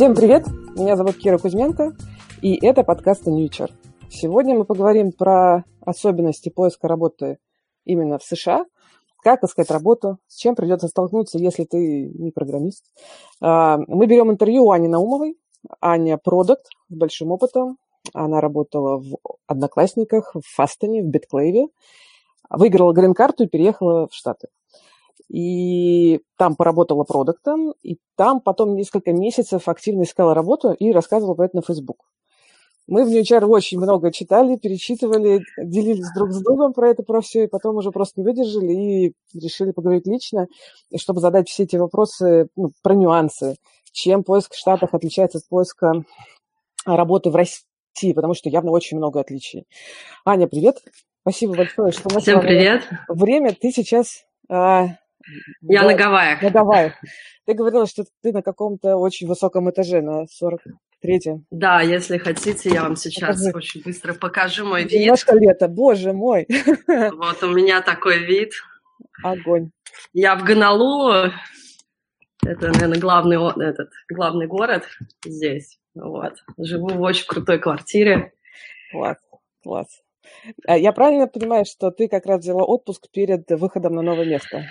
Всем 0.00 0.14
привет! 0.14 0.46
Меня 0.78 0.96
зовут 0.96 1.18
Кира 1.18 1.36
Кузьменко, 1.36 1.94
и 2.40 2.56
это 2.64 2.84
подкаст 2.84 3.26
Ньючер. 3.26 3.70
Сегодня 4.08 4.54
мы 4.54 4.64
поговорим 4.64 5.12
про 5.12 5.66
особенности 5.82 6.48
поиска 6.48 6.88
работы 6.88 7.36
именно 7.84 8.16
в 8.16 8.24
США, 8.24 8.64
как 9.22 9.44
искать 9.44 9.70
работу, 9.70 10.16
с 10.26 10.38
чем 10.38 10.54
придется 10.54 10.88
столкнуться, 10.88 11.36
если 11.36 11.64
ты 11.64 12.08
не 12.14 12.30
программист. 12.30 12.86
А, 13.42 13.76
мы 13.88 14.06
берем 14.06 14.30
интервью 14.30 14.64
у 14.64 14.70
Ани 14.70 14.88
Наумовой. 14.88 15.36
Аня– 15.82 16.16
продукт 16.24 16.64
с 16.88 16.94
большим 16.94 17.30
опытом. 17.30 17.76
Она 18.14 18.40
работала 18.40 18.96
в 18.96 19.18
Одноклассниках, 19.46 20.34
в 20.34 20.40
Фастоне, 20.56 21.02
в 21.02 21.08
Битклейве. 21.08 21.66
Выиграла 22.48 22.94
грин-карту 22.94 23.44
и 23.44 23.48
переехала 23.48 24.08
в 24.08 24.14
Штаты 24.14 24.48
и 25.30 26.20
там 26.36 26.56
поработала 26.56 27.04
продуктом, 27.04 27.72
и 27.82 27.98
там 28.16 28.40
потом 28.40 28.74
несколько 28.74 29.12
месяцев 29.12 29.68
активно 29.68 30.02
искала 30.02 30.34
работу 30.34 30.72
и 30.72 30.90
рассказывала 30.90 31.34
про 31.34 31.46
это 31.46 31.56
на 31.56 31.62
Facebook. 31.62 31.98
Мы 32.88 33.04
в 33.04 33.08
NewChar 33.08 33.44
очень 33.44 33.78
много 33.78 34.10
читали, 34.10 34.56
перечитывали, 34.56 35.42
делились 35.62 36.12
друг 36.12 36.32
с 36.32 36.42
другом 36.42 36.72
про 36.72 36.90
это, 36.90 37.04
про 37.04 37.20
все, 37.20 37.44
и 37.44 37.46
потом 37.46 37.76
уже 37.76 37.92
просто 37.92 38.20
не 38.20 38.24
выдержали 38.24 38.72
и 38.72 39.14
решили 39.32 39.70
поговорить 39.70 40.08
лично, 40.08 40.48
чтобы 40.98 41.20
задать 41.20 41.48
все 41.48 41.62
эти 41.62 41.76
вопросы 41.76 42.48
ну, 42.56 42.72
про 42.82 42.96
нюансы, 42.96 43.54
чем 43.92 44.24
поиск 44.24 44.54
в 44.54 44.58
Штатах 44.58 44.94
отличается 44.94 45.38
от 45.38 45.48
поиска 45.48 46.04
работы 46.84 47.30
в 47.30 47.36
России, 47.36 48.12
потому 48.12 48.34
что 48.34 48.48
явно 48.48 48.72
очень 48.72 48.96
много 48.96 49.20
отличий. 49.20 49.66
Аня, 50.24 50.48
привет! 50.48 50.82
Спасибо 51.20 51.54
большое, 51.54 51.92
что 51.92 52.04
нашла 52.04 52.20
Всем 52.20 52.40
привет. 52.40 52.82
время. 53.08 53.54
Ты 53.54 53.70
сейчас 53.70 54.24
а, 54.48 54.96
я 55.62 55.82
да, 55.82 55.88
на 55.88 55.94
Гавайях. 55.94 56.42
На 56.42 56.50
Гавайях. 56.50 56.94
Ты 57.46 57.54
говорила, 57.54 57.86
что 57.86 58.04
ты 58.22 58.32
на 58.32 58.42
каком-то 58.42 58.96
очень 58.96 59.26
высоком 59.26 59.70
этаже, 59.70 60.02
на 60.02 60.24
43-м. 60.24 61.46
Да, 61.50 61.80
если 61.80 62.18
хотите, 62.18 62.70
я 62.70 62.82
вам 62.82 62.96
сейчас 62.96 63.36
Покажи. 63.36 63.56
очень 63.56 63.82
быстро 63.82 64.14
покажу 64.14 64.66
мой 64.66 64.84
вид. 64.84 64.92
Немножко 64.92 65.34
лето, 65.34 65.68
боже 65.68 66.12
мой. 66.12 66.46
Вот 66.86 67.42
у 67.42 67.52
меня 67.52 67.82
такой 67.82 68.24
вид. 68.24 68.52
Огонь. 69.22 69.70
Я 70.12 70.36
в 70.36 70.44
Гонолулу. 70.44 71.32
Это, 72.46 72.68
наверное, 72.68 72.98
главный, 72.98 73.36
этот, 73.68 73.90
главный 74.08 74.46
город 74.46 74.84
здесь. 75.24 75.78
Вот. 75.94 76.34
Живу 76.58 76.88
в 76.88 77.00
очень 77.02 77.26
крутой 77.26 77.58
квартире. 77.58 78.32
Класс, 78.92 79.18
класс. 79.62 80.02
А 80.66 80.76
я 80.78 80.92
правильно 80.92 81.26
понимаю, 81.26 81.64
что 81.64 81.90
ты 81.90 82.08
как 82.08 82.26
раз 82.26 82.40
взяла 82.40 82.64
отпуск 82.64 83.08
перед 83.12 83.48
выходом 83.50 83.94
на 83.94 84.02
новое 84.02 84.26
место? 84.26 84.64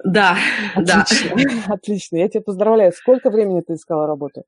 Да, 0.04 0.36
отлично, 0.74 1.36
да. 1.36 1.74
Отлично, 1.74 2.16
я 2.18 2.28
тебя 2.28 2.42
поздравляю. 2.42 2.92
Сколько 2.92 3.30
времени 3.30 3.62
ты 3.62 3.74
искала 3.74 4.06
работу? 4.06 4.44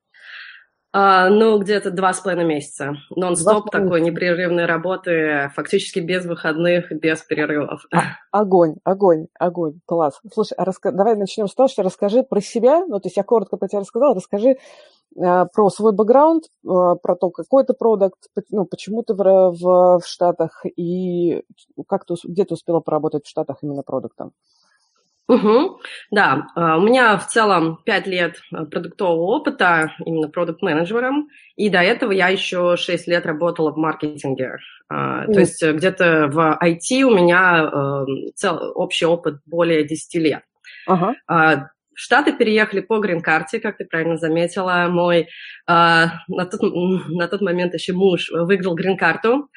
А, 0.92 1.28
ну, 1.28 1.56
где-то 1.58 1.92
два 1.92 2.12
с 2.12 2.20
половиной 2.20 2.46
месяца. 2.46 2.96
Нон-стоп 3.14 3.70
такой 3.70 4.00
непрерывной 4.00 4.66
работы, 4.66 5.50
фактически 5.54 6.00
без 6.00 6.26
выходных, 6.26 6.90
без 6.90 7.22
перерывов. 7.22 7.86
А, 7.94 8.16
огонь, 8.32 8.74
огонь, 8.82 9.28
огонь, 9.38 9.80
класс. 9.86 10.20
Слушай, 10.32 10.54
а 10.56 10.64
раска... 10.64 10.90
давай 10.90 11.14
начнем 11.14 11.46
с 11.46 11.54
того, 11.54 11.68
что 11.68 11.84
расскажи 11.84 12.24
про 12.24 12.40
себя. 12.40 12.84
Ну, 12.86 12.98
то 12.98 13.06
есть 13.06 13.16
я 13.16 13.22
коротко 13.22 13.56
про 13.56 13.68
тебя 13.68 13.80
рассказала, 13.80 14.16
расскажи 14.16 14.56
а, 15.16 15.44
про 15.44 15.70
свой 15.70 15.92
бэкграунд, 15.92 16.46
а, 16.66 16.96
про 16.96 17.14
то, 17.14 17.30
какой 17.30 17.64
ты 17.64 17.72
продукт, 17.72 18.18
ну, 18.50 18.64
почему 18.64 19.04
ты 19.04 19.14
в, 19.14 19.18
в, 19.18 20.00
в 20.00 20.02
Штатах 20.04 20.64
и 20.64 21.44
как 21.86 22.04
ты, 22.04 22.14
где 22.24 22.44
ты 22.44 22.54
успела 22.54 22.80
поработать 22.80 23.26
в 23.26 23.30
Штатах 23.30 23.58
именно 23.62 23.84
продуктом. 23.84 24.32
Угу, 25.30 25.80
да, 26.10 26.46
а, 26.56 26.76
у 26.76 26.80
меня 26.80 27.16
в 27.16 27.26
целом 27.28 27.78
5 27.84 28.06
лет 28.08 28.42
а, 28.52 28.64
продуктового 28.64 29.36
опыта, 29.36 29.94
именно 30.04 30.28
продукт-менеджером, 30.28 31.28
и 31.54 31.68
до 31.68 31.78
этого 31.78 32.10
я 32.10 32.28
еще 32.28 32.76
6 32.76 33.06
лет 33.06 33.26
работала 33.26 33.70
в 33.70 33.76
маркетинге. 33.76 34.56
Mm. 34.92 35.32
То 35.32 35.38
есть 35.38 35.62
э, 35.62 35.72
где-то 35.72 36.26
в 36.32 36.58
IT 36.60 37.02
у 37.02 37.14
меня 37.14 37.62
э, 37.62 38.30
цел, 38.34 38.72
общий 38.74 39.06
опыт 39.06 39.36
более 39.46 39.84
10 39.84 40.14
лет. 40.16 40.42
Uh-huh. 40.88 41.14
В 41.28 41.68
Штаты 41.94 42.32
переехали 42.32 42.80
по 42.80 42.98
грин-карте, 42.98 43.60
как 43.60 43.76
ты 43.76 43.84
правильно 43.84 44.16
заметила. 44.16 44.86
Мой 44.88 45.28
на, 45.68 46.46
тот, 46.50 46.60
на 46.62 47.28
тот 47.28 47.40
момент 47.42 47.74
еще 47.74 47.92
муж 47.92 48.30
выиграл 48.32 48.74
грин-карту. 48.74 49.48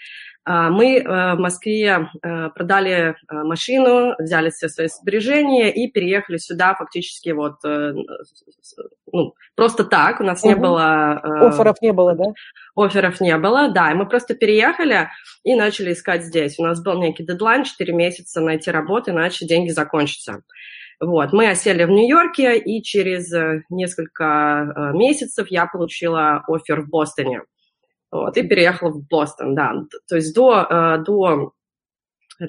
А, 0.46 0.70
мы 0.70 0.98
э, 0.98 1.36
в 1.36 1.40
Москве 1.40 2.10
э, 2.22 2.50
продали 2.50 2.92
э, 2.92 3.14
машину, 3.30 4.14
взяли 4.20 4.50
все 4.50 4.68
свои 4.68 4.88
сбережения 4.88 5.72
и 5.74 5.90
переехали 5.90 6.38
сюда 6.38 6.76
фактически 6.76 7.30
вот 7.30 7.60
ну, 7.64 9.34
просто 9.56 9.86
так. 9.86 10.20
У 10.20 10.24
нас 10.24 10.42
угу. 10.44 10.50
не 10.50 10.56
было... 10.56 11.14
Офферов 11.48 11.82
не 11.82 11.94
было, 11.94 12.16
да? 12.16 12.26
Офферов 12.76 13.22
не 13.22 13.38
было, 13.38 13.70
да. 13.70 13.92
И 13.92 13.94
мы 13.94 14.08
просто 14.08 14.36
переехали 14.36 15.10
и 15.44 15.56
начали 15.56 15.94
искать 15.94 16.24
здесь. 16.24 16.60
У 16.60 16.64
нас 16.64 16.82
был 16.84 17.00
некий 17.00 17.24
дедлайн, 17.24 17.64
4 17.64 17.94
месяца 17.94 18.42
найти 18.42 18.72
работу, 18.72 19.12
иначе 19.12 19.46
деньги 19.46 19.70
закончатся. 19.70 20.42
Вот, 21.00 21.34
мы 21.34 21.50
осели 21.50 21.84
в 21.84 21.90
Нью-Йорке, 21.90 22.58
и 22.58 22.82
через 22.82 23.32
несколько 23.70 24.92
месяцев 24.94 25.48
я 25.50 25.68
получила 25.68 26.44
офер 26.48 26.82
в 26.82 26.90
Бостоне. 26.90 27.42
Вот, 28.14 28.38
и 28.38 28.44
переехала 28.44 28.92
в 28.92 29.08
Бостон, 29.08 29.56
да. 29.56 29.74
То 30.08 30.18
есть 30.18 30.36
до, 30.36 30.68
э, 30.70 30.98
до 31.04 31.54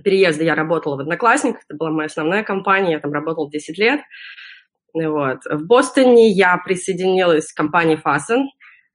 переезда 0.05 0.45
я 0.45 0.55
работала 0.55 0.97
в 0.97 1.01
Одноклассниках, 1.01 1.63
это 1.67 1.75
была 1.79 1.91
моя 1.91 2.07
основная 2.07 2.45
компания, 2.45 2.93
я 2.93 3.01
там 3.01 3.15
работала 3.15 3.51
10 3.51 3.79
лет. 3.79 4.01
Вот. 4.93 5.39
В 5.47 5.67
Бостоне 5.67 6.29
я 6.31 6.59
присоединилась 6.59 7.51
к 7.51 7.57
компании 7.57 7.99
Fasten. 7.99 8.45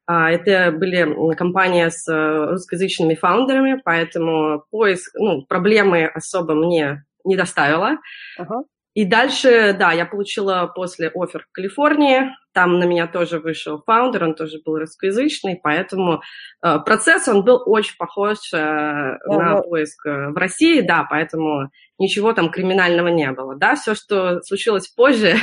А, 0.06 0.30
это 0.30 0.72
были 0.72 1.36
компании 1.36 1.90
с 1.90 2.08
э, 2.08 2.52
русскоязычными 2.52 3.16
фаундерами, 3.16 3.82
поэтому 3.84 4.64
поиск, 4.70 5.16
ну, 5.16 5.42
проблемы 5.48 6.06
особо 6.06 6.54
мне 6.54 7.04
не 7.26 7.36
доставила. 7.36 7.98
Uh-huh. 8.40 8.64
И 8.94 9.06
дальше, 9.06 9.76
да, 9.78 9.92
я 9.92 10.06
получила 10.06 10.72
после 10.74 11.12
offer 11.14 11.46
в 11.48 11.52
Калифорнии, 11.52 12.32
там 12.54 12.80
на 12.80 12.86
меня 12.86 13.06
тоже 13.06 13.40
вышел 13.40 13.82
founder, 13.86 14.24
он 14.24 14.34
тоже 14.34 14.60
был 14.66 14.80
русскоязычный, 14.80 15.60
поэтому 15.62 16.22
э, 16.64 16.80
процесс, 16.80 17.28
он 17.28 17.44
был 17.44 17.62
очень 17.66 17.96
похож 17.98 18.38
э, 18.52 18.58
на 18.58 19.62
поиск 19.62 20.06
э, 20.08 20.30
в 20.30 20.36
России, 20.36 20.82
да, 20.82 21.06
поэтому 21.08 21.70
ничего 22.00 22.34
там 22.34 22.50
криминального 22.50 23.10
не 23.10 23.32
было, 23.32 23.56
да, 23.56 23.76
все, 23.76 23.94
что 23.94 24.42
случилось 24.42 24.88
позже, 24.88 25.36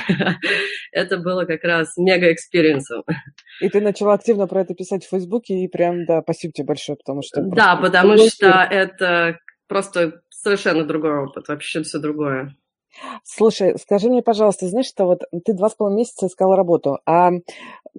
это 0.92 1.16
было 1.18 1.44
как 1.44 1.62
раз 1.62 1.96
мега- 1.96 2.26
experience 2.26 2.86
ом. 2.86 3.04
И 3.60 3.68
ты 3.68 3.80
начала 3.80 4.14
активно 4.14 4.48
про 4.48 4.62
это 4.62 4.74
писать 4.74 5.04
в 5.04 5.10
Фейсбуке, 5.10 5.54
и 5.54 5.68
прям, 5.68 6.04
да, 6.04 6.20
спасибо 6.22 6.52
тебе 6.52 6.66
большое, 6.66 6.98
потому 6.98 7.22
что... 7.22 7.40
Да, 7.42 7.76
потому 7.76 8.18
что 8.18 8.48
это 8.68 9.38
просто 9.68 10.20
совершенно 10.30 10.84
другой 10.84 11.24
опыт, 11.24 11.46
вообще 11.48 11.82
все 11.82 11.98
другое. 11.98 12.56
Слушай, 13.24 13.78
скажи 13.78 14.08
мне, 14.08 14.22
пожалуйста, 14.22 14.68
знаешь, 14.68 14.86
что 14.86 15.04
вот 15.04 15.22
ты 15.44 15.52
два 15.52 15.68
с 15.68 15.74
половиной 15.74 15.98
месяца 15.98 16.26
искала 16.26 16.56
работу, 16.56 16.98
а 17.06 17.30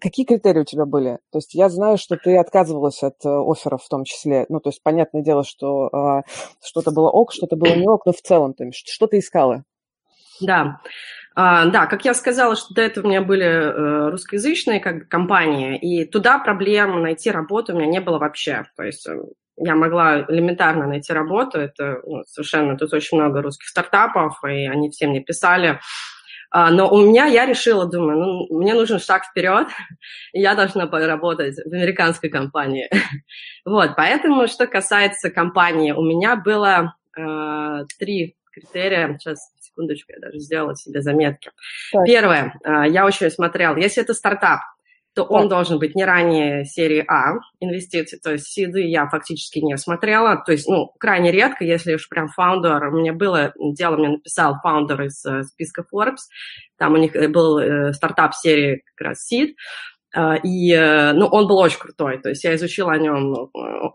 какие 0.01 0.25
критерии 0.25 0.61
у 0.61 0.65
тебя 0.65 0.85
были? 0.85 1.19
То 1.31 1.39
есть 1.39 1.53
я 1.53 1.69
знаю, 1.69 1.97
что 1.97 2.17
ты 2.17 2.37
отказывалась 2.37 3.03
от 3.03 3.23
э, 3.25 3.29
офферов 3.29 3.83
в 3.83 3.89
том 3.89 4.03
числе. 4.03 4.45
Ну, 4.49 4.59
то 4.59 4.69
есть 4.69 4.81
понятное 4.83 5.21
дело, 5.21 5.43
что 5.43 5.87
а, 5.93 6.21
что-то 6.63 6.91
было 6.91 7.09
ок, 7.09 7.33
что-то 7.33 7.55
было 7.55 7.75
не 7.75 7.87
ок, 7.87 8.05
но 8.05 8.13
в 8.13 8.21
целом, 8.21 8.53
то 8.53 8.63
есть, 8.63 8.87
что 8.87 9.07
ты 9.07 9.19
искала? 9.19 9.63
Да, 10.39 10.79
а, 11.35 11.65
да, 11.65 11.85
как 11.85 12.03
я 12.05 12.13
сказала, 12.13 12.55
что 12.55 12.73
до 12.73 12.81
этого 12.81 13.05
у 13.05 13.09
меня 13.09 13.21
были 13.21 13.45
э, 13.45 14.09
русскоязычные 14.09 14.79
как 14.79 15.07
компании, 15.07 15.77
и 15.77 16.03
туда 16.05 16.39
проблем 16.39 17.01
найти 17.01 17.29
работу 17.29 17.73
у 17.73 17.77
меня 17.77 17.87
не 17.87 18.01
было 18.01 18.17
вообще. 18.17 18.65
То 18.75 18.83
есть 18.83 19.07
э, 19.07 19.19
я 19.57 19.75
могла 19.75 20.21
элементарно 20.27 20.87
найти 20.87 21.13
работу. 21.13 21.59
Это 21.59 22.01
ну, 22.05 22.23
совершенно, 22.25 22.77
тут 22.77 22.93
очень 22.93 23.17
много 23.17 23.41
русских 23.41 23.67
стартапов, 23.67 24.43
и 24.43 24.67
они 24.67 24.89
все 24.89 25.07
мне 25.07 25.21
писали. 25.21 25.79
А, 26.49 26.71
но 26.71 26.89
у 26.89 27.01
меня, 27.01 27.25
я 27.25 27.45
решила, 27.45 27.85
думаю, 27.85 28.19
ну, 28.19 28.57
мне 28.57 28.73
нужен 28.73 28.99
шаг 28.99 29.25
вперед, 29.25 29.67
и 30.33 30.39
я 30.39 30.55
должна 30.55 30.87
поработать 30.87 31.55
в 31.55 31.73
американской 31.73 32.29
компании. 32.29 32.89
вот, 33.65 33.95
поэтому, 33.95 34.47
что 34.47 34.67
касается 34.67 35.29
компании, 35.29 35.91
у 35.91 36.01
меня 36.01 36.35
было 36.35 36.95
э, 37.17 37.85
три 37.99 38.37
критерия. 38.51 39.17
Сейчас, 39.17 39.51
секундочку, 39.59 40.13
я 40.13 40.19
даже 40.19 40.39
сделала 40.39 40.75
себе 40.75 41.01
заметки. 41.01 41.51
Так. 41.91 42.05
Первое, 42.05 42.53
э, 42.63 42.89
я 42.89 43.05
очень 43.05 43.29
смотрела, 43.29 43.75
если 43.75 44.01
это 44.01 44.13
стартап, 44.13 44.61
то 45.17 45.23
он 45.23 45.49
должен 45.49 45.79
быть 45.79 45.95
не 45.95 46.05
ранее 46.05 46.63
серии 46.63 47.03
А 47.07 47.39
инвестиций, 47.59 48.19
то 48.19 48.33
есть 48.33 48.45
seed 48.45 48.74
ы 48.74 48.81
я 48.81 49.09
фактически 49.09 49.57
не 49.57 49.75
смотрела, 49.75 50.43
то 50.45 50.51
есть, 50.51 50.69
ну, 50.69 50.91
крайне 50.99 51.31
редко, 51.31 51.63
если 51.63 51.95
уж 51.95 52.07
прям 52.07 52.27
founder, 52.27 52.89
у 52.89 52.99
меня 52.99 53.13
было 53.13 53.51
дело, 53.57 53.97
мне 53.97 54.09
написал 54.09 54.57
founder 54.61 55.01
из 55.01 55.25
э, 55.25 55.41
списка 55.41 55.83
Forbes, 55.91 56.29
там 56.77 56.93
у 56.93 56.97
них 56.97 57.15
э, 57.15 57.29
был 57.29 57.57
э, 57.57 57.93
стартап 57.93 58.35
серии 58.35 58.83
как 58.93 59.07
раз 59.07 59.25
seed, 59.25 59.57
и, 60.15 61.11
ну, 61.15 61.25
он 61.25 61.47
был 61.47 61.57
очень 61.57 61.79
крутой, 61.79 62.19
то 62.19 62.29
есть 62.29 62.43
я 62.43 62.55
изучила 62.55 62.93
о 62.93 62.97
нем 62.97 63.33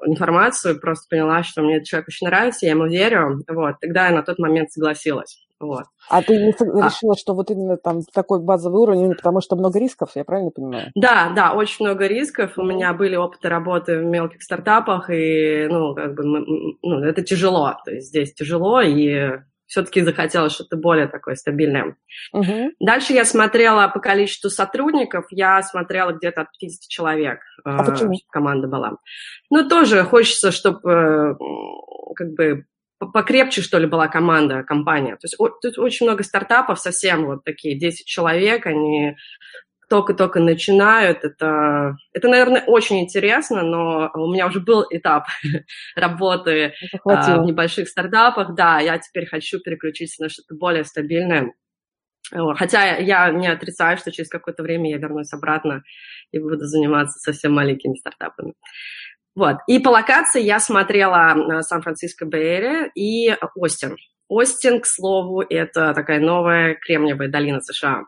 информацию, 0.04 0.80
просто 0.80 1.06
поняла, 1.08 1.44
что 1.44 1.62
мне 1.62 1.76
этот 1.76 1.86
человек 1.86 2.08
очень 2.08 2.26
нравится, 2.26 2.66
я 2.66 2.72
ему 2.72 2.86
верю, 2.86 3.42
вот, 3.48 3.76
тогда 3.80 4.08
я 4.08 4.14
на 4.14 4.22
тот 4.22 4.40
момент 4.40 4.72
согласилась. 4.72 5.38
Вот. 5.62 5.84
А 6.10 6.22
ты 6.22 6.36
не 6.36 6.50
а 6.50 6.86
решила, 6.86 7.16
что 7.16 7.34
вот 7.34 7.50
именно 7.50 7.76
там 7.76 8.02
такой 8.12 8.40
базовый 8.40 8.82
уровень, 8.82 9.14
потому 9.14 9.40
что 9.40 9.54
много 9.54 9.78
рисков, 9.78 10.10
я 10.16 10.24
правильно 10.24 10.50
понимаю? 10.50 10.90
Да, 10.96 11.32
да, 11.34 11.52
очень 11.52 11.86
много 11.86 12.06
рисков. 12.08 12.58
У 12.58 12.64
меня 12.64 12.92
были 12.92 13.14
опыты 13.14 13.48
работы 13.48 14.00
в 14.00 14.04
мелких 14.04 14.42
стартапах, 14.42 15.08
и, 15.08 15.68
ну, 15.70 15.94
как 15.94 16.14
бы, 16.14 16.24
ну, 16.24 17.04
это 17.04 17.22
тяжело. 17.22 17.76
То 17.84 17.92
есть 17.92 18.08
здесь 18.08 18.34
тяжело, 18.34 18.80
и 18.80 19.38
все-таки 19.72 20.02
захотелось 20.02 20.52
что-то 20.52 20.76
более 20.76 21.06
такое 21.06 21.36
стабильное. 21.36 21.96
Угу. 22.32 22.72
Дальше 22.80 23.12
я 23.12 23.24
смотрела 23.24 23.88
по 23.88 24.00
количеству 24.00 24.50
сотрудников, 24.50 25.26
я 25.30 25.62
смотрела 25.62 26.12
где-то 26.12 26.42
от 26.42 26.48
50 26.58 26.88
человек, 26.88 27.38
а 27.64 27.82
э, 27.82 27.86
почему? 27.86 28.14
команда 28.30 28.68
была. 28.68 28.98
Ну, 29.48 29.66
тоже 29.68 30.02
хочется, 30.02 30.50
чтобы 30.50 30.90
э, 30.90 31.34
как 32.16 32.32
бы 32.34 32.66
покрепче, 33.06 33.62
что 33.62 33.78
ли, 33.78 33.86
была 33.86 34.08
команда, 34.08 34.62
компания. 34.62 35.12
То 35.12 35.24
есть 35.24 35.36
о, 35.38 35.48
тут 35.48 35.78
очень 35.78 36.06
много 36.06 36.22
стартапов, 36.22 36.78
совсем 36.78 37.26
вот 37.26 37.44
такие, 37.44 37.78
10 37.78 38.06
человек, 38.06 38.66
они 38.66 39.16
только-только 39.92 40.40
начинают. 40.40 41.22
Это, 41.22 41.96
это, 42.14 42.28
наверное, 42.28 42.64
очень 42.66 43.00
интересно, 43.00 43.62
но 43.62 44.10
у 44.14 44.32
меня 44.32 44.46
уже 44.46 44.60
был 44.60 44.86
этап 44.88 45.26
работы 45.96 46.72
а, 47.04 47.42
в 47.42 47.44
небольших 47.44 47.88
стартапах. 47.88 48.54
Да, 48.54 48.80
я 48.80 48.98
теперь 48.98 49.26
хочу 49.26 49.60
переключиться 49.60 50.22
на 50.22 50.28
что-то 50.30 50.54
более 50.54 50.84
стабильное. 50.84 51.52
Хотя 52.30 52.96
я 52.96 53.30
не 53.30 53.48
отрицаю, 53.48 53.98
что 53.98 54.10
через 54.10 54.30
какое-то 54.30 54.62
время 54.62 54.90
я 54.90 54.96
вернусь 54.96 55.32
обратно 55.34 55.82
и 56.30 56.38
буду 56.38 56.64
заниматься 56.64 57.18
совсем 57.18 57.52
маленькими 57.52 57.94
стартапами. 57.96 58.54
Вот. 59.34 59.56
И 59.66 59.78
по 59.78 59.88
локации 59.88 60.42
я 60.42 60.60
смотрела 60.60 61.34
э, 61.34 61.62
Сан-Франциско 61.62 62.26
Бэйре 62.26 62.90
и 62.94 63.34
Остин. 63.56 63.96
Остин, 64.28 64.80
к 64.80 64.86
слову, 64.86 65.42
это 65.42 65.94
такая 65.94 66.20
новая 66.20 66.74
кремниевая 66.74 67.28
долина 67.28 67.60
США. 67.60 68.04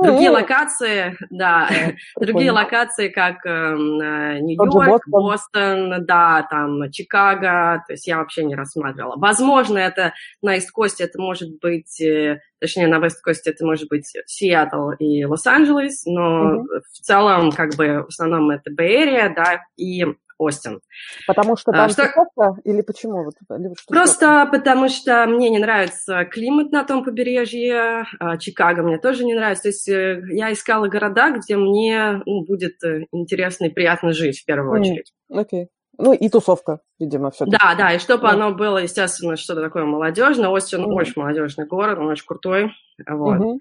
Другие 0.00 0.30
локации, 0.30 1.16
да, 1.30 1.68
другие 2.20 2.52
локации, 2.52 3.08
как 3.08 3.44
эм, 3.46 4.00
э, 4.00 4.38
Нью-Йорк, 4.40 5.02
Бостон, 5.08 6.04
да, 6.06 6.46
там 6.48 6.90
Чикаго, 6.92 7.82
то 7.86 7.92
есть 7.92 8.06
я 8.06 8.18
вообще 8.18 8.44
не 8.44 8.54
рассматривала. 8.54 9.16
Возможно, 9.16 9.78
это 9.78 10.12
на 10.40 10.56
Ист-Косте, 10.56 11.04
это 11.04 11.20
может 11.20 11.48
быть, 11.60 12.00
э, 12.00 12.40
точнее, 12.60 12.86
на 12.86 12.98
Вест-Косте 12.98 13.50
это 13.50 13.64
может 13.64 13.88
быть 13.88 14.12
Сиэтл 14.26 14.90
и 15.00 15.24
Лос-Анджелес, 15.24 16.04
но 16.06 16.54
mm-hmm. 16.54 16.80
в 16.92 17.00
целом, 17.00 17.50
как 17.50 17.74
бы, 17.74 18.04
в 18.04 18.08
основном 18.08 18.50
это 18.50 18.70
Бэй-Эрия, 18.70 19.34
да, 19.34 19.62
и 19.76 20.04
Остин. 20.38 20.80
Потому 21.26 21.56
что 21.56 21.72
там 21.72 21.86
а, 21.86 21.88
что... 21.88 22.06
Тусовка, 22.06 22.60
или 22.64 22.80
почему? 22.80 23.24
Вот, 23.24 23.34
или 23.50 23.74
что 23.76 23.92
Просто 23.92 24.44
что? 24.44 24.46
потому 24.50 24.88
что 24.88 25.26
мне 25.26 25.50
не 25.50 25.58
нравится 25.58 26.24
климат 26.24 26.72
на 26.72 26.84
том 26.84 27.04
побережье, 27.04 28.04
а 28.20 28.38
Чикаго 28.38 28.82
мне 28.82 28.98
тоже 28.98 29.24
не 29.24 29.34
нравится. 29.34 29.64
То 29.64 29.68
есть 29.68 29.88
э, 29.88 30.22
я 30.30 30.52
искала 30.52 30.88
города, 30.88 31.30
где 31.30 31.56
мне 31.56 32.22
ну, 32.24 32.44
будет 32.44 32.82
э, 32.84 33.06
интересно 33.12 33.66
и 33.66 33.70
приятно 33.70 34.12
жить 34.12 34.40
в 34.40 34.44
первую 34.44 34.80
очередь. 34.80 35.12
Окей. 35.30 35.64
Okay. 35.64 35.66
Ну 36.00 36.12
и 36.12 36.28
тусовка, 36.28 36.78
видимо, 37.00 37.32
все. 37.32 37.44
Да, 37.46 37.74
да, 37.76 37.92
и 37.92 37.98
чтобы 37.98 38.22
да. 38.22 38.30
оно 38.30 38.54
было, 38.54 38.78
естественно, 38.78 39.36
что-то 39.36 39.62
такое 39.62 39.84
молодежное. 39.84 40.48
Остин 40.48 40.84
mm 40.84 40.94
очень 40.94 41.14
молодежный 41.16 41.66
город, 41.66 41.98
он 41.98 42.06
очень 42.06 42.24
крутой. 42.24 42.72
Вот. 43.06 43.38
mm 43.38 43.56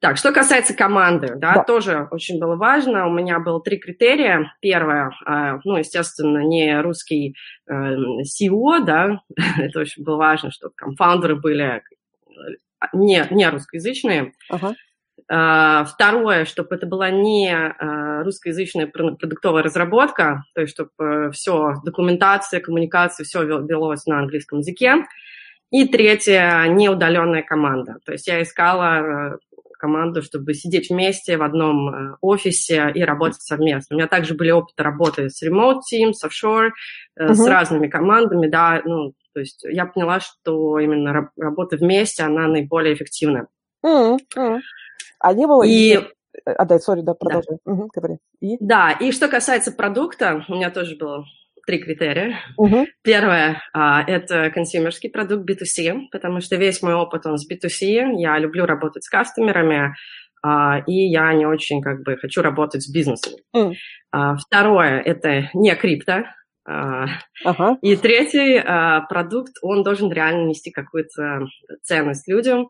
так, 0.00 0.18
что 0.18 0.32
касается 0.32 0.74
команды, 0.74 1.34
да, 1.36 1.54
да, 1.54 1.64
тоже 1.64 2.08
очень 2.10 2.38
было 2.38 2.56
важно. 2.56 3.06
У 3.06 3.10
меня 3.10 3.38
было 3.38 3.62
три 3.62 3.78
критерия. 3.78 4.52
Первое, 4.60 5.10
э, 5.26 5.58
ну, 5.64 5.76
естественно, 5.76 6.38
не 6.44 6.80
русский 6.80 7.34
э, 7.66 7.72
CEO, 8.22 8.84
да, 8.84 9.20
это 9.58 9.80
очень 9.80 10.04
было 10.04 10.16
важно, 10.16 10.50
чтобы 10.50 10.74
фаундеры 10.98 11.36
были 11.36 11.82
не, 12.92 13.26
не 13.30 13.48
русскоязычные. 13.48 14.32
Ага. 14.50 14.74
Второе, 15.28 16.44
чтобы 16.44 16.76
это 16.76 16.86
была 16.86 17.10
не 17.10 17.52
русскоязычная 18.22 18.86
продуктовая 18.86 19.64
разработка, 19.64 20.44
то 20.54 20.60
есть 20.60 20.74
чтобы 20.74 21.30
все, 21.32 21.74
документация, 21.84 22.60
коммуникация, 22.60 23.24
все 23.24 23.42
велось 23.42 24.06
на 24.06 24.20
английском 24.20 24.58
языке. 24.60 25.04
И 25.72 25.88
третье, 25.88 26.66
неудаленная 26.68 27.42
команда. 27.42 27.96
То 28.04 28.12
есть 28.12 28.28
я 28.28 28.40
искала 28.40 29.38
команду, 29.78 30.22
чтобы 30.22 30.54
сидеть 30.54 30.90
вместе 30.90 31.36
в 31.36 31.42
одном 31.42 31.88
э, 31.88 32.16
офисе 32.20 32.90
и 32.94 33.02
работать 33.02 33.42
совместно. 33.42 33.96
У 33.96 33.98
меня 33.98 34.08
также 34.08 34.34
были 34.34 34.50
опыты 34.50 34.82
работы 34.82 35.30
с 35.30 35.42
remote 35.42 35.80
teams, 35.92 36.14
offshore, 36.24 36.70
uh-huh. 37.18 37.34
с 37.34 37.46
разными 37.46 37.88
командами, 37.88 38.48
да, 38.48 38.82
ну, 38.84 39.12
то 39.32 39.40
есть 39.40 39.64
я 39.64 39.86
поняла, 39.86 40.20
что 40.20 40.78
именно 40.78 41.30
работа 41.36 41.76
вместе, 41.76 42.22
она 42.22 42.46
наиболее 42.48 42.94
эффективна. 42.94 43.48
Uh-huh. 43.84 44.18
А 45.18 45.32
не 45.34 45.46
было... 45.46 45.62
И... 45.62 45.98
А, 46.44 46.64
да, 46.64 46.78
сори, 46.78 47.00
да, 47.00 47.14
продолжай. 47.14 47.58
Да. 47.64 47.72
Угу, 47.72 47.90
говори. 47.94 48.18
И? 48.40 48.56
Да, 48.60 48.92
и 48.92 49.10
что 49.10 49.28
касается 49.28 49.72
продукта, 49.72 50.44
у 50.48 50.54
меня 50.54 50.70
тоже 50.70 50.96
было 50.96 51.24
три 51.66 51.78
критерия. 51.78 52.38
Угу. 52.56 52.86
Первое 53.02 53.62
а,– 53.72 54.02
это 54.06 54.50
консюмерский 54.50 55.10
продукт 55.10 55.48
B2C, 55.48 56.08
потому 56.12 56.40
что 56.40 56.56
весь 56.56 56.80
мой 56.82 56.94
опыт, 56.94 57.26
он 57.26 57.36
с 57.36 57.50
B2C. 57.50 58.12
Я 58.16 58.38
люблю 58.38 58.64
работать 58.64 59.04
с 59.04 59.10
кастомерами, 59.10 59.94
а, 60.42 60.78
и 60.86 60.92
я 61.10 61.32
не 61.34 61.44
очень 61.44 61.82
как 61.82 62.02
бы 62.02 62.16
хочу 62.16 62.40
работать 62.40 62.82
с 62.82 62.92
бизнесом. 62.92 63.34
Mm. 63.54 63.74
А, 64.12 64.36
второе– 64.36 65.00
это 65.04 65.50
не 65.52 65.74
крипто. 65.74 66.24
Ага. 66.64 67.78
И 67.80 67.94
третий 67.94 68.60
продукт, 69.08 69.52
он 69.62 69.84
должен 69.84 70.10
реально 70.10 70.48
нести 70.48 70.72
какую-то 70.72 71.46
ценность 71.82 72.26
людям. 72.26 72.66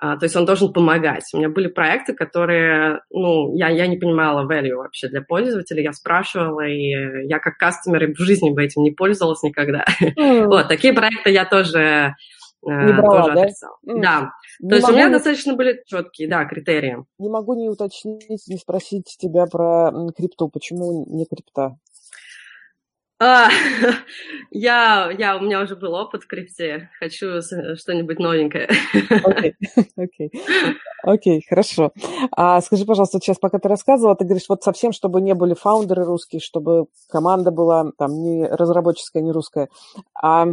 А, 0.00 0.16
то 0.16 0.26
есть 0.26 0.36
он 0.36 0.44
должен 0.44 0.72
помогать. 0.72 1.24
У 1.32 1.38
меня 1.38 1.48
были 1.48 1.66
проекты, 1.66 2.14
которые, 2.14 3.00
ну, 3.10 3.54
я, 3.56 3.68
я 3.68 3.88
не 3.88 3.96
понимала 3.96 4.46
value 4.48 4.76
вообще 4.76 5.08
для 5.08 5.22
пользователя, 5.22 5.82
я 5.82 5.92
спрашивала, 5.92 6.64
и 6.66 7.26
я 7.26 7.40
как 7.40 7.56
кастомер 7.56 8.12
в 8.14 8.18
жизни 8.18 8.50
бы 8.50 8.64
этим 8.64 8.82
не 8.82 8.92
пользовалась 8.92 9.42
никогда. 9.42 9.84
Mm. 10.00 10.46
вот, 10.46 10.68
такие 10.68 10.92
проекты 10.92 11.30
я 11.30 11.44
тоже, 11.44 11.80
э, 11.80 12.70
не 12.70 12.92
брала, 12.92 13.22
тоже 13.22 13.34
да? 13.34 13.42
отрицала. 13.42 13.76
Mm. 13.86 14.00
Да, 14.00 14.32
не 14.60 14.68
то 14.68 14.76
есть 14.76 14.88
у 14.88 14.92
меня 14.92 15.06
не... 15.06 15.12
достаточно 15.12 15.54
были 15.54 15.82
четкие, 15.84 16.28
да, 16.28 16.44
критерии. 16.44 17.04
Не 17.18 17.28
могу 17.28 17.54
не 17.54 17.68
уточнить, 17.68 18.46
не 18.46 18.56
спросить 18.56 19.16
тебя 19.18 19.46
про 19.46 19.90
крипту, 20.16 20.48
почему 20.48 21.06
не 21.08 21.26
крипта? 21.26 21.76
А, 23.20 23.48
я, 24.50 25.10
я, 25.10 25.36
у 25.36 25.40
меня 25.40 25.60
уже 25.62 25.74
был 25.74 25.94
опыт 25.94 26.22
в 26.22 26.26
крипте. 26.28 26.88
Хочу 27.00 27.42
что-нибудь 27.42 28.18
новенькое. 28.20 28.68
Окей, 29.24 29.56
окей, 29.96 30.32
окей, 31.02 31.46
хорошо. 31.48 31.92
А 32.30 32.60
скажи, 32.60 32.84
пожалуйста, 32.84 33.18
сейчас, 33.18 33.38
пока 33.38 33.58
ты 33.58 33.68
рассказывала, 33.68 34.14
ты 34.14 34.24
говоришь, 34.24 34.48
вот 34.48 34.62
совсем, 34.62 34.92
чтобы 34.92 35.20
не 35.20 35.34
были 35.34 35.54
фаундеры 35.54 36.04
русские, 36.04 36.40
чтобы 36.40 36.86
команда 37.10 37.50
была 37.50 37.90
там 37.98 38.22
не 38.22 38.46
разработческая, 38.46 39.22
не 39.22 39.32
русская. 39.32 39.68
А 40.14 40.46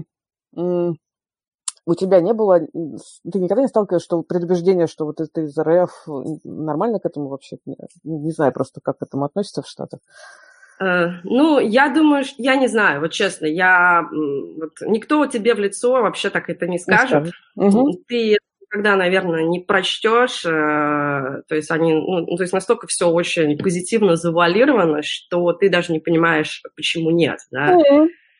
у 1.87 1.93
тебя 1.93 2.19
не 2.19 2.33
было, 2.33 2.61
ты 2.61 3.39
никогда 3.39 3.61
не 3.61 3.67
сталкиваешься, 3.67 4.05
что 4.05 4.23
предубеждение, 4.23 4.87
что 4.87 5.05
вот 5.05 5.21
это 5.21 5.41
из 5.41 5.55
РФ, 5.55 6.07
нормально 6.43 6.99
к 6.99 7.05
этому 7.05 7.27
вообще? 7.27 7.57
Не, 7.65 7.77
не 8.03 8.31
знаю 8.31 8.51
просто, 8.53 8.81
как 8.81 8.97
к 8.97 9.03
этому 9.03 9.25
относится 9.25 9.61
в 9.61 9.67
Штатах. 9.67 9.99
Э, 10.79 11.11
ну, 11.23 11.59
я 11.59 11.89
думаю, 11.89 12.25
я 12.37 12.55
не 12.55 12.67
знаю, 12.67 13.01
вот 13.01 13.11
честно, 13.11 13.45
я 13.45 14.07
вот, 14.11 14.73
никто 14.81 15.25
тебе 15.25 15.55
в 15.55 15.59
лицо 15.59 15.91
вообще 15.91 16.29
так 16.29 16.49
это 16.49 16.67
не 16.67 16.79
скажет. 16.79 17.31
Угу. 17.55 18.03
Ты 18.07 18.37
когда, 18.69 18.97
наверное, 18.97 19.43
не 19.43 19.61
прочтешь, 19.61 20.43
э, 20.45 20.49
то 20.49 21.55
есть 21.55 21.71
они, 21.71 21.93
ну, 21.93 22.35
то 22.35 22.43
есть 22.43 22.51
настолько 22.51 22.87
все 22.87 23.09
очень 23.09 23.57
позитивно 23.57 24.17
завуалировано, 24.17 25.01
что 25.01 25.53
ты 25.53 25.69
даже 25.69 25.93
не 25.93 25.99
понимаешь, 25.99 26.61
почему 26.75 27.11
нет, 27.11 27.39
да. 27.51 27.77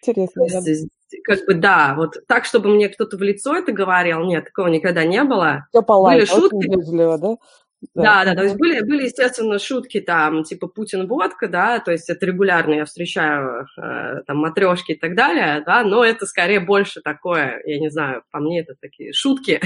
Интересно. 0.02 0.62
То 0.62 0.70
есть, 0.70 0.90
как 1.24 1.46
бы 1.46 1.54
да, 1.54 1.94
вот 1.96 2.18
так, 2.28 2.44
чтобы 2.44 2.70
мне 2.70 2.90
кто-то 2.90 3.16
в 3.16 3.22
лицо 3.22 3.56
это 3.56 3.72
говорил, 3.72 4.26
нет, 4.26 4.46
такого 4.46 4.68
никогда 4.68 5.06
не 5.06 5.24
было. 5.24 5.68
Все 5.70 5.82
по 5.82 6.04
Были 6.04 6.26
шутки. 6.26 6.68
Вежливо, 6.68 7.18
да? 7.18 7.36
Да, 7.94 8.24
да, 8.24 8.32
да, 8.32 8.36
то 8.36 8.44
есть 8.44 8.58
были, 8.58 8.82
были, 8.82 9.04
естественно, 9.04 9.60
шутки 9.60 10.00
там, 10.00 10.44
типа 10.44 10.68
Путин 10.68 11.08
водка, 11.08 11.48
да, 11.48 11.80
то 11.80 11.92
есть 11.92 12.10
это 12.10 12.26
регулярно 12.26 12.74
я 12.74 12.86
встречаю 12.86 13.68
э, 13.78 14.22
там 14.26 14.38
матрешки 14.38 14.94
и 14.94 15.00
так 15.00 15.16
далее, 15.16 15.64
да, 15.66 15.84
но 15.84 16.04
это 16.04 16.26
скорее 16.26 16.60
больше 16.60 17.02
такое, 17.02 17.62
я 17.66 17.80
не 17.80 17.90
знаю, 17.90 18.24
по 18.32 18.40
мне 18.40 18.62
это 18.62 18.76
такие 18.80 19.14
шутки. 19.14 19.62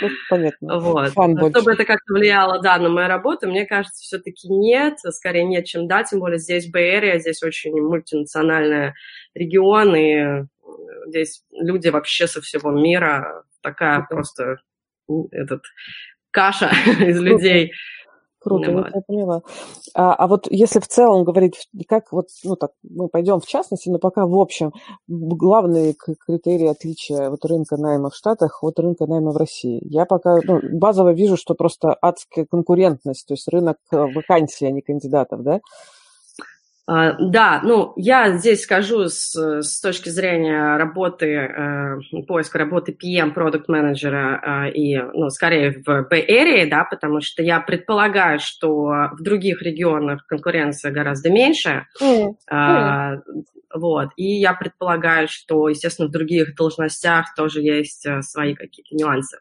Ну, 0.00 0.08
понятно. 0.28 0.78
Вот. 0.78 1.08
Фан 1.10 1.36
Чтобы 1.36 1.50
больше. 1.50 1.70
это 1.70 1.84
как-то 1.84 2.14
влияло, 2.14 2.60
да, 2.60 2.78
на 2.78 2.88
мою 2.88 3.08
работу, 3.08 3.48
мне 3.48 3.66
кажется, 3.66 4.02
все-таки 4.02 4.48
нет, 4.48 4.98
скорее 4.98 5.44
нет, 5.44 5.64
чем 5.64 5.88
да, 5.88 6.04
тем 6.04 6.20
более 6.20 6.38
здесь 6.38 6.70
Бэйрия, 6.70 7.18
здесь 7.18 7.42
очень 7.42 7.72
мультинациональный 7.72 8.92
регион, 9.34 9.96
и 9.96 10.46
здесь 11.06 11.42
люди 11.52 11.88
вообще 11.88 12.26
со 12.26 12.40
всего 12.40 12.70
мира, 12.70 13.44
такая 13.62 14.00
okay. 14.00 14.04
просто 14.08 14.56
этот 15.30 15.62
каша 16.36 16.70
из 17.00 17.18
людей. 17.18 17.72
Круто, 18.38 18.70
ну, 18.70 18.84
я 18.84 19.00
поняла. 19.00 19.42
А, 19.94 20.14
а 20.14 20.26
вот 20.28 20.46
если 20.50 20.78
в 20.78 20.86
целом 20.86 21.24
говорить, 21.24 21.68
как 21.88 22.12
вот, 22.12 22.26
ну 22.44 22.54
так, 22.54 22.70
мы 22.84 23.08
пойдем 23.08 23.40
в 23.40 23.46
частности, 23.46 23.88
но 23.88 23.98
пока 23.98 24.24
в 24.24 24.38
общем, 24.38 24.72
главные 25.08 25.94
критерии 25.94 26.68
отличия 26.68 27.28
вот 27.28 27.44
рынка 27.44 27.76
найма 27.76 28.10
в 28.10 28.14
Штатах 28.14 28.62
от 28.62 28.78
рынка 28.78 29.06
найма 29.06 29.32
в 29.32 29.36
России. 29.36 29.80
Я 29.82 30.04
пока 30.04 30.38
ну, 30.44 30.60
базово 30.78 31.12
вижу, 31.12 31.36
что 31.36 31.54
просто 31.54 31.92
адская 31.92 32.46
конкурентность, 32.48 33.26
то 33.26 33.34
есть 33.34 33.48
рынок 33.48 33.78
э, 33.90 33.96
вакансий, 33.96 34.66
а 34.66 34.70
не 34.70 34.80
кандидатов, 34.80 35.42
да? 35.42 35.60
А, 36.88 37.14
да, 37.18 37.60
ну, 37.64 37.92
я 37.96 38.36
здесь 38.36 38.62
скажу 38.62 39.08
с, 39.08 39.34
с 39.34 39.80
точки 39.80 40.08
зрения 40.08 40.76
работы, 40.76 41.26
э, 41.26 42.22
поиска 42.28 42.58
работы 42.58 42.92
PM, 42.92 43.32
продукт 43.32 43.68
менеджера 43.68 44.68
э, 44.68 44.70
и, 44.70 44.96
ну, 44.96 45.28
скорее 45.30 45.82
в 45.84 46.08
Bay 46.08 46.24
Area, 46.28 46.68
да, 46.68 46.84
потому 46.84 47.20
что 47.20 47.42
я 47.42 47.58
предполагаю, 47.60 48.38
что 48.38 49.10
в 49.12 49.20
других 49.20 49.62
регионах 49.62 50.26
конкуренция 50.26 50.92
гораздо 50.92 51.30
меньше. 51.30 51.86
Mm. 52.00 52.34
Э, 52.52 53.20
вот. 53.76 54.10
И 54.16 54.40
я 54.40 54.54
предполагаю, 54.54 55.28
что, 55.28 55.68
естественно, 55.68 56.08
в 56.08 56.12
других 56.12 56.54
должностях 56.54 57.34
тоже 57.34 57.60
есть 57.60 58.06
э, 58.06 58.22
свои 58.22 58.54
какие-то 58.54 58.94
нюансы. 58.94 59.38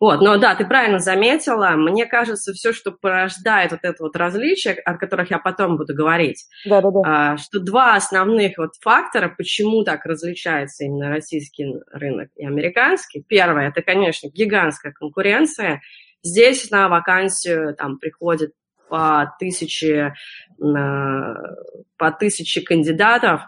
Вот. 0.00 0.20
Но 0.20 0.38
да, 0.38 0.54
ты 0.54 0.64
правильно 0.64 0.98
заметила. 0.98 1.70
Мне 1.76 2.06
кажется, 2.06 2.52
все, 2.52 2.72
что 2.72 2.92
порождает 2.92 3.72
вот 3.72 3.80
это 3.82 4.02
вот 4.02 4.16
различие, 4.16 4.74
о 4.74 4.96
которых 4.96 5.30
я 5.30 5.38
потом 5.38 5.76
буду 5.76 5.94
говорить, 5.94 6.46
да, 6.64 6.80
да, 6.90 7.02
да. 7.02 7.36
что 7.36 7.60
два 7.60 7.94
основных 7.96 8.58
вот 8.58 8.72
фактора, 8.80 9.34
почему 9.36 9.84
так 9.84 10.04
различается 10.04 10.84
именно 10.84 11.10
российский 11.10 11.66
рынок 11.92 12.30
и 12.36 12.46
американский. 12.46 13.24
Первое, 13.26 13.68
это, 13.68 13.82
конечно, 13.82 14.28
гигантская 14.28 14.92
конкуренция. 14.92 15.80
Здесь 16.22 16.70
на 16.70 16.88
вакансию 16.88 17.74
там 17.74 17.98
приходит 17.98 18.52
по 18.88 19.34
тысяче, 19.38 20.14
по 20.58 22.12
тысяче 22.18 22.62
кандидатов, 22.62 23.42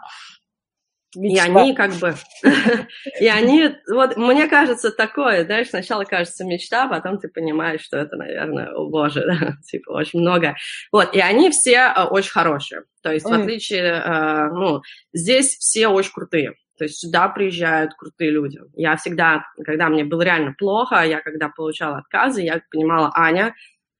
Мечта. 1.15 1.45
И 1.45 1.49
они 1.49 1.73
как 1.73 1.93
бы, 1.93 2.15
и 3.21 3.27
они, 3.27 3.69
вот 3.89 4.17
мне 4.17 4.47
кажется 4.47 4.91
такое, 4.91 5.45
знаешь, 5.45 5.69
сначала 5.69 6.03
кажется 6.03 6.43
мечта, 6.43 6.87
потом 6.87 7.17
ты 7.17 7.29
понимаешь, 7.29 7.81
что 7.81 7.97
это, 7.97 8.17
наверное, 8.17 8.71
о 8.73 8.89
боже, 8.89 9.23
да, 9.25 9.53
типа 9.65 9.91
очень 9.91 10.19
много. 10.19 10.55
Вот, 10.91 11.15
и 11.15 11.19
они 11.19 11.49
все 11.49 11.93
э, 11.95 12.03
очень 12.03 12.31
хорошие. 12.31 12.83
То 13.01 13.13
есть, 13.13 13.25
в 13.25 13.31
отличие, 13.33 13.83
э, 13.83 14.49
ну, 14.51 14.81
здесь 15.13 15.55
все 15.57 15.87
очень 15.87 16.11
крутые. 16.11 16.55
То 16.77 16.83
есть 16.83 16.99
сюда 16.99 17.29
приезжают 17.29 17.93
крутые 17.95 18.29
люди. 18.29 18.59
Я 18.75 18.97
всегда, 18.97 19.45
когда 19.65 19.89
мне 19.89 20.03
было 20.03 20.21
реально 20.21 20.53
плохо, 20.57 21.01
я 21.03 21.21
когда 21.21 21.49
получала 21.49 21.99
отказы, 21.99 22.41
я 22.41 22.61
понимала, 22.69 23.11
Аня, 23.15 23.55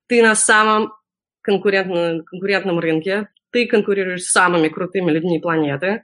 ты 0.08 0.22
на 0.22 0.36
самом 0.36 0.94
конкурентном, 1.42 2.24
конкурентном 2.26 2.80
рынке, 2.80 3.30
ты 3.52 3.68
конкурируешь 3.68 4.24
с 4.24 4.32
самыми 4.32 4.70
крутыми 4.70 5.12
людьми 5.12 5.40
планеты, 5.40 6.04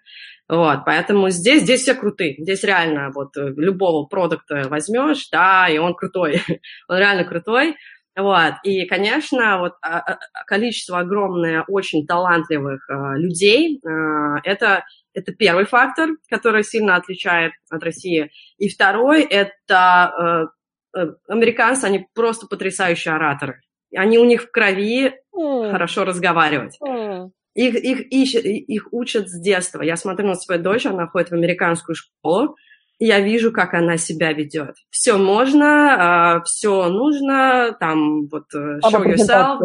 вот, 0.49 0.79
поэтому 0.85 1.29
здесь, 1.29 1.63
здесь 1.63 1.81
все 1.81 1.95
крутые. 1.95 2.35
Здесь 2.37 2.63
реально 2.63 3.11
вот 3.11 3.35
э, 3.37 3.53
любого 3.55 4.05
продукта 4.05 4.67
возьмешь, 4.69 5.29
да, 5.31 5.69
и 5.69 5.77
он 5.77 5.95
крутой. 5.95 6.41
он 6.87 6.97
реально 6.97 7.23
крутой. 7.23 7.75
Вот, 8.15 8.53
и, 8.63 8.85
конечно, 8.85 9.57
вот 9.57 9.73
а, 9.81 9.99
а, 9.99 10.19
количество 10.45 10.99
огромное 10.99 11.63
очень 11.67 12.05
талантливых 12.05 12.87
э, 12.87 13.17
людей, 13.17 13.79
э, 13.83 14.35
это, 14.43 14.85
это 15.15 15.33
первый 15.33 15.65
фактор, 15.65 16.09
который 16.29 16.63
сильно 16.63 16.97
отличает 16.97 17.53
от 17.71 17.81
России. 17.81 18.29
И 18.59 18.69
второй, 18.69 19.23
это 19.23 20.51
американцы, 21.27 21.85
они 21.85 22.05
просто 22.13 22.45
потрясающие 22.45 23.15
ораторы. 23.15 23.61
Они 23.95 24.19
у 24.19 24.25
них 24.25 24.43
в 24.43 24.51
крови 24.51 25.15
mm. 25.35 25.71
хорошо 25.71 26.05
разговаривать. 26.05 26.77
Mm. 26.81 27.29
Их, 27.55 27.75
их, 27.75 28.11
ищут, 28.11 28.45
их 28.45 28.87
учат 28.91 29.29
с 29.29 29.39
детства. 29.39 29.81
Я 29.83 29.95
смотрю 29.95 30.27
на 30.27 30.35
свою 30.35 30.61
дочь, 30.61 30.85
она 30.85 31.07
ходит 31.07 31.29
в 31.29 31.33
американскую 31.33 31.95
школу, 31.95 32.55
и 32.99 33.05
я 33.05 33.19
вижу, 33.19 33.51
как 33.51 33.73
она 33.73 33.97
себя 33.97 34.33
ведет. 34.33 34.75
Все 34.89 35.17
можно, 35.17 36.35
а, 36.35 36.41
все 36.43 36.87
нужно, 36.89 37.75
там 37.79 38.27
вот 38.27 38.45
э, 38.55 38.79
show 38.79 39.05
yourself. 39.05 39.59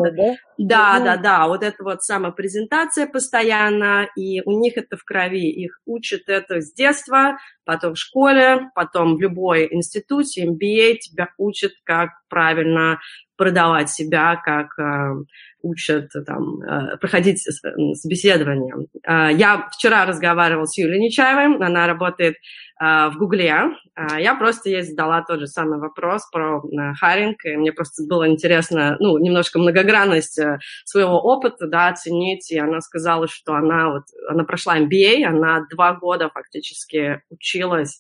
Да, 0.59 0.99
да, 0.99 1.01
да, 1.01 1.17
да, 1.17 1.47
вот 1.47 1.63
это 1.63 1.85
вот 1.85 2.03
самопрезентация 2.03 3.07
постоянно, 3.07 4.09
и 4.17 4.43
у 4.45 4.59
них 4.59 4.77
это 4.77 4.97
в 4.97 5.05
крови. 5.05 5.51
Их 5.51 5.81
учат 5.87 6.23
это 6.27 6.61
с 6.61 6.73
детства, 6.73 7.39
потом 7.65 7.95
в 7.95 7.99
школе, 7.99 8.71
потом 8.75 9.17
в 9.17 9.21
любой 9.21 9.69
институте, 9.71 10.47
MBA 10.47 10.97
тебя 10.97 11.29
учат, 11.39 11.73
как 11.85 12.11
правильно 12.29 12.99
продавать 13.39 13.89
себя, 13.89 14.37
как 14.45 14.77
э, 14.79 15.15
учат 15.63 16.11
там, 16.27 16.61
э, 16.61 16.97
проходить 16.99 17.41
собеседование. 17.41 18.75
Э, 19.07 19.33
я 19.33 19.69
вчера 19.73 20.05
разговаривала 20.05 20.67
с 20.67 20.77
Юлией 20.77 21.01
Нечаевой, 21.01 21.57
она 21.65 21.87
работает 21.87 22.37
в 22.81 23.15
Гугле. 23.19 23.73
Я 24.21 24.37
просто 24.37 24.71
ей 24.71 24.83
задала 24.83 25.23
тот 25.23 25.41
же 25.41 25.49
самый 25.49 25.81
вопрос 25.81 26.31
про 26.31 26.63
хайринг, 27.01 27.45
и 27.45 27.57
мне 27.57 27.73
просто 27.73 28.05
было 28.09 28.29
интересно, 28.29 28.97
ну, 29.01 29.19
немножко 29.19 29.59
многогранность 29.59 30.39
своего 30.85 31.21
опыта, 31.21 31.67
да, 31.67 31.89
оценить, 31.89 32.53
и 32.53 32.57
она 32.61 32.81
сказала, 32.81 33.27
что 33.27 33.55
она 33.55 33.91
вот, 33.91 34.05
она 34.29 34.45
прошла 34.45 34.79
MBA, 34.79 35.25
она 35.25 35.67
два 35.73 35.95
года 35.95 36.31
фактически 36.33 37.21
училась 37.31 37.99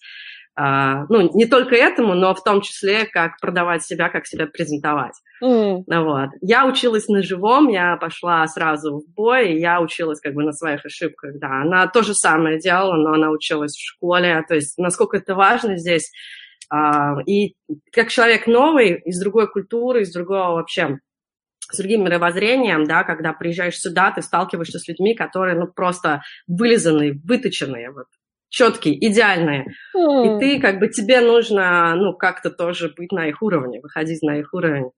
ну, 0.61 1.31
не 1.35 1.47
только 1.47 1.77
этому, 1.77 2.15
но 2.15 2.35
в 2.35 2.43
том 2.43 2.63
числе, 2.63 3.05
как 3.07 3.39
продавать 3.41 3.85
себя, 3.85 4.09
как 4.09 4.27
себя 4.27 4.47
презентовать. 4.47 5.15
Mm. 5.43 5.85
Вот. 5.87 6.31
Я 6.41 6.67
училась 6.67 7.07
на 7.07 7.23
живом, 7.23 7.69
я 7.69 7.97
пошла 7.97 8.45
сразу 8.49 8.99
в 8.99 9.15
бой, 9.15 9.59
я 9.59 9.81
училась 9.81 10.21
как 10.21 10.35
бы 10.35 10.43
на 10.43 10.53
своих 10.53 10.85
ошибках, 10.85 11.39
да. 11.39 11.63
Она 11.63 11.87
то 11.87 12.03
же 12.03 12.13
самое 12.13 12.59
делала, 12.59 12.97
но 12.97 13.13
она 13.13 13.31
училась 13.31 13.77
в 13.77 13.87
школе, 13.87 14.45
то 14.49 14.57
есть 14.57 14.77
насколько 14.79 15.17
это 15.17 15.35
важно 15.35 15.77
здесь. 15.77 16.11
Uh, 16.71 17.23
и 17.25 17.55
как 17.93 18.11
человек 18.11 18.47
новый, 18.47 19.01
из 19.07 19.19
другой 19.19 19.51
культуры, 19.51 20.03
из 20.03 20.13
другого 20.13 20.57
вообще 20.57 20.99
с 21.71 21.79
другим 21.79 22.05
мировоззрением, 22.05 22.85
да, 22.85 23.05
когда 23.05 23.33
приезжаешь 23.33 23.79
сюда, 23.79 24.11
ты 24.11 24.23
сталкиваешься 24.23 24.79
с 24.79 24.89
людьми, 24.89 25.15
которые, 25.15 25.59
ну, 25.59 25.67
просто 25.67 26.23
вылизанные, 26.47 27.19
выточенные, 27.25 27.91
вот, 27.91 28.07
четкие, 28.49 28.97
идеальные. 29.09 29.67
Mm. 29.97 30.37
И 30.37 30.41
ты, 30.41 30.61
как 30.61 30.79
бы, 30.79 30.89
тебе 30.89 31.21
нужно, 31.21 31.95
ну, 31.97 32.15
как-то 32.15 32.51
тоже 32.51 32.93
быть 32.97 33.13
на 33.13 33.29
их 33.29 33.43
уровне, 33.43 33.81
выходить 33.81 34.23
на 34.23 34.39
их 34.39 34.53
уровень. 34.55 34.91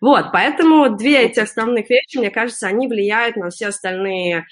Вот, 0.00 0.26
поэтому 0.32 0.96
две 0.96 1.26
эти 1.26 1.40
основных 1.40 1.90
вещи, 1.90 2.18
мне 2.18 2.30
кажется, 2.30 2.66
они 2.68 2.88
влияют 2.88 3.36
на 3.36 3.50
все 3.50 3.68
остальные 3.68 4.38
э, 4.38 4.44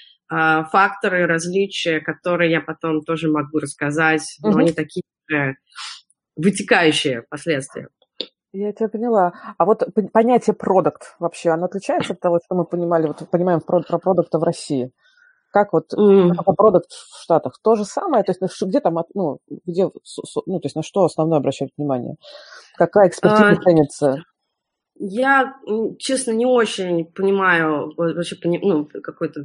факторы, 0.71 1.25
различия, 1.25 1.99
которые 1.99 2.51
я 2.51 2.61
потом 2.61 3.01
тоже 3.01 3.29
могу 3.29 3.59
рассказать, 3.59 4.21
mm-hmm. 4.21 4.49
но 4.49 4.57
они 4.57 4.73
такие 4.73 5.03
э, 5.33 5.53
вытекающие 6.35 7.23
последствия. 7.29 7.87
Я 8.53 8.71
тебя 8.73 8.89
поняла. 8.89 9.33
А 9.57 9.65
вот 9.65 9.83
понятие 10.13 10.55
продукт 10.55 11.15
вообще, 11.19 11.49
оно 11.49 11.65
отличается 11.65 12.13
от 12.13 12.19
того, 12.19 12.39
что 12.43 12.55
мы 12.55 12.65
понимали, 12.65 13.07
вот 13.07 13.29
понимаем 13.29 13.61
про, 13.61 13.81
про 13.81 13.97
продукта 13.99 14.39
в 14.39 14.43
России? 14.43 14.91
Как 15.51 15.73
вот 15.73 15.93
mm. 15.93 16.33
продукт 16.55 16.91
в 16.91 17.23
Штатах? 17.23 17.59
То 17.63 17.75
же 17.75 17.85
самое? 17.85 18.23
То 18.23 18.31
есть 18.31 18.41
ну, 18.41 18.67
где 18.67 18.79
там, 18.79 18.97
ну, 19.13 19.39
где, 19.65 19.89
ну, 20.45 20.59
то 20.59 20.65
есть 20.65 20.75
на 20.75 20.83
что 20.83 21.05
основное 21.05 21.39
обращать 21.39 21.69
внимание? 21.77 22.15
Какая 22.75 23.07
экспертиза 23.07 23.51
uh, 23.51 23.61
ценится? 23.63 24.23
Я, 24.99 25.53
честно, 25.99 26.31
не 26.31 26.45
очень 26.45 27.05
понимаю 27.05 27.93
вообще 27.95 28.35
ну, 28.43 28.87
какой-то 29.03 29.41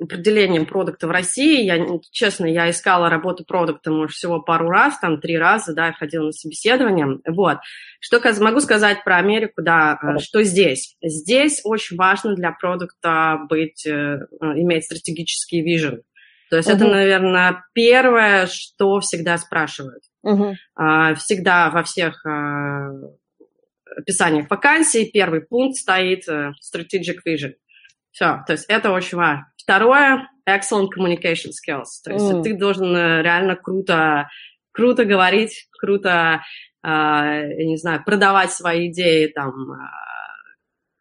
определением 0.00 0.66
продукта 0.66 1.06
в 1.06 1.10
России. 1.10 1.64
Я, 1.64 1.84
честно, 2.10 2.46
я 2.46 2.70
искала 2.70 3.10
работу 3.10 3.44
продукта, 3.44 3.90
может, 3.90 4.16
всего 4.16 4.40
пару 4.40 4.68
раз, 4.68 4.98
там, 4.98 5.20
три 5.20 5.36
раза, 5.36 5.74
да, 5.74 5.88
я 5.88 5.92
ходила 5.92 6.26
на 6.26 6.32
собеседование. 6.32 7.18
Вот. 7.26 7.58
Что 8.00 8.20
могу 8.40 8.60
сказать 8.60 9.04
про 9.04 9.16
Америку, 9.16 9.62
да, 9.62 9.98
mm 10.02 10.18
что 10.20 10.42
здесь? 10.42 10.96
Здесь 11.02 11.60
очень 11.64 11.96
важно 11.96 12.34
для 12.34 12.52
продукта 12.52 13.38
быть, 13.48 13.86
э, 13.86 14.18
иметь 14.40 14.84
стратегический 14.84 15.62
вижен. 15.62 16.02
То 16.50 16.56
есть 16.56 16.68
mm-hmm. 16.68 16.74
это, 16.74 16.86
наверное, 16.88 17.64
первое, 17.72 18.46
что 18.46 19.00
всегда 19.00 19.38
спрашивают. 19.38 20.02
Mm-hmm. 20.26 21.14
Всегда 21.16 21.70
во 21.70 21.82
всех 21.82 22.24
а, 22.26 22.88
описаниях 23.96 24.48
вакансий 24.48 25.10
первый 25.10 25.42
пункт 25.42 25.76
стоит 25.76 26.26
strategic 26.28 27.18
vision. 27.26 27.52
Все, 28.10 28.42
то 28.46 28.52
есть 28.52 28.64
это 28.68 28.90
очень 28.90 29.18
важно. 29.18 29.46
Второе– 29.68 30.30
excellent 30.48 30.88
communication 30.96 31.50
skills. 31.52 32.00
То 32.02 32.12
есть 32.14 32.24
mm. 32.24 32.42
ты 32.42 32.56
должен 32.56 32.96
э, 32.96 33.20
реально 33.20 33.54
круто, 33.54 34.30
круто 34.72 35.04
говорить, 35.04 35.68
круто, 35.78 36.40
э, 36.82 36.88
не 37.64 37.76
знаю, 37.76 38.02
продавать 38.02 38.50
свои 38.50 38.90
идеи 38.90 39.26
там 39.26 39.72
э, 39.72 39.76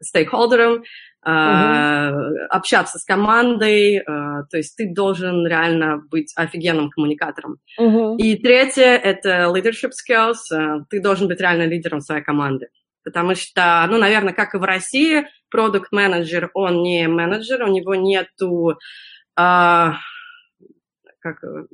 стейкхолдерам, 0.02 0.84
э, 0.84 1.30
mm-hmm. 1.30 2.48
общаться 2.50 3.00
с 3.00 3.06
командой, 3.06 4.00
э, 4.00 4.04
то 4.04 4.58
есть 4.58 4.76
ты 4.76 4.94
должен 4.94 5.48
реально 5.48 6.02
быть 6.12 6.34
офигенным 6.36 6.90
коммуникатором. 6.90 7.60
Mm-hmm. 7.80 8.18
И 8.18 8.36
третье– 8.36 8.98
это 9.04 9.46
leadership 9.46 9.92
skills. 9.92 10.54
Э, 10.54 10.84
ты 10.90 11.02
должен 11.02 11.30
быть 11.30 11.40
реально 11.40 11.68
лидером 11.68 12.02
своей 12.02 12.22
команды. 12.22 12.68
Потому 13.08 13.36
что, 13.36 13.88
ну, 13.90 13.98
наверное, 13.98 14.34
как 14.34 14.54
и 14.54 14.58
в 14.58 14.64
России, 14.64 15.28
продукт-менеджер, 15.50 16.52
он 16.54 16.84
не 16.84 17.08
менеджер, 17.08 17.64
у 17.64 17.72
него 17.72 17.96
нету 17.96 18.72
э, 18.72 18.76
как, 19.38 19.94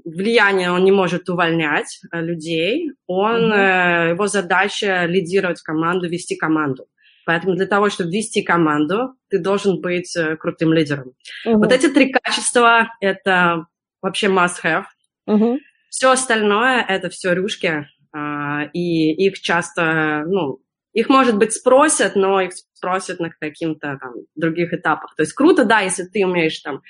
влияния, 0.06 0.70
он 0.70 0.84
не 0.84 0.92
может 0.92 1.28
увольнять 1.30 2.00
э, 2.12 2.22
людей, 2.22 2.92
он, 3.08 3.52
mm-hmm. 3.52 4.10
э, 4.10 4.10
его 4.10 4.28
задача 4.28 5.06
лидировать 5.06 5.60
команду, 5.64 6.08
вести 6.08 6.36
команду. 6.36 6.86
Поэтому 7.26 7.56
для 7.56 7.66
того, 7.66 7.90
чтобы 7.90 8.12
вести 8.12 8.44
команду, 8.44 9.16
ты 9.32 9.40
должен 9.40 9.82
быть 9.82 10.16
э, 10.16 10.36
крутым 10.36 10.72
лидером. 10.72 11.14
Mm-hmm. 11.48 11.56
Вот 11.56 11.72
эти 11.72 11.88
три 11.88 12.12
качества– 12.12 12.90
это 13.02 13.66
вообще 14.04 14.28
must-have. 14.28 14.84
Mm-hmm. 15.28 15.58
Все 15.90 16.12
остальное– 16.12 16.86
это 16.88 17.10
все 17.10 17.34
рюшки, 17.34 17.88
а, 18.16 18.66
и 18.74 19.12
их 19.26 19.42
часто, 19.42 20.24
ну, 20.28 20.60
их, 20.94 21.10
может 21.10 21.38
быть, 21.38 21.54
спросят, 21.54 22.16
но 22.16 22.42
их 22.42 22.54
спросят 22.74 23.20
на 23.20 23.30
каких-то 23.30 23.98
там 24.00 24.14
других 24.36 24.74
этапах. 24.74 25.16
То 25.16 25.24
есть 25.24 25.34
круто, 25.34 25.66
да, 25.66 25.82
если 25.82 26.04
ты 26.04 26.26
умеешь 26.26 26.60
там, 26.60 26.82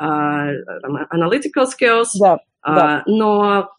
uh, 0.00 0.52
analytical 1.12 1.66
skills, 1.66 2.08
да, 2.18 2.34
uh, 2.34 2.74
да. 2.74 3.02
но 3.06 3.70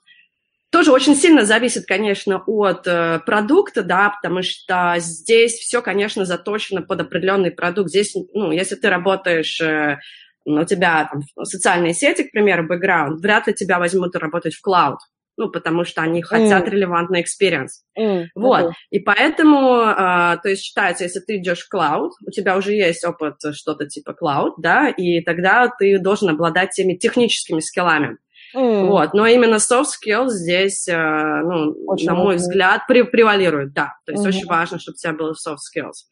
тоже 0.72 0.92
очень 0.92 1.16
сильно 1.16 1.46
зависит, 1.46 1.86
конечно, 1.86 2.42
от 2.46 2.88
uh, 2.88 3.20
продукта, 3.20 3.84
да, 3.84 4.10
потому 4.10 4.42
что 4.44 4.96
здесь 4.98 5.54
все, 5.54 5.82
конечно, 5.82 6.26
заточено 6.26 6.82
под 6.82 7.02
определенный 7.02 7.52
продукт. 7.52 7.90
Здесь, 7.90 8.16
ну, 8.34 8.52
если 8.52 8.76
ты 8.76 8.90
работаешь 8.90 9.60
uh, 9.62 9.98
у 10.46 10.64
тебя 10.64 11.10
там, 11.12 11.22
социальные 11.44 11.94
сети, 11.94 12.24
к 12.24 12.32
примеру, 12.32 12.68
бэкграунд, 12.68 13.20
вряд 13.20 13.48
ли 13.48 13.54
тебя 13.54 13.80
возьмут 13.80 14.16
работать 14.16 14.54
в 14.54 14.62
клауд 14.62 15.00
ну, 15.38 15.50
потому 15.50 15.84
что 15.84 16.02
они 16.02 16.22
хотят 16.22 16.68
mm. 16.68 16.70
релевантный 16.70 17.24
experience. 17.24 17.84
Mm. 17.98 18.26
Вот, 18.36 18.66
okay. 18.66 18.72
и 18.90 19.00
поэтому, 19.00 19.82
uh, 19.82 20.38
то 20.42 20.50
есть 20.50 20.64
считается, 20.64 21.04
если 21.04 21.20
ты 21.20 21.38
идешь 21.38 21.68
в 21.68 21.74
cloud, 21.74 22.12
у 22.26 22.32
тебя 22.32 22.58
уже 22.58 22.74
есть 22.74 23.04
опыт 23.04 23.36
что-то 23.54 23.88
типа 23.88 24.16
cloud, 24.22 24.54
да, 24.58 24.90
и 24.90 25.22
тогда 25.22 25.70
ты 25.78 26.00
должен 26.00 26.30
обладать 26.30 26.72
теми 26.72 26.94
техническими 26.94 27.60
скиллами. 27.60 28.18
Mm. 28.56 28.88
Вот, 28.88 29.14
но 29.14 29.28
именно 29.28 29.56
soft 29.56 29.88
skills 30.02 30.30
здесь, 30.30 30.88
uh, 30.88 31.42
ну, 31.44 31.76
очень 31.88 32.08
на 32.08 32.16
мой 32.16 32.38
взгляд, 32.38 32.82
при, 32.88 33.02
превалирует, 33.04 33.74
да, 33.74 33.94
то 34.06 34.14
есть 34.14 34.26
mm-hmm. 34.26 34.30
очень 34.30 34.46
важно, 34.46 34.80
чтобы 34.80 34.96
у 34.96 34.98
тебя 34.98 35.14
было 35.14 35.32
soft 35.34 35.58
skills. 35.76 36.06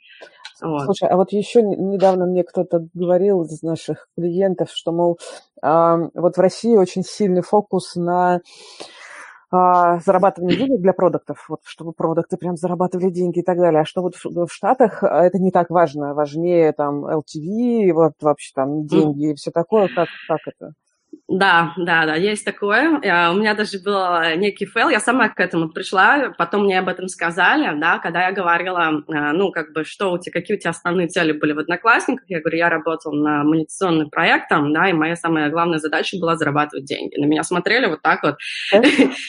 Вот. 0.62 0.86
Слушай, 0.86 1.10
а 1.10 1.18
вот 1.18 1.32
еще 1.32 1.62
недавно 1.62 2.26
мне 2.26 2.44
кто-то 2.44 2.88
говорил 2.94 3.44
из 3.44 3.62
наших 3.64 4.08
клиентов, 4.18 4.70
что, 4.72 4.92
мол, 4.92 5.20
э, 5.62 5.96
вот 6.14 6.38
в 6.38 6.40
России 6.40 6.76
очень 6.76 7.04
сильный 7.04 7.42
фокус 7.42 7.96
на 7.96 8.40
зарабатывание 9.54 10.58
денег 10.58 10.82
для 10.82 10.94
продуктов, 10.94 11.46
вот, 11.50 11.60
чтобы 11.64 11.94
продукты 11.94 12.38
прям 12.38 12.56
зарабатывали 12.58 13.10
деньги 13.12 13.40
и 13.40 13.44
так 13.44 13.58
далее. 13.58 13.82
А 13.82 13.86
что 13.86 14.02
вот 14.02 14.16
в, 14.16 14.26
в 14.26 14.52
Штатах 14.52 15.04
а, 15.04 15.24
это 15.24 15.40
не 15.40 15.52
так 15.52 15.70
важно. 15.70 16.14
Важнее 16.14 16.74
там 16.74 17.06
LTV, 17.06 17.94
вот 17.94 18.14
вообще 18.22 18.52
там 18.56 18.86
деньги 18.86 19.32
и 19.32 19.36
все 19.36 19.52
такое. 19.52 19.90
Как, 19.94 20.08
как 20.28 20.40
это? 20.48 20.74
Да, 21.36 21.74
да, 21.78 22.06
да, 22.06 22.14
есть 22.16 22.46
такое. 22.46 23.00
Я, 23.02 23.32
у 23.32 23.36
меня 23.36 23.56
даже 23.56 23.80
был 23.80 23.98
некий 24.38 24.68
fail, 24.68 24.90
я 24.90 25.00
сама 25.00 25.30
к 25.30 25.40
этому 25.40 25.68
пришла, 25.70 26.32
потом 26.38 26.66
мне 26.66 26.78
об 26.78 26.88
этом 26.90 27.08
сказали, 27.08 27.76
да, 27.80 27.98
когда 27.98 28.28
я 28.28 28.32
говорила, 28.32 29.04
э, 29.08 29.32
ну, 29.32 29.52
как 29.52 29.74
бы, 29.74 29.84
что 29.84 30.12
у 30.12 30.20
тебя, 30.20 30.32
какие 30.40 30.58
у 30.58 30.60
тебя 30.60 30.70
основные 30.70 31.08
цели 31.08 31.32
были 31.32 31.54
в 31.54 31.60
Одноклассниках, 31.60 32.24
я 32.28 32.40
говорю, 32.40 32.58
я 32.60 32.70
работала 32.70 33.16
на 33.16 33.44
монетизационным 33.46 34.12
проектом, 34.12 34.74
да, 34.74 34.88
и 34.88 34.94
моя 34.94 35.16
самая 35.16 35.50
главная 35.50 35.80
задача 35.80 36.18
была 36.20 36.36
зарабатывать 36.38 36.86
деньги. 36.86 37.20
На 37.20 37.26
меня 37.26 37.42
смотрели 37.42 37.88
вот 37.88 38.04
так 38.04 38.22
вот. 38.22 38.36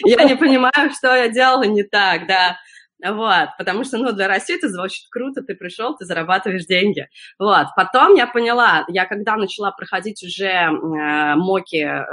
Я 0.05 0.25
не 0.25 0.37
понимаю, 0.37 0.91
что 0.95 1.15
я 1.15 1.29
делала 1.29 1.63
не 1.63 1.85
так, 1.85 2.27
да. 2.27 2.59
Вот, 3.05 3.49
потому 3.59 3.85
что, 3.85 3.99
ну, 3.99 4.13
для 4.13 4.29
России 4.29 4.57
это 4.57 4.69
звучит 4.69 5.09
круто, 5.11 5.43
ты 5.43 5.55
пришел, 5.55 5.95
ты 5.95 6.07
зарабатываешь 6.07 6.65
деньги. 6.65 7.07
Вот, 7.39 7.67
потом 7.77 8.15
я 8.15 8.27
поняла, 8.27 8.85
я 8.89 9.05
когда 9.05 9.37
начала 9.37 9.71
проходить 9.73 10.23
уже 10.25 10.47
э, 10.47 11.35
моки, 11.37 11.77
э, 11.77 12.05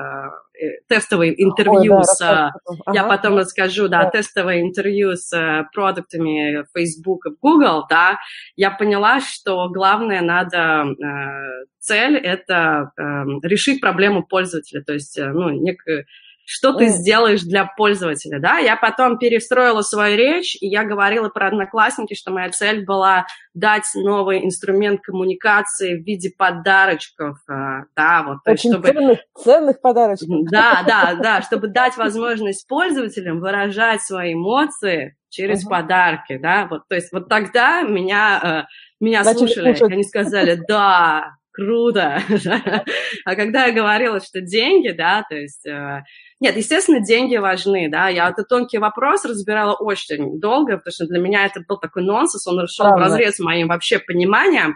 э 0.60 0.81
тестовые 0.88 1.41
интервью 1.41 1.95
Ой, 1.95 2.03
с, 2.03 2.21
ага, 2.21 2.51
я 2.93 3.03
потом 3.05 3.36
да. 3.36 3.41
расскажу, 3.41 3.88
да, 3.88 4.03
да, 4.03 4.10
тестовые 4.10 4.62
интервью 4.62 5.15
с 5.15 5.31
э, 5.33 5.63
продуктами 5.74 6.65
Facebook 6.75 7.25
и 7.25 7.29
Google, 7.41 7.86
да, 7.89 8.19
я 8.57 8.69
поняла, 8.69 9.21
что 9.21 9.69
главное 9.69 10.21
надо, 10.21 10.85
э, 10.92 11.66
цель 11.79 12.18
это 12.18 12.92
э, 12.98 13.01
решить 13.44 13.81
проблему 13.81 14.24
пользователя, 14.24 14.83
то 14.83 14.94
есть, 14.94 15.18
э, 15.18 15.31
ну, 15.31 15.50
некую 15.51 16.05
что 16.51 16.74
ты 16.74 16.87
сделаешь 16.87 17.44
для 17.44 17.66
пользователя, 17.66 18.37
да. 18.40 18.57
Я 18.57 18.75
потом 18.75 19.18
перестроила 19.18 19.81
свою 19.83 20.18
речь, 20.18 20.57
и 20.59 20.68
я 20.68 20.83
говорила 20.83 21.29
про 21.29 21.48
одноклассники, 21.48 22.14
что 22.14 22.31
моя 22.31 22.50
цель 22.50 22.83
была 22.83 23.25
дать 23.53 23.85
новый 23.96 24.44
инструмент 24.44 25.00
коммуникации 25.00 25.96
в 25.96 26.05
виде 26.05 26.29
подарочков, 26.37 27.37
э, 27.50 27.83
да, 27.96 28.24
вот. 28.24 28.40
Очень 28.46 28.74
чтобы... 28.74 28.90
ценных, 28.90 29.20
ценных 29.37 29.81
подарочков. 29.81 30.27
Да, 30.51 30.83
да, 30.85 31.16
да, 31.16 31.42
чтобы 31.42 31.70
дать 31.70 31.96
возможность 31.96 32.68
пользователям 32.68 33.40
выражать 33.40 34.01
свои 34.01 34.33
эмоции 34.33 35.16
через 35.29 35.66
uh-huh. 35.66 35.70
подарки, 35.70 36.37
да, 36.37 36.68
вот, 36.70 36.81
то 36.90 36.96
есть 36.96 37.14
вот 37.14 37.29
тогда 37.29 37.83
меня, 37.83 38.68
э, 38.68 38.74
меня 39.00 39.24
слушали, 39.24 39.74
слушать. 39.74 39.94
они 39.94 40.03
сказали, 40.03 40.61
да, 40.68 41.37
круто. 41.51 42.22
а 43.25 43.35
когда 43.35 43.66
я 43.66 43.74
говорила, 43.74 44.20
что 44.20 44.42
деньги, 44.42 44.92
да, 44.92 45.24
то 45.27 45.35
есть 45.35 45.66
э, 45.66 46.03
нет, 46.40 46.57
естественно, 46.57 47.00
деньги 47.00 47.37
важны, 47.37 47.90
да. 47.90 48.09
Я 48.09 48.29
этот 48.29 48.48
тонкий 48.48 48.77
вопрос 48.77 49.25
разбирала 49.25 49.74
очень 49.74 50.40
долго, 50.40 50.77
потому 50.77 50.92
что 50.92 51.07
для 51.07 51.20
меня 51.20 51.46
это 51.46 51.61
был 51.68 51.77
такой 51.77 52.03
нонсенс, 52.03 52.48
он 52.48 52.68
шел 52.68 52.87
в 52.87 53.00
разрез 53.00 53.35
с 53.35 53.40
моим 53.40 53.68
вообще 53.68 54.00
пониманием. 54.00 54.75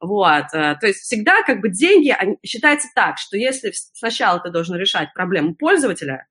Вот, 0.00 0.46
э, 0.52 0.76
то 0.80 0.86
есть 0.86 1.00
всегда 1.00 1.42
как 1.42 1.60
бы 1.60 1.70
деньги, 1.70 2.14
считается 2.44 2.88
так, 2.94 3.18
что 3.18 3.36
если 3.36 3.72
сначала 3.72 4.40
ты 4.40 4.50
должен 4.50 4.76
решать 4.76 5.14
проблему 5.14 5.54
пользователя, 5.54 6.26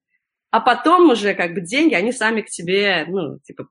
а 0.52 0.60
потом 0.60 1.10
уже 1.10 1.34
как 1.34 1.56
бы 1.56 1.62
деньги, 1.62 1.96
они 1.96 2.12
сами 2.12 2.42
к 2.42 2.50
тебе, 2.50 3.06
ну, 3.08 3.40
типа, 3.40 3.70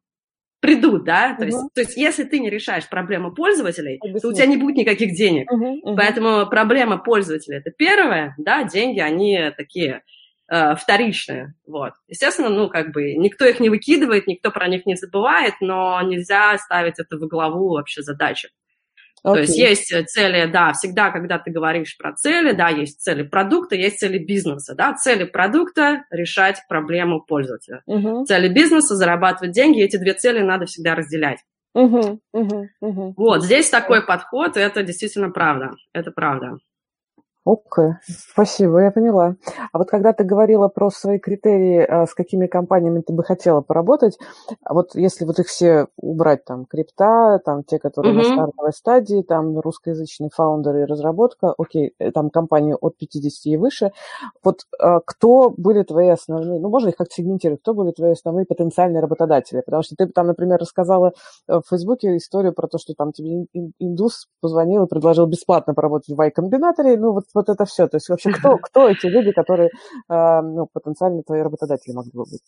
придут, 0.63 1.05
да, 1.05 1.35
то, 1.35 1.45
есть, 1.45 1.59
то 1.75 1.81
есть 1.81 1.97
если 1.97 2.23
ты 2.23 2.39
не 2.39 2.49
решаешь 2.49 2.89
проблему 2.89 3.35
пользователей, 3.35 3.99
Объясни. 4.01 4.21
то 4.21 4.29
у 4.29 4.33
тебя 4.33 4.47
не 4.47 4.57
будет 4.57 4.77
никаких 4.77 5.15
денег. 5.15 5.51
Uh-huh. 5.53 5.81
Uh-huh. 5.85 5.97
Поэтому 5.97 6.47
проблема 6.49 6.99
пользователя– 6.99 7.59
это 7.59 7.73
первое, 7.73 8.35
да, 8.39 8.63
деньги, 8.63 9.01
они 9.01 9.51
такие 9.57 10.03
э, 10.49 10.77
вторичные. 10.77 11.55
Вот. 11.67 11.95
Естественно, 12.07 12.49
ну, 12.49 12.69
как 12.69 12.93
бы 12.93 13.15
никто 13.15 13.45
их 13.45 13.59
не 13.59 13.71
выкидывает, 13.71 14.29
никто 14.29 14.53
про 14.53 14.69
них 14.69 14.87
не 14.87 14.95
забывает, 14.95 15.55
но 15.61 16.01
нельзя 16.03 16.57
ставить 16.59 17.01
это 17.01 17.19
во 17.19 17.27
главу 17.27 17.71
вообще 17.71 18.03
задачи. 18.03 18.49
Okay. 19.25 19.35
То 19.35 19.41
есть 19.41 19.57
есть 19.57 20.09
цели, 20.09 20.51
да, 20.51 20.73
всегда, 20.73 21.11
когда 21.11 21.39
ты 21.39 21.53
говоришь 21.53 21.97
про 21.97 22.13
цели, 22.13 22.53
да, 22.53 22.69
есть 22.71 23.01
цели 23.01 23.23
продукта, 23.23 23.77
есть 23.77 24.01
цели 24.01 24.19
бизнеса, 24.19 24.75
да, 24.75 24.95
цели 24.95 25.25
продукта– 25.25 26.03
решать 26.11 26.61
проблему 26.69 27.21
пользователя. 27.21 27.83
Uh-huh. 27.89 28.25
Цели 28.25 28.49
бизнеса– 28.49 28.95
зарабатывать 28.97 29.53
деньги, 29.53 29.81
эти 29.81 29.97
две 29.97 30.15
цели 30.15 30.41
надо 30.41 30.67
всегда 30.67 30.97
разделять. 30.97 31.39
Uh-huh. 31.77 32.19
Uh-huh. 32.35 32.65
Uh-huh. 32.83 33.13
Вот, 33.17 33.45
здесь 33.45 33.71
такой 33.71 34.05
подход, 34.05 34.57
и 34.57 34.61
это 34.61 34.83
действительно 34.83 35.31
правда, 35.31 35.71
это 35.93 36.11
правда. 36.11 36.57
Окей, 37.45 37.87
okay. 37.87 37.93
спасибо, 38.07 38.83
я 38.83 38.93
поняла. 38.93 39.35
А 39.73 39.79
вот 39.79 39.91
когда 39.91 40.13
ты 40.13 40.23
говорила 40.23 40.69
про 40.69 40.91
свои 40.91 41.19
критерии, 41.19 41.81
а, 41.81 42.07
с 42.07 42.15
какими 42.15 42.47
компаниями 42.47 43.01
ты 43.01 43.13
бы 43.13 43.25
хотела 43.25 43.63
поработать, 43.63 44.17
а 44.65 44.75
вот 44.75 44.95
если 44.95 45.25
вот 45.25 45.41
их 45.41 45.49
все 45.49 45.89
убрать, 45.97 46.45
там, 46.45 46.67
крипта, 46.67 47.41
там, 47.45 47.65
те, 47.65 47.81
которые 47.81 48.15
mm-hmm. 48.15 48.29
на 48.29 48.35
стартовой 48.35 48.73
стадии, 48.73 49.23
там, 49.23 49.59
русскоязычные 49.59 50.31
фаундеры 50.33 50.83
и 50.83 50.85
разработка, 50.85 51.53
окей, 51.59 51.95
э, 51.99 52.13
там, 52.13 52.31
компании 52.31 52.77
от 52.81 52.97
50 52.97 53.47
и 53.47 53.57
выше, 53.57 53.91
вот 54.45 54.61
а, 54.79 55.01
кто 55.05 55.51
были 55.51 55.83
твои 55.83 56.11
основные, 56.11 56.61
ну, 56.61 56.69
можно 56.69 56.91
их 56.91 56.97
как-то 56.97 57.15
сегментировать, 57.17 57.61
кто 57.63 57.75
были 57.75 57.91
твои 57.91 58.13
основные 58.13 58.47
потенциальные 58.47 59.01
работодатели? 59.01 59.63
Потому 59.67 59.83
что 59.83 59.97
ты 59.97 60.07
там, 60.07 60.29
например, 60.29 60.61
рассказала 60.61 61.13
э, 61.49 61.59
в 61.59 61.69
Фейсбуке 61.69 62.17
историю 62.17 62.53
про 62.53 62.69
то, 62.69 62.79
что 62.79 62.95
там 62.95 63.11
тебе 63.11 63.47
индус 63.81 64.29
позвонил 64.41 64.85
и 64.85 64.89
предложил 64.89 65.27
бесплатно 65.27 65.75
поработать 65.75 66.17
в 66.17 66.23
Y-комбинаторе, 66.23 66.97
ну, 66.97 67.11
вот 67.11 67.25
вот 67.35 67.49
это 67.49 67.65
все. 67.65 67.89
То 67.89 67.97
есть 67.97 68.09
вообще 68.09 68.31
кто, 68.31 68.57
кто 68.63 68.89
эти 68.89 69.07
люди, 69.07 69.33
которые 69.33 69.71
а, 70.09 70.43
ну, 70.43 70.69
потенциально 70.73 71.23
твои 71.23 71.43
работодатели 71.43 71.93
могли 71.93 72.13
бы 72.13 72.25
быть? 72.25 72.43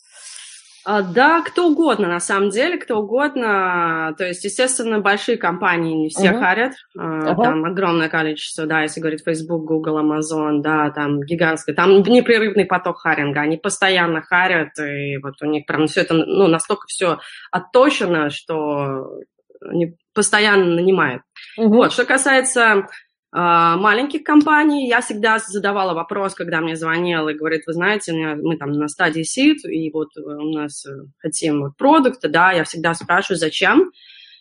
А, 0.87 1.01
да, 1.01 1.41
кто 1.41 1.69
угодно, 1.69 2.09
на 2.09 2.21
самом 2.21 2.51
деле, 2.51 2.77
кто 2.77 2.99
угодно. 2.99 4.15
То 4.19 4.27
есть, 4.27 4.45
естественно, 4.45 5.01
большие 5.01 5.39
компании 5.39 5.95
не 5.95 6.09
все 6.11 6.29
uh-huh. 6.29 6.39
харят. 6.39 6.73
Uh-huh. 6.97 7.43
Там 7.43 7.65
огромное 7.65 8.11
количество, 8.11 8.67
да, 8.67 8.83
если 8.83 9.01
говорить 9.01 9.25
Facebook, 9.25 9.65
Google, 9.65 9.99
Amazon, 9.99 10.61
да, 10.61 10.91
там 10.91 11.23
гигантское. 11.23 11.75
Там 11.75 12.03
непрерывный 12.03 12.67
поток 12.67 12.99
харинга. 12.99 13.41
Они 13.41 13.57
постоянно 13.57 14.21
харят, 14.21 14.79
и 14.79 15.17
вот 15.23 15.41
у 15.41 15.47
них 15.47 15.65
прям 15.65 15.87
все 15.87 16.03
это, 16.03 16.13
ну, 16.13 16.49
настолько 16.49 16.87
все 16.87 17.19
отточено, 17.51 18.29
что 18.29 19.21
они 19.63 19.97
постоянно 20.13 20.67
нанимают. 20.67 21.23
Uh-huh. 21.59 21.69
Вот, 21.69 21.93
что 21.93 22.05
касается 22.05 22.89
маленьких 23.37 24.23
компаний. 24.23 24.87
Я 24.87 25.01
всегда 25.01 25.39
задавала 25.39 25.93
вопрос, 25.93 26.35
когда 26.35 26.61
мне 26.61 26.77
звонил 26.77 27.29
и 27.29 27.35
говорит, 27.35 27.63
вы 27.67 27.73
знаете, 27.73 28.13
мы 28.13 28.57
там 28.57 28.71
на 28.71 28.87
стадии 28.87 29.23
сид, 29.23 29.65
и 29.65 29.91
вот 29.93 30.17
у 30.17 30.53
нас 30.53 30.87
э, 30.87 30.91
хотим 31.19 31.63
вот 31.63 31.77
продукты, 31.77 32.29
да, 32.29 32.53
я 32.53 32.63
всегда 32.63 32.95
спрашиваю, 32.95 33.39
зачем. 33.39 33.91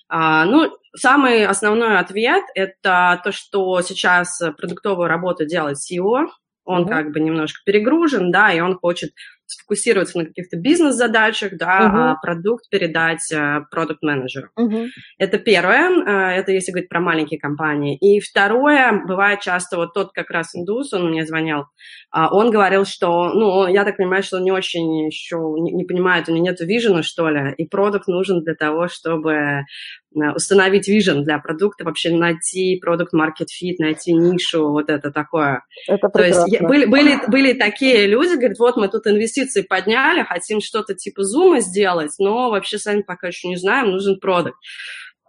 А, 0.10 0.45
ну, 0.45 0.77
самый 0.95 1.43
основной 1.45 1.97
ответ– 1.97 2.43
это 2.56 3.19
то, 3.23 3.32
что 3.32 3.82
сейчас 3.82 4.39
продуктовую 4.58 5.08
работу 5.08 5.45
делает 5.45 5.77
CEO, 5.77 6.27
он 6.63 6.84
mm-hmm. 6.84 6.89
как 6.89 7.12
бы 7.12 7.19
немножко 7.19 7.62
перегружен, 7.65 8.32
да, 8.32 8.51
и 8.51 8.60
он 8.60 8.77
хочет 8.77 9.12
сфокусироваться 9.45 10.17
на 10.17 10.25
каких-то 10.25 10.58
бизнес-задачах, 10.58 11.58
да, 11.58 11.65
uh-huh. 11.65 12.12
а 12.12 12.15
продукт 12.15 12.69
передать 12.69 13.32
э, 13.32 13.62
продукт-менеджеру. 13.69 14.49
Uh-huh. 14.60 14.88
Это 15.17 15.38
первое, 15.38 15.89
э, 15.89 16.39
это 16.39 16.51
если 16.51 16.71
говорить 16.71 16.89
про 16.89 16.99
маленькие 16.99 17.39
компании. 17.39 17.97
И 17.97 18.19
второе, 18.19 19.03
бывает 19.06 19.41
часто, 19.41 19.77
вот 19.77 19.93
тот 19.93 20.12
как 20.13 20.29
раз 20.29 20.56
индус, 20.56 20.93
он 20.93 21.10
мне 21.10 21.25
звонил, 21.25 21.65
а, 22.12 22.34
он 22.34 22.51
говорил, 22.51 22.86
что, 22.86 23.34
ну, 23.34 23.67
я 23.67 23.84
так 23.84 23.97
понимаю, 23.97 24.23
что 24.23 24.38
он 24.38 24.43
не 24.43 24.51
очень 24.51 25.08
еще 25.08 25.38
не, 25.60 25.71
не 25.71 25.84
понимает, 25.84 26.29
у 26.29 26.34
него 26.34 26.45
нет 26.45 26.60
вижена, 26.60 27.03
что 27.03 27.29
ли, 27.29 27.53
и 27.58 27.65
продукт 27.67 28.08
нужен 28.08 28.43
для 28.43 28.56
того, 28.56 28.88
чтобы 28.88 29.65
Э, 30.15 30.32
установить 30.36 30.88
вижен 30.88 31.23
для 31.23 31.39
продукта, 31.39 31.84
вообще 31.84 32.12
найти 32.12 32.77
продукт 32.79 33.13
market 33.13 33.47
fit, 33.47 33.75
найти 33.79 34.13
нишу, 34.13 34.69
вот 34.69 34.89
это 34.89 35.12
такое. 35.12 35.63
Это 35.88 36.10
То 36.10 36.23
есть 36.23 36.62
были, 36.62 36.86
были, 36.86 37.19
были 37.27 37.53
такие 37.53 38.08
люди, 38.08 38.36
говорят, 38.36 38.60
вот 38.60 38.77
мы 38.77 38.88
тут 38.89 39.06
инвестиции 39.34 39.62
подняли, 39.62 40.24
хотим 40.24 40.62
что-то 40.62 40.96
типа 40.96 41.24
зума 41.24 41.60
сделать, 41.60 42.13
но 42.19 42.50
вообще 42.50 42.78
сами 42.78 43.02
пока 43.02 43.28
еще 43.28 43.48
не 43.48 43.58
знаем, 43.58 43.91
нужен 43.91 44.19
продукт. 44.19 44.58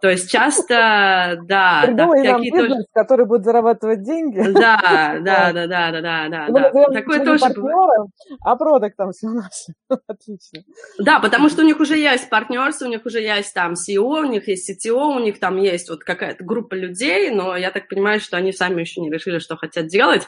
То 0.01 0.09
есть 0.09 0.29
часто, 0.29 1.39
да, 1.45 1.83
Придумай 1.85 2.27
нам 2.27 2.41
бизнес, 2.41 2.69
тоже... 2.69 2.85
который 2.93 3.25
будет 3.25 3.45
зарабатывать 3.45 4.03
деньги. 4.03 4.39
Да, 4.51 5.17
да, 5.21 5.51
да, 5.53 5.53
да, 5.53 5.67
да, 5.67 6.01
да, 6.01 6.29
да. 6.29 6.45
Мы 6.49 6.59
да. 6.59 6.85
Такое 6.91 7.25
тоже 7.25 7.39
партнером, 7.39 8.09
а 8.41 8.55
продуктом 8.55 9.11
все 9.13 9.29
наше. 9.29 9.73
Отлично. 10.07 10.61
Да, 10.99 11.19
потому 11.19 11.49
что 11.49 11.61
у 11.61 11.65
них 11.65 11.79
уже 11.79 11.97
есть 11.97 12.29
партнерство, 12.29 12.85
у 12.85 12.89
них 12.89 13.05
уже 13.05 13.21
есть 13.21 13.53
там 13.53 13.73
CEO, 13.73 14.19
у 14.19 14.29
них 14.29 14.47
есть 14.47 14.69
CTO, 14.69 15.15
у 15.15 15.19
них 15.19 15.39
там 15.39 15.57
есть 15.57 15.89
вот 15.89 16.03
какая-то 16.03 16.43
группа 16.43 16.75
людей, 16.75 17.31
но 17.31 17.55
я 17.55 17.71
так 17.71 17.87
понимаю, 17.87 18.19
что 18.19 18.37
они 18.37 18.51
сами 18.51 18.81
еще 18.81 19.01
не 19.01 19.09
решили, 19.09 19.39
что 19.39 19.55
хотят 19.55 19.87
делать. 19.87 20.27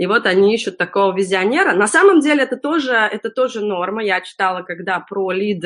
И 0.00 0.06
вот 0.06 0.24
они 0.24 0.54
ищут 0.54 0.78
такого 0.78 1.14
визионера. 1.14 1.74
На 1.74 1.86
самом 1.86 2.20
деле 2.20 2.44
это 2.44 2.56
тоже, 2.56 2.92
это 2.94 3.28
тоже 3.28 3.60
норма. 3.60 4.02
Я 4.02 4.22
читала, 4.22 4.62
когда 4.62 4.98
про 4.98 5.30
лид 5.30 5.62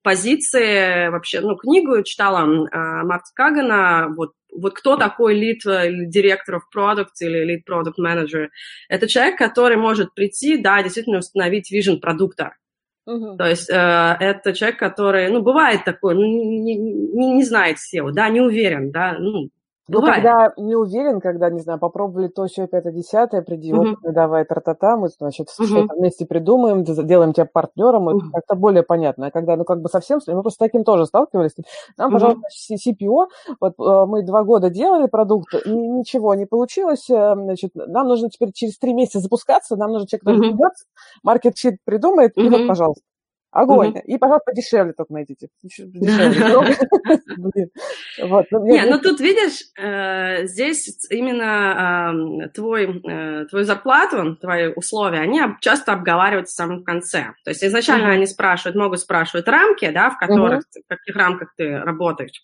позиции, 0.00 1.08
вообще, 1.08 1.40
ну, 1.40 1.56
книгу 1.56 2.00
читала 2.04 2.44
э, 2.44 3.02
Марта 3.02 3.32
Кагана, 3.34 4.14
вот, 4.16 4.30
вот 4.56 4.74
кто 4.74 4.96
такой 4.96 5.34
лид 5.34 5.66
э, 5.66 5.90
директор 6.06 6.54
of 6.54 6.60
product 6.72 7.18
или 7.18 7.44
лид 7.44 7.68
product 7.68 7.94
manager. 8.00 8.46
Это 8.88 9.08
человек, 9.08 9.36
который 9.36 9.76
может 9.76 10.14
прийти, 10.14 10.56
да, 10.56 10.80
действительно 10.80 11.18
установить 11.18 11.72
вижен 11.72 11.98
продукта. 11.98 12.52
Uh-huh. 13.08 13.36
То 13.36 13.48
есть 13.48 13.68
э, 13.68 13.74
это 13.74 14.52
человек, 14.52 14.78
который, 14.78 15.28
ну, 15.30 15.42
бывает 15.42 15.84
такой, 15.84 16.14
ну, 16.14 16.22
не, 16.22 16.76
не, 16.76 17.34
не 17.34 17.42
знает 17.42 17.78
SEO, 17.78 18.12
да, 18.12 18.28
не 18.28 18.40
уверен, 18.40 18.92
да, 18.92 19.16
ну, 19.18 19.48
ну, 19.86 20.00
когда 20.00 20.52
не 20.56 20.74
уверен, 20.74 21.20
когда, 21.20 21.50
не 21.50 21.60
знаю, 21.60 21.78
попробовали 21.78 22.28
то, 22.28 22.46
все, 22.46 22.66
пятое, 22.66 22.92
десятое, 22.92 23.42
приди, 23.42 23.72
uh-huh. 23.72 23.92
опыт, 23.92 24.14
давай, 24.14 24.44
тра-та-та, 24.44 24.96
мы, 24.96 25.08
значит, 25.08 25.48
uh-huh. 25.48 25.66
что-то 25.66 25.94
вместе 25.94 26.24
придумаем, 26.24 26.84
делаем 26.84 27.34
тебя 27.34 27.44
партнером, 27.44 28.08
uh-huh. 28.08 28.16
это 28.16 28.30
как-то 28.32 28.54
более 28.54 28.82
понятно. 28.82 29.26
А 29.26 29.30
когда, 29.30 29.56
ну, 29.56 29.64
как 29.64 29.82
бы 29.82 29.88
совсем, 29.90 30.20
мы 30.26 30.40
просто 30.40 30.64
с 30.64 30.68
таким 30.68 30.84
тоже 30.84 31.04
сталкивались. 31.04 31.52
Нам, 31.98 32.10
uh-huh. 32.10 32.12
пожалуйста, 32.14 32.48
CPO, 32.72 33.26
вот 33.60 33.74
э, 33.78 34.06
мы 34.06 34.22
два 34.22 34.44
года 34.44 34.70
делали 34.70 35.06
продукт, 35.06 35.52
ничего 35.66 36.34
не 36.34 36.46
получилось, 36.46 37.10
э, 37.10 37.34
значит, 37.34 37.72
нам 37.74 38.08
нужно 38.08 38.30
теперь 38.30 38.52
через 38.52 38.78
три 38.78 38.94
месяца 38.94 39.20
запускаться, 39.20 39.76
нам 39.76 39.92
нужен 39.92 40.06
человек, 40.06 40.24
который 40.24 40.38
uh-huh. 40.38 40.52
придет, 40.52 40.72
маркет-щит 41.22 41.76
придумает, 41.84 42.38
uh-huh. 42.38 42.46
и 42.46 42.48
вот, 42.48 42.66
пожалуйста. 42.68 43.02
Огонь. 43.54 43.90
Угу. 43.90 43.98
И, 44.00 44.18
пожалуйста, 44.18 44.50
подешевле 44.50 44.92
только 44.92 45.12
найдите. 45.12 45.48
Ну, 48.16 48.66
Не, 48.66 48.84
ну 48.84 48.98
тут, 49.00 49.20
видишь, 49.20 49.60
э, 49.78 50.46
здесь 50.46 51.06
именно 51.10 52.50
твой, 52.52 53.00
э, 53.00 53.46
твою 53.46 53.64
зарплату, 53.64 54.36
твои 54.36 54.72
условия, 54.74 55.20
они 55.20 55.40
часто 55.60 55.92
обговариваются 55.92 56.52
в 56.52 56.56
самом 56.56 56.84
конце. 56.84 57.32
То 57.44 57.50
есть 57.50 57.62
изначально 57.64 58.10
они 58.10 58.26
спрашивают, 58.26 58.76
могут 58.76 59.00
спрашивать 59.00 59.46
рамки, 59.46 59.88
да, 59.90 60.10
в 60.10 60.18
которых, 60.18 60.64
в 60.64 60.88
каких 60.88 61.14
рамках 61.16 61.54
ты 61.56 61.78
работаешь. 61.78 62.42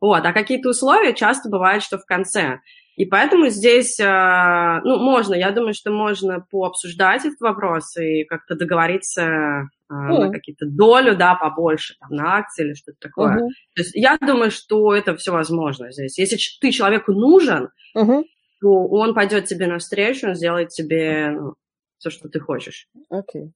Вот, 0.00 0.24
а 0.24 0.32
какие-то 0.32 0.70
условия 0.70 1.14
часто 1.14 1.48
бывают, 1.48 1.82
что 1.82 1.98
в 1.98 2.04
конце. 2.04 2.60
И 2.96 3.04
поэтому 3.04 3.48
здесь, 3.48 3.98
э, 4.00 4.80
ну, 4.82 4.98
можно, 4.98 5.34
я 5.34 5.52
думаю, 5.52 5.74
что 5.74 5.92
можно 5.92 6.44
пообсуждать 6.50 7.24
этот 7.24 7.40
вопрос 7.40 7.96
и 7.96 8.24
как-то 8.24 8.56
договориться. 8.56 9.68
На 9.88 10.30
какие-то 10.30 10.66
долю, 10.66 11.16
да, 11.16 11.34
побольше, 11.34 11.96
там, 12.00 12.10
на 12.10 12.36
акции 12.36 12.66
или 12.66 12.74
что-то 12.74 12.98
такое. 13.00 13.36
Mm-hmm. 13.36 13.48
То 13.74 13.82
есть 13.82 13.94
я 13.94 14.18
думаю, 14.18 14.50
что 14.50 14.94
это 14.94 15.16
все 15.16 15.32
возможно 15.32 15.90
здесь. 15.90 16.18
Если 16.18 16.38
ты 16.60 16.70
человеку 16.70 17.12
нужен, 17.12 17.70
mm-hmm. 17.96 18.24
то 18.60 18.68
он 18.68 19.14
пойдет 19.14 19.46
тебе 19.46 19.66
навстречу, 19.66 20.28
он 20.28 20.34
сделает 20.34 20.68
тебе 20.70 21.30
ну, 21.30 21.54
все, 21.98 22.10
что 22.10 22.28
ты 22.28 22.40
хочешь. 22.40 22.88
Окей. 23.10 23.52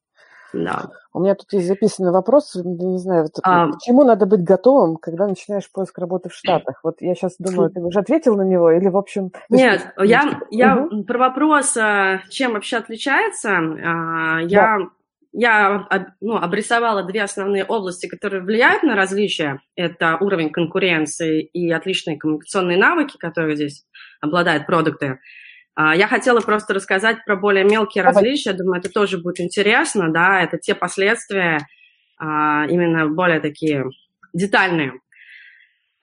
Да. 0.52 0.90
У 1.14 1.20
меня 1.20 1.34
тут 1.34 1.52
есть 1.52 1.66
записанный 1.66 2.10
вопрос, 2.10 2.54
не 2.54 2.98
знаю, 2.98 3.22
вот, 3.22 3.32
а... 3.42 3.68
почему 3.68 4.04
надо 4.04 4.26
быть 4.26 4.42
готовым, 4.42 4.96
когда 4.96 5.26
начинаешь 5.26 5.70
поиск 5.70 5.98
работы 5.98 6.28
в 6.28 6.34
Штатах? 6.34 6.80
Вот 6.82 6.96
я 7.00 7.14
сейчас 7.14 7.36
думаю, 7.38 7.70
ты 7.70 7.80
уже 7.80 8.00
ответил 8.00 8.36
на 8.36 8.42
него 8.42 8.70
или, 8.70 8.88
в 8.88 8.96
общем... 8.96 9.32
Нет, 9.48 9.92
есть... 9.98 10.10
я, 10.10 10.40
я 10.50 10.76
угу. 10.76 11.04
про 11.04 11.18
вопрос, 11.18 11.76
а, 11.76 12.20
чем 12.28 12.52
вообще 12.52 12.78
отличается, 12.78 13.50
а, 13.50 14.40
я... 14.42 14.78
Да. 14.78 14.86
Я 15.32 15.88
ну, 16.20 16.36
обрисовала 16.36 17.02
две 17.04 17.22
основные 17.22 17.64
области, 17.64 18.06
которые 18.06 18.42
влияют 18.42 18.82
на 18.82 18.94
различия. 18.94 19.60
Это 19.76 20.18
уровень 20.20 20.50
конкуренции 20.50 21.42
и 21.42 21.70
отличные 21.72 22.18
коммуникационные 22.18 22.76
навыки, 22.76 23.16
которые 23.16 23.56
здесь 23.56 23.86
обладают 24.20 24.66
продукты. 24.66 25.18
А, 25.74 25.96
я 25.96 26.06
хотела 26.06 26.40
просто 26.40 26.74
рассказать 26.74 27.24
про 27.24 27.36
более 27.36 27.64
мелкие 27.64 28.04
различия. 28.04 28.52
Думаю, 28.52 28.80
это 28.80 28.90
тоже 28.90 29.18
будет 29.18 29.40
интересно, 29.40 30.12
да, 30.12 30.42
это 30.42 30.58
те 30.58 30.74
последствия, 30.74 31.66
а, 32.18 32.66
именно 32.66 33.08
более 33.08 33.40
такие 33.40 33.84
детальные. 34.32 35.00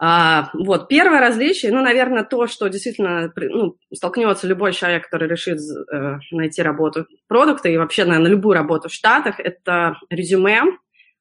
А, 0.02 0.50
вот, 0.54 0.88
первое 0.88 1.20
различие, 1.20 1.74
ну, 1.74 1.82
наверное, 1.82 2.24
то, 2.24 2.48
что 2.48 2.70
действительно 2.70 3.34
ну, 3.36 3.76
столкнется 3.94 4.48
любой 4.48 4.72
человек, 4.72 5.04
который 5.10 5.28
решит 5.28 5.60
э, 5.60 6.20
найти 6.32 6.62
работу 6.62 7.06
продукта 7.28 7.68
и 7.68 7.76
вообще, 7.76 8.06
наверное, 8.06 8.32
любую 8.32 8.54
работу 8.54 8.88
в 8.88 8.94
Штатах, 8.94 9.42
это 9.42 9.98
резюме. 10.10 10.62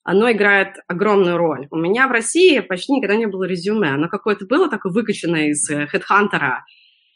Оно 0.04 0.30
играет 0.30 0.76
огромную 0.86 1.36
роль. 1.36 1.66
У 1.70 1.76
меня 1.76 2.06
в 2.06 2.12
России 2.12 2.60
почти 2.60 2.92
никогда 2.92 3.16
не 3.16 3.26
было 3.26 3.44
резюме. 3.44 3.88
Оно 3.88 4.08
какое-то 4.08 4.46
было 4.46 4.70
такое 4.70 4.92
выкачанное 4.92 5.48
из 5.48 5.68
хедхантера, 5.68 6.64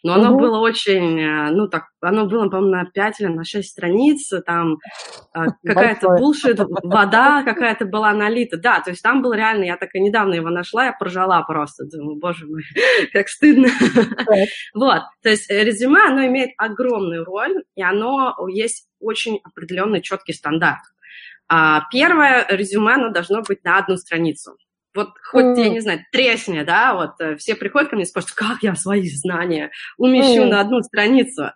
но 0.02 0.14
оно 0.14 0.32
угу. 0.32 0.40
было 0.40 0.58
очень, 0.58 1.20
э, 1.20 1.50
ну, 1.52 1.68
так, 1.68 1.84
оно 2.00 2.26
было, 2.26 2.48
по-моему, 2.48 2.70
на 2.70 2.84
5 2.84 3.20
или 3.20 3.28
на 3.28 3.44
6 3.44 3.68
страниц, 3.68 4.30
там 4.44 4.78
э, 5.34 5.46
какая-то 5.64 6.16
булшит, 6.16 6.58
вода 6.82 7.42
какая-то 7.44 7.84
была 7.84 8.12
налита. 8.12 8.56
Да, 8.56 8.80
то 8.80 8.90
есть 8.90 9.02
там 9.02 9.22
был 9.22 9.32
реально, 9.32 9.64
я 9.64 9.76
так 9.76 9.90
и 9.94 10.00
недавно 10.00 10.34
его 10.34 10.50
нашла, 10.50 10.86
я 10.86 10.92
поржала 10.92 11.42
просто. 11.42 11.84
Думаю, 11.84 12.18
боже 12.18 12.46
мой, 12.46 12.62
как 13.12 13.28
стыдно. 13.28 13.68
Вот, 14.74 15.02
то 15.22 15.28
есть 15.28 15.50
э, 15.50 15.64
резюме, 15.64 16.06
оно 16.06 16.26
имеет 16.26 16.50
огромную 16.56 17.24
роль, 17.24 17.62
и 17.76 17.82
оно 17.82 18.34
есть 18.48 18.88
очень 19.00 19.40
определенный 19.44 20.02
четкий 20.02 20.32
стандарт. 20.32 20.82
А 21.48 21.82
первое 21.90 22.46
резюме, 22.48 22.94
оно 22.94 23.10
должно 23.10 23.42
быть 23.42 23.62
на 23.62 23.78
одну 23.78 23.96
страницу. 23.96 24.56
Вот 24.94 25.10
хоть, 25.30 25.44
mm. 25.44 25.60
я 25.60 25.68
не 25.70 25.80
знаю, 25.80 26.00
тресни, 26.12 26.62
да, 26.62 26.94
вот 26.94 27.12
э, 27.20 27.36
все 27.36 27.54
приходят 27.54 27.88
ко 27.88 27.96
мне 27.96 28.04
и 28.04 28.06
спрашивают, 28.06 28.36
как 28.36 28.62
я 28.62 28.74
свои 28.74 29.08
знания 29.08 29.70
умещу 29.96 30.42
mm. 30.42 30.46
на 30.46 30.60
одну 30.60 30.82
страницу. 30.82 31.52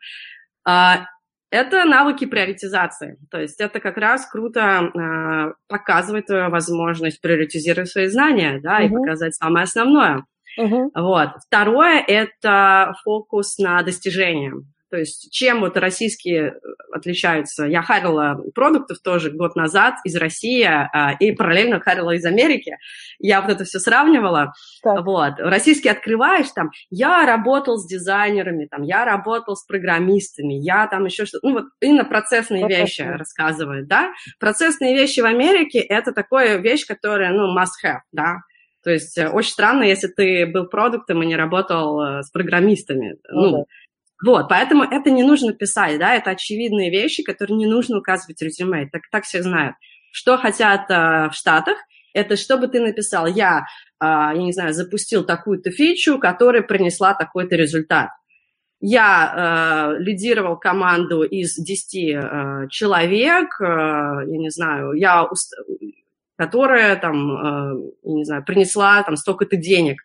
А, 0.66 1.06
это 1.50 1.84
навыки 1.84 2.26
приоритизации. 2.26 3.18
То 3.30 3.40
есть 3.40 3.60
это 3.60 3.78
как 3.80 3.96
раз 3.98 4.26
круто 4.26 4.62
а, 4.62 5.52
показывает 5.68 6.26
твою 6.26 6.50
возможность 6.50 7.20
приоритизировать 7.20 7.90
свои 7.90 8.06
знания, 8.08 8.60
да, 8.62 8.80
mm-hmm. 8.80 8.86
и 8.86 8.90
показать 8.90 9.34
самое 9.34 9.64
основное. 9.64 10.24
Uh-huh. 10.58 10.88
Вот. 10.94 11.30
Второе– 11.46 12.02
это 12.06 12.94
фокус 13.04 13.58
на 13.58 13.82
достижения. 13.82 14.54
То 14.90 14.98
есть 14.98 15.32
чем 15.32 15.60
вот 15.60 15.76
российские 15.76 16.48
э, 16.48 16.52
отличаются? 16.92 17.64
Я 17.64 17.82
харила 17.82 18.40
продуктов 18.54 18.98
тоже 19.00 19.30
год 19.30 19.56
назад 19.56 19.96
из 20.04 20.14
России 20.16 20.62
а, 20.62 21.16
и 21.18 21.32
параллельно 21.32 21.80
харила 21.80 22.12
из 22.12 22.24
Америки. 22.24 22.76
Я 23.18 23.40
вот 23.40 23.50
это 23.50 23.64
все 23.64 23.80
сравнивала. 23.80 24.52
Так. 24.82 25.04
Вот. 25.04 25.34
Российские 25.38 25.92
открываешь, 25.92 26.50
там, 26.54 26.70
я 26.90 27.26
работал 27.26 27.78
с 27.78 27.86
дизайнерами, 27.86 28.66
там, 28.66 28.82
я 28.82 29.04
работал 29.04 29.56
с 29.56 29.64
программистами, 29.64 30.54
я 30.54 30.86
там 30.86 31.04
еще 31.04 31.26
что-то, 31.26 31.48
ну 31.48 31.54
вот 31.54 31.64
именно 31.80 32.04
процессные 32.04 32.62
Процессные. 32.62 32.84
вещи 32.84 33.18
рассказывают, 33.18 33.88
да. 33.88 34.12
Процессные 34.38 34.94
вещи 34.94 35.20
в 35.20 35.24
Америке– 35.26 35.78
это 35.80 36.12
такая 36.12 36.58
вещь, 36.58 36.86
которая, 36.86 37.32
ну, 37.32 37.56
must 37.56 37.84
have, 37.84 38.00
да. 38.12 38.36
То 38.84 38.92
есть 38.92 39.18
э, 39.18 39.28
очень 39.28 39.50
странно, 39.50 39.82
если 39.82 40.06
ты 40.06 40.46
был 40.46 40.68
продуктом 40.68 41.20
и 41.22 41.26
не 41.26 41.34
работал 41.34 42.00
э, 42.00 42.22
с 42.22 42.30
программистами. 42.30 43.16
Ну, 43.28 43.40
ну 43.40 43.50
да 43.58 43.64
вот, 44.24 44.48
поэтому 44.48 44.84
это 44.84 45.10
не 45.10 45.22
нужно 45.22 45.52
писать, 45.52 45.98
да, 45.98 46.14
это 46.14 46.30
очевидные 46.30 46.90
вещи, 46.90 47.22
которые 47.22 47.56
не 47.56 47.66
нужно 47.66 47.98
указывать 47.98 48.38
в 48.38 48.42
резюме, 48.42 48.88
так, 48.90 49.02
так 49.10 49.24
все 49.24 49.42
знают. 49.42 49.76
Что 50.10 50.38
хотят 50.38 50.90
э, 50.90 51.28
в 51.28 51.32
Штатах, 51.34 51.76
Это 52.14 52.36
чтобы 52.36 52.68
ты 52.68 52.80
написал, 52.80 53.26
я, 53.26 53.66
я 54.00 54.32
не 54.34 54.52
знаю, 54.52 54.72
запустил 54.72 55.24
такую-то 55.24 55.70
фичу, 55.70 56.18
которая 56.18 56.62
принесла 56.62 57.12
такой-то 57.12 57.56
результат. 57.56 58.08
Я 58.80 59.94
э, 59.96 60.02
лидировал 60.02 60.58
команду 60.58 61.22
из 61.22 61.56
10 61.56 62.14
э, 62.14 62.68
человек, 62.68 63.58
э, 63.60 63.64
я 63.64 64.36
не 64.38 64.50
знаю, 64.50 64.92
я, 64.92 65.24
уст... 65.24 65.54
которая 66.36 66.96
там, 66.96 67.16
э, 67.16 67.90
не 68.04 68.24
знаю, 68.24 68.44
принесла 68.44 69.02
там 69.02 69.16
столько-то 69.16 69.56
денег. 69.56 70.02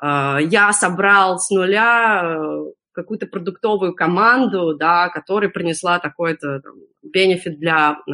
Э, 0.00 0.38
я 0.40 0.72
собрал 0.72 1.40
с 1.40 1.50
нуля 1.50 2.22
э, 2.24 2.72
какую-то 2.92 3.26
продуктовую 3.26 3.94
команду, 3.94 4.74
да, 4.74 5.08
которая 5.08 5.50
принесла 5.50 5.98
такой-то 5.98 6.60
бенефит 7.02 7.58
для... 7.58 7.96
Э, 8.08 8.12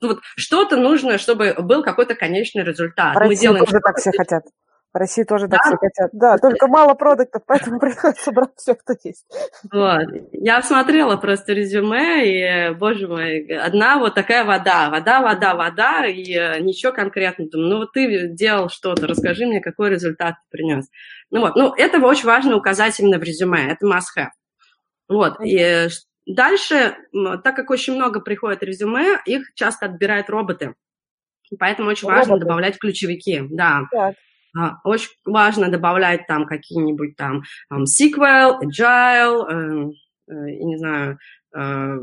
ну 0.00 0.08
вот 0.08 0.18
что-то 0.36 0.76
нужно, 0.76 1.18
чтобы 1.18 1.54
был 1.58 1.82
какой-то 1.82 2.14
конечный 2.14 2.64
результат. 2.64 3.16
Мы 3.16 3.34
делаем 3.34 3.64
тоже 3.64 3.80
так 3.80 3.96
все 3.96 4.10
хотят. 4.16 4.42
В 4.92 4.96
России 4.96 5.22
тоже 5.22 5.48
да? 5.48 5.58
так 5.58 5.66
все 5.66 5.76
хотят. 5.76 6.10
Да, 6.12 6.38
только 6.38 6.66
мало 6.66 6.94
продуктов, 6.94 7.42
поэтому 7.46 7.78
приходится 7.80 8.32
брать 8.32 8.52
все, 8.56 8.74
что 8.74 8.96
есть. 9.02 9.26
Вот. 9.70 10.06
Я 10.32 10.62
смотрела 10.62 11.16
просто 11.16 11.52
резюме, 11.52 12.26
и, 12.26 12.74
боже 12.74 13.06
мой, 13.06 13.44
одна 13.46 13.98
вот 13.98 14.14
такая 14.14 14.44
вода, 14.44 14.88
вода, 14.88 15.20
вода, 15.20 15.54
вода, 15.54 16.06
и 16.06 16.32
э, 16.32 16.60
ничего 16.60 16.92
конкретного. 16.92 17.50
Думаю, 17.50 17.68
ну 17.68 17.78
вот 17.78 17.92
ты 17.92 18.28
делал 18.28 18.70
что-то, 18.70 19.06
расскажи 19.06 19.44
мне, 19.44 19.60
какой 19.60 19.90
результат 19.90 20.36
ты 20.36 20.56
принес. 20.56 20.88
Ну 21.30 21.40
вот, 21.40 21.54
ну 21.54 21.74
это 21.74 21.98
очень 21.98 22.26
важно 22.26 22.56
указать 22.56 22.98
именно 22.98 23.18
в 23.18 23.22
резюме, 23.22 23.70
это 23.70 23.86
must-have. 23.86 24.30
Вот, 25.06 25.38
и 25.44 25.88
дальше, 26.26 26.96
так 27.44 27.56
как 27.56 27.70
очень 27.70 27.94
много 27.94 28.20
приходит 28.20 28.62
резюме, 28.62 29.20
их 29.26 29.52
часто 29.54 29.86
отбирают 29.86 30.30
роботы. 30.30 30.74
Поэтому 31.58 31.90
очень 31.90 32.08
роботы. 32.08 32.30
важно 32.30 32.44
добавлять 32.44 32.78
ключевики, 32.78 33.42
да. 33.50 33.82
Так. 33.90 34.14
А, 34.58 34.80
очень 34.82 35.10
важно 35.24 35.70
добавлять 35.70 36.26
там 36.26 36.44
какие-нибудь 36.44 37.14
там 37.16 37.44
SQL, 37.72 38.58
Agile, 38.60 39.46
uh, 39.48 39.92
uh, 40.30 40.50
я 40.50 40.64
не 40.64 40.76
знаю, 40.76 41.18
uh, 41.56 41.98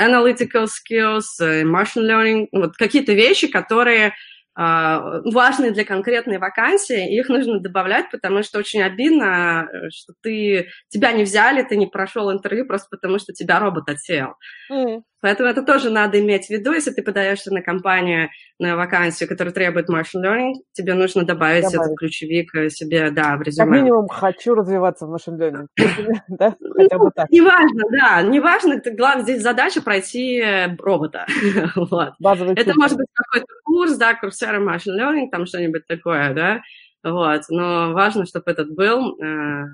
analytical 0.00 0.66
skills, 0.66 1.26
uh, 1.42 1.62
machine 1.64 2.06
learning, 2.06 2.48
вот 2.52 2.76
какие-то 2.78 3.12
вещи, 3.12 3.48
которые 3.48 4.14
важные 4.54 5.70
для 5.70 5.84
конкретной 5.84 6.38
вакансии, 6.38 7.16
их 7.16 7.28
нужно 7.28 7.58
добавлять, 7.60 8.10
потому 8.10 8.42
что 8.42 8.58
очень 8.58 8.82
обидно, 8.82 9.66
э, 9.72 9.90
что 9.90 10.12
ты, 10.20 10.68
тебя 10.88 11.12
не 11.12 11.24
взяли, 11.24 11.62
ты 11.62 11.76
не 11.76 11.86
прошел 11.86 12.30
интервью 12.30 12.66
просто 12.66 12.88
потому, 12.90 13.18
что 13.18 13.32
тебя 13.32 13.58
робот 13.58 13.88
отсеял. 13.88 14.34
Mm. 14.70 15.02
Поэтому 15.22 15.48
это 15.48 15.62
тоже 15.62 15.88
надо 15.88 16.18
иметь 16.18 16.46
в 16.46 16.50
виду, 16.50 16.72
если 16.72 16.90
ты 16.90 17.00
подаешься 17.00 17.54
на 17.54 17.62
компанию, 17.62 18.28
на 18.58 18.76
вакансию, 18.76 19.28
которая 19.28 19.54
требует 19.54 19.88
machine 19.88 20.20
learning, 20.20 20.54
тебе 20.72 20.94
нужно 20.94 21.24
добавить, 21.24 21.62
добавить. 21.62 21.80
этот 21.80 21.96
ключевик 21.96 22.54
э, 22.56 22.70
себе, 22.70 23.10
да, 23.12 23.36
в 23.36 23.42
резюме. 23.42 23.70
Как 23.70 23.82
минимум, 23.82 24.08
хочу 24.08 24.54
развиваться 24.54 25.06
в 25.06 25.14
machine 25.14 25.38
learning, 25.38 25.66
да? 26.28 26.56
Хотя 26.76 26.98
бы 26.98 27.10
так. 27.14 27.30
Неважно, 27.30 27.84
да, 27.92 28.22
неважно, 28.22 28.82
главное, 28.84 29.22
здесь 29.22 29.42
задача 29.42 29.80
пройти 29.80 30.40
э, 30.40 30.74
робота. 30.76 31.24
Это 31.44 32.74
может 32.74 32.96
быть 32.96 33.06
какой-то 33.12 33.46
курс, 33.72 33.96
да, 33.96 34.12
Coursera 34.12 34.62
machine 34.62 34.98
learning, 34.98 35.30
там 35.30 35.46
что-нибудь 35.46 35.86
такое, 35.86 36.34
да, 36.34 36.60
вот, 37.02 37.42
но 37.48 37.92
важно, 37.94 38.26
чтобы 38.26 38.50
этот 38.50 38.70
был, 38.74 39.18
э, 39.18 39.64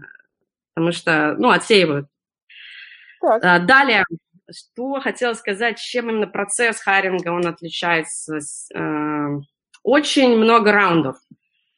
потому 0.73 0.93
что, 0.93 1.35
ну, 1.37 1.51
отсеивают. 1.51 2.07
Так. 3.21 3.67
Далее, 3.67 4.05
что 4.55 5.01
хотела 5.01 5.35
сказать, 5.35 5.79
чем 5.79 6.11
именно 6.11 6.29
процесс 6.29 6.81
хайринга 6.81 7.31
он 7.31 7.45
отличается. 7.45 8.39
Э, 8.73 9.41
очень 9.83 10.37
много 10.37 10.71
раундов 10.71 11.17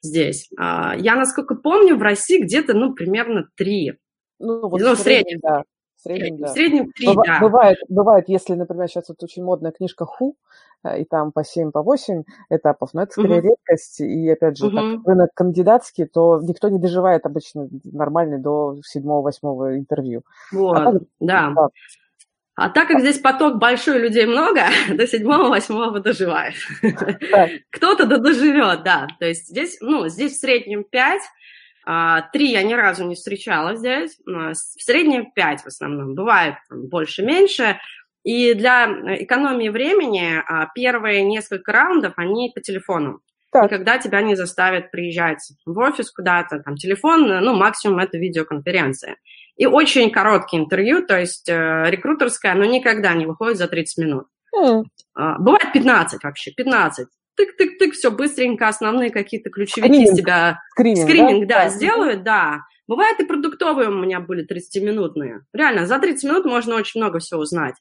здесь. 0.03 0.51
Э, 0.61 0.93
я, 0.99 1.17
насколько 1.17 1.55
помню, 1.55 1.97
в 1.97 2.03
России 2.03 2.43
где-то, 2.43 2.75
ну, 2.75 2.93
примерно 2.93 3.49
три. 3.57 3.95
Ну, 4.39 4.69
вот 4.69 4.79
ну 4.79 4.95
в 4.95 4.99
среднем. 4.99 5.39
Да. 5.41 5.63
В 6.01 6.03
среднем, 6.03 6.39
да. 6.39 6.47
В 6.47 6.51
среднем 6.51 6.93
три, 6.93 7.09
Быва- 7.09 7.25
да. 7.27 7.39
Бывает, 7.41 7.79
бывает, 7.91 8.25
если, 8.29 8.55
например, 8.55 8.89
сейчас 8.89 9.11
вот 9.11 9.23
очень 9.23 9.45
модная 9.45 9.71
книжка 9.71 10.07
«Ху», 10.07 10.35
э, 10.83 11.03
и 11.03 11.05
там 11.05 11.31
по 11.31 11.45
7, 11.45 11.73
по 11.73 11.83
8 11.83 12.23
этапов, 12.49 12.91
но 12.95 13.03
это 13.03 13.13
скорее 13.13 13.41
uh-huh. 13.41 13.51
редкость, 13.51 14.01
и 14.01 14.31
опять 14.31 14.57
же, 14.57 14.69
uh-huh. 14.69 14.97
так 14.97 15.07
рынок 15.07 15.31
кандидатский, 15.35 16.07
то 16.07 16.41
никто 16.43 16.71
не 16.71 16.79
доживает 16.79 17.27
обычно 17.27 17.69
нормальный 17.85 18.39
до 18.39 18.79
7-8 18.97 19.77
интервью. 19.77 20.23
Вот, 20.53 20.79
а 20.79 20.93
так, 20.93 21.03
да. 21.21 21.53
да. 21.55 21.69
А 22.55 22.69
так 22.69 22.89
как 22.89 23.01
здесь 23.01 23.19
поток 23.19 23.59
большой, 23.59 23.99
людей 23.99 24.27
много, 24.27 24.61
до 24.95 25.07
седьмого-восьмого 25.07 26.01
доживает. 26.01 26.55
Кто-то 27.71 28.07
доживет, 28.07 28.83
да. 28.85 29.07
То 29.19 29.27
есть 29.27 29.49
здесь, 29.49 29.79
ну, 29.81 30.09
здесь 30.09 30.33
в 30.33 30.41
среднем 30.41 30.85
пять, 30.85 31.23
а, 31.23 31.29
три 32.33 32.51
я 32.51 32.63
ни 32.63 32.75
разу 32.75 33.05
не 33.05 33.15
встречала 33.15 33.77
здесь, 33.77 34.19
в 34.25 34.55
среднем 34.55 35.33
пять 35.33 35.63
в 35.63 35.67
основном. 35.67 36.15
Бывает 36.15 36.57
больше-меньше. 36.71 37.79
И 38.23 38.55
для 38.55 38.87
экономии 39.23 39.71
времени 39.71 40.43
а, 40.47 40.69
первые 40.75 41.23
несколько 41.25 41.73
раундов, 41.73 42.13
они 42.17 42.53
по 42.55 42.61
телефону. 42.61 43.21
Так. 43.51 43.65
Никогда 43.65 43.99
тебя 43.99 44.23
не 44.23 44.37
заставят 44.37 44.91
приезжать 44.91 45.41
в 45.67 45.77
офис 45.79 46.11
куда-то, 46.13 46.61
там 46.61 46.77
телефон, 46.77 47.27
ну, 47.27 47.57
максимум 47.57 47.99
это 47.99 48.17
видеоконференция. 48.17 49.17
И 49.57 49.67
очень 49.67 50.11
короткие 50.11 50.63
интервью, 50.63 51.05
то 51.05 51.19
есть 51.19 51.49
э, 51.49 51.85
рекрутерское, 51.89 52.53
оно 52.53 52.65
никогда 52.65 53.13
не 53.15 53.27
выходит 53.27 53.59
за 53.59 53.67
30 53.67 53.99
минут. 53.99 54.27
Mm. 54.57 54.85
Э, 55.19 55.35
бывает 55.39 55.73
15 55.73 56.23
вообще, 56.23 56.53
15. 56.53 57.09
Тык-тык-тык, 57.41 57.93
все 57.93 58.11
быстренько, 58.11 58.69
основные 58.69 59.11
какие-то 59.11 59.51
ключевики 59.51 59.89
скрининг. 59.89 60.19
себя... 60.19 60.61
Скрининг, 60.73 61.09
скрининг 61.09 61.49
да? 61.49 61.65
да, 61.65 61.69
сделают, 61.71 62.23
да. 62.23 62.61
Бывает 62.87 63.21
и 63.21 63.25
продуктовые 63.25 63.89
у 63.89 63.95
меня 63.95 64.21
были 64.21 64.45
30-минутные. 64.45 65.43
Реально, 65.53 65.87
за 65.87 65.99
30 65.99 66.25
минут 66.25 66.45
можно 66.45 66.75
очень 66.75 67.01
много 67.01 67.21
всего 67.21 67.41
узнать. 67.41 67.77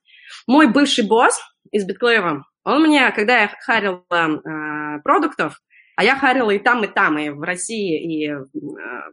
Мой 0.48 0.72
бывший 0.72 1.06
босс 1.06 1.42
из 1.72 1.88
Bitclave, 1.90 2.42
он 2.64 2.84
мне, 2.84 3.12
когда 3.12 3.42
я 3.42 3.52
харила 3.66 4.04
э, 4.12 5.02
продуктов, 5.04 5.60
а 6.00 6.04
я 6.04 6.16
харила 6.16 6.52
и 6.52 6.60
там, 6.60 6.82
и 6.86 6.88
там, 6.88 7.20
и 7.20 7.28
в 7.28 7.42
России, 7.42 8.00
и 8.00 8.30
э, 8.30 8.38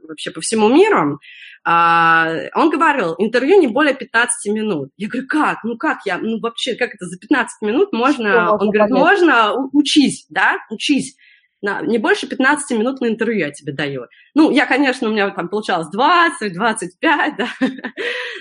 вообще 0.07 0.31
по 0.31 0.41
всему 0.41 0.69
миру. 0.69 1.19
Э, 1.67 2.49
он 2.55 2.71
говорил, 2.71 3.17
интервью 3.19 3.61
не 3.61 3.67
более 3.67 3.93
15 3.93 4.53
минут. 4.55 4.91
Я 4.97 5.09
говорю, 5.09 5.27
как? 5.27 5.65
Ну 5.65 5.77
как 5.77 6.07
я? 6.07 6.19
Ну 6.19 6.39
вообще, 6.39 6.77
как 6.77 6.95
это 6.95 7.07
за 7.07 7.19
15 7.19 7.63
минут 7.63 7.93
можно? 7.93 8.31
Что, 8.31 8.53
он 8.53 8.71
говорит, 8.71 8.91
понять? 8.91 9.05
можно, 9.05 9.55
учись, 9.73 10.27
да, 10.31 10.59
учись. 10.71 11.17
На, 11.61 11.81
не 11.81 11.99
больше 11.99 12.29
15 12.29 12.79
минут 12.79 13.01
на 13.01 13.09
интервью 13.09 13.47
я 13.47 13.51
тебе 13.51 13.73
даю. 13.73 14.05
Ну, 14.35 14.53
я, 14.53 14.65
конечно, 14.65 15.09
у 15.09 15.11
меня 15.11 15.31
там 15.31 15.49
получалось 15.49 15.89
20, 15.89 16.53
25, 16.55 17.37
да. 17.37 17.49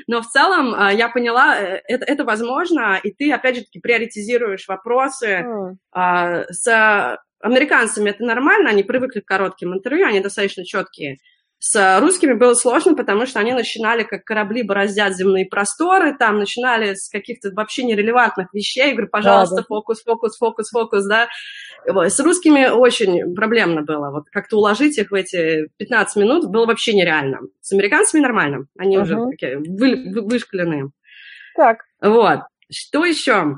Но 0.07 0.21
в 0.21 0.27
целом 0.27 0.75
э, 0.75 0.93
я 0.95 1.09
поняла, 1.09 1.59
э, 1.59 1.81
это, 1.87 2.05
это 2.05 2.23
возможно, 2.23 2.99
и 3.01 3.09
ты, 3.11 3.31
опять 3.31 3.55
же 3.55 3.61
таки, 3.63 3.79
приоритизируешь 3.79 4.67
вопросы 4.67 5.43
mm. 5.43 5.71
э, 5.95 6.45
с 6.51 7.17
американцами 7.45 8.09
это 8.09 8.23
нормально, 8.23 8.69
они 8.69 8.83
привыкли 8.83 9.19
к 9.19 9.25
коротким 9.25 9.73
интервью, 9.73 10.07
они 10.07 10.19
достаточно 10.19 10.65
четкие. 10.65 11.17
С 11.59 11.99
русскими 11.99 12.33
было 12.33 12.53
сложно, 12.53 12.95
потому 12.95 13.25
что 13.25 13.39
они 13.39 13.53
начинали 13.53 14.03
как 14.03 14.23
корабли 14.23 14.61
бороздят 14.61 15.15
земные 15.15 15.45
просторы, 15.45 16.15
там 16.15 16.37
начинали 16.37 16.93
с 16.93 17.09
каких-то 17.09 17.49
вообще 17.53 17.83
нерелевантных 17.83 18.53
вещей. 18.53 18.87
Я 18.87 18.91
говорю, 18.91 19.07
пожалуйста, 19.07 19.55
да, 19.55 19.61
да. 19.61 19.67
фокус, 19.67 20.03
фокус, 20.03 20.37
фокус, 20.37 20.69
фокус, 20.69 21.05
да. 21.05 21.27
С 21.87 22.19
русскими 22.19 22.67
очень 22.67 23.33
проблемно 23.33 23.81
было. 23.81 24.11
Вот 24.11 24.25
как-то 24.31 24.57
уложить 24.57 24.97
их 24.97 25.11
в 25.11 25.13
эти 25.15 25.69
15 25.77 26.17
минут 26.17 26.45
было 26.45 26.65
вообще 26.65 26.93
нереально. 26.93 27.39
С 27.61 27.71
американцами 27.71 28.21
нормально. 28.21 28.67
Они 28.77 28.97
uh-huh. 28.97 29.01
уже 29.01 29.29
такие 29.31 29.57
вы, 29.57 30.11
вы, 30.11 30.21
вышкаленные. 30.21 30.89
Так. 31.55 31.85
Вот. 32.01 32.41
Что 32.69 33.05
еще? 33.05 33.55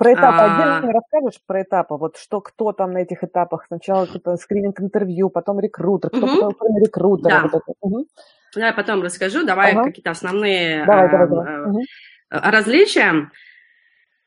Про 0.00 0.14
этапы 0.14 0.38
а... 0.38 0.54
отдельно 0.54 0.92
расскажешь 0.94 1.42
про 1.46 1.62
этапы? 1.62 1.94
Вот 1.96 2.16
что, 2.16 2.40
кто 2.40 2.72
там 2.72 2.92
на 2.92 3.02
этих 3.02 3.22
этапах? 3.22 3.66
Сначала 3.66 4.06
типа 4.06 4.36
скрининг 4.38 4.80
интервью, 4.80 5.28
потом 5.28 5.60
рекрутер, 5.60 6.08
кто 6.08 6.20
угу. 6.20 6.34
потом 6.36 6.54
кроме 6.54 6.80
рекрутера. 6.80 7.28
Да. 7.28 7.42
Вот 7.42 7.62
это. 7.66 7.74
Угу. 7.80 8.06
Я 8.56 8.72
потом 8.72 9.02
расскажу. 9.02 9.44
Давай 9.44 9.72
ага. 9.72 9.84
какие-то 9.84 10.10
основные 10.10 10.86
давай, 10.86 11.10
давай, 11.10 11.28
давай. 11.28 11.60
Угу. 11.64 11.80
различия. 12.30 13.30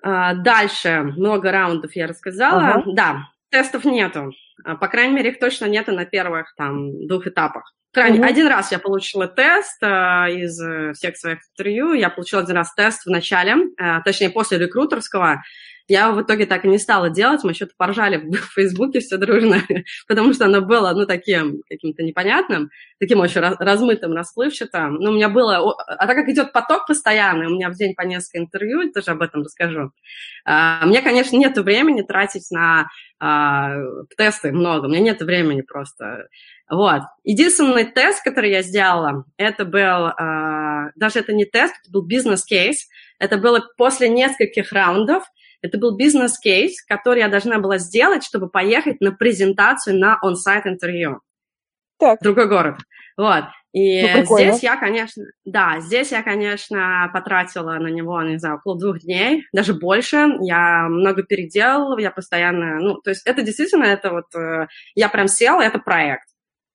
А, 0.03 0.35
дальше 0.35 1.11
много 1.17 1.51
раундов 1.51 1.95
я 1.95 2.05
рассказала. 2.05 2.61
Ага. 2.61 2.83
Да, 2.93 3.15
тестов 3.53 3.85
нету. 3.85 4.31
По 4.63 4.87
крайней 4.87 5.13
мере, 5.13 5.29
их 5.29 5.39
точно 5.39 5.65
нету 5.65 5.91
на 5.91 6.05
первых 6.05 6.53
там 6.57 7.07
двух 7.07 7.27
этапах. 7.27 7.71
Крайне, 7.93 8.19
угу. 8.19 8.27
Один 8.27 8.47
раз 8.47 8.71
я 8.71 8.79
получила 8.79 9.27
тест 9.27 9.77
а, 9.83 10.27
из 10.27 10.59
всех 10.97 11.15
своих 11.15 11.39
интервью. 11.51 11.93
Я 11.93 12.09
получила 12.09 12.41
один 12.41 12.55
раз 12.55 12.73
тест 12.73 13.05
в 13.05 13.09
начале, 13.09 13.55
а, 13.77 14.01
точнее, 14.01 14.31
после 14.31 14.57
рекрутерского. 14.57 15.43
Я 15.87 16.11
в 16.11 16.21
итоге 16.21 16.45
так 16.45 16.63
и 16.63 16.69
не 16.69 16.77
стала 16.77 17.09
делать, 17.09 17.43
мы 17.43 17.53
что-то 17.53 17.73
поржали 17.77 18.17
в 18.17 18.35
Фейсбуке 18.55 18.99
все 18.99 19.17
дружно, 19.17 19.61
потому 20.07 20.33
что 20.33 20.45
оно 20.45 20.61
было, 20.61 20.93
ну, 20.93 21.05
таким 21.05 21.61
каким-то 21.69 22.03
непонятным, 22.03 22.69
таким 22.99 23.19
очень 23.19 23.41
размытым, 23.41 24.13
расплывчатым. 24.13 24.95
Ну, 24.95 25.11
у 25.11 25.13
меня 25.13 25.29
было... 25.29 25.75
А 25.87 26.07
так 26.07 26.15
как 26.15 26.29
идет 26.29 26.53
поток 26.53 26.87
постоянный, 26.87 27.47
у 27.47 27.55
меня 27.55 27.69
в 27.69 27.75
день 27.75 27.95
по 27.95 28.03
несколько 28.03 28.39
интервью, 28.39 28.91
тоже 28.91 29.11
об 29.11 29.21
этом 29.21 29.41
расскажу. 29.41 29.91
А, 30.45 30.85
мне, 30.85 31.01
конечно, 31.01 31.35
нет 31.35 31.57
времени 31.57 32.01
тратить 32.01 32.49
на 32.51 32.87
а, 33.19 33.75
тесты 34.17 34.51
много, 34.51 34.85
у 34.85 34.89
меня 34.89 35.01
нет 35.01 35.21
времени 35.21 35.61
просто. 35.61 36.27
Вот. 36.69 37.01
Единственный 37.23 37.85
тест, 37.85 38.23
который 38.23 38.51
я 38.51 38.61
сделала, 38.61 39.25
это 39.37 39.65
был, 39.65 39.81
а, 40.07 40.91
даже 40.95 41.19
это 41.19 41.33
не 41.33 41.45
тест, 41.45 41.73
это 41.81 41.91
был 41.91 42.03
бизнес-кейс. 42.03 42.87
Это 43.19 43.37
было 43.37 43.63
после 43.77 44.09
нескольких 44.09 44.71
раундов. 44.71 45.23
Это 45.63 45.77
был 45.77 45.95
бизнес-кейс, 45.95 46.83
который 46.83 47.19
я 47.19 47.29
должна 47.29 47.57
была 47.57 47.77
сделать, 47.77 48.23
чтобы 48.23 48.49
поехать 48.49 48.99
на 48.99 49.13
презентацию 49.13 49.97
на 49.97 50.19
он-сайт 50.21 50.67
интервью. 50.67 51.21
Так. 51.97 52.19
Другой 52.21 52.49
город. 52.49 52.75
Вот. 53.15 53.45
И 53.71 54.03
ну, 54.03 54.23
здесь 54.37 54.61
я, 54.61 54.75
конечно, 54.75 55.23
да, 55.45 55.79
здесь 55.79 56.11
я, 56.11 56.21
конечно, 56.21 57.09
потратила 57.11 57.73
на 57.75 57.87
него, 57.87 58.21
не 58.21 58.37
знаю, 58.37 58.57
около 58.57 58.77
двух 58.77 58.99
дней, 58.99 59.45
даже 59.51 59.73
больше. 59.73 60.35
Я 60.41 60.87
много 60.89 61.23
переделала, 61.23 61.97
я 61.97 62.11
постоянно, 62.11 62.79
ну, 62.79 63.01
то 63.01 63.09
есть 63.09 63.25
это 63.25 63.41
действительно, 63.41 63.85
это 63.85 64.11
вот, 64.11 64.35
э, 64.35 64.67
я 64.93 65.09
прям 65.09 65.27
села, 65.27 65.61
это 65.61 65.79
проект. 65.79 66.25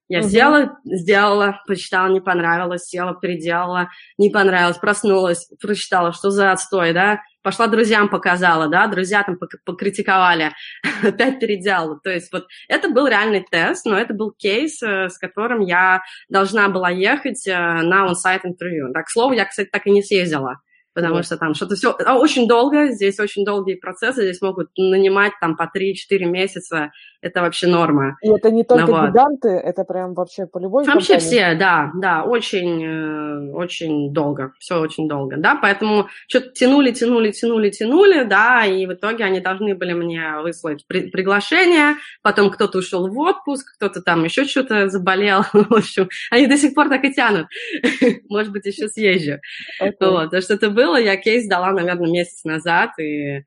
Я 0.09 0.19
угу. 0.21 0.27
сделала, 0.27 0.79
сделала, 0.83 1.61
прочитала, 1.67 2.07
не 2.07 2.19
понравилось, 2.19 2.87
села, 2.87 3.13
переделала, 3.13 3.89
не 4.17 4.31
понравилось, 4.31 4.77
проснулась, 4.77 5.47
прочитала, 5.61 6.13
что 6.13 6.31
за 6.31 6.51
отстой, 6.51 6.93
да, 6.93 7.21
пошла 7.43 7.67
друзьям 7.67 8.09
показала, 8.09 8.67
да, 8.67 8.87
друзья 8.87 9.23
там 9.23 9.37
покритиковали, 9.65 10.51
опять 11.03 11.39
переделала. 11.39 11.99
То 12.03 12.09
есть 12.09 12.33
вот 12.33 12.47
это 12.67 12.89
был 12.89 13.07
реальный 13.07 13.45
тест, 13.49 13.85
но 13.85 13.97
это 13.97 14.15
был 14.15 14.31
кейс, 14.31 14.81
э, 14.81 15.09
с 15.09 15.19
которым 15.19 15.61
я 15.61 16.01
должна 16.27 16.69
была 16.69 16.89
ехать 16.89 17.47
э, 17.47 17.53
на 17.53 18.07
он-сайт 18.07 18.45
интервью. 18.45 18.91
Так, 18.91 19.05
к 19.05 19.11
слову, 19.11 19.33
я, 19.33 19.45
кстати, 19.45 19.69
так 19.71 19.85
и 19.85 19.91
не 19.91 20.01
съездила 20.01 20.57
потому 20.99 21.15
вот. 21.15 21.25
что 21.25 21.37
там 21.37 21.53
что-то 21.53 21.75
все 21.75 21.95
а, 22.05 22.17
очень 22.17 22.47
долго, 22.47 22.87
здесь 22.87 23.19
очень 23.19 23.45
долгие 23.45 23.75
процессы, 23.75 24.23
здесь 24.23 24.41
могут 24.41 24.69
нанимать 24.77 25.33
там 25.39 25.55
по 25.55 25.63
3-4 25.73 26.25
месяца, 26.25 26.91
это 27.21 27.41
вообще 27.41 27.67
норма. 27.67 28.17
И 28.21 28.29
это 28.29 28.49
не 28.51 28.63
только 28.63 28.85
ну, 28.85 29.07
гиганты, 29.07 29.49
это 29.49 29.83
прям 29.83 30.13
вообще 30.13 30.45
по 30.47 30.57
любой 30.57 30.85
Вообще 30.85 31.13
компании. 31.13 31.19
все, 31.19 31.55
да, 31.55 31.91
да, 31.95 32.23
очень, 32.23 32.83
э, 32.83 33.51
очень 33.51 34.13
долго, 34.13 34.53
все 34.59 34.79
очень 34.79 35.07
долго, 35.07 35.35
да, 35.37 35.55
поэтому 35.55 36.07
что-то 36.27 36.51
тянули, 36.51 36.91
тянули, 36.91 37.31
тянули, 37.31 37.69
тянули, 37.69 38.23
да, 38.23 38.65
и 38.65 38.85
в 38.85 38.93
итоге 38.93 39.25
они 39.25 39.41
должны 39.41 39.75
были 39.75 39.93
мне 39.93 40.39
выслать 40.41 40.85
при 40.87 41.09
приглашение, 41.09 41.95
потом 42.21 42.49
кто-то 42.49 42.79
ушел 42.79 43.07
в 43.07 43.17
отпуск, 43.17 43.75
кто-то 43.75 44.01
там 44.01 44.23
еще 44.23 44.45
что-то 44.45 44.87
заболел, 44.89 45.43
в 45.53 45.73
общем, 45.73 46.09
они 46.31 46.47
до 46.47 46.57
сих 46.57 46.73
пор 46.73 46.89
так 46.89 47.03
и 47.03 47.13
тянут, 47.13 47.47
может 48.29 48.51
быть, 48.53 48.65
еще 48.65 48.87
съезжу, 48.87 49.39
okay. 49.81 49.93
вот, 49.99 50.25
потому 50.25 50.41
что 50.41 50.53
это 50.53 50.69
было, 50.69 50.95
я 50.95 51.17
кейс 51.17 51.47
дала, 51.47 51.71
наверное, 51.71 52.09
месяц 52.09 52.43
назад, 52.45 52.91
и 52.99 53.43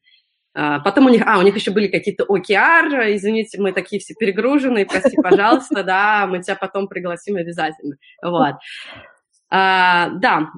потом 0.55 1.07
у 1.07 1.09
них, 1.09 1.23
а, 1.27 1.39
у 1.39 1.43
них 1.43 1.55
еще 1.55 1.71
были 1.71 1.89
какие-то 1.89 2.25
OKR, 2.25 3.15
извините, 3.17 3.61
мы 3.61 3.73
такие 3.73 4.01
все 4.01 4.15
перегруженные, 4.15 4.87
прости, 4.87 5.17
пожалуйста, 5.17 5.83
да, 5.83 6.27
мы 6.27 6.43
тебя 6.43 6.57
потом 6.57 6.89
пригласим 6.89 7.37
обязательно, 7.37 7.97
вот. 8.23 8.57
А, 9.51 10.11
да, 10.11 10.51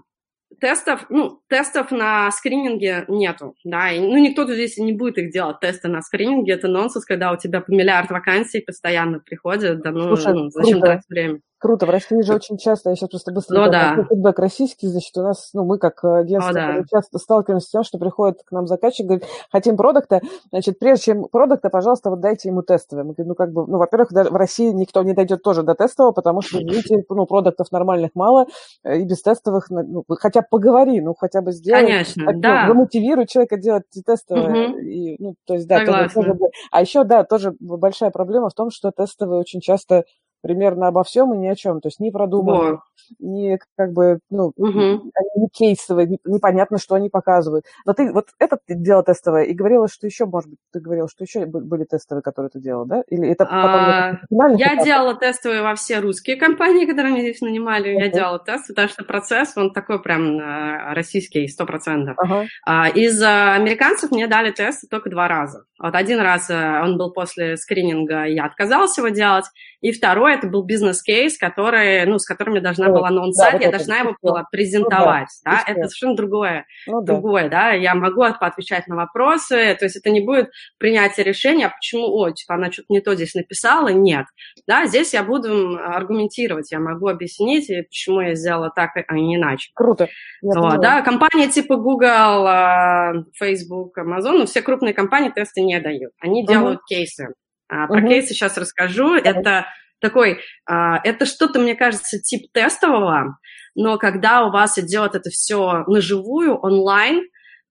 тестов, 0.61 1.07
ну, 1.11 1.41
тестов 1.49 1.91
на 1.91 2.31
скрининге 2.31 3.05
нету, 3.09 3.55
да, 3.65 3.91
и, 3.91 4.01
ну, 4.01 4.17
никто 4.19 4.47
здесь 4.47 4.79
не 4.79 4.93
будет 4.93 5.19
их 5.19 5.33
делать, 5.33 5.61
тесты 5.61 5.89
на 5.89 6.03
скрининге, 6.03 6.55
это 6.55 6.69
нонсенс, 6.69 7.05
когда 7.05 7.33
у 7.33 7.37
тебя 7.37 7.61
по 7.61 7.71
миллиард 7.71 8.11
вакансий 8.11 8.61
постоянно 8.61 9.21
приходят, 9.21 9.81
да, 9.83 9.91
ну, 9.91 10.09
Слушай, 10.09 10.35
ну 10.35 10.51
зачем 10.51 10.81
тратить 10.81 11.09
время? 11.09 11.41
Круто. 11.59 11.87
В 11.87 11.91
России 11.91 12.21
же 12.21 12.35
очень 12.35 12.59
часто, 12.59 12.91
я 12.91 12.97
сейчас 12.97 13.09
просто 13.09 13.33
быстро 13.33 13.65
ну, 13.65 13.71
да. 13.71 14.07
фидбэк 14.09 14.39
российский, 14.39 14.87
значит, 14.89 15.17
у 15.17 15.23
нас, 15.23 15.51
ну, 15.55 15.65
мы 15.65 15.79
как 15.79 16.05
агентство 16.05 16.51
О, 16.51 16.53
да. 16.53 16.83
часто 16.91 17.19
сталкиваемся 17.19 17.67
с 17.67 17.71
тем, 17.71 17.83
что 17.85 17.99
приходит 17.99 18.43
к 18.45 18.53
нам 18.53 18.67
заказчик, 18.67 19.07
говорит, 19.07 19.25
хотим 19.51 19.77
продукта, 19.77 20.21
значит, 20.51 20.79
прежде 20.79 21.05
чем 21.05 21.25
продукта, 21.25 21.71
пожалуйста, 21.71 22.11
вот 22.11 22.21
дайте 22.21 22.51
ему 22.51 22.63
тестовый. 22.63 23.05
Мы 23.05 23.15
говорим, 23.15 23.29
ну, 23.29 23.35
как 23.35 23.53
бы, 23.53 23.67
ну, 23.67 23.79
во-первых, 23.79 24.11
в 24.11 24.37
России 24.37 24.73
никто 24.73 25.03
не 25.03 25.15
дойдет 25.15 25.43
тоже 25.43 25.63
до 25.63 25.75
тестового, 25.75 26.13
потому 26.13 26.43
что, 26.43 26.59
видите, 26.59 27.03
ну, 27.09 27.27
продуктов 27.27 27.73
нормальных 27.73 28.11
мало, 28.15 28.47
э, 28.83 28.99
и 28.99 29.05
без 29.05 29.23
тестовых, 29.23 29.71
ну, 29.71 30.05
хотя 30.19 30.43
бы 30.43 30.47
поговори, 30.51 31.01
ну, 31.01 31.15
хотя 31.19 31.41
бы 31.41 31.53
сделай. 31.53 31.87
Конечно, 31.87 32.27
так, 32.27 32.41
да. 32.41 32.67
Ну, 32.67 32.75
замотивируй 32.75 33.27
человека 33.27 33.57
делать 33.57 33.85
тестовые. 34.05 34.69
Угу. 34.69 34.79
И, 34.81 35.17
ну, 35.19 35.35
то 35.47 35.55
есть, 35.55 35.67
да, 35.67 35.85
тоже, 35.87 36.11
тоже, 36.13 36.35
а 36.71 36.81
еще, 36.81 37.05
да, 37.05 37.25
тоже 37.25 37.55
большая 37.59 38.11
проблема 38.11 38.51
в 38.51 38.55
том, 38.55 38.71
что 38.71 38.91
тестовые 38.91 39.41
очень 39.41 39.61
часто 39.61 40.05
примерно 40.45 40.89
обо 40.89 41.03
всем 41.05 41.33
и 41.33 41.39
ни 41.39 41.47
о 41.47 41.57
чем. 41.57 41.81
То 41.81 41.89
есть 41.89 42.01
не 42.01 42.11
продумано, 42.11 42.83
не 43.19 43.59
как 43.79 43.93
бы, 43.93 44.19
ну, 44.29 44.53
угу. 44.55 45.11
не 45.37 45.49
кейсовые, 45.51 46.19
непонятно, 46.27 46.77
что 46.77 46.97
они 46.97 47.09
показывают. 47.09 47.65
Но 47.87 47.95
ты 47.95 48.13
вот 48.13 48.27
это 48.39 48.59
ты 48.67 48.75
делала 48.75 49.03
тестовое 49.03 49.45
и 49.45 49.55
говорила, 49.55 49.89
что 49.89 50.07
еще, 50.07 50.27
может 50.27 50.51
быть, 50.51 50.59
ты 50.71 50.81
говорила, 50.81 51.09
что 51.09 51.25
еще 51.25 51.47
были 51.47 51.85
тестовые, 51.85 52.23
которые 52.23 52.51
ты 52.51 52.61
делала, 52.61 52.85
да? 52.85 53.03
Или 53.09 53.31
это 53.31 53.47
потом... 53.47 53.65
А, 53.65 54.21
я 54.59 54.69
показ... 54.71 54.85
делала 54.85 55.15
тестовые 55.15 55.63
во 55.63 55.75
все 55.77 56.01
русские 56.01 56.37
компании, 56.37 56.85
которые 56.85 57.15
меня 57.15 57.23
здесь 57.23 57.41
нанимали. 57.41 57.97
Uh-huh. 57.97 58.01
Я 58.01 58.09
делала 58.11 58.39
тесты, 58.39 58.75
потому 58.75 58.89
что 58.89 59.05
процесс, 59.05 59.57
он 59.57 59.73
такой 59.73 60.03
прям 60.03 60.39
э, 60.39 60.93
российский, 60.93 61.49
сто 61.49 61.65
процентов. 61.65 62.17
Uh-huh. 62.19 62.45
А, 62.67 62.91
из 62.91 63.23
американцев 63.23 64.11
мне 64.11 64.27
дали 64.27 64.51
тесты 64.51 64.89
только 64.91 65.09
два 65.09 65.27
раза. 65.27 65.65
Вот 65.79 65.95
один 65.95 66.21
раз 66.21 66.51
э, 66.51 66.83
он 66.83 66.99
был 66.99 67.13
после 67.13 67.57
скрининга, 67.57 68.25
я 68.25 68.45
отказалась 68.45 68.97
его 68.99 69.09
делать, 69.09 69.47
и 69.81 69.93
второй 69.93 70.34
это 70.35 70.47
был 70.47 70.63
бизнес-кейс, 70.65 71.39
который, 71.39 72.05
ну, 72.07 72.19
с 72.19 72.27
которым 72.27 72.55
я 72.55 72.61
должна 72.61 72.89
была 72.89 73.11
на 73.11 73.25
да, 73.37 73.51
вот 73.53 73.63
я 73.63 73.71
должна 73.71 73.99
его 73.99 74.17
была 74.21 74.45
презентовать, 74.51 75.29
ну, 75.45 75.51
да, 75.51 75.65
да? 75.65 75.73
это 75.73 75.89
совершенно 75.89 76.17
другое, 76.17 76.67
ну, 76.87 77.03
другое, 77.03 77.45
да. 77.45 77.71
да, 77.71 77.71
я 77.73 77.95
могу 77.95 78.23
поотвечать 78.41 78.87
на 78.87 78.97
вопросы, 78.97 79.77
то 79.79 79.85
есть 79.85 79.97
это 79.97 80.11
не 80.11 80.21
будет 80.21 80.51
принятие 80.79 81.25
решения, 81.25 81.67
а 81.67 81.71
почему, 81.71 82.07
о, 82.07 82.31
типа, 82.31 82.55
она 82.55 82.71
что-то 82.71 82.87
не 82.91 83.01
то 83.01 83.15
здесь 83.15 83.35
написала, 83.35 83.89
нет, 83.89 84.27
да, 84.67 84.87
здесь 84.87 85.15
я 85.15 85.23
буду 85.23 85.79
аргументировать, 85.79 86.71
я 86.73 86.81
могу 86.81 87.09
объяснить, 87.09 87.69
почему 87.89 88.21
я 88.21 88.35
сделала 88.35 88.71
так, 88.75 88.91
а 89.07 89.15
не 89.15 89.37
иначе. 89.37 89.71
Круто. 89.75 90.09
Вот, 90.43 90.81
да, 90.81 91.03
компании 91.03 91.47
типа 91.47 91.77
Google, 91.77 92.47
а, 92.47 93.13
Facebook, 93.39 93.99
Amazon, 93.99 94.39
ну, 94.39 94.47
все 94.47 94.63
крупные 94.63 94.95
компании 94.95 95.31
тесты 95.31 95.63
не 95.63 95.81
дают, 95.81 96.13
они 96.21 96.47
делают 96.47 96.81
uh-huh. 96.81 96.89
кейсы. 96.89 97.29
А, 97.69 97.87
про 97.87 97.99
угу. 97.99 98.09
кейсы 98.09 98.35
сейчас 98.35 98.57
расскажу. 98.57 99.15
Это 99.15 99.67
такой, 100.05 100.41
а, 100.67 101.01
это 101.03 101.25
что-то, 101.27 101.59
мне 101.59 101.75
кажется, 101.75 102.21
тип 102.21 102.53
тестового, 102.53 103.39
но 103.75 103.99
когда 103.99 104.45
у 104.45 104.51
вас 104.51 104.79
идет 104.79 105.15
это 105.15 105.31
все 105.31 105.85
наживую, 105.87 106.57
онлайн, 106.57 107.25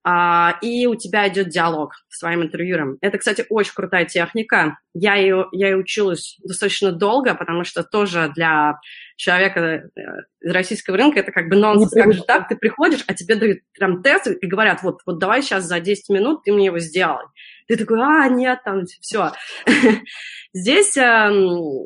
а, 0.05 0.57
и 0.61 0.85
у 0.85 0.95
тебя 0.95 1.29
идет 1.29 1.47
диалог 1.47 1.93
с 2.09 2.19
своим 2.19 2.43
интервьюером. 2.43 2.97
Это, 2.99 3.17
кстати, 3.17 3.45
очень 3.49 3.73
крутая 3.73 4.03
техника. 4.03 4.77
Я 4.93 5.15
ее, 5.15 5.47
я 5.53 5.69
ее 5.69 5.77
училась 5.77 6.37
достаточно 6.43 6.91
долго, 6.91 7.35
потому 7.35 7.63
что 7.63 7.83
тоже 7.83 8.29
для 8.35 8.79
человека 9.15 9.59
э, 9.61 10.01
из 10.41 10.51
российского 10.51 10.97
рынка 10.97 11.21
это 11.21 11.31
как 11.31 11.47
бы 11.47 11.55
нонсенс. 11.55 11.93
Как 11.93 12.13
же 12.13 12.23
так? 12.23 12.49
Ты 12.49 12.57
приходишь, 12.57 13.05
а 13.07 13.13
тебе 13.13 13.35
дают 13.35 13.59
прям 13.77 14.03
тест 14.03 14.27
и 14.27 14.45
говорят, 14.45 14.83
вот, 14.83 14.99
вот 15.05 15.19
давай 15.19 15.41
сейчас 15.41 15.63
за 15.63 15.79
10 15.79 16.09
минут 16.09 16.43
ты 16.43 16.51
мне 16.51 16.65
его 16.65 16.79
сделай. 16.79 17.23
Ты 17.69 17.77
такой, 17.77 18.01
а, 18.01 18.27
нет, 18.27 18.59
там 18.65 18.83
все. 18.99 19.31
Здесь 20.53 20.97
эм, 20.97 21.85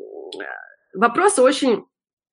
вопросы 0.94 1.42
очень 1.42 1.84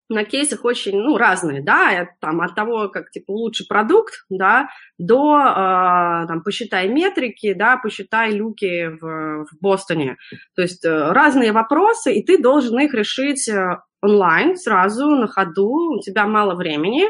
на 0.09 0.23
кейсах 0.23 0.63
очень, 0.65 0.99
ну, 0.99 1.17
разные, 1.17 1.63
да, 1.63 2.07
там, 2.21 2.41
от 2.41 2.53
того, 2.55 2.89
как, 2.89 3.09
типа, 3.09 3.31
лучший 3.31 3.65
продукт, 3.67 4.13
да, 4.29 4.69
до, 4.97 5.39
э, 5.39 6.27
там, 6.27 6.43
посчитай 6.43 6.87
метрики, 6.89 7.53
да, 7.53 7.77
посчитай 7.77 8.31
люки 8.31 8.87
в, 8.87 9.45
в 9.45 9.59
Бостоне. 9.61 10.17
То 10.55 10.61
есть 10.61 10.85
э, 10.85 11.11
разные 11.11 11.51
вопросы, 11.51 12.13
и 12.13 12.23
ты 12.23 12.37
должен 12.37 12.77
их 12.79 12.93
решить 12.93 13.47
э, 13.49 13.79
онлайн, 14.01 14.55
сразу, 14.57 15.09
на 15.09 15.27
ходу, 15.27 15.97
у 15.97 15.99
тебя 16.01 16.27
мало 16.27 16.53
времени. 16.53 17.05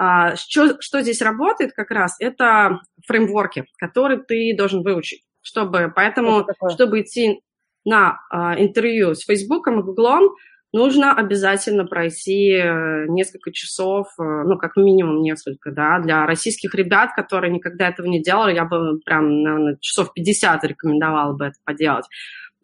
Э, 0.00 0.34
что, 0.34 0.80
что 0.80 1.00
здесь 1.00 1.22
работает 1.22 1.72
как 1.74 1.92
раз, 1.92 2.16
это 2.18 2.80
фреймворки, 3.06 3.66
которые 3.78 4.20
ты 4.20 4.52
должен 4.56 4.82
выучить, 4.82 5.22
чтобы, 5.42 5.92
поэтому, 5.94 6.44
чтобы 6.72 7.02
идти 7.02 7.40
на 7.84 8.18
э, 8.30 8.62
интервью 8.62 9.14
с 9.14 9.24
Фейсбуком 9.24 9.80
и 9.80 9.82
Гуглом, 9.82 10.34
нужно 10.72 11.14
обязательно 11.14 11.84
пройти 11.84 12.52
э, 12.52 13.06
несколько 13.08 13.52
часов, 13.52 14.08
э, 14.18 14.22
ну, 14.22 14.56
как 14.58 14.76
минимум 14.76 15.22
несколько, 15.22 15.70
да, 15.70 15.98
для 16.00 16.26
российских 16.26 16.74
ребят, 16.74 17.10
которые 17.14 17.52
никогда 17.52 17.88
этого 17.88 18.06
не 18.06 18.22
делали, 18.22 18.54
я 18.54 18.64
бы 18.64 18.98
прям, 19.04 19.42
наверное, 19.42 19.76
часов 19.80 20.12
50 20.12 20.64
рекомендовала 20.64 21.34
бы 21.34 21.46
это 21.46 21.56
поделать. 21.64 22.06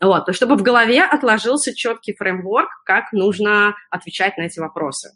Вот, 0.00 0.32
чтобы 0.34 0.56
в 0.56 0.62
голове 0.62 1.02
отложился 1.02 1.74
четкий 1.74 2.14
фреймворк, 2.14 2.68
как 2.84 3.12
нужно 3.12 3.74
отвечать 3.90 4.38
на 4.38 4.42
эти 4.42 4.60
вопросы. 4.60 5.10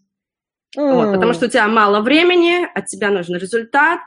Mm. 0.77 0.93
Вот, 0.95 1.15
потому 1.15 1.33
что 1.35 1.47
у 1.47 1.49
тебя 1.49 1.69
мало 1.69 2.01
времени, 2.01 2.67
от 2.75 2.87
тебя 2.87 3.11
нужен 3.11 3.37
результат, 3.37 4.01
а, 4.01 4.05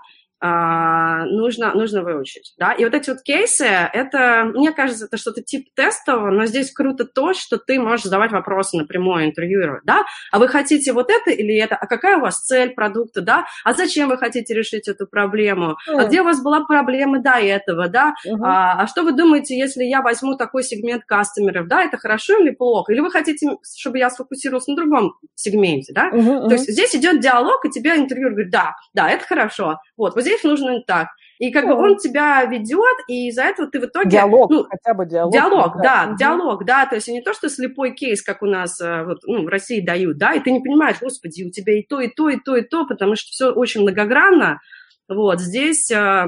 нужно, 1.25 1.73
нужно 1.73 2.03
выучить, 2.03 2.53
да, 2.57 2.73
и 2.73 2.83
вот 2.83 2.93
эти 2.93 3.09
вот 3.09 3.21
кейсы, 3.21 3.65
это, 3.65 4.51
мне 4.53 4.71
кажется, 4.71 5.05
это 5.05 5.17
что-то 5.17 5.41
типа 5.41 5.69
тестового, 5.75 6.31
но 6.31 6.45
здесь 6.45 6.71
круто 6.71 7.05
то, 7.05 7.33
что 7.33 7.57
ты 7.57 7.79
можешь 7.79 8.05
задавать 8.05 8.31
вопросы 8.31 8.77
напрямую 8.77 9.25
интервьюеру, 9.25 9.81
да, 9.83 10.03
а 10.31 10.39
вы 10.39 10.47
хотите 10.47 10.93
вот 10.93 11.09
это 11.09 11.31
или 11.31 11.55
это, 11.57 11.75
а 11.75 11.87
какая 11.87 12.17
у 12.17 12.21
вас 12.21 12.39
цель 12.41 12.73
продукта, 12.73 13.21
да, 13.21 13.45
а 13.63 13.73
зачем 13.73 14.09
вы 14.09 14.17
хотите 14.17 14.53
решить 14.53 14.87
эту 14.87 15.07
проблему, 15.07 15.77
mm. 15.89 15.99
а 15.99 16.05
где 16.05 16.21
у 16.21 16.23
вас 16.23 16.41
была 16.41 16.65
проблема 16.65 17.21
до 17.21 17.31
этого, 17.31 17.87
да, 17.87 18.13
uh-huh. 18.27 18.37
а, 18.43 18.81
а 18.81 18.87
что 18.87 19.03
вы 19.03 19.13
думаете, 19.13 19.57
если 19.57 19.83
я 19.83 20.01
возьму 20.01 20.35
такой 20.35 20.63
сегмент 20.63 21.03
кастомеров, 21.05 21.67
да, 21.67 21.83
это 21.83 21.97
хорошо 21.97 22.39
или 22.39 22.51
плохо, 22.51 22.91
или 22.91 22.99
вы 22.99 23.11
хотите, 23.11 23.47
чтобы 23.77 23.97
я 23.97 24.09
сфокусировался 24.09 24.71
на 24.71 24.77
другом 24.77 25.13
сегменте, 25.35 25.93
да, 25.93 26.09
uh-huh. 26.11 26.47
то 26.47 26.53
есть 26.53 26.69
здесь 26.69 26.95
идет 26.95 27.19
диалог, 27.19 27.65
и 27.65 27.69
тебе 27.69 27.95
интервьюер 27.95 28.31
говорит, 28.31 28.51
да, 28.51 28.75
да, 28.93 29.09
это 29.09 29.25
хорошо, 29.25 29.79
вот, 29.97 30.15
вот 30.15 30.21
здесь 30.21 30.34
нужно 30.43 30.81
так. 30.81 31.07
И 31.37 31.51
как 31.51 31.65
бы 31.65 31.73
он 31.73 31.97
тебя 31.97 32.45
ведет, 32.45 32.95
и 33.09 33.27
из-за 33.27 33.43
этого 33.43 33.69
ты 33.69 33.79
в 33.79 33.85
итоге... 33.85 34.09
Диалог, 34.09 34.49
ну, 34.49 34.63
хотя 34.63 34.93
бы 34.93 35.05
диалог. 35.05 35.33
Диалог, 35.33 35.81
да, 35.81 36.07
угу. 36.07 36.17
диалог, 36.17 36.65
да, 36.65 36.85
то 36.85 36.95
есть 36.95 37.07
не 37.09 37.21
то, 37.21 37.33
что 37.33 37.49
слепой 37.49 37.93
кейс, 37.93 38.21
как 38.21 38.41
у 38.41 38.45
нас 38.45 38.79
э, 38.79 39.03
вот, 39.03 39.19
ну, 39.25 39.43
в 39.43 39.47
России 39.47 39.85
дают, 39.85 40.17
да, 40.17 40.33
и 40.33 40.39
ты 40.39 40.51
не 40.51 40.61
понимаешь, 40.61 40.97
господи, 41.01 41.43
у 41.43 41.51
тебя 41.51 41.77
и 41.77 41.83
то, 41.83 41.99
и 41.99 42.07
то, 42.07 42.29
и 42.29 42.39
то, 42.39 42.55
и 42.55 42.61
то, 42.61 42.85
потому 42.87 43.15
что 43.15 43.29
все 43.31 43.51
очень 43.51 43.81
многогранно. 43.81 44.61
Вот, 45.09 45.41
здесь, 45.41 45.91
э, 45.91 46.27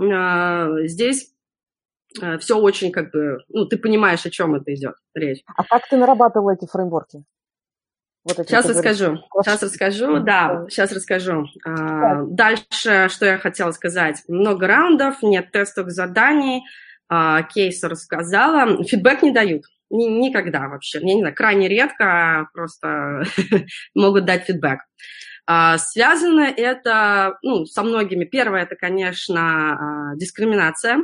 э, 0.00 0.66
здесь 0.84 1.28
все 2.40 2.58
очень 2.58 2.92
как 2.92 3.10
бы, 3.10 3.38
ну, 3.48 3.64
ты 3.64 3.78
понимаешь, 3.78 4.26
о 4.26 4.30
чем 4.30 4.54
это 4.54 4.74
идет 4.74 4.94
речь. 5.14 5.42
А 5.46 5.64
как 5.64 5.88
ты 5.88 5.96
нарабатывал 5.96 6.50
эти 6.50 6.66
фреймворки? 6.70 7.24
Вот 8.24 8.36
сейчас 8.36 8.68
расскажу. 8.68 9.18
Сейчас 9.42 9.62
расскажу, 9.62 10.20
да, 10.20 10.64
сейчас 10.68 10.92
расскажу. 10.92 11.46
А, 11.64 12.22
дальше, 12.22 13.08
что 13.10 13.26
я 13.26 13.38
хотела 13.38 13.72
сказать. 13.72 14.22
Много 14.28 14.68
раундов, 14.68 15.22
нет 15.22 15.50
тестовых 15.50 15.90
заданий, 15.90 16.62
а, 17.08 17.42
кейсы 17.42 17.88
рассказала. 17.88 18.84
Фидбэк 18.84 19.22
не 19.22 19.32
дают. 19.32 19.64
Ни, 19.90 20.04
никогда 20.04 20.68
вообще. 20.68 21.00
Я 21.00 21.14
не 21.14 21.20
знаю, 21.20 21.34
крайне 21.34 21.68
редко 21.68 22.48
просто 22.54 23.24
могут 23.94 24.24
дать 24.24 24.44
фидбэк. 24.44 24.78
А, 25.44 25.76
связано 25.78 26.42
это 26.42 27.38
ну, 27.42 27.66
со 27.66 27.82
многими. 27.82 28.24
Первое, 28.24 28.62
это, 28.62 28.76
конечно, 28.76 30.12
а, 30.12 30.16
дискриминация, 30.16 30.98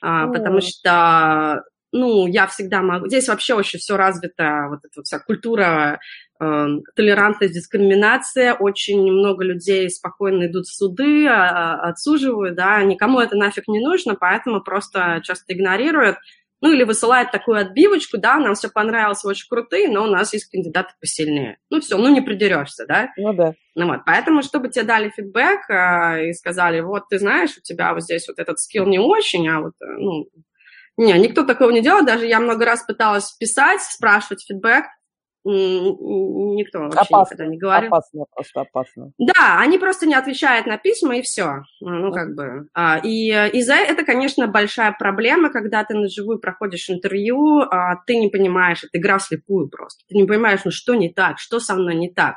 а, 0.00 0.28
потому 0.28 0.62
что 0.62 1.62
ну, 1.94 2.26
я 2.26 2.48
всегда 2.48 2.82
могу... 2.82 3.06
Здесь 3.06 3.28
вообще 3.28 3.54
очень 3.54 3.78
все 3.78 3.96
развито, 3.96 4.66
вот 4.68 4.80
эта 4.84 5.04
вся 5.04 5.20
культура 5.20 6.00
э, 6.40 6.66
толерантность, 6.96 7.54
дискриминация. 7.54 8.54
Очень 8.54 9.00
много 9.12 9.44
людей 9.44 9.88
спокойно 9.88 10.46
идут 10.46 10.66
в 10.66 10.74
суды, 10.74 11.28
а, 11.28 11.50
а, 11.50 11.88
отсуживают, 11.90 12.56
да, 12.56 12.82
никому 12.82 13.20
это 13.20 13.36
нафиг 13.36 13.68
не 13.68 13.78
нужно, 13.78 14.16
поэтому 14.16 14.60
просто 14.60 15.20
часто 15.22 15.54
игнорируют. 15.54 16.16
Ну, 16.60 16.72
или 16.72 16.82
высылают 16.82 17.30
такую 17.30 17.58
отбивочку, 17.58 18.18
да, 18.18 18.38
нам 18.38 18.54
все 18.54 18.68
понравилось, 18.70 19.22
вы 19.22 19.30
очень 19.30 19.48
крутые, 19.48 19.88
но 19.88 20.02
у 20.02 20.06
нас 20.06 20.32
есть 20.32 20.50
кандидаты 20.50 20.94
посильнее. 20.98 21.58
Ну, 21.70 21.80
все, 21.80 21.96
ну, 21.96 22.08
не 22.08 22.22
придерешься, 22.22 22.86
да? 22.86 23.10
Ну, 23.18 23.34
да. 23.34 23.52
Ну, 23.76 23.86
вот, 23.86 24.00
поэтому, 24.04 24.42
чтобы 24.42 24.68
тебе 24.68 24.84
дали 24.84 25.10
фидбэк 25.10 25.70
э, 25.70 26.30
и 26.30 26.32
сказали, 26.32 26.80
вот, 26.80 27.04
ты 27.08 27.20
знаешь, 27.20 27.56
у 27.56 27.60
тебя 27.60 27.92
вот 27.94 28.02
здесь 28.02 28.26
вот 28.26 28.40
этот 28.40 28.58
скилл 28.58 28.86
не 28.86 28.98
очень, 28.98 29.46
а 29.46 29.60
вот, 29.60 29.74
э, 29.80 29.86
ну, 29.98 30.26
не, 30.96 31.12
никто 31.18 31.44
такого 31.44 31.70
не 31.70 31.82
делает. 31.82 32.06
Даже 32.06 32.26
я 32.26 32.40
много 32.40 32.64
раз 32.64 32.84
пыталась 32.84 33.32
писать, 33.32 33.82
спрашивать 33.82 34.44
фидбэк. 34.46 34.84
Никто 35.46 36.78
вообще 36.78 37.00
опасно, 37.00 37.34
никогда 37.34 37.46
не 37.46 37.58
говорил. 37.58 37.88
Опасно, 37.88 38.24
просто 38.34 38.60
опасно. 38.62 39.12
Да, 39.18 39.58
они 39.60 39.76
просто 39.78 40.06
не 40.06 40.14
отвечают 40.14 40.66
на 40.66 40.78
письма, 40.78 41.18
и 41.18 41.22
все. 41.22 41.64
Ну, 41.80 42.12
как 42.12 42.34
бы. 42.34 42.66
А, 42.72 42.98
и 43.02 43.28
из-за 43.52 43.74
это, 43.74 44.04
конечно, 44.04 44.46
большая 44.46 44.96
проблема, 44.98 45.50
когда 45.50 45.84
ты 45.84 45.94
на 45.94 46.08
живую 46.08 46.38
проходишь 46.38 46.88
интервью, 46.88 47.60
а 47.60 47.96
ты 48.06 48.16
не 48.16 48.28
понимаешь, 48.28 48.84
это 48.84 48.96
игра 48.96 49.18
вслепую 49.18 49.68
просто. 49.68 50.02
Ты 50.08 50.16
не 50.16 50.24
понимаешь, 50.24 50.60
ну, 50.64 50.70
что 50.70 50.94
не 50.94 51.12
так, 51.12 51.38
что 51.38 51.60
со 51.60 51.74
мной 51.74 51.94
не 51.96 52.10
так. 52.10 52.36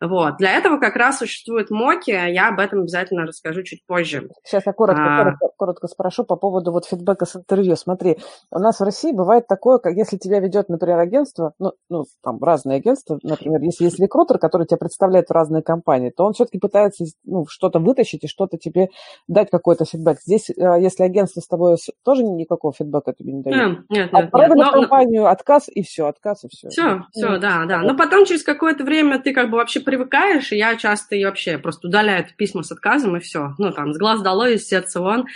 Вот. 0.00 0.36
Для 0.38 0.56
этого 0.56 0.78
как 0.78 0.96
раз 0.96 1.18
существуют 1.18 1.70
моки, 1.70 2.10
я 2.10 2.48
об 2.48 2.58
этом 2.58 2.80
обязательно 2.80 3.26
расскажу 3.26 3.62
чуть 3.62 3.84
позже. 3.86 4.30
Сейчас 4.44 4.64
я 4.66 4.72
коротко, 4.72 5.02
а... 5.04 5.18
коротко, 5.18 5.48
коротко 5.56 5.88
спрошу 5.88 6.24
по 6.24 6.36
поводу 6.36 6.72
вот 6.72 6.86
фидбэка 6.86 7.26
с 7.26 7.36
интервью. 7.36 7.76
Смотри, 7.76 8.18
у 8.50 8.58
нас 8.58 8.80
в 8.80 8.82
России 8.82 9.12
бывает 9.12 9.46
такое, 9.46 9.78
как 9.78 9.94
если 9.94 10.16
тебя 10.16 10.40
ведет, 10.40 10.68
например, 10.68 10.98
агентство, 10.98 11.52
ну, 11.58 11.72
ну 11.90 12.04
там 12.22 12.42
разные 12.42 12.78
агентства, 12.78 13.18
например, 13.22 13.60
если 13.60 13.84
есть 13.84 14.00
рекрутер, 14.00 14.38
который 14.38 14.66
тебя 14.66 14.78
представляет 14.78 15.28
в 15.28 15.32
разные 15.32 15.62
компании, 15.62 16.10
то 16.10 16.24
он 16.24 16.32
все-таки 16.32 16.58
пытается 16.58 17.04
ну, 17.24 17.44
что-то 17.46 17.78
вытащить 17.78 18.24
и 18.24 18.28
что-то 18.28 18.56
тебе 18.56 18.88
дать 19.28 19.50
какой-то 19.50 19.84
фидбэк. 19.84 20.18
Здесь, 20.20 20.50
э, 20.50 20.54
если 20.80 21.02
агентство 21.02 21.40
с 21.40 21.46
тобой 21.46 21.76
тоже 22.04 22.22
никакого 22.22 22.72
фидбэка 22.72 23.12
тебе 23.12 23.32
не 23.32 23.42
дает. 23.42 23.56
Нет, 23.56 23.78
нет, 23.90 24.08
а 24.12 24.22
нет. 24.22 24.32
нет. 24.32 24.50
Но, 24.54 24.72
компанию, 24.72 25.26
отказ 25.26 25.68
и 25.68 25.82
все, 25.82 26.06
отказ 26.06 26.44
и 26.44 26.48
все. 26.48 26.68
Все, 26.68 27.02
все, 27.12 27.38
да, 27.38 27.66
да. 27.66 27.82
Но 27.82 27.96
потом 27.96 28.24
через 28.24 28.42
какое-то 28.42 28.84
время 28.84 29.20
ты 29.20 29.32
как 29.32 29.50
бы 29.50 29.58
вообще 29.58 29.80
привыкаешь, 29.90 30.52
и 30.52 30.56
я 30.56 30.76
часто 30.76 31.16
и 31.16 31.24
вообще 31.24 31.58
просто 31.58 31.88
удаляю 31.88 32.24
письма 32.36 32.62
с 32.62 32.70
отказом, 32.70 33.16
и 33.16 33.20
все. 33.20 33.54
Ну, 33.58 33.72
там, 33.72 33.92
с 33.92 33.98
глаз 33.98 34.22
долой, 34.22 34.54
из 34.54 34.66
сердца 34.66 35.00
вон. 35.00 35.26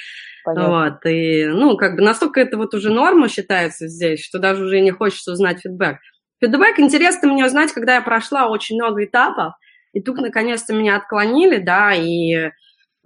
Понятно. 0.44 0.68
Вот, 0.68 1.06
и, 1.06 1.46
ну, 1.46 1.76
как 1.76 1.96
бы 1.96 2.02
настолько 2.02 2.40
это 2.40 2.56
вот 2.56 2.74
уже 2.74 2.90
норма 2.90 3.28
считается 3.28 3.88
здесь, 3.88 4.24
что 4.24 4.38
даже 4.38 4.64
уже 4.64 4.80
не 4.80 4.92
хочется 4.92 5.32
узнать 5.32 5.60
фидбэк. 5.60 5.96
Фидбэк 6.40 6.78
интересно 6.78 7.32
мне 7.32 7.44
узнать, 7.44 7.72
когда 7.72 7.94
я 7.94 8.02
прошла 8.02 8.46
очень 8.46 8.76
много 8.76 9.04
этапов, 9.04 9.54
и 9.92 10.00
тут 10.00 10.18
наконец-то 10.18 10.72
меня 10.72 10.96
отклонили, 10.96 11.58
да, 11.58 11.92
и 11.94 12.50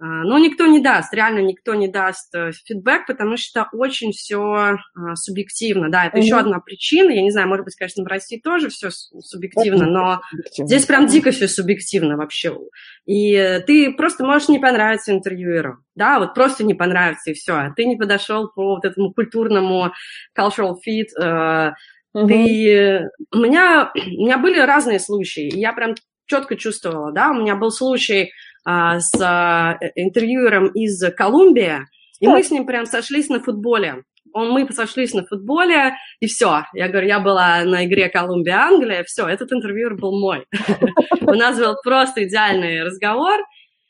но 0.01 0.37
никто 0.39 0.65
не 0.65 0.79
даст, 0.79 1.13
реально 1.13 1.39
никто 1.39 1.75
не 1.75 1.89
даст 1.89 2.33
э, 2.33 2.51
фидбэк, 2.65 3.05
потому 3.05 3.35
что 3.35 3.67
очень 3.73 4.13
все 4.13 4.39
а, 4.41 4.77
субъективно. 5.15 5.89
Да, 5.91 6.05
это 6.05 6.17
mm-hmm. 6.17 6.21
еще 6.21 6.37
одна 6.37 6.59
причина. 6.59 7.11
Я 7.11 7.21
не 7.21 7.31
знаю, 7.31 7.49
может 7.49 7.65
быть, 7.65 7.75
конечно, 7.75 8.05
в 8.05 8.07
России 8.07 8.39
тоже 8.39 8.69
все 8.69 8.91
субъективно, 8.91 9.87
но 9.87 10.21
субъективно. 10.29 10.67
здесь 10.67 10.85
прям 10.85 11.07
дико 11.07 11.31
все 11.31 11.49
субъективно 11.49 12.15
вообще. 12.15 12.57
И 13.05 13.61
ты 13.67 13.93
просто 13.93 14.23
можешь 14.23 14.47
не 14.47 14.59
понравиться 14.59 15.11
интервьюеру. 15.11 15.79
Да, 15.95 16.19
вот 16.19 16.33
просто 16.33 16.63
не 16.63 16.75
понравится, 16.75 17.31
и 17.31 17.33
все. 17.33 17.53
А 17.55 17.73
ты 17.75 17.83
не 17.83 17.97
подошел 17.97 18.49
по 18.49 18.75
вот 18.75 18.85
этому 18.85 19.13
культурному 19.13 19.91
cultural 20.37 20.75
fit. 20.75 21.07
Mm-hmm. 21.19 21.73
Ты... 22.13 23.09
У, 23.33 23.37
меня... 23.37 23.91
У 23.93 24.23
меня 24.25 24.37
были 24.37 24.59
разные 24.59 24.99
случаи, 24.99 25.49
и 25.49 25.59
я 25.59 25.73
прям 25.73 25.95
четко 26.29 26.55
чувствовала, 26.55 27.11
да, 27.11 27.31
у 27.31 27.33
меня 27.33 27.55
был 27.55 27.71
случай, 27.71 28.31
а, 28.65 28.99
с 28.99 29.13
а, 29.21 29.77
интервьюером 29.95 30.67
из 30.67 31.01
Колумбии, 31.15 31.79
и 32.19 32.27
мы 32.27 32.43
с 32.43 32.51
ним 32.51 32.65
прям 32.65 32.85
сошлись 32.85 33.29
на 33.29 33.39
футболе. 33.39 34.03
Он, 34.31 34.51
мы 34.51 34.71
сошлись 34.71 35.13
на 35.13 35.25
футболе, 35.25 35.93
и 36.19 36.27
все. 36.27 36.65
Я 36.73 36.87
говорю, 36.87 37.07
я 37.07 37.19
была 37.19 37.63
на 37.63 37.85
игре 37.85 38.11
Колумбия-Англия, 38.13 39.03
все, 39.03 39.27
этот 39.27 39.51
интервьюер 39.51 39.95
был 39.95 40.19
мой. 40.19 40.45
У 41.21 41.33
нас 41.33 41.57
был 41.57 41.75
просто 41.83 42.25
идеальный 42.25 42.83
разговор, 42.83 43.39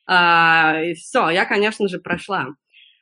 а, 0.07 0.82
и 0.82 0.93
все, 0.93 1.30
я, 1.30 1.45
конечно 1.45 1.88
же, 1.88 1.99
прошла. 1.99 2.47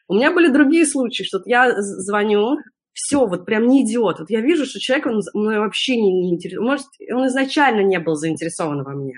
У 0.07 0.15
меня 0.15 0.31
были 0.31 0.47
другие 0.47 0.85
случаи, 0.85 1.23
что 1.23 1.41
я 1.45 1.73
звоню, 1.79 2.57
все, 2.93 3.27
вот 3.27 3.45
прям 3.45 3.67
не 3.67 3.83
идиот. 3.83 4.19
Вот 4.19 4.29
я 4.31 4.41
вижу, 4.41 4.65
что 4.65 4.79
человек, 4.79 5.05
он 5.05 5.21
мной 5.33 5.59
вообще 5.59 5.95
не, 5.97 6.11
не 6.11 6.33
интересует. 6.33 6.67
Может, 6.67 6.87
он 7.11 7.27
изначально 7.27 7.81
не 7.81 7.99
был 7.99 8.15
заинтересован 8.15 8.83
во 8.83 8.93
мне. 8.93 9.13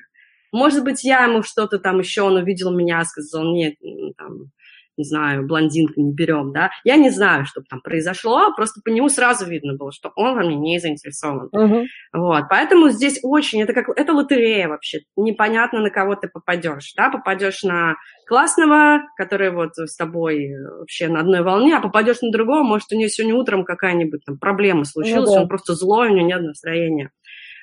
Может 0.52 0.84
быть, 0.84 1.04
я 1.04 1.26
ему 1.26 1.44
что-то 1.44 1.80
там 1.80 2.00
еще, 2.00 2.24
он 2.24 2.36
увидел 2.36 2.72
меня, 2.72 3.04
сказал, 3.04 3.44
нет, 3.54 3.76
там, 4.18 4.52
не 5.00 5.06
знаю, 5.06 5.48
блондинка 5.48 5.94
не 5.96 6.14
берем, 6.14 6.52
да. 6.52 6.72
Я 6.84 6.98
не 6.98 7.10
знаю, 7.10 7.46
что 7.46 7.62
там 7.68 7.80
произошло, 7.82 8.54
просто 8.54 8.82
по 8.84 8.90
нему 8.90 9.08
сразу 9.08 9.46
видно 9.46 9.76
было, 9.78 9.92
что 9.94 10.12
он 10.16 10.36
во 10.36 10.44
мне 10.44 10.58
не 10.58 10.80
заинтересован. 10.80 11.50
Uh-huh. 11.56 11.86
Вот, 12.14 12.44
поэтому 12.50 12.90
здесь 12.90 13.20
очень, 13.24 13.62
это 13.64 13.74
как, 13.74 13.88
это 13.98 14.14
лотерея 14.14 14.68
вообще, 14.68 15.00
непонятно, 15.16 15.80
на 15.80 15.90
кого 15.90 16.16
ты 16.16 16.28
попадешь, 16.28 16.94
да, 16.98 17.10
попадешь 17.10 17.64
на 17.64 17.96
классного, 18.28 19.04
который 19.16 19.52
вот 19.52 19.78
с 19.78 19.96
тобой 19.96 20.50
вообще 20.80 21.08
на 21.08 21.22
одной 21.22 21.44
волне, 21.44 21.78
а 21.78 21.82
попадешь 21.82 22.22
на 22.22 22.32
другого, 22.32 22.64
может, 22.64 22.92
у 22.92 22.96
нее 22.96 23.08
сегодня 23.08 23.36
утром 23.36 23.64
какая-нибудь 23.64 24.26
там 24.26 24.38
проблема 24.38 24.84
случилась, 24.84 25.30
uh-huh. 25.30 25.44
он 25.44 25.48
просто 25.48 25.76
злой, 25.76 26.10
у 26.10 26.14
него 26.14 26.28
нет 26.28 26.42
настроения. 26.42 27.12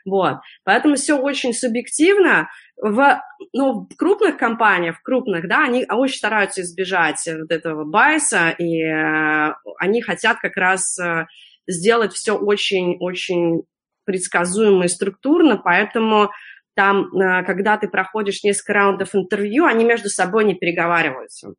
Вот. 0.06 0.36
Поэтому 0.64 0.94
все 0.94 1.18
очень 1.18 1.52
субъективно. 1.52 2.48
В, 2.80 3.20
ну, 3.52 3.86
в 3.90 3.96
крупных 3.96 4.36
компаниях, 4.36 4.98
в 4.98 5.02
крупных, 5.02 5.48
да, 5.48 5.64
они 5.64 5.84
очень 5.90 6.16
стараются 6.16 6.62
избежать 6.62 7.20
вот 7.26 7.50
этого 7.50 7.84
байса, 7.84 8.50
и 8.50 8.82
э, 8.82 9.52
они 9.78 10.00
хотят 10.02 10.38
как 10.38 10.56
раз 10.56 10.98
э, 10.98 11.26
сделать 11.66 12.12
все 12.12 12.36
очень-очень 12.36 13.62
предсказуемо 14.04 14.84
и 14.84 14.88
структурно, 14.88 15.56
поэтому 15.56 16.30
там, 16.74 17.06
э, 17.16 17.42
когда 17.44 17.76
ты 17.76 17.88
проходишь 17.88 18.44
несколько 18.44 18.74
раундов 18.74 19.14
интервью, 19.14 19.64
они 19.64 19.84
между 19.84 20.08
собой 20.08 20.44
не 20.44 20.54
переговариваются. 20.54 21.54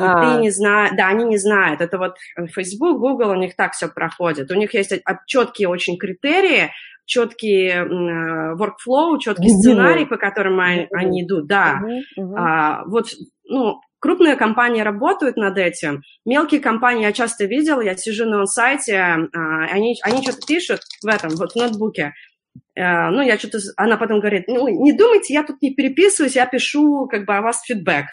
И 0.00 0.06
а. 0.06 0.20
ты 0.34 0.40
не 0.40 0.50
знаешь, 0.50 0.92
да, 0.96 1.08
они 1.08 1.24
не 1.24 1.38
знают. 1.38 1.80
Это 1.80 1.98
вот 1.98 2.16
Facebook, 2.54 2.98
Google, 2.98 3.30
у 3.30 3.34
них 3.34 3.54
так 3.56 3.72
все 3.72 3.88
проходит. 3.88 4.50
У 4.50 4.54
них 4.54 4.74
есть 4.74 4.92
четкие 5.26 5.68
очень 5.68 5.98
критерии, 5.98 6.70
четкий 7.04 7.68
э, 7.68 7.84
workflow, 8.54 9.18
четкий 9.18 9.48
сценарий, 9.50 10.06
по 10.06 10.16
которым 10.16 10.60
они, 10.60 10.86
они 10.92 11.24
идут, 11.24 11.46
да. 11.46 11.80
А, 12.36 12.84
вот, 12.86 13.06
ну, 13.44 13.80
крупные 13.98 14.36
компании 14.36 14.82
работают 14.82 15.36
над 15.36 15.58
этим. 15.58 16.02
Мелкие 16.24 16.60
компании 16.60 17.02
я 17.02 17.12
часто 17.12 17.44
видела, 17.44 17.80
я 17.80 17.96
сижу 17.96 18.26
на 18.26 18.46
сайте, 18.46 18.96
а, 18.96 19.26
они, 19.70 19.96
они 20.02 20.22
что-то 20.22 20.46
пишут 20.46 20.80
в 21.02 21.06
этом, 21.06 21.30
вот 21.30 21.52
в 21.52 21.56
ноутбуке. 21.56 22.12
Э, 22.74 23.10
ну, 23.10 23.22
я 23.22 23.38
что-то... 23.38 23.58
Она 23.76 23.96
потом 23.96 24.20
говорит, 24.20 24.44
ну, 24.48 24.68
не 24.68 24.92
думайте, 24.92 25.34
я 25.34 25.42
тут 25.42 25.60
не 25.62 25.74
переписываюсь, 25.74 26.36
я 26.36 26.46
пишу 26.46 27.06
как 27.10 27.26
бы 27.26 27.36
о 27.36 27.42
вас 27.42 27.62
фидбэк. 27.62 28.06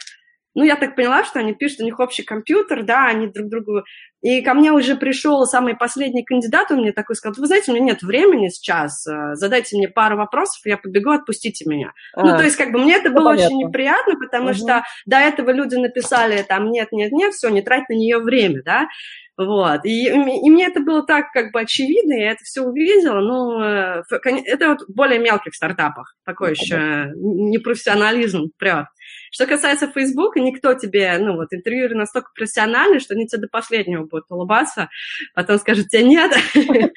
Ну, 0.58 0.64
я 0.64 0.74
так 0.74 0.96
поняла, 0.96 1.22
что 1.22 1.38
они 1.38 1.54
пишут, 1.54 1.82
у 1.82 1.84
них 1.84 2.00
общий 2.00 2.24
компьютер, 2.24 2.82
да, 2.82 3.06
они 3.06 3.28
друг 3.28 3.48
другу... 3.48 3.84
И 4.22 4.42
ко 4.42 4.54
мне 4.54 4.72
уже 4.72 4.96
пришел 4.96 5.46
самый 5.46 5.76
последний 5.76 6.24
кандидат, 6.24 6.72
он 6.72 6.78
мне 6.78 6.90
такой 6.90 7.14
сказал, 7.14 7.36
вы 7.38 7.46
знаете, 7.46 7.70
у 7.70 7.76
меня 7.76 7.92
нет 7.92 8.02
времени 8.02 8.48
сейчас, 8.48 9.06
э, 9.06 9.36
задайте 9.36 9.76
мне 9.76 9.88
пару 9.88 10.16
вопросов, 10.16 10.60
я 10.64 10.76
побегу, 10.76 11.10
отпустите 11.10 11.64
меня. 11.70 11.92
А, 12.12 12.24
ну, 12.24 12.36
то 12.36 12.42
есть, 12.42 12.56
как 12.56 12.72
бы, 12.72 12.80
мне 12.80 12.96
это 12.96 13.10
ну, 13.10 13.20
было 13.20 13.30
понятно. 13.30 13.46
очень 13.46 13.68
неприятно, 13.68 14.16
потому 14.16 14.46
угу. 14.46 14.54
что 14.54 14.82
до 15.06 15.18
этого 15.18 15.52
люди 15.52 15.76
написали 15.76 16.42
там, 16.42 16.72
нет, 16.72 16.88
нет, 16.90 17.12
нет, 17.12 17.34
все, 17.34 17.50
не 17.50 17.62
трать 17.62 17.88
на 17.88 17.94
нее 17.94 18.18
время, 18.18 18.60
да, 18.64 18.88
вот. 19.38 19.84
И, 19.84 20.08
и 20.08 20.50
мне 20.50 20.66
это 20.66 20.80
было 20.80 21.06
так 21.06 21.30
как 21.32 21.52
бы 21.52 21.60
очевидно, 21.60 22.14
я 22.14 22.32
это 22.32 22.42
все 22.42 22.62
увидела, 22.62 23.20
но 23.20 23.64
э, 23.64 24.02
это 24.44 24.70
вот 24.70 24.80
в 24.88 24.92
более 24.92 25.20
мелких 25.20 25.54
стартапах 25.54 26.16
такой 26.24 26.50
еще 26.50 27.12
непрофессионализм 27.14 28.50
прет. 28.58 28.86
Что 29.30 29.46
касается 29.46 29.88
Facebook, 29.88 30.36
никто 30.36 30.74
тебе, 30.74 31.16
ну 31.18 31.36
вот, 31.36 31.48
интервьюеры 31.52 31.94
настолько 31.94 32.30
профессиональны, 32.34 33.00
что 33.00 33.14
они 33.14 33.26
тебе 33.26 33.42
до 33.42 33.48
последнего 33.48 34.04
будут 34.04 34.26
улыбаться, 34.30 34.88
потом 35.34 35.58
скажут 35.58 35.88
тебе 35.88 36.04
нет. 36.04 36.32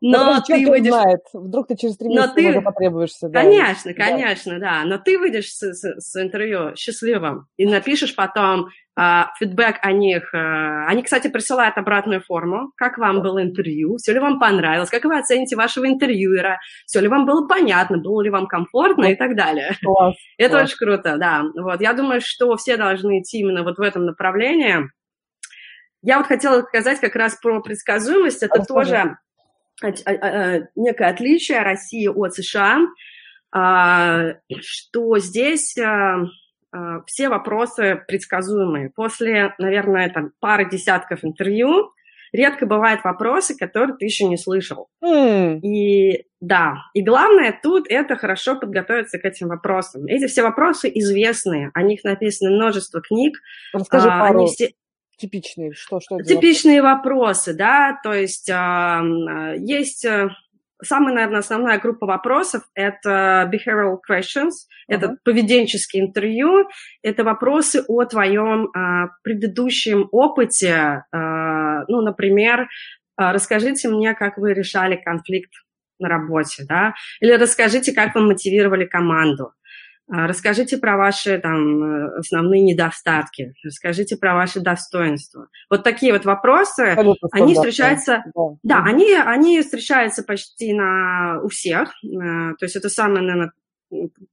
Но 0.00 0.40
ты 0.40 0.66
выйдешь... 0.66 0.92
знает, 0.92 1.20
вдруг 1.32 1.68
ты 1.68 1.76
через 1.76 1.96
три 1.96 2.08
месяца 2.08 2.60
потребуешься. 2.60 3.28
Конечно, 3.28 3.94
конечно, 3.94 4.58
да. 4.58 4.84
Но 4.84 4.98
ты 4.98 5.18
выйдешь 5.18 5.50
с 5.50 6.20
интервью 6.20 6.76
счастливым 6.76 7.46
и 7.56 7.66
напишешь 7.66 8.14
потом, 8.14 8.68
а, 8.96 9.32
фидбэк 9.38 9.78
о 9.82 9.92
них. 9.92 10.32
А, 10.34 10.86
они, 10.86 11.02
кстати, 11.02 11.28
присылают 11.28 11.76
обратную 11.76 12.20
форму. 12.20 12.70
Как 12.76 12.98
вам 12.98 13.22
было 13.22 13.42
интервью? 13.42 13.96
Все 13.96 14.12
ли 14.12 14.20
вам 14.20 14.38
понравилось? 14.38 14.90
Как 14.90 15.04
вы 15.04 15.18
оцените 15.18 15.56
вашего 15.56 15.86
интервьюера? 15.86 16.60
Все 16.86 17.00
ли 17.00 17.08
вам 17.08 17.26
было 17.26 17.46
понятно? 17.46 17.98
Было 17.98 18.22
ли 18.22 18.30
вам 18.30 18.46
комфортно 18.46 19.06
и 19.06 19.16
так 19.16 19.34
далее? 19.36 19.76
Класс, 19.82 20.14
Это 20.38 20.50
класс. 20.50 20.62
очень 20.64 20.76
круто, 20.78 21.16
да. 21.18 21.42
Вот. 21.56 21.80
Я 21.80 21.92
думаю, 21.92 22.20
что 22.20 22.56
все 22.56 22.76
должны 22.76 23.20
идти 23.20 23.38
именно 23.38 23.62
вот 23.62 23.78
в 23.78 23.80
этом 23.80 24.06
направлении. 24.06 24.90
Я 26.02 26.18
вот 26.18 26.26
хотела 26.26 26.62
сказать 26.62 27.00
как 27.00 27.14
раз 27.16 27.36
про 27.36 27.60
предсказуемость. 27.60 28.42
Это 28.42 28.58
Расскажи. 28.58 29.16
тоже 29.82 30.68
некое 30.76 31.08
отличие 31.08 31.62
России 31.62 32.06
от 32.06 32.34
США, 32.34 32.86
что 33.50 35.18
здесь 35.18 35.76
Э, 36.74 37.00
все 37.06 37.28
вопросы 37.28 38.02
предсказуемые. 38.08 38.90
После, 38.90 39.54
наверное, 39.58 40.10
там, 40.10 40.32
пары 40.40 40.68
десятков 40.68 41.24
интервью 41.24 41.92
редко 42.34 42.66
бывают 42.66 43.02
вопросы, 43.04 43.56
которые 43.56 43.96
ты 43.96 44.04
еще 44.04 44.24
не 44.24 44.36
слышал. 44.36 44.88
Mm. 45.02 45.60
И 45.60 46.26
да, 46.40 46.74
и 46.92 47.02
главное 47.02 47.58
тут 47.62 47.86
это 47.88 48.16
хорошо 48.16 48.58
подготовиться 48.58 49.18
к 49.18 49.24
этим 49.24 49.48
вопросам. 49.48 50.06
Эти 50.06 50.26
все 50.26 50.42
вопросы 50.42 50.90
известные, 50.92 51.70
о 51.72 51.82
них 51.82 52.02
написано 52.04 52.50
множество 52.50 53.00
книг. 53.00 53.38
Расскажи 53.72 54.08
а, 54.08 54.20
пару. 54.20 54.40
Они 54.40 54.46
все... 54.48 54.72
Типичные, 55.16 55.72
что, 55.72 56.00
что 56.00 56.18
Типичные 56.18 56.82
вопросы, 56.82 57.54
да, 57.54 57.98
то 58.02 58.12
есть 58.12 58.50
а, 58.50 59.02
есть 59.56 60.04
э, 60.04 60.28
Самая, 60.82 61.14
наверное, 61.14 61.38
основная 61.38 61.78
группа 61.78 62.06
вопросов– 62.06 62.62
это 62.74 63.50
behavioral 63.52 63.98
questions, 64.08 64.50
uh-huh. 64.50 64.94
это 64.94 65.16
поведенческие 65.24 66.04
интервью, 66.04 66.68
это 67.02 67.24
вопросы 67.24 67.84
о 67.86 68.04
твоем 68.04 68.70
а, 68.74 69.08
предыдущем 69.22 70.08
опыте. 70.10 71.04
А, 71.12 71.84
ну, 71.86 72.00
например, 72.00 72.68
а, 73.16 73.32
расскажите 73.32 73.88
мне, 73.88 74.14
как 74.14 74.36
вы 74.36 74.52
решали 74.52 74.96
конфликт 74.96 75.52
на 75.98 76.08
работе, 76.08 76.64
да, 76.68 76.94
или 77.20 77.32
расскажите, 77.32 77.92
как 77.92 78.14
вы 78.14 78.22
мотивировали 78.22 78.84
команду. 78.84 79.52
А, 80.10 80.26
расскажите 80.26 80.76
про 80.76 80.98
ваши 80.98 81.38
там, 81.38 81.82
э, 81.82 82.18
основные 82.18 82.60
недостатки, 82.60 83.54
расскажите 83.64 84.18
про 84.18 84.34
ваши 84.34 84.60
достоинства. 84.60 85.48
Вот 85.70 85.82
такие 85.82 86.12
вот 86.12 86.26
вопросы, 86.26 86.80
Абсолютно 86.80 87.28
они 87.32 87.54
встречаются, 87.54 88.22
да, 88.34 88.50
да 88.62 88.84
они, 88.84 89.14
они 89.14 89.62
встречаются 89.62 90.22
почти 90.22 90.74
на, 90.74 91.40
у 91.42 91.48
всех. 91.48 91.88
Э, 92.04 92.52
то 92.58 92.64
есть 92.64 92.76
это 92.76 92.90
самая, 92.90 93.22
наверное, 93.22 93.52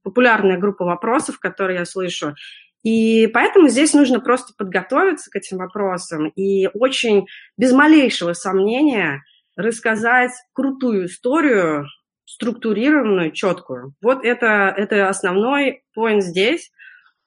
популярная 0.02 0.58
группа 0.58 0.84
вопросов, 0.84 1.38
которые 1.38 1.78
я 1.78 1.84
слышу. 1.86 2.34
И 2.82 3.28
поэтому 3.28 3.68
здесь 3.68 3.94
нужно 3.94 4.20
просто 4.20 4.52
подготовиться 4.58 5.30
к 5.30 5.36
этим 5.36 5.56
вопросам 5.56 6.28
и 6.28 6.66
очень 6.74 7.26
без 7.56 7.72
малейшего 7.72 8.34
сомнения 8.34 9.22
рассказать 9.56 10.32
крутую 10.52 11.06
историю 11.06 11.86
структурированную, 12.24 13.32
четкую. 13.32 13.94
Вот 14.02 14.24
это, 14.24 14.74
это 14.76 15.08
основной 15.08 15.82
поинт 15.94 16.22
здесь. 16.22 16.70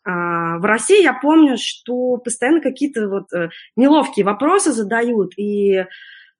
А, 0.04 0.58
в 0.60 0.66
России 0.66 1.02
я 1.02 1.14
помню, 1.14 1.58
что 1.60 2.18
постоянно 2.18 2.62
какие-то 2.62 3.08
вот 3.08 3.34
э, 3.34 3.50
неловкие 3.76 4.26
вопросы 4.26 4.72
задают, 4.72 5.38
и 5.38 5.86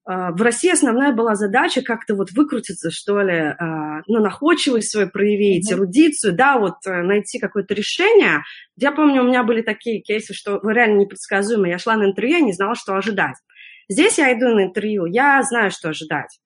а, 0.08 0.32
в 0.32 0.42
России 0.42 0.72
основная 0.72 1.14
была 1.14 1.34
задача 1.36 1.82
как-то 1.82 2.16
вот 2.16 2.32
выкрутиться, 2.32 2.92
что 2.92 3.22
ли, 3.22 3.34
а, 3.38 4.02
ну, 4.08 4.20
находчивость 4.20 4.92
свою 4.92 5.10
проявить, 5.10 5.72
mm-hmm. 5.72 5.76
эрудицию, 5.76 6.36
да, 6.36 6.60
вот 6.60 6.76
э, 6.86 7.02
найти 7.02 7.40
какое-то 7.40 7.74
решение. 7.74 8.44
Я 8.78 8.92
помню, 8.92 9.24
у 9.24 9.28
меня 9.28 9.44
были 9.44 9.64
такие 9.64 10.02
кейсы, 10.02 10.34
что 10.34 10.60
реально 10.64 11.00
непредсказуемо. 11.00 11.68
Я 11.68 11.80
шла 11.80 11.96
на 11.96 12.06
интервью, 12.06 12.38
я 12.38 12.42
не 12.42 12.54
знала, 12.54 12.76
что 12.76 12.96
ожидать. 12.96 13.36
Здесь 13.90 14.20
я 14.20 14.32
иду 14.38 14.50
на 14.50 14.66
интервью, 14.66 15.06
я 15.06 15.42
знаю, 15.42 15.72
что 15.72 15.90
ожидать. 15.90 16.40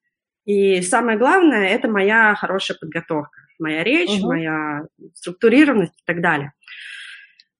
И 0.50 0.82
самое 0.82 1.16
главное– 1.16 1.68
это 1.68 1.86
моя 1.86 2.34
хорошая 2.34 2.76
подготовка, 2.76 3.38
моя 3.60 3.84
речь, 3.84 4.18
угу. 4.18 4.30
моя 4.30 4.82
структурированность 5.14 5.94
и 5.96 6.02
так 6.04 6.20
далее. 6.20 6.52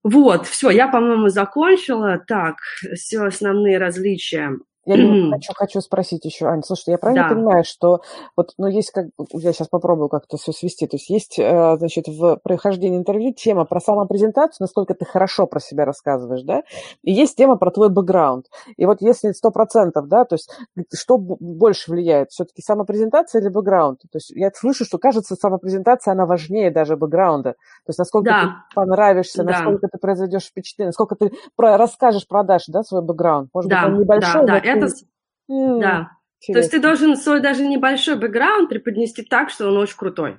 Вот, 0.02 0.48
все, 0.48 0.70
я, 0.70 0.88
по-моему, 0.88 1.28
закончила. 1.28 2.18
Так, 2.26 2.56
все 2.94 3.22
основные 3.22 3.78
различия. 3.78 4.58
Я 4.94 5.30
хочу, 5.30 5.52
хочу 5.54 5.80
спросить 5.80 6.24
еще, 6.24 6.46
Аня, 6.46 6.62
слушай, 6.62 6.90
я 6.90 6.98
правильно 6.98 7.28
да. 7.28 7.34
понимаю, 7.34 7.64
что 7.64 8.00
вот, 8.36 8.52
ну, 8.58 8.66
есть 8.66 8.90
как, 8.90 9.06
я 9.32 9.52
сейчас 9.52 9.68
попробую 9.68 10.08
как-то 10.08 10.36
все 10.36 10.52
свести, 10.52 10.86
то 10.86 10.96
есть 10.96 11.10
есть, 11.10 11.38
э, 11.38 11.76
значит, 11.78 12.08
в 12.08 12.36
прохождении 12.42 12.98
интервью 12.98 13.32
тема 13.32 13.64
про 13.64 13.80
самопрезентацию, 13.80 14.64
насколько 14.64 14.94
ты 14.94 15.04
хорошо 15.04 15.46
про 15.46 15.60
себя 15.60 15.84
рассказываешь, 15.84 16.42
да, 16.42 16.62
и 17.02 17.12
есть 17.12 17.36
тема 17.36 17.56
про 17.56 17.70
твой 17.70 17.88
бэкграунд. 17.88 18.46
И 18.76 18.86
вот 18.86 19.00
если 19.00 19.32
сто 19.32 19.50
процентов, 19.50 20.08
да, 20.08 20.24
то 20.24 20.34
есть 20.34 20.50
что 20.94 21.18
больше 21.18 21.90
влияет, 21.90 22.30
все-таки 22.30 22.62
самопрезентация 22.62 23.40
или 23.40 23.48
бэкграунд? 23.48 24.00
То 24.00 24.16
есть 24.16 24.30
я 24.30 24.50
слышу, 24.54 24.84
что, 24.84 24.98
кажется, 24.98 25.36
самопрезентация, 25.36 26.12
она 26.12 26.26
важнее 26.26 26.70
даже 26.70 26.96
бэкграунда. 26.96 27.52
То 27.52 27.88
есть 27.88 27.98
насколько 27.98 28.30
да. 28.30 28.40
ты 28.40 28.74
понравишься, 28.74 29.44
да. 29.44 29.52
насколько 29.52 29.88
ты 29.88 29.98
произведешь 29.98 30.46
впечатление, 30.46 30.88
насколько 30.88 31.14
ты 31.14 31.30
про, 31.56 31.76
расскажешь, 31.76 32.26
продашь, 32.26 32.64
да, 32.68 32.82
свой 32.82 33.02
бэкграунд. 33.02 33.50
Может 33.54 33.70
да, 33.70 33.84
быть, 33.84 33.94
он 33.94 34.00
небольшой, 34.00 34.46
да, 34.46 34.52
да 34.52 34.58
это... 34.58 34.79
Mm, 35.50 35.80
да. 35.80 36.10
Интересно. 36.40 36.52
То 36.52 36.58
есть 36.58 36.70
ты 36.70 36.80
должен 36.80 37.16
свой 37.16 37.40
даже 37.40 37.66
небольшой 37.66 38.16
бэкграунд 38.16 38.68
преподнести 38.68 39.22
так, 39.22 39.50
что 39.50 39.68
он 39.68 39.76
очень 39.76 39.96
крутой. 39.96 40.38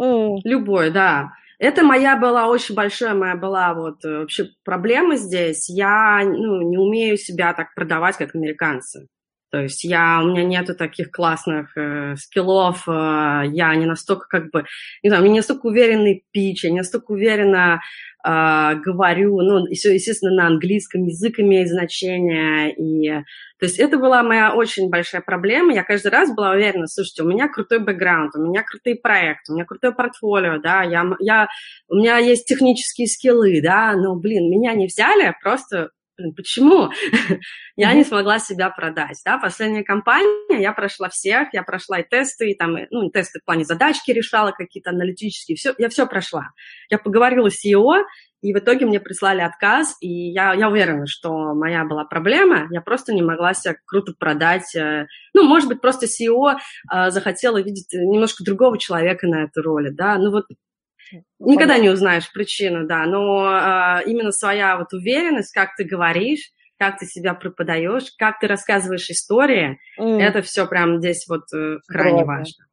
Mm. 0.00 0.38
Любой, 0.44 0.90
да. 0.90 1.32
Это 1.58 1.84
моя 1.84 2.16
была 2.16 2.48
очень 2.48 2.74
большая 2.74 3.14
моя 3.14 3.36
была 3.36 3.74
вот 3.74 4.04
э, 4.04 4.18
вообще 4.18 4.50
проблема 4.64 5.16
здесь. 5.16 5.68
Я 5.68 6.22
ну, 6.24 6.62
не 6.68 6.78
умею 6.78 7.16
себя 7.16 7.54
так 7.54 7.74
продавать, 7.74 8.16
как 8.16 8.34
американцы. 8.34 9.08
То 9.50 9.60
есть 9.60 9.84
я, 9.84 10.20
у 10.20 10.26
меня 10.26 10.42
нету 10.42 10.74
таких 10.74 11.12
классных 11.12 11.76
э, 11.76 12.16
скиллов, 12.16 12.88
э, 12.88 13.42
я 13.52 13.72
не 13.76 13.86
настолько 13.86 14.26
как 14.26 14.50
бы, 14.50 14.64
не 15.04 15.10
знаю, 15.10 15.22
у 15.22 15.24
меня 15.24 15.34
не 15.34 15.38
настолько 15.38 15.66
уверенный 15.66 16.24
пич, 16.32 16.64
я 16.64 16.70
не 16.70 16.78
настолько 16.78 17.12
уверенно 17.12 17.80
э, 18.24 18.74
говорю, 18.84 19.40
ну, 19.40 19.66
все, 19.72 19.94
естественно, 19.94 20.34
на 20.34 20.46
английском 20.46 21.04
язык 21.04 21.38
имеет 21.38 21.68
значение, 21.68 22.74
и, 22.74 23.10
то 23.58 23.66
есть 23.66 23.78
это 23.78 23.98
была 23.98 24.22
моя 24.22 24.54
очень 24.54 24.88
большая 24.88 25.20
проблема, 25.20 25.74
я 25.74 25.84
каждый 25.84 26.08
раз 26.08 26.34
была 26.34 26.52
уверена, 26.52 26.86
слушайте, 26.86 27.22
у 27.22 27.28
меня 27.28 27.48
крутой 27.48 27.80
бэкграунд, 27.80 28.34
у 28.36 28.42
меня 28.42 28.62
крутые 28.62 28.96
проекты, 28.96 29.52
у 29.52 29.54
меня 29.54 29.64
крутое 29.64 29.92
портфолио, 29.92 30.58
да, 30.60 30.82
я, 30.82 31.04
я, 31.20 31.48
у 31.88 31.96
меня 31.96 32.18
есть 32.18 32.46
технические 32.46 33.06
скиллы, 33.06 33.60
да, 33.62 33.94
но, 33.96 34.16
блин, 34.16 34.50
меня 34.50 34.74
не 34.74 34.86
взяли 34.86 35.34
просто 35.42 35.74
блин, 35.74 35.90
почему 36.36 36.90
я 37.76 37.94
не 37.94 38.04
смогла 38.04 38.38
себя 38.38 38.70
продать, 38.70 39.20
да, 39.24 39.38
последняя 39.38 39.84
компания, 39.84 40.60
я 40.60 40.72
прошла 40.72 41.08
всех, 41.08 41.48
я 41.52 41.62
прошла 41.62 42.00
и 42.00 42.08
тесты, 42.08 42.50
и 42.50 42.56
там, 42.56 42.76
ну, 42.90 43.10
тесты 43.10 43.40
в 43.40 43.44
плане 43.44 43.64
задачки 43.64 44.10
решала 44.10 44.52
какие-то 44.52 44.90
аналитические, 44.90 45.56
все, 45.56 45.74
я 45.78 45.88
все 45.88 46.06
прошла. 46.06 46.48
Я 46.90 46.98
поговорила 46.98 47.50
с 47.50 47.64
CEO, 47.64 48.02
и 48.44 48.52
в 48.52 48.58
итоге 48.58 48.84
мне 48.84 49.00
прислали 49.00 49.40
отказ, 49.40 49.96
и 50.02 50.30
я, 50.30 50.52
я 50.52 50.68
уверена, 50.68 51.06
что 51.06 51.54
моя 51.54 51.84
была 51.86 52.04
проблема, 52.04 52.68
я 52.70 52.82
просто 52.82 53.14
не 53.14 53.22
могла 53.22 53.54
себя 53.54 53.74
круто 53.86 54.12
продать. 54.18 54.76
Э, 54.76 55.06
ну, 55.32 55.44
может 55.44 55.66
быть, 55.66 55.80
просто 55.80 56.04
CEO 56.04 56.52
э, 56.52 57.10
захотела 57.10 57.56
видеть 57.62 57.88
немножко 57.94 58.44
другого 58.44 58.78
человека 58.78 59.26
на 59.26 59.44
этой 59.44 59.62
роли, 59.62 59.88
да, 59.88 60.18
ну 60.18 60.30
вот 60.30 60.44
Никогда 61.38 61.78
не 61.78 61.90
узнаешь 61.90 62.32
причину, 62.32 62.86
да, 62.86 63.04
но 63.06 63.46
э, 63.46 64.04
именно 64.06 64.32
своя 64.32 64.76
вот 64.76 64.92
уверенность, 64.92 65.52
как 65.52 65.76
ты 65.76 65.84
говоришь, 65.84 66.50
как 66.78 66.98
ты 66.98 67.06
себя 67.06 67.34
преподаешь, 67.34 68.12
как 68.18 68.40
ты 68.40 68.46
рассказываешь 68.46 69.08
истории, 69.10 69.78
mm. 69.98 70.20
это 70.20 70.42
все 70.42 70.66
прям 70.66 70.98
здесь 70.98 71.26
вот 71.28 71.44
э, 71.54 71.78
крайне 71.86 72.24
Здорово. 72.24 72.38
важно. 72.38 72.64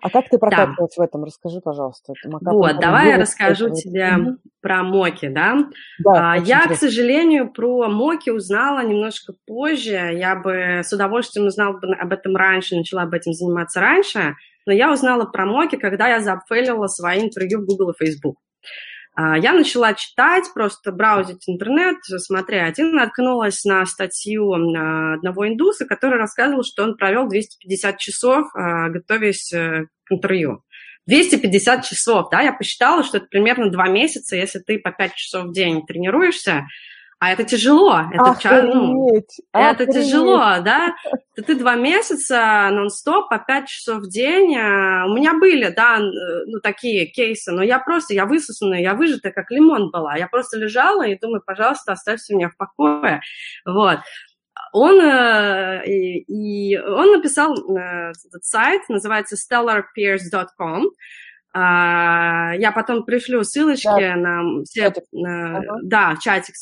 А 0.00 0.10
как 0.10 0.28
ты 0.28 0.38
прокатывалась 0.38 0.94
да. 0.96 1.02
в 1.02 1.06
этом? 1.06 1.24
Расскажи, 1.24 1.60
пожалуйста. 1.60 2.12
Вот, 2.24 2.80
давай 2.80 3.10
я 3.10 3.18
расскажу 3.18 3.70
тебе 3.70 4.08
mm-hmm. 4.08 4.36
про 4.60 4.82
Моки, 4.82 5.28
да. 5.28 5.58
да 5.98 6.32
а, 6.32 6.36
я, 6.36 6.64
интересно. 6.64 6.74
к 6.74 6.78
сожалению, 6.78 7.52
про 7.52 7.88
Моки 7.88 8.30
узнала 8.30 8.84
немножко 8.84 9.34
позже. 9.46 9.92
Я 10.14 10.36
бы 10.36 10.80
с 10.84 10.92
удовольствием 10.92 11.46
узнала 11.46 11.78
бы 11.78 11.94
об 11.94 12.12
этом 12.12 12.36
раньше, 12.36 12.76
начала 12.76 13.06
бы 13.06 13.16
этим 13.16 13.32
заниматься 13.32 13.80
раньше. 13.80 14.36
Но 14.66 14.72
я 14.72 14.92
узнала 14.92 15.24
про 15.24 15.46
Моки, 15.46 15.76
когда 15.76 16.08
я 16.08 16.20
зафейлила 16.20 16.86
свои 16.86 17.22
интервью 17.22 17.60
в 17.60 17.66
Google 17.66 17.90
и 17.90 18.04
Facebook. 18.04 18.36
А, 19.14 19.36
я 19.36 19.52
начала 19.52 19.92
читать, 19.94 20.44
просто 20.54 20.92
браузить 20.92 21.48
интернет, 21.48 21.96
смотреть, 22.04 22.78
и 22.78 22.82
наткнулась 22.82 23.64
на 23.64 23.84
статью 23.84 24.52
а, 24.52 25.14
одного 25.14 25.48
индуса, 25.48 25.84
который 25.84 26.18
рассказывал, 26.18 26.62
что 26.62 26.84
он 26.84 26.96
провел 26.96 27.28
250 27.28 27.98
часов, 27.98 28.48
а, 28.54 28.88
готовясь 28.88 29.52
э, 29.52 29.86
к 30.04 30.12
интервью. 30.12 30.62
250 31.06 31.84
часов, 31.84 32.28
да, 32.30 32.40
я 32.40 32.52
посчитала, 32.52 33.02
что 33.02 33.18
это 33.18 33.26
примерно 33.26 33.70
два 33.70 33.88
месяца, 33.88 34.36
если 34.36 34.60
ты 34.60 34.78
по 34.78 34.92
5 34.92 35.14
часов 35.14 35.46
в 35.46 35.52
день 35.52 35.84
тренируешься, 35.84 36.66
а 37.20 37.32
это 37.32 37.44
тяжело. 37.44 38.00
Это, 38.10 38.30
охренеть, 38.30 39.40
ну, 39.52 39.60
это 39.60 39.84
тяжело, 39.84 40.38
да? 40.64 40.94
Ты, 41.36 41.42
ты 41.42 41.54
два 41.54 41.74
месяца 41.74 42.70
нон-стоп 42.72 43.28
по 43.28 43.38
пять 43.38 43.68
часов 43.68 44.04
в 44.04 44.08
день. 44.08 44.56
А, 44.56 45.04
у 45.06 45.12
меня 45.12 45.34
были, 45.34 45.68
да, 45.68 45.98
ну, 45.98 46.60
такие 46.60 47.04
кейсы, 47.04 47.52
но 47.52 47.62
я 47.62 47.78
просто, 47.78 48.14
я 48.14 48.24
высосанная, 48.24 48.80
я 48.80 48.94
выжатая, 48.94 49.32
как 49.32 49.50
лимон 49.50 49.90
была. 49.90 50.16
Я 50.16 50.28
просто 50.28 50.56
лежала 50.56 51.06
и 51.06 51.18
думаю, 51.18 51.42
пожалуйста, 51.44 51.92
оставьте 51.92 52.34
меня 52.34 52.48
в 52.48 52.56
покое. 52.56 53.20
Вот. 53.66 53.98
Он, 54.72 54.98
э, 54.98 55.84
и, 55.86 56.20
и 56.22 56.78
он 56.78 57.12
написал 57.12 57.54
э, 57.54 58.12
этот 58.12 58.44
сайт, 58.44 58.88
называется 58.88 59.36
stellarpeers.com. 59.36 60.86
А, 61.52 62.52
я 62.56 62.70
потом 62.72 63.04
пришлю 63.04 63.42
ссылочки 63.42 63.86
да. 63.86 64.16
на 64.16 64.62
все, 64.64 64.84
чатик. 64.84 65.04
ага. 65.12 65.62
да, 65.82 66.16
чатик, 66.20 66.54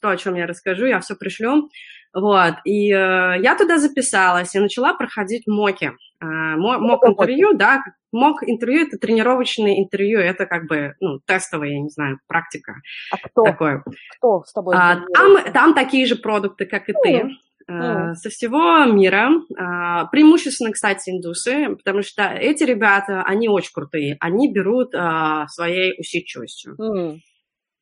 то, 0.00 0.10
о 0.10 0.16
чем 0.16 0.34
я 0.34 0.46
расскажу, 0.46 0.86
я 0.86 1.00
все 1.00 1.16
пришлю. 1.16 1.68
Вот, 2.14 2.54
и 2.64 2.90
э, 2.90 3.42
я 3.42 3.56
туда 3.58 3.76
записалась 3.76 4.54
и 4.54 4.58
начала 4.58 4.94
проходить 4.94 5.46
моки. 5.46 5.92
Э, 6.20 6.24
мок 6.56 7.04
интервью, 7.04 7.52
да, 7.54 7.82
мок 8.10 8.42
интервью 8.42 8.86
это 8.86 8.96
тренировочное 8.96 9.80
интервью, 9.80 10.20
это 10.20 10.46
как 10.46 10.66
бы, 10.66 10.94
ну, 11.00 11.18
тестовое, 11.26 11.72
я 11.72 11.80
не 11.80 11.90
знаю, 11.90 12.18
практика. 12.26 12.76
А 13.10 13.18
кто? 13.18 13.44
Такое. 13.44 13.84
Кто 14.16 14.44
с 14.44 14.52
тобой? 14.52 14.76
А, 14.78 15.02
там, 15.12 15.52
там 15.52 15.74
такие 15.74 16.06
же 16.06 16.16
продукты, 16.16 16.64
как 16.64 16.88
и 16.88 16.94
ты. 17.04 17.30
Mm. 17.68 18.14
со 18.14 18.30
всего 18.30 18.84
мира. 18.84 19.30
А, 19.58 20.04
преимущественно, 20.06 20.70
кстати, 20.70 21.10
индусы, 21.10 21.74
потому 21.76 22.02
что 22.02 22.28
эти 22.28 22.62
ребята, 22.62 23.22
они 23.22 23.48
очень 23.48 23.72
крутые. 23.72 24.16
Они 24.20 24.52
берут 24.52 24.94
а, 24.94 25.48
своей 25.48 25.98
усидчивостью. 25.98 26.76
Mm. 26.78 27.18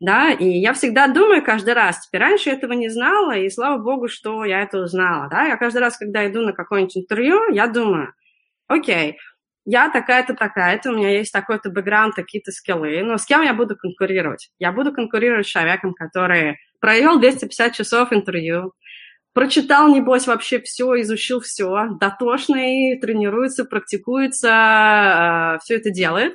Да, 0.01 0.30
и 0.32 0.49
я 0.49 0.72
всегда 0.72 1.07
думаю 1.09 1.43
каждый 1.45 1.74
раз, 1.74 2.07
теперь 2.07 2.20
раньше 2.20 2.51
этого 2.51 2.72
не 2.72 2.89
знала, 2.89 3.37
и 3.37 3.49
слава 3.49 3.80
богу, 3.80 4.09
что 4.09 4.45
я 4.45 4.61
это 4.61 4.80
узнала, 4.80 5.28
да, 5.30 5.47
я 5.47 5.57
каждый 5.57 5.78
раз, 5.78 5.97
когда 5.97 6.26
иду 6.28 6.43
на 6.43 6.53
какое-нибудь 6.53 6.97
интервью, 6.97 7.53
я 7.53 7.68
думаю, 7.68 8.12
окей, 8.66 9.16
я 9.64 9.89
такая-то, 9.89 10.35
такая-то, 10.35 10.91
у 10.91 10.97
меня 10.97 11.11
есть 11.11 11.32
такой-то 11.32 11.70
бэкграунд, 11.70 12.14
такие-то 12.14 12.51
скиллы, 12.51 13.03
но 13.03 13.16
с 13.16 13.24
кем 13.24 13.43
я 13.43 13.55
буду 13.55 13.76
конкурировать? 13.76 14.51
Я 14.59 14.72
буду 14.72 14.93
конкурировать 14.93 15.47
с 15.47 15.51
человеком, 15.51 15.95
который 15.95 16.59
провел 16.80 17.18
250 17.18 17.72
часов 17.72 18.12
интервью, 18.12 18.72
прочитал, 19.35 19.89
небось, 19.89 20.26
вообще 20.26 20.61
все, 20.61 21.01
изучил 21.03 21.41
все, 21.41 21.89
дотошный, 22.01 22.99
тренируется, 23.01 23.64
практикуется, 23.64 24.49
э, 24.49 25.59
все 25.62 25.76
это 25.76 25.91
делает. 25.91 26.35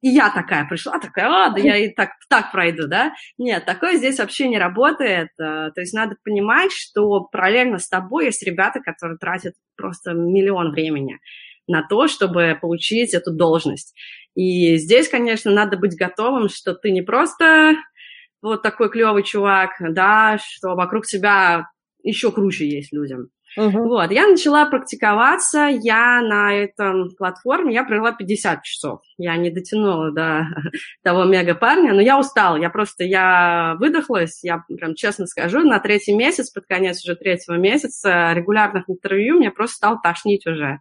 И 0.00 0.08
я 0.08 0.30
такая 0.30 0.64
пришла, 0.66 0.98
такая, 1.00 1.28
ладно, 1.28 1.58
я 1.58 1.76
и 1.76 1.92
так, 1.92 2.10
так 2.28 2.52
пройду, 2.52 2.86
да? 2.86 3.12
Нет, 3.36 3.64
такое 3.66 3.96
здесь 3.96 4.18
вообще 4.18 4.48
не 4.48 4.58
работает. 4.58 5.28
Э, 5.38 5.70
то 5.74 5.80
есть 5.80 5.92
надо 5.92 6.16
понимать, 6.24 6.72
что 6.72 7.20
параллельно 7.20 7.78
с 7.78 7.88
тобой 7.88 8.26
есть 8.26 8.42
ребята, 8.42 8.80
которые 8.80 9.18
тратят 9.18 9.54
просто 9.76 10.12
миллион 10.12 10.72
времени 10.72 11.18
на 11.66 11.82
то, 11.82 12.08
чтобы 12.08 12.56
получить 12.60 13.12
эту 13.12 13.30
должность. 13.30 13.94
И 14.34 14.76
здесь, 14.76 15.08
конечно, 15.08 15.50
надо 15.50 15.76
быть 15.76 15.98
готовым, 15.98 16.48
что 16.48 16.74
ты 16.74 16.92
не 16.92 17.02
просто 17.02 17.74
вот 18.40 18.62
такой 18.62 18.88
клевый 18.90 19.22
чувак, 19.24 19.72
да, 19.80 20.38
что 20.38 20.76
вокруг 20.76 21.06
себя 21.06 21.66
еще 22.02 22.32
круче 22.32 22.68
есть 22.68 22.92
людям. 22.92 23.30
Uh-huh. 23.56 23.70
Вот, 23.70 24.10
я 24.10 24.26
начала 24.26 24.66
практиковаться, 24.66 25.68
я 25.70 26.20
на 26.20 26.54
этом 26.54 27.10
платформе, 27.16 27.74
я 27.74 27.82
провела 27.82 28.12
50 28.12 28.62
часов. 28.62 29.00
Я 29.16 29.36
не 29.36 29.50
дотянула 29.50 30.12
до 30.12 30.46
того 31.02 31.24
мега-парня, 31.24 31.94
но 31.94 32.00
я 32.00 32.18
устала, 32.18 32.56
я 32.56 32.68
просто, 32.68 33.04
я 33.04 33.76
выдохлась, 33.80 34.44
я 34.44 34.62
прям 34.68 34.94
честно 34.94 35.26
скажу, 35.26 35.60
на 35.60 35.80
третий 35.80 36.14
месяц, 36.14 36.50
под 36.50 36.66
конец 36.66 37.02
уже 37.04 37.16
третьего 37.16 37.56
месяца 37.56 38.32
регулярных 38.34 38.84
интервью 38.88 39.36
мне 39.36 39.50
просто 39.50 39.76
стало 39.76 39.98
тошнить 40.02 40.46
уже. 40.46 40.80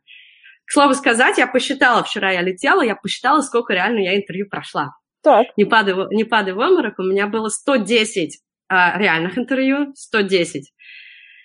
К 0.65 0.72
слову 0.72 0.93
сказать, 0.93 1.38
я 1.38 1.47
посчитала, 1.47 2.03
вчера 2.03 2.32
я 2.32 2.41
летела, 2.41 2.82
я 2.82 2.95
посчитала, 2.95 3.41
сколько 3.41 3.74
реально 3.74 3.99
я 3.99 4.18
интервью 4.18 4.49
прошла. 4.49 4.91
Так. 5.24 5.47
Не 5.55 5.63
падай, 5.63 5.95
не 6.11 6.26
падай 6.26 6.53
в 6.53 6.59
обморок, 6.59 6.99
у 6.99 7.03
меня 7.03 7.28
было 7.28 7.47
110 7.47 8.39
а, 8.70 8.99
реальных 8.99 9.38
интервью, 9.38 9.93
110 9.95 10.74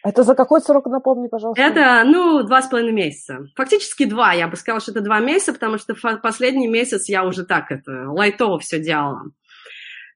это 0.05 0.23
за 0.25 0.35
какой 0.35 0.61
срок, 0.61 0.87
напомни, 0.87 1.29
пожалуйста? 1.29 1.63
Это, 1.63 2.03
ну, 2.05 2.43
два 2.43 2.63
с 2.63 2.69
половиной 2.69 2.93
месяца. 2.93 3.47
Фактически 3.55 4.05
два. 4.05 4.33
Я 4.33 4.49
бы 4.49 4.57
сказала, 4.57 4.81
что 4.81 4.91
это 4.91 5.01
два 5.01 5.21
месяца, 5.21 5.53
потому 5.53 5.79
что 5.79 5.95
последний 6.23 6.67
месяц 6.67 7.09
я 7.09 7.25
уже 7.25 7.45
так 7.45 7.71
это 7.71 8.11
лайтово 8.11 8.59
все 8.59 8.81
делала. 8.81 9.31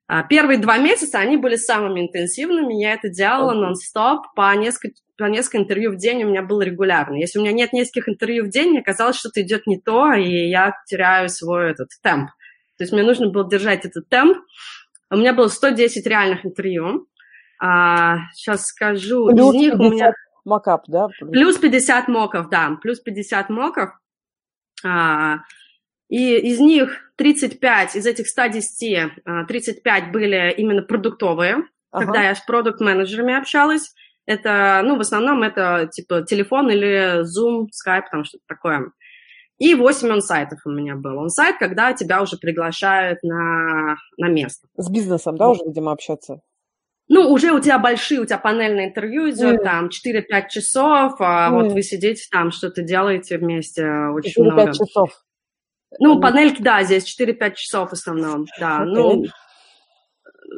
А, 0.09 0.23
первые 0.23 0.59
два 0.59 0.79
месяца 0.79 1.19
они 1.19 1.37
были 1.37 1.57
самыми 1.57 2.01
интенсивными. 2.01 2.81
Я 2.81 2.95
это 2.95 3.09
делала 3.09 3.55
нон-стоп 3.55 4.27
по 4.35 4.55
несколько, 4.55 4.97
по 5.17 5.25
несколько 5.25 5.59
интервью 5.59 5.93
в 5.93 5.97
день 5.97 6.23
у 6.25 6.29
меня 6.29 6.43
было 6.43 6.63
регулярно. 6.63 7.17
Если 7.17 7.39
у 7.39 7.43
меня 7.43 7.53
нет 7.53 7.73
нескольких 7.73 8.09
интервью 8.09 8.45
в 8.45 8.49
день, 8.49 8.71
мне 8.71 8.83
казалось, 8.83 9.17
что-то 9.17 9.43
идет 9.43 9.67
не 9.67 9.81
то, 9.81 10.13
и 10.13 10.49
я 10.49 10.75
теряю 10.87 11.29
свой 11.29 11.71
этот 11.73 11.89
темп. 12.03 12.31
То 12.77 12.85
есть 12.85 12.93
мне 12.93 13.03
нужно 13.03 13.31
было 13.31 13.49
держать 13.49 13.85
этот 13.85 14.09
темп. 14.09 14.39
У 15.11 15.17
меня 15.17 15.33
было 15.33 15.49
110 15.49 16.07
реальных 16.07 16.45
интервью. 16.45 17.07
А, 17.61 18.31
сейчас 18.35 18.67
скажу. 18.67 19.27
Плюс 19.27 19.55
из 19.55 19.61
них 19.61 19.73
50 19.73 19.81
у 19.81 19.95
меня... 19.95 20.13
мокап, 20.45 20.85
да? 20.89 21.09
Плюс 21.21 21.59
50 21.59 22.09
моков, 22.09 22.49
да. 22.49 22.79
Плюс 22.83 23.01
50 23.01 23.51
моков. 23.51 23.91
А, 24.85 25.39
и 26.09 26.37
из 26.37 26.61
них 26.61 27.13
35, 27.17 27.97
из 27.97 28.07
этих 28.07 28.29
110, 28.29 29.25
35 29.49 30.03
а, 30.03 30.11
были 30.11 30.55
именно 30.57 30.83
продуктовые, 30.83 31.65
ага. 31.91 32.05
когда 32.05 32.23
я 32.23 32.35
с 32.35 32.41
продукт-менеджерами 32.41 33.37
общалась. 33.37 33.93
Это, 34.27 34.83
ну, 34.85 34.97
в 34.97 35.01
основном 35.01 35.43
это 35.43 35.89
типа 35.91 36.23
телефон 36.23 36.71
или 36.71 37.23
Zoom, 37.23 37.67
Skype, 37.67 38.05
там 38.11 38.25
что-то 38.25 38.45
такое. 38.47 38.93
И 39.59 39.75
8 39.75 40.13
онсайтов 40.13 40.61
у 40.67 40.71
меня 40.71 40.97
было. 40.97 41.23
Онсайт, 41.23 41.57
когда 41.59 41.93
тебя 41.95 42.23
уже 42.23 42.37
приглашают 42.37 43.23
на, 43.23 43.97
на 44.19 44.29
место. 44.29 44.69
С 44.77 44.91
бизнесом, 44.91 45.37
да, 45.37 45.49
уже, 45.49 45.65
видимо, 45.65 45.93
общаться? 45.93 46.41
Ну, 47.09 47.31
уже 47.31 47.53
у 47.53 47.61
тебя 47.61 47.79
большие, 47.79 48.21
у 48.21 48.25
тебя 48.25 48.39
панельное 48.39 48.87
интервью 48.87 49.31
идет, 49.31 49.61
mm. 49.61 49.65
там, 49.65 49.89
4-5 49.89 50.49
часов, 50.49 51.15
а 51.21 51.49
mm. 51.49 51.53
вот 51.53 51.73
вы 51.73 51.83
сидите 51.83 52.27
там, 52.31 52.51
что-то 52.51 52.83
делаете 52.83 53.39
вместе, 53.39 53.87
очень 54.13 54.43
4-5 54.43 54.45
много. 54.45 54.73
часов. 54.73 55.11
Ну, 56.01 56.19
mm. 56.19 56.21
панельки, 56.21 56.63
да, 56.63 56.83
здесь 56.83 57.05
4-5 57.19 57.55
часов 57.55 57.91
в 57.91 57.93
основном, 57.93 58.47
да, 58.59 58.81
okay. 58.81 58.85
ну, 58.87 59.25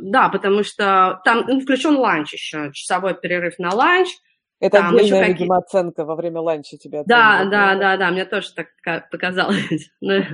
да, 0.02 0.28
потому 0.30 0.62
что 0.62 1.20
там 1.24 1.44
ну, 1.46 1.60
включен 1.60 1.96
ланч 1.96 2.32
еще, 2.32 2.70
часовой 2.72 3.14
перерыв 3.14 3.58
на 3.58 3.74
ланч, 3.74 4.08
это 4.60 4.78
там 4.78 4.96
отдельная, 4.96 5.20
какие... 5.20 5.34
видимо, 5.34 5.58
оценка 5.58 6.04
во 6.04 6.16
время 6.16 6.40
ланча 6.40 6.76
тебя. 6.76 7.04
Да, 7.06 7.44
да, 7.44 7.76
да, 7.76 7.96
да, 7.96 8.10
мне 8.10 8.24
тоже 8.24 8.48
так 8.52 8.68
показалось. 9.10 9.90
ну, 10.00 10.24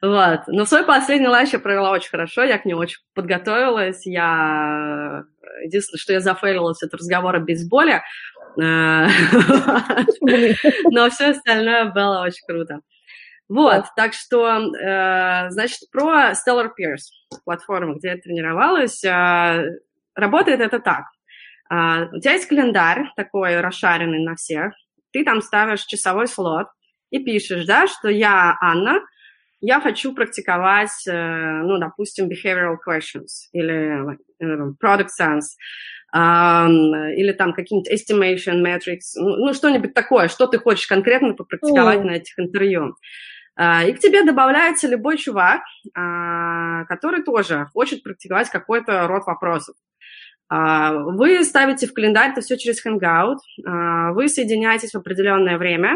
вот. 0.00 0.40
Но 0.46 0.64
свой 0.64 0.84
последний 0.84 1.26
ланч 1.26 1.52
я 1.52 1.58
провела 1.58 1.90
очень 1.90 2.10
хорошо, 2.10 2.44
я 2.44 2.58
к 2.58 2.64
нему 2.66 2.80
очень 2.80 3.00
подготовилась. 3.14 4.06
Я... 4.06 5.24
Единственное, 5.64 5.98
что 5.98 6.12
я 6.12 6.20
зафейлилась, 6.20 6.82
это 6.82 6.96
разговор 6.96 7.36
о 7.36 7.40
бейсболе. 7.40 8.02
Э, 8.60 9.06
но 10.90 11.10
все 11.10 11.30
остальное 11.30 11.86
было 11.86 12.22
очень 12.22 12.44
круто. 12.46 12.80
Вот, 13.48 13.84
так 13.94 14.14
что, 14.14 14.58
э, 14.58 15.50
значит, 15.50 15.90
про 15.92 16.32
Stellar 16.32 16.68
Peers, 16.68 17.38
платформу, 17.44 17.96
где 17.96 18.08
я 18.08 18.16
тренировалась, 18.16 19.04
э, 19.04 19.78
работает 20.14 20.60
это 20.60 20.80
так. 20.80 21.04
А, 21.68 22.08
у 22.12 22.20
тебя 22.20 22.32
есть 22.32 22.46
календарь 22.46 23.10
такой 23.16 23.60
расшаренный 23.60 24.24
на 24.24 24.34
всех, 24.36 24.72
ты 25.12 25.24
там 25.24 25.42
ставишь 25.42 25.84
часовой 25.84 26.26
слот 26.26 26.68
и 27.10 27.22
пишешь, 27.22 27.64
да, 27.66 27.86
что 27.86 28.08
я 28.08 28.56
Анна, 28.60 29.00
я 29.66 29.80
хочу 29.80 30.14
практиковать, 30.14 31.04
ну, 31.06 31.78
допустим, 31.78 32.28
behavioral 32.28 32.76
questions 32.86 33.48
или 33.52 34.18
product 34.82 35.08
sense, 35.18 35.56
или 36.12 37.32
там 37.32 37.52
какие-нибудь 37.52 37.90
estimation 37.90 38.62
metrics, 38.62 39.16
ну, 39.16 39.36
ну, 39.36 39.54
что-нибудь 39.54 39.94
такое, 39.94 40.28
что 40.28 40.46
ты 40.46 40.58
хочешь 40.58 40.86
конкретно 40.86 41.34
попрактиковать 41.34 42.00
mm. 42.00 42.04
на 42.04 42.10
этих 42.12 42.38
интервью. 42.38 42.94
И 43.58 43.92
к 43.92 43.98
тебе 44.00 44.24
добавляется 44.24 44.88
любой 44.88 45.16
чувак, 45.16 45.62
который 45.92 47.22
тоже 47.22 47.66
хочет 47.72 48.02
практиковать 48.02 48.50
какой-то 48.50 49.06
род 49.06 49.24
вопросов. 49.26 49.76
Вы 50.50 51.42
ставите 51.42 51.86
в 51.86 51.94
календарь 51.94 52.32
это 52.32 52.40
все 52.42 52.56
через 52.58 52.84
Hangout, 52.84 53.38
вы 54.14 54.28
соединяетесь 54.28 54.92
в 54.92 54.98
определенное 54.98 55.56
время, 55.56 55.94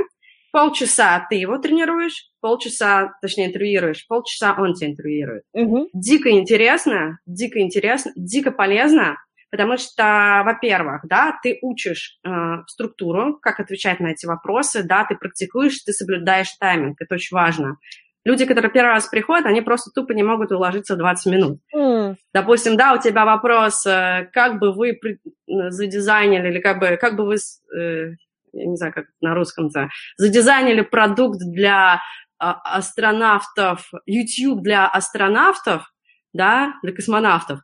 полчаса 0.59 1.25
ты 1.31 1.37
его 1.37 1.59
тренируешь, 1.59 2.31
полчаса, 2.41 3.13
точнее, 3.23 3.47
интервьюируешь, 3.47 4.05
полчаса 4.09 4.57
он 4.59 4.75
тебя 4.75 4.91
интервьюирует. 4.91 5.45
Угу. 5.53 5.91
Дико 5.93 6.31
интересно, 6.33 7.19
дико 7.27 7.61
интересно, 7.61 8.13
дико 8.17 8.51
полезно, 8.51 9.17
Потому 9.51 9.79
что, 9.79 10.43
во-первых, 10.45 11.07
да, 11.09 11.39
ты 11.43 11.59
учишь 11.63 12.19
э, 12.23 12.29
структуру, 12.67 13.39
как 13.41 13.61
отвечать 13.61 13.99
на 13.99 14.09
эти 14.09 14.27
вопросы, 14.27 14.83
да, 14.83 15.07
ты 15.09 15.17
практикуешь, 15.17 15.79
ты 15.85 15.93
соблюдаешь 15.93 16.53
тайминг, 16.61 17.01
это 17.01 17.15
очень 17.15 17.35
важно. 17.35 17.79
Люди, 18.27 18.45
которые 18.45 18.71
первый 18.71 18.91
раз 18.91 19.09
приходят, 19.09 19.47
они 19.47 19.63
просто 19.63 19.91
тупо 19.91 20.13
не 20.13 20.23
могут 20.23 20.53
уложиться 20.53 20.97
в 20.97 20.99
20 20.99 21.33
минут. 21.33 21.61
Mm. 21.75 22.17
Допустим, 22.35 22.77
да, 22.77 22.93
у 22.93 23.01
тебя 23.01 23.25
вопрос, 23.25 23.87
э, 23.87 24.29
как 24.35 24.59
бы 24.59 24.75
вы 24.75 24.99
задизайнили, 25.47 26.49
или 26.51 26.61
как 26.61 26.79
бы, 26.79 26.99
как 27.01 27.17
бы 27.17 27.25
вы, 27.25 27.37
э, 27.37 28.11
я 28.59 28.67
не 28.67 28.77
знаю, 28.77 28.93
как 28.93 29.07
на 29.21 29.35
русском-то, 29.35 29.89
задизайнили 30.17 30.83
продукт 30.83 31.39
для 31.41 32.01
а, 32.39 32.77
астронавтов, 32.77 33.91
YouTube 34.07 34.63
для 34.63 34.87
астронавтов, 34.87 35.93
да, 36.33 36.75
для 36.83 36.93
космонавтов, 36.93 37.61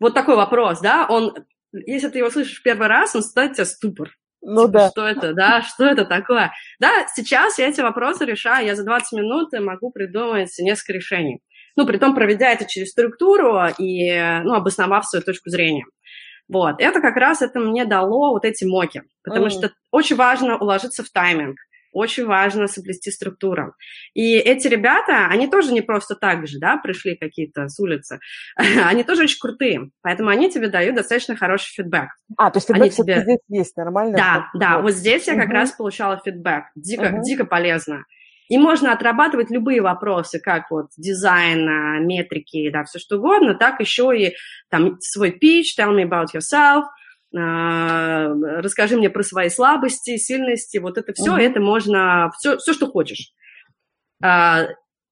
вот 0.00 0.14
такой 0.14 0.36
вопрос, 0.36 0.80
да, 0.80 1.06
он, 1.08 1.34
если 1.72 2.08
ты 2.08 2.18
его 2.18 2.30
слышишь 2.30 2.62
первый 2.62 2.88
раз, 2.88 3.14
он 3.14 3.22
ставит 3.22 3.54
тебя 3.54 3.66
ступор. 3.66 4.10
Ну 4.42 4.66
типа, 4.66 4.72
да. 4.72 4.88
Что 4.90 5.06
это, 5.06 5.34
да, 5.34 5.62
что 5.62 5.84
это 5.84 6.06
такое? 6.06 6.52
Да, 6.80 7.06
сейчас 7.14 7.58
я 7.58 7.68
эти 7.68 7.82
вопросы 7.82 8.24
решаю, 8.24 8.66
я 8.66 8.74
за 8.74 8.84
20 8.84 9.12
минут 9.12 9.52
могу 9.52 9.90
придумать 9.90 10.50
несколько 10.58 10.94
решений. 10.94 11.40
Ну, 11.76 11.86
при 11.86 11.98
том, 11.98 12.14
проведя 12.14 12.50
это 12.50 12.64
через 12.64 12.90
структуру 12.90 13.60
и, 13.78 14.10
ну, 14.44 14.54
обосновав 14.54 15.06
свою 15.06 15.22
точку 15.22 15.50
зрения. 15.50 15.84
Вот, 16.52 16.76
это 16.80 17.00
как 17.00 17.16
раз 17.16 17.42
это 17.42 17.60
мне 17.60 17.84
дало 17.84 18.30
вот 18.30 18.44
эти 18.44 18.64
моки, 18.64 19.02
потому 19.22 19.46
mm. 19.46 19.50
что 19.50 19.72
очень 19.90 20.16
важно 20.16 20.56
уложиться 20.58 21.04
в 21.04 21.10
тайминг 21.10 21.56
очень 21.92 22.26
важно 22.26 22.68
соблюсти 22.68 23.10
структуру. 23.10 23.74
И 24.14 24.36
эти 24.36 24.68
ребята, 24.68 25.26
они 25.26 25.48
тоже 25.48 25.72
не 25.72 25.80
просто 25.80 26.14
так 26.14 26.46
же, 26.46 26.58
да, 26.58 26.76
пришли 26.76 27.16
какие-то 27.16 27.68
с 27.68 27.78
улицы, 27.80 28.20
они 28.56 29.04
тоже 29.04 29.24
очень 29.24 29.40
крутые, 29.40 29.90
поэтому 30.02 30.30
они 30.30 30.50
тебе 30.50 30.68
дают 30.68 30.96
достаточно 30.96 31.36
хороший 31.36 31.72
фидбэк. 31.74 32.10
А, 32.36 32.50
то 32.50 32.58
есть 32.58 32.68
фидбэк 32.68 32.92
тебе... 32.92 33.22
здесь 33.22 33.38
есть, 33.48 33.76
нормально? 33.76 34.16
Да, 34.16 34.50
да, 34.54 34.78
вот 34.80 34.92
здесь 34.92 35.26
я 35.26 35.34
как 35.34 35.50
раз 35.50 35.72
получала 35.72 36.20
фидбэк, 36.24 36.64
дико, 36.74 37.18
дико 37.22 37.44
полезно. 37.44 38.04
И 38.50 38.58
можно 38.58 38.92
отрабатывать 38.92 39.50
любые 39.50 39.80
вопросы, 39.80 40.38
как 40.38 40.70
вот 40.70 40.88
дизайн, 40.98 42.04
метрики, 42.06 42.68
да, 42.70 42.84
все 42.84 42.98
что 42.98 43.16
угодно, 43.16 43.54
так 43.54 43.80
еще 43.80 44.12
и 44.14 44.34
там 44.68 44.98
свой 45.00 45.30
pitch, 45.30 45.78
tell 45.78 45.96
me 45.96 46.06
about 46.06 46.34
yourself– 46.34 46.82
а, 47.36 48.28
расскажи 48.60 48.96
мне 48.96 49.08
про 49.08 49.22
свои 49.22 49.48
слабости, 49.48 50.16
сильности, 50.16 50.78
вот 50.78 50.98
это 50.98 51.12
все, 51.12 51.32
угу. 51.32 51.40
это 51.40 51.60
можно, 51.60 52.30
все, 52.38 52.56
все, 52.58 52.72
что 52.72 52.88
хочешь. 52.88 53.32
А, 54.22 54.66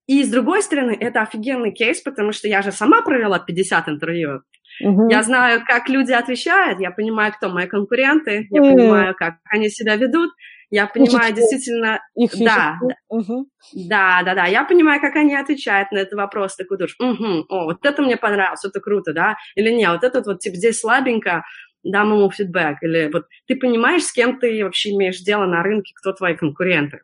и 0.07 0.24
с 0.24 0.28
другой 0.28 0.62
стороны, 0.62 0.97
это 0.99 1.20
офигенный 1.20 1.72
кейс, 1.72 2.01
потому 2.01 2.32
что 2.32 2.49
я 2.49 2.62
же 2.62 2.72
сама 2.72 3.03
провела 3.03 3.39
50 3.39 3.89
интервью. 3.89 4.43
Угу. 4.82 5.11
Я 5.11 5.22
знаю, 5.22 5.62
как 5.64 5.89
люди 5.89 6.12
отвечают, 6.12 6.80
я 6.80 6.91
понимаю, 6.91 7.32
кто 7.32 7.51
мои 7.51 7.66
конкуренты, 7.66 8.49
я 8.51 8.62
угу. 8.62 8.76
понимаю, 8.76 9.14
как 9.14 9.36
они 9.45 9.68
себя 9.68 9.95
ведут, 9.97 10.30
я 10.71 10.87
понимаю 10.87 11.35
Фишечки. 11.35 11.37
действительно... 11.37 12.01
Их 12.14 12.33
да, 12.39 12.79
да, 12.81 12.95
угу. 13.09 13.49
да, 13.75 14.23
да, 14.25 14.35
да, 14.35 14.45
я 14.47 14.64
понимаю, 14.64 15.01
как 15.01 15.16
они 15.16 15.35
отвечают 15.35 15.91
на 15.93 15.99
этот 15.99 16.14
вопрос, 16.14 16.57
такой 16.57 16.79
думаешь, 16.79 16.97
угу, 16.99 17.47
о, 17.49 17.64
вот 17.64 17.85
это 17.85 18.03
мне 18.03 18.16
понравилось, 18.16 18.64
это 18.64 18.81
круто, 18.81 19.12
да, 19.12 19.37
или 19.55 19.71
нет, 19.71 19.91
вот 19.91 20.05
это 20.05 20.23
вот, 20.25 20.41
типа, 20.41 20.57
здесь 20.57 20.81
слабенько, 20.81 21.45
дам 21.83 22.12
ему 22.12 22.31
фидбэк, 22.31 22.83
или 22.83 23.11
вот 23.12 23.27
ты 23.47 23.57
понимаешь, 23.57 24.05
с 24.05 24.12
кем 24.12 24.39
ты 24.39 24.64
вообще 24.64 24.91
имеешь 24.91 25.21
дело 25.21 25.47
на 25.47 25.62
рынке, 25.62 25.93
кто 26.01 26.12
твои 26.12 26.35
конкуренты. 26.37 27.01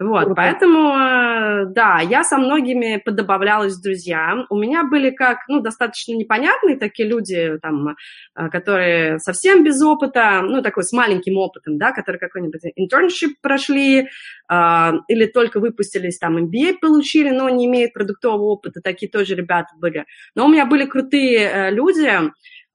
Вот, 0.00 0.24
Круто. 0.24 0.34
поэтому, 0.34 0.88
э, 0.88 1.66
да, 1.66 2.00
я 2.00 2.24
со 2.24 2.36
многими 2.36 3.00
подобавлялась 3.04 3.78
друзьям. 3.78 4.44
У 4.50 4.56
меня 4.56 4.82
были 4.82 5.10
как, 5.10 5.46
ну, 5.46 5.60
достаточно 5.60 6.14
непонятные 6.14 6.76
такие 6.76 7.08
люди, 7.08 7.58
там, 7.62 7.90
э, 8.34 8.48
которые 8.48 9.20
совсем 9.20 9.62
без 9.62 9.80
опыта, 9.80 10.40
ну, 10.42 10.62
такой 10.62 10.82
с 10.82 10.92
маленьким 10.92 11.36
опытом, 11.36 11.78
да, 11.78 11.92
которые 11.92 12.18
какой-нибудь 12.18 12.60
internship 12.76 13.34
прошли, 13.40 14.08
э, 14.50 14.92
или 15.06 15.26
только 15.26 15.60
выпустились, 15.60 16.18
там, 16.18 16.38
MBA 16.38 16.78
получили, 16.80 17.30
но 17.30 17.48
не 17.48 17.66
имеют 17.66 17.92
продуктового 17.92 18.46
опыта, 18.46 18.80
такие 18.82 19.08
тоже 19.08 19.36
ребята 19.36 19.68
были. 19.78 20.06
Но 20.34 20.46
у 20.46 20.48
меня 20.48 20.66
были 20.66 20.86
крутые 20.86 21.38
э, 21.38 21.70
люди, 21.70 22.10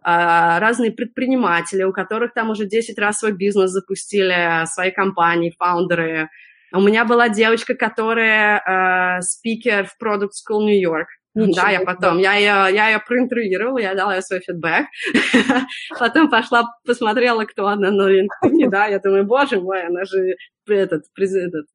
а, 0.02 0.60
разные 0.60 0.92
предприниматели, 0.92 1.84
у 1.84 1.92
которых 1.92 2.34
там 2.34 2.50
уже 2.50 2.66
10 2.66 2.98
раз 2.98 3.20
свой 3.20 3.34
бизнес 3.34 3.72
запустили, 3.72 4.66
свои 4.66 4.92
компании, 4.92 5.54
фаундеры. 5.58 6.30
У 6.74 6.82
меня 6.82 7.06
была 7.06 7.30
девочка, 7.30 7.76
которая 7.76 9.18
э, 9.18 9.22
спикер 9.22 9.86
в 9.86 9.96
Product 10.04 10.30
School 10.30 10.64
New 10.66 10.80
York. 10.80 11.08
Ничего 11.36 11.62
да, 11.62 11.70
я 11.70 11.82
потом, 11.82 12.18
я 12.18 12.34
ее, 12.34 12.76
я 12.76 12.90
ее 12.90 13.00
проинтервьюировала, 13.00 13.78
я 13.78 13.94
дала 13.96 14.16
ей 14.16 14.22
свой 14.22 14.40
фидбэк. 14.40 14.88
потом 16.00 16.30
пошла, 16.30 16.66
посмотрела, 16.86 17.46
кто 17.46 17.68
она 17.68 17.92
на 17.92 18.10
LinkedIn, 18.12 18.70
да, 18.70 18.88
я 18.88 19.00
думаю, 19.00 19.26
боже 19.26 19.62
мой, 19.62 19.86
она 19.86 20.06
же 20.06 20.36
этот, 20.68 21.06
этот 21.18 21.66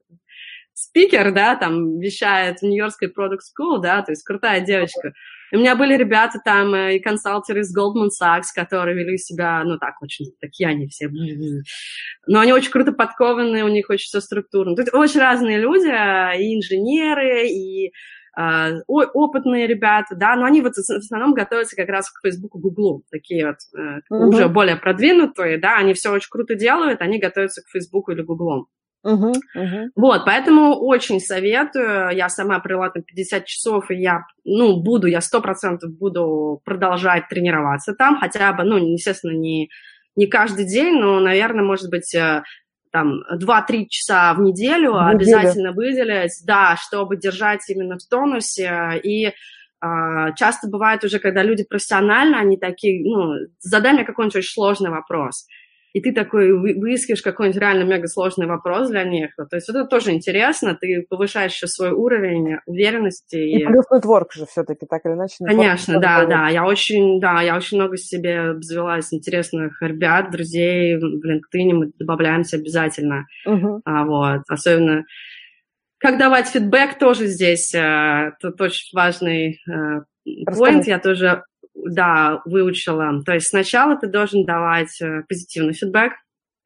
спикер, 0.74 1.32
да, 1.32 1.54
там 1.54 1.98
вещает 1.98 2.58
в 2.58 2.62
Нью-Йоркской 2.62 3.08
Product 3.08 3.38
School, 3.38 3.80
да, 3.80 4.02
то 4.02 4.12
есть 4.12 4.24
крутая 4.24 4.60
девочка. 4.60 5.12
У 5.52 5.58
меня 5.58 5.76
были 5.76 5.96
ребята 5.96 6.38
там 6.44 6.74
э, 6.74 6.96
и 6.96 7.00
консалтеры 7.00 7.60
из 7.60 7.76
Goldman 7.76 8.08
Sachs, 8.08 8.46
которые 8.54 8.96
вели 8.96 9.18
себя, 9.18 9.62
ну 9.64 9.78
так, 9.78 10.00
очень 10.02 10.32
такие 10.40 10.68
они 10.68 10.88
все. 10.88 11.08
Но 12.26 12.40
они 12.40 12.52
очень 12.52 12.70
круто 12.70 12.92
подкованы, 12.92 13.64
у 13.64 13.68
них 13.68 13.90
очень 13.90 14.06
все 14.06 14.20
структурно. 14.20 14.76
Тут 14.76 14.92
очень 14.92 15.20
разные 15.20 15.58
люди, 15.58 15.88
э, 15.88 16.40
и 16.40 16.56
инженеры, 16.56 17.48
и 17.48 17.92
Uh, 18.36 18.80
опытные 18.88 19.68
ребята, 19.68 20.16
да, 20.16 20.34
но 20.34 20.44
они 20.44 20.60
вот 20.60 20.74
в 20.74 20.90
основном 20.90 21.34
готовятся 21.34 21.76
как 21.76 21.88
раз 21.88 22.10
к 22.10 22.20
Фейсбуку, 22.20 22.58
Гуглу, 22.58 23.04
такие 23.08 23.46
вот 23.46 23.58
uh, 23.78 24.00
uh-huh. 24.10 24.26
уже 24.26 24.48
более 24.48 24.74
продвинутые, 24.74 25.56
да, 25.56 25.76
они 25.76 25.94
все 25.94 26.10
очень 26.10 26.30
круто 26.30 26.56
делают, 26.56 27.00
они 27.00 27.20
готовятся 27.20 27.62
к 27.62 27.70
Фейсбуку 27.70 28.10
или 28.10 28.22
Гуглу. 28.22 28.66
Uh-huh, 29.04 29.34
uh-huh. 29.54 29.88
Вот, 29.96 30.24
поэтому 30.24 30.76
очень 30.76 31.20
советую. 31.20 32.10
Я 32.16 32.28
сама 32.30 32.58
провела 32.60 32.88
там 32.88 33.02
50 33.02 33.44
часов, 33.44 33.90
и 33.90 33.96
я, 33.96 34.22
ну, 34.44 34.82
буду, 34.82 35.06
я 35.06 35.20
сто 35.20 35.42
процентов 35.42 35.90
буду 35.96 36.62
продолжать 36.64 37.28
тренироваться 37.28 37.94
там, 37.94 38.18
хотя 38.18 38.52
бы, 38.54 38.64
ну, 38.64 38.78
естественно, 38.78 39.32
не, 39.32 39.68
не 40.16 40.26
каждый 40.26 40.64
день, 40.64 40.98
но, 40.98 41.20
наверное, 41.20 41.64
может 41.64 41.90
быть, 41.90 42.14
э, 42.14 42.42
там 42.92 43.22
2-3 43.30 43.86
часа 43.90 44.32
в 44.34 44.40
неделю 44.40 44.92
в 44.92 45.06
обязательно 45.06 45.72
выделять, 45.72 46.32
да, 46.46 46.76
чтобы 46.76 47.16
держать 47.16 47.68
именно 47.68 47.98
в 47.98 48.08
тонусе. 48.08 49.00
И 49.02 49.32
а, 49.80 50.32
часто 50.32 50.68
бывает 50.68 51.04
уже, 51.04 51.18
когда 51.18 51.42
люди 51.42 51.64
профессионально, 51.64 52.38
они 52.38 52.56
такие, 52.56 53.02
ну, 53.04 53.34
задай 53.58 53.92
мне 53.92 54.04
какой-нибудь 54.04 54.36
очень 54.36 54.52
сложный 54.52 54.90
вопрос 54.90 55.46
и 55.94 56.00
ты 56.00 56.12
такой 56.12 56.52
выискиваешь 56.52 57.22
какой-нибудь 57.22 57.60
реально 57.60 57.84
мега 57.84 58.08
сложный 58.08 58.48
вопрос 58.48 58.90
для 58.90 59.04
них. 59.04 59.30
То 59.36 59.54
есть 59.56 59.68
это 59.68 59.84
тоже 59.84 60.10
интересно, 60.10 60.74
ты 60.74 61.06
повышаешь 61.08 61.52
еще 61.52 61.68
свой 61.68 61.92
уровень 61.92 62.58
уверенности. 62.66 63.36
И, 63.36 63.64
плюс 63.64 63.84
нетворк 63.92 64.32
же 64.32 64.44
все-таки, 64.46 64.86
так 64.86 65.06
или 65.06 65.12
иначе. 65.12 65.36
Конечно, 65.44 66.00
да, 66.00 66.26
да. 66.26 66.48
Я 66.48 66.66
очень, 66.66 67.20
да, 67.20 67.40
я 67.42 67.56
очень 67.56 67.78
много 67.78 67.96
себе 67.96 68.40
обзавелась 68.40 69.14
интересных 69.14 69.80
ребят, 69.80 70.32
друзей 70.32 70.96
в 70.96 71.24
LinkedIn, 71.24 71.72
мы 71.72 71.92
добавляемся 71.96 72.56
обязательно. 72.56 73.26
Угу. 73.46 73.82
А, 73.84 74.04
вот, 74.04 74.42
особенно 74.48 75.04
как 75.98 76.18
давать 76.18 76.48
фидбэк 76.48 76.98
тоже 76.98 77.28
здесь, 77.28 77.72
э, 77.72 78.32
тут 78.40 78.60
очень 78.60 78.90
важный 78.92 79.60
поинт, 80.46 80.86
я 80.86 80.98
тоже 80.98 81.44
да, 81.84 82.42
выучила. 82.44 83.22
То 83.24 83.34
есть 83.34 83.48
сначала 83.48 83.96
ты 83.96 84.06
должен 84.06 84.44
давать 84.44 85.00
э, 85.00 85.22
позитивный 85.28 85.74
фидбэк, 85.74 86.12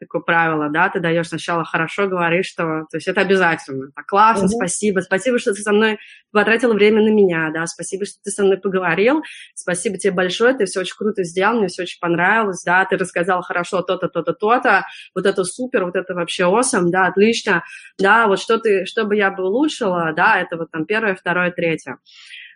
такое 0.00 0.22
правило, 0.22 0.68
да, 0.70 0.88
ты 0.88 1.00
даешь 1.00 1.28
сначала 1.28 1.64
хорошо, 1.64 2.06
говоришь, 2.06 2.46
что, 2.46 2.86
то 2.90 2.96
есть 2.96 3.08
это 3.08 3.20
обязательно. 3.20 3.90
Так, 3.94 4.06
классно, 4.06 4.46
mm-hmm. 4.46 4.56
спасибо, 4.56 5.00
спасибо, 5.00 5.38
что 5.38 5.52
ты 5.52 5.60
со 5.60 5.72
мной 5.72 5.98
потратила 6.30 6.72
время 6.72 7.02
на 7.02 7.08
меня, 7.08 7.50
да, 7.52 7.66
спасибо, 7.66 8.04
что 8.04 8.16
ты 8.22 8.30
со 8.30 8.44
мной 8.44 8.58
поговорил, 8.58 9.22
спасибо 9.54 9.98
тебе 9.98 10.12
большое, 10.12 10.54
ты 10.54 10.66
все 10.66 10.80
очень 10.80 10.96
круто 10.96 11.24
сделал, 11.24 11.58
мне 11.58 11.68
все 11.68 11.82
очень 11.82 11.98
понравилось, 12.00 12.62
да, 12.64 12.84
ты 12.84 12.96
рассказал 12.96 13.42
хорошо 13.42 13.82
то-то, 13.82 14.08
то-то, 14.08 14.32
то-то, 14.32 14.86
вот 15.14 15.26
это 15.26 15.44
супер, 15.44 15.84
вот 15.84 15.96
это 15.96 16.14
вообще 16.14 16.44
awesome, 16.44 16.90
да, 16.90 17.06
отлично, 17.06 17.64
да, 17.98 18.28
вот 18.28 18.38
что 18.38 18.58
ты, 18.58 18.84
что 18.86 19.04
бы 19.04 19.16
я 19.16 19.30
бы 19.30 19.44
улучшила, 19.44 20.12
да, 20.16 20.40
это 20.40 20.56
вот 20.56 20.70
там 20.70 20.84
первое, 20.86 21.16
второе, 21.16 21.50
третье. 21.50 21.98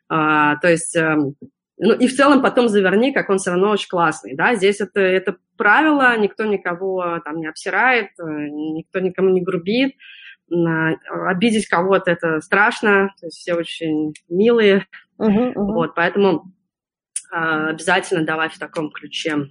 А, 0.08 0.56
то 0.56 0.68
есть 0.68 0.94
эм, 0.94 1.36
ну 1.78 1.94
и 1.94 2.06
в 2.06 2.14
целом 2.14 2.42
потом 2.42 2.68
заверни, 2.68 3.12
как 3.12 3.30
он 3.30 3.38
все 3.38 3.50
равно 3.50 3.70
очень 3.70 3.88
классный, 3.88 4.34
да, 4.36 4.54
здесь 4.54 4.80
это, 4.80 5.00
это 5.00 5.36
правило, 5.56 6.16
никто 6.16 6.44
никого 6.44 7.20
там 7.24 7.36
не 7.36 7.46
обсирает, 7.46 8.10
э, 8.18 8.24
никто 8.24 9.00
никому 9.00 9.30
не 9.30 9.42
грубит, 9.42 9.94
обидеть 10.50 11.66
кого-то 11.66 12.10
это 12.10 12.40
страшно, 12.40 13.14
то 13.18 13.26
есть 13.26 13.38
все 13.38 13.54
очень 13.54 14.12
милые, 14.28 14.86
uh-huh, 15.18 15.28
uh-huh. 15.28 15.52
вот, 15.54 15.94
поэтому 15.94 16.52
а, 17.32 17.68
обязательно 17.70 18.24
давай 18.24 18.50
в 18.50 18.58
таком 18.58 18.90
ключе 18.90 19.48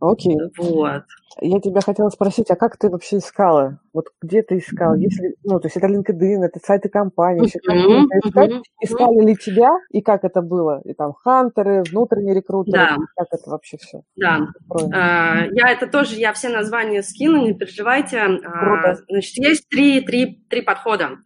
Окей. 0.00 0.38
Вот. 0.58 1.04
Я 1.40 1.60
тебя 1.60 1.80
хотела 1.80 2.08
спросить, 2.08 2.50
а 2.50 2.56
как 2.56 2.76
ты 2.76 2.88
вообще 2.88 3.18
искала? 3.18 3.78
Вот 3.92 4.06
где 4.20 4.42
ты 4.42 4.58
искала? 4.58 4.94
Если, 4.94 5.36
ну, 5.44 5.60
то 5.60 5.66
есть 5.66 5.76
это 5.76 5.86
LinkedIn, 5.86 6.42
это 6.42 6.58
сайты 6.58 6.88
компании, 6.88 7.46
еще 7.46 7.58
mm-hmm. 7.58 8.06
искать? 8.24 8.50
Mm-hmm. 8.50 8.62
Искали 8.82 9.26
ли 9.26 9.36
тебя 9.36 9.70
и 9.90 10.00
как 10.00 10.24
это 10.24 10.42
было? 10.42 10.80
И 10.84 10.94
там 10.94 11.12
хантеры, 11.12 11.84
внутренние 11.84 12.34
рекрутеры, 12.34 12.76
да. 12.76 12.96
как 13.16 13.28
это 13.30 13.50
вообще 13.50 13.76
все? 13.76 14.02
Да. 14.16 14.48
А, 14.92 15.44
я 15.52 15.70
это 15.70 15.86
тоже, 15.86 16.16
я 16.16 16.32
все 16.32 16.48
названия 16.48 17.02
скину, 17.02 17.40
не 17.40 17.54
переживайте. 17.54 18.18
А, 18.18 18.28
Круто. 18.36 18.90
А, 18.90 18.96
значит, 19.08 19.36
есть 19.36 19.68
три, 19.68 20.00
три, 20.00 20.44
три 20.48 20.62
подхода. 20.62 21.18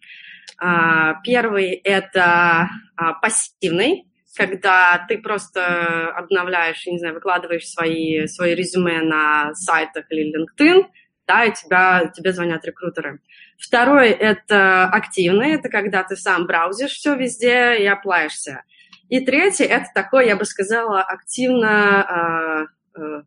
А, 0.58 1.20
первый– 1.22 1.70
это 1.84 2.68
а, 2.96 3.12
пассивный, 3.20 4.11
когда 4.36 5.04
ты 5.08 5.18
просто 5.18 6.10
обновляешь, 6.10 6.86
не 6.86 6.98
знаю, 6.98 7.14
выкладываешь 7.14 7.68
свои, 7.68 8.26
свои 8.26 8.54
резюме 8.54 9.02
на 9.02 9.54
сайтах 9.54 10.06
или 10.10 10.32
LinkedIn, 10.32 10.86
да, 11.26 11.44
и 11.44 11.52
тебя, 11.52 12.10
тебе 12.14 12.32
звонят 12.32 12.64
рекрутеры. 12.64 13.20
Второй– 13.58 14.10
это 14.10 14.86
активный, 14.86 15.54
это 15.54 15.68
когда 15.68 16.02
ты 16.02 16.16
сам 16.16 16.46
браузишь 16.46 16.92
все 16.92 17.14
везде 17.14 17.76
и 17.78 17.86
оплаешься. 17.86 18.64
И 19.08 19.24
третий– 19.24 19.64
это 19.64 19.86
такой, 19.94 20.26
я 20.26 20.36
бы 20.36 20.44
сказала, 20.44 21.02
активно 21.02 22.66
э, 22.96 23.00
э, 23.00 23.22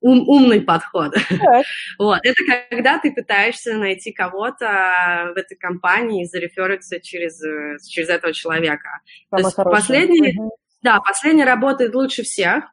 ум, 0.00 0.28
умный 0.28 0.60
подход. 0.60 1.14
вот. 1.98 2.20
Это 2.22 2.42
когда 2.70 2.98
ты 2.98 3.12
пытаешься 3.12 3.76
найти 3.76 4.12
кого-то 4.12 5.32
в 5.34 5.38
этой 5.38 5.56
компании 5.56 6.22
и 6.22 6.26
зарефериться 6.26 7.00
через, 7.00 7.40
через 7.88 8.08
этого 8.08 8.32
человека. 8.32 8.88
То 9.30 9.38
есть 9.38 9.56
последний, 9.56 10.36
угу. 10.36 10.50
да, 10.82 11.00
последний 11.00 11.44
работает 11.44 11.94
лучше 11.94 12.22
всех, 12.22 12.64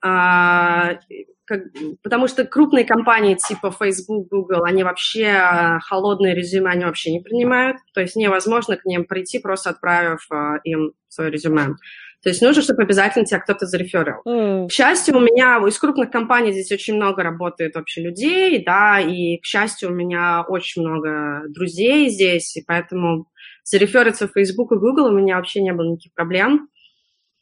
а, 0.00 0.98
как, 1.44 1.62
потому 2.02 2.28
что 2.28 2.44
крупные 2.44 2.84
компании 2.84 3.34
типа 3.34 3.70
Facebook, 3.70 4.28
Google, 4.28 4.64
они 4.64 4.84
вообще 4.84 5.78
холодные 5.86 6.34
резюме, 6.34 6.70
они 6.70 6.84
вообще 6.84 7.10
не 7.10 7.20
принимают. 7.20 7.78
То 7.94 8.00
есть 8.00 8.16
невозможно 8.16 8.76
к 8.76 8.84
ним 8.84 9.06
прийти, 9.06 9.38
просто 9.38 9.70
отправив 9.70 10.26
а, 10.30 10.58
им 10.64 10.92
свое 11.08 11.30
резюме. 11.30 11.74
То 12.22 12.30
есть 12.30 12.42
нужно, 12.42 12.62
чтобы 12.62 12.82
обязательно 12.82 13.24
тебя 13.24 13.38
кто-то 13.38 13.66
зареферил. 13.66 14.22
Mm. 14.26 14.68
К 14.68 14.72
счастью, 14.72 15.16
у 15.16 15.20
меня 15.20 15.58
из 15.66 15.78
крупных 15.78 16.10
компаний 16.10 16.52
здесь 16.52 16.72
очень 16.72 16.96
много 16.96 17.22
работает 17.22 17.76
вообще 17.76 18.02
людей, 18.02 18.62
да, 18.64 18.98
и, 18.98 19.38
к 19.38 19.44
счастью, 19.44 19.90
у 19.90 19.94
меня 19.94 20.44
очень 20.46 20.82
много 20.82 21.42
друзей 21.48 22.08
здесь, 22.08 22.56
и 22.56 22.64
поэтому 22.66 23.28
зарефериться 23.62 24.26
в 24.26 24.32
Facebook 24.32 24.72
и 24.72 24.76
Google 24.76 25.06
у 25.06 25.12
меня 25.12 25.36
вообще 25.36 25.62
не 25.62 25.72
было 25.72 25.92
никаких 25.92 26.12
проблем. 26.14 26.68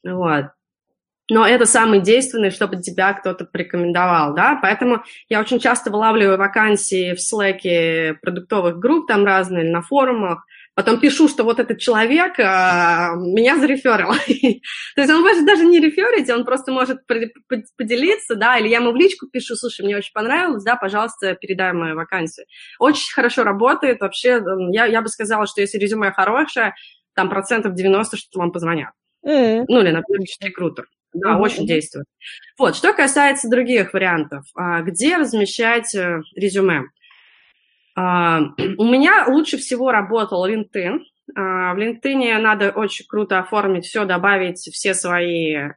Вот. 0.04 0.46
Но 1.28 1.44
это 1.44 1.66
самый 1.66 2.00
действенный, 2.00 2.50
чтобы 2.50 2.80
тебя 2.80 3.12
кто-то 3.14 3.46
порекомендовал, 3.46 4.34
да, 4.34 4.58
поэтому 4.62 5.02
я 5.28 5.40
очень 5.40 5.58
часто 5.58 5.90
вылавливаю 5.90 6.38
вакансии 6.38 7.14
в 7.14 7.18
Slack 7.18 8.18
продуктовых 8.22 8.78
групп, 8.78 9.08
там 9.08 9.24
разные, 9.24 9.68
на 9.68 9.82
форумах, 9.82 10.44
потом 10.76 11.00
пишу, 11.00 11.26
что 11.26 11.42
вот 11.42 11.58
этот 11.58 11.78
человек 11.78 12.38
а, 12.38 13.14
меня 13.16 13.58
зареферил. 13.58 14.08
То 14.94 15.00
есть 15.00 15.12
он 15.12 15.22
может 15.22 15.46
даже 15.46 15.64
не 15.64 15.80
реферить, 15.80 16.30
он 16.30 16.44
просто 16.44 16.70
может 16.70 16.98
поделиться, 17.06 18.36
да, 18.36 18.58
или 18.58 18.68
я 18.68 18.76
ему 18.76 18.92
в 18.92 18.96
личку 18.96 19.26
пишу, 19.26 19.56
слушай, 19.56 19.84
мне 19.84 19.96
очень 19.96 20.12
понравилось, 20.12 20.62
да, 20.62 20.76
пожалуйста, 20.76 21.34
передай 21.34 21.72
мою 21.72 21.96
вакансию. 21.96 22.46
Очень 22.78 23.12
хорошо 23.14 23.42
работает, 23.42 24.00
вообще, 24.00 24.42
я, 24.70 24.84
я 24.84 25.00
бы 25.00 25.08
сказала, 25.08 25.46
что 25.46 25.62
если 25.62 25.78
резюме 25.78 26.12
хорошее, 26.12 26.74
там 27.14 27.30
процентов 27.30 27.74
90, 27.74 28.18
что 28.18 28.38
вам 28.38 28.52
позвонят. 28.52 28.92
Mm-hmm. 29.26 29.64
Ну, 29.68 29.80
или, 29.80 29.90
например, 29.90 30.26
рекрутер. 30.42 30.86
Да, 31.14 31.30
mm-hmm. 31.30 31.40
очень 31.40 31.66
действует. 31.66 32.04
Вот, 32.58 32.76
что 32.76 32.92
касается 32.92 33.48
других 33.48 33.94
вариантов, 33.94 34.44
а, 34.54 34.82
где 34.82 35.16
размещать 35.16 35.94
э, 35.94 36.20
резюме? 36.34 36.82
А, 37.96 38.40
у 38.78 38.84
меня 38.84 39.24
лучше 39.26 39.56
всего 39.56 39.90
работал 39.90 40.46
LinkedIn. 40.46 41.00
А, 41.34 41.74
в 41.74 41.78
LinkedIn 41.78 42.38
надо 42.38 42.70
очень 42.70 43.06
круто 43.08 43.38
оформить 43.38 43.86
все, 43.86 44.04
добавить 44.04 44.58
все 44.58 44.94
свои, 44.94 45.54
э, 45.54 45.70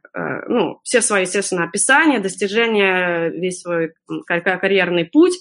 ну, 0.46 0.78
все 0.84 1.00
свои, 1.00 1.22
естественно, 1.22 1.64
описания, 1.64 2.20
достижения, 2.20 3.30
весь 3.30 3.62
свой 3.62 3.94
карьерный 4.26 5.06
путь. 5.06 5.34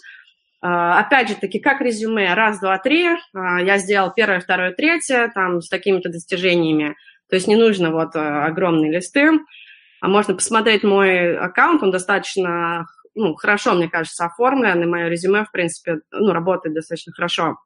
А, 0.61 0.99
опять 0.99 1.29
же 1.29 1.35
таки, 1.35 1.59
как 1.59 1.81
резюме, 1.81 2.33
раз, 2.33 2.59
два, 2.59 2.79
три, 2.79 3.07
я 3.33 3.77
сделал 3.77 4.11
первое, 4.13 4.39
второе, 4.39 4.73
третье, 4.73 5.31
там, 5.35 5.61
с 5.61 5.69
такими-то 5.69 6.09
достижениями. 6.09 6.95
То 7.29 7.35
есть 7.35 7.47
не 7.47 7.55
нужно 7.55 7.91
вот 7.91 8.15
э, 8.15 8.19
огромные 8.19 8.91
листы. 8.91 9.29
А 10.01 10.07
можно 10.07 10.33
посмотреть 10.33 10.83
мой 10.83 11.37
аккаунт, 11.37 11.83
он 11.83 11.91
достаточно 11.91 12.87
ну, 13.19 13.35
хорошо, 13.35 13.73
мне 13.73 13.89
кажется, 13.89 14.25
оформлен, 14.25 14.81
и 14.81 14.85
мое 14.85 15.09
резюме, 15.09 15.43
в 15.43 15.51
принципе, 15.51 15.99
ну, 16.11 16.31
работает 16.31 16.73
достаточно 16.73 17.13
хорошо. 17.13 17.57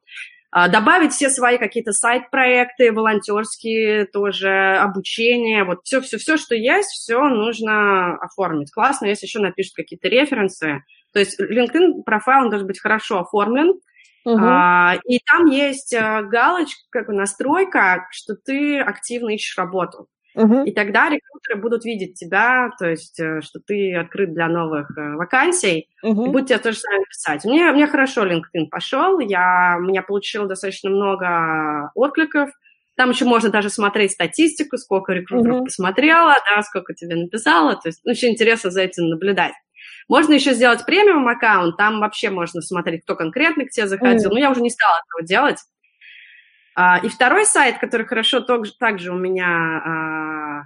А, 0.51 0.67
добавить 0.67 1.13
все 1.13 1.29
свои 1.29 1.57
какие-то 1.57 1.93
сайт-проекты, 1.93 2.91
волонтерские 2.91 4.05
тоже, 4.05 4.77
обучение, 4.77 5.63
вот 5.63 5.79
все-все-все, 5.83 6.37
что 6.37 6.55
есть, 6.55 6.89
все 6.89 7.19
нужно 7.27 8.15
оформить. 8.17 8.71
Классно, 8.71 9.05
если 9.05 9.25
еще 9.25 9.39
напишут 9.39 9.73
какие-то 9.75 10.07
референсы. 10.07 10.83
То 11.11 11.19
есть 11.19 11.39
LinkedIn 11.39 12.03
профайл 12.03 12.49
должен 12.49 12.67
быть 12.67 12.79
хорошо 12.79 13.19
оформлен, 13.19 13.79
Uh-huh. 14.25 14.37
А, 14.39 14.95
и 15.05 15.19
там 15.19 15.47
есть 15.47 15.93
а, 15.93 16.21
галочка, 16.21 16.79
как 16.91 17.07
бы 17.07 17.13
настройка, 17.13 18.07
что 18.11 18.35
ты 18.35 18.79
активно 18.79 19.31
ищешь 19.31 19.57
работу. 19.57 20.07
Uh-huh. 20.35 20.65
И 20.65 20.71
тогда 20.71 21.09
рекрутеры 21.09 21.61
будут 21.61 21.85
видеть 21.85 22.15
тебя, 22.15 22.71
то 22.79 22.89
есть, 22.89 23.19
э, 23.19 23.41
что 23.41 23.59
ты 23.59 23.95
открыт 23.95 24.33
для 24.33 24.47
новых 24.47 24.97
э, 24.97 25.15
вакансий, 25.15 25.89
uh-huh. 26.03 26.11
и 26.11 26.29
будут 26.29 26.47
тебя 26.47 26.59
тоже 26.59 26.77
сами 26.77 27.03
писать. 27.05 27.45
Мне, 27.45 27.71
мне 27.71 27.87
хорошо 27.87 28.25
LinkedIn 28.25 28.67
пошел, 28.71 29.19
я, 29.19 29.77
меня 29.79 30.01
получила 30.01 30.47
достаточно 30.47 30.89
много 30.89 31.91
откликов, 31.95 32.49
там 32.95 33.09
еще 33.09 33.25
можно 33.25 33.49
даже 33.49 33.69
смотреть 33.69 34.11
статистику, 34.11 34.77
сколько 34.77 35.13
рекрутеров 35.13 35.61
uh-huh. 35.61 35.65
посмотрела, 35.65 36.35
да, 36.49 36.61
сколько 36.63 36.93
тебе 36.93 37.15
написала, 37.15 37.75
то 37.75 37.89
есть 37.89 38.01
очень 38.05 38.29
интересно 38.29 38.71
за 38.71 38.81
этим 38.81 39.09
наблюдать. 39.09 39.53
Можно 40.07 40.33
еще 40.33 40.53
сделать 40.53 40.85
премиум 40.85 41.27
аккаунт, 41.27 41.77
там 41.77 41.99
вообще 41.99 42.29
можно 42.29 42.61
смотреть, 42.61 43.03
кто 43.03 43.15
конкретно 43.15 43.65
к 43.65 43.69
тебе 43.69 43.87
заходил, 43.87 44.31
mm. 44.31 44.33
но 44.33 44.39
я 44.39 44.51
уже 44.51 44.61
не 44.61 44.69
стала 44.69 44.99
этого 45.07 45.27
делать. 45.27 45.57
А, 46.75 46.99
и 46.99 47.09
второй 47.09 47.45
сайт, 47.45 47.79
который 47.79 48.05
хорошо 48.05 48.41
также 48.41 49.11
у 49.11 49.17
меня 49.17 49.47
а, 49.47 50.63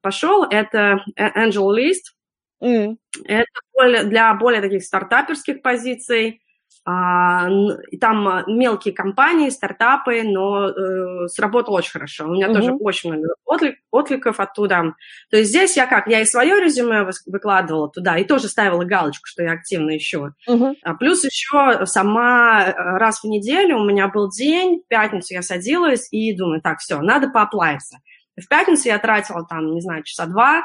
пошел, 0.00 0.44
это 0.44 1.04
Angel 1.18 1.74
List. 1.74 2.14
Mm. 2.62 2.96
Это 3.24 4.04
для 4.04 4.32
более 4.34 4.60
таких 4.60 4.84
стартаперских 4.84 5.62
позиций. 5.62 6.41
А, 6.84 7.48
там 8.00 8.26
а, 8.26 8.44
мелкие 8.48 8.92
компании, 8.92 9.50
стартапы, 9.50 10.22
но 10.24 10.68
э, 10.68 11.28
сработало 11.28 11.76
очень 11.76 11.92
хорошо. 11.92 12.26
У 12.26 12.32
меня 12.32 12.48
uh-huh. 12.48 12.54
тоже 12.54 12.72
очень 12.72 13.12
много 13.12 13.34
отклик, 13.44 13.78
откликов 13.92 14.40
оттуда. 14.40 14.94
То 15.30 15.36
есть 15.36 15.50
здесь 15.50 15.76
я 15.76 15.86
как, 15.86 16.08
я 16.08 16.20
и 16.20 16.24
свое 16.24 16.60
резюме 16.60 17.08
выкладывала 17.26 17.88
туда, 17.88 18.18
и 18.18 18.24
тоже 18.24 18.48
ставила 18.48 18.82
галочку, 18.82 19.26
что 19.26 19.44
я 19.44 19.52
активно 19.52 19.96
ищу. 19.96 20.30
Uh-huh. 20.48 20.74
А, 20.82 20.94
плюс 20.94 21.24
еще 21.24 21.86
сама 21.86 22.64
э, 22.64 22.72
раз 22.74 23.22
в 23.22 23.28
неделю 23.28 23.78
у 23.78 23.84
меня 23.84 24.08
был 24.08 24.28
день, 24.28 24.82
в 24.84 24.88
пятницу 24.88 25.34
я 25.34 25.42
садилась 25.42 26.08
и 26.10 26.36
думаю, 26.36 26.60
так, 26.62 26.80
все, 26.80 27.00
надо 27.00 27.28
пооплавиться. 27.28 27.98
В 28.36 28.48
пятницу 28.48 28.88
я 28.88 28.98
тратила 28.98 29.46
там, 29.46 29.72
не 29.72 29.80
знаю, 29.80 30.02
часа 30.02 30.26
два, 30.26 30.64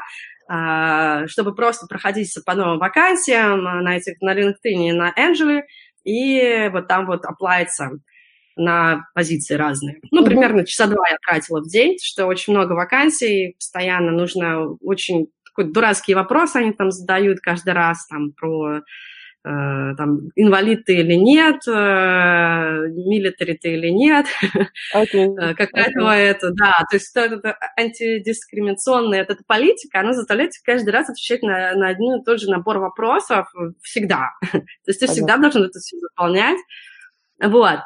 а, 0.50 1.26
чтобы 1.28 1.54
просто 1.54 1.86
проходиться 1.86 2.42
по 2.42 2.54
новым 2.54 2.78
вакансиям 2.78 3.62
на, 3.62 3.96
этих, 3.96 4.20
на 4.22 4.34
LinkedIn 4.34 4.54
и 4.64 4.92
на 4.92 5.12
Angel, 5.12 5.60
и 6.04 6.68
вот 6.72 6.88
там 6.88 7.06
вот 7.06 7.24
оплается 7.24 7.90
на 8.56 9.06
позиции 9.14 9.54
разные. 9.54 10.00
Ну, 10.10 10.24
примерно 10.24 10.66
часа 10.66 10.86
два 10.86 11.08
я 11.08 11.16
тратила 11.26 11.60
в 11.60 11.68
день, 11.68 11.96
что 12.02 12.26
очень 12.26 12.52
много 12.52 12.72
вакансий, 12.72 13.54
постоянно 13.58 14.10
нужно 14.10 14.66
очень 14.82 15.28
такой 15.44 15.72
дурацкий 15.72 16.14
вопрос 16.14 16.56
они 16.56 16.72
там 16.72 16.90
задают 16.90 17.40
каждый 17.40 17.72
раз 17.72 18.06
там 18.06 18.32
про 18.32 18.82
там, 19.96 20.30
инвалид 20.36 20.84
ты 20.84 20.96
или 20.96 21.14
нет, 21.14 21.66
э, 21.66 21.70
милитари 21.70 23.54
ты 23.54 23.74
или 23.74 23.88
нет, 23.88 24.26
okay. 24.94 25.28
Э, 25.38 25.54
какая 25.54 25.88
okay. 25.88 25.92
твоя 25.92 26.30
это, 26.30 26.50
да, 26.52 26.84
то 26.90 26.96
есть 26.96 27.14
это, 27.14 27.36
это 27.36 27.56
антидискриминационная 27.76 29.22
это 29.22 29.36
политика, 29.46 30.00
она 30.00 30.12
заставляет 30.12 30.50
тебя 30.50 30.74
каждый 30.74 30.90
раз 30.90 31.08
отвечать 31.08 31.42
на, 31.42 31.74
на 31.74 31.88
один 31.88 32.20
и 32.20 32.24
тот 32.24 32.40
же 32.40 32.50
набор 32.50 32.78
вопросов 32.78 33.48
всегда, 33.82 34.30
то 34.52 34.58
есть 34.86 35.00
ты 35.00 35.06
Понятно. 35.06 35.14
всегда 35.14 35.36
должен 35.38 35.62
это 35.64 35.78
все 35.78 35.96
заполнять, 35.98 36.58
вот. 37.40 37.80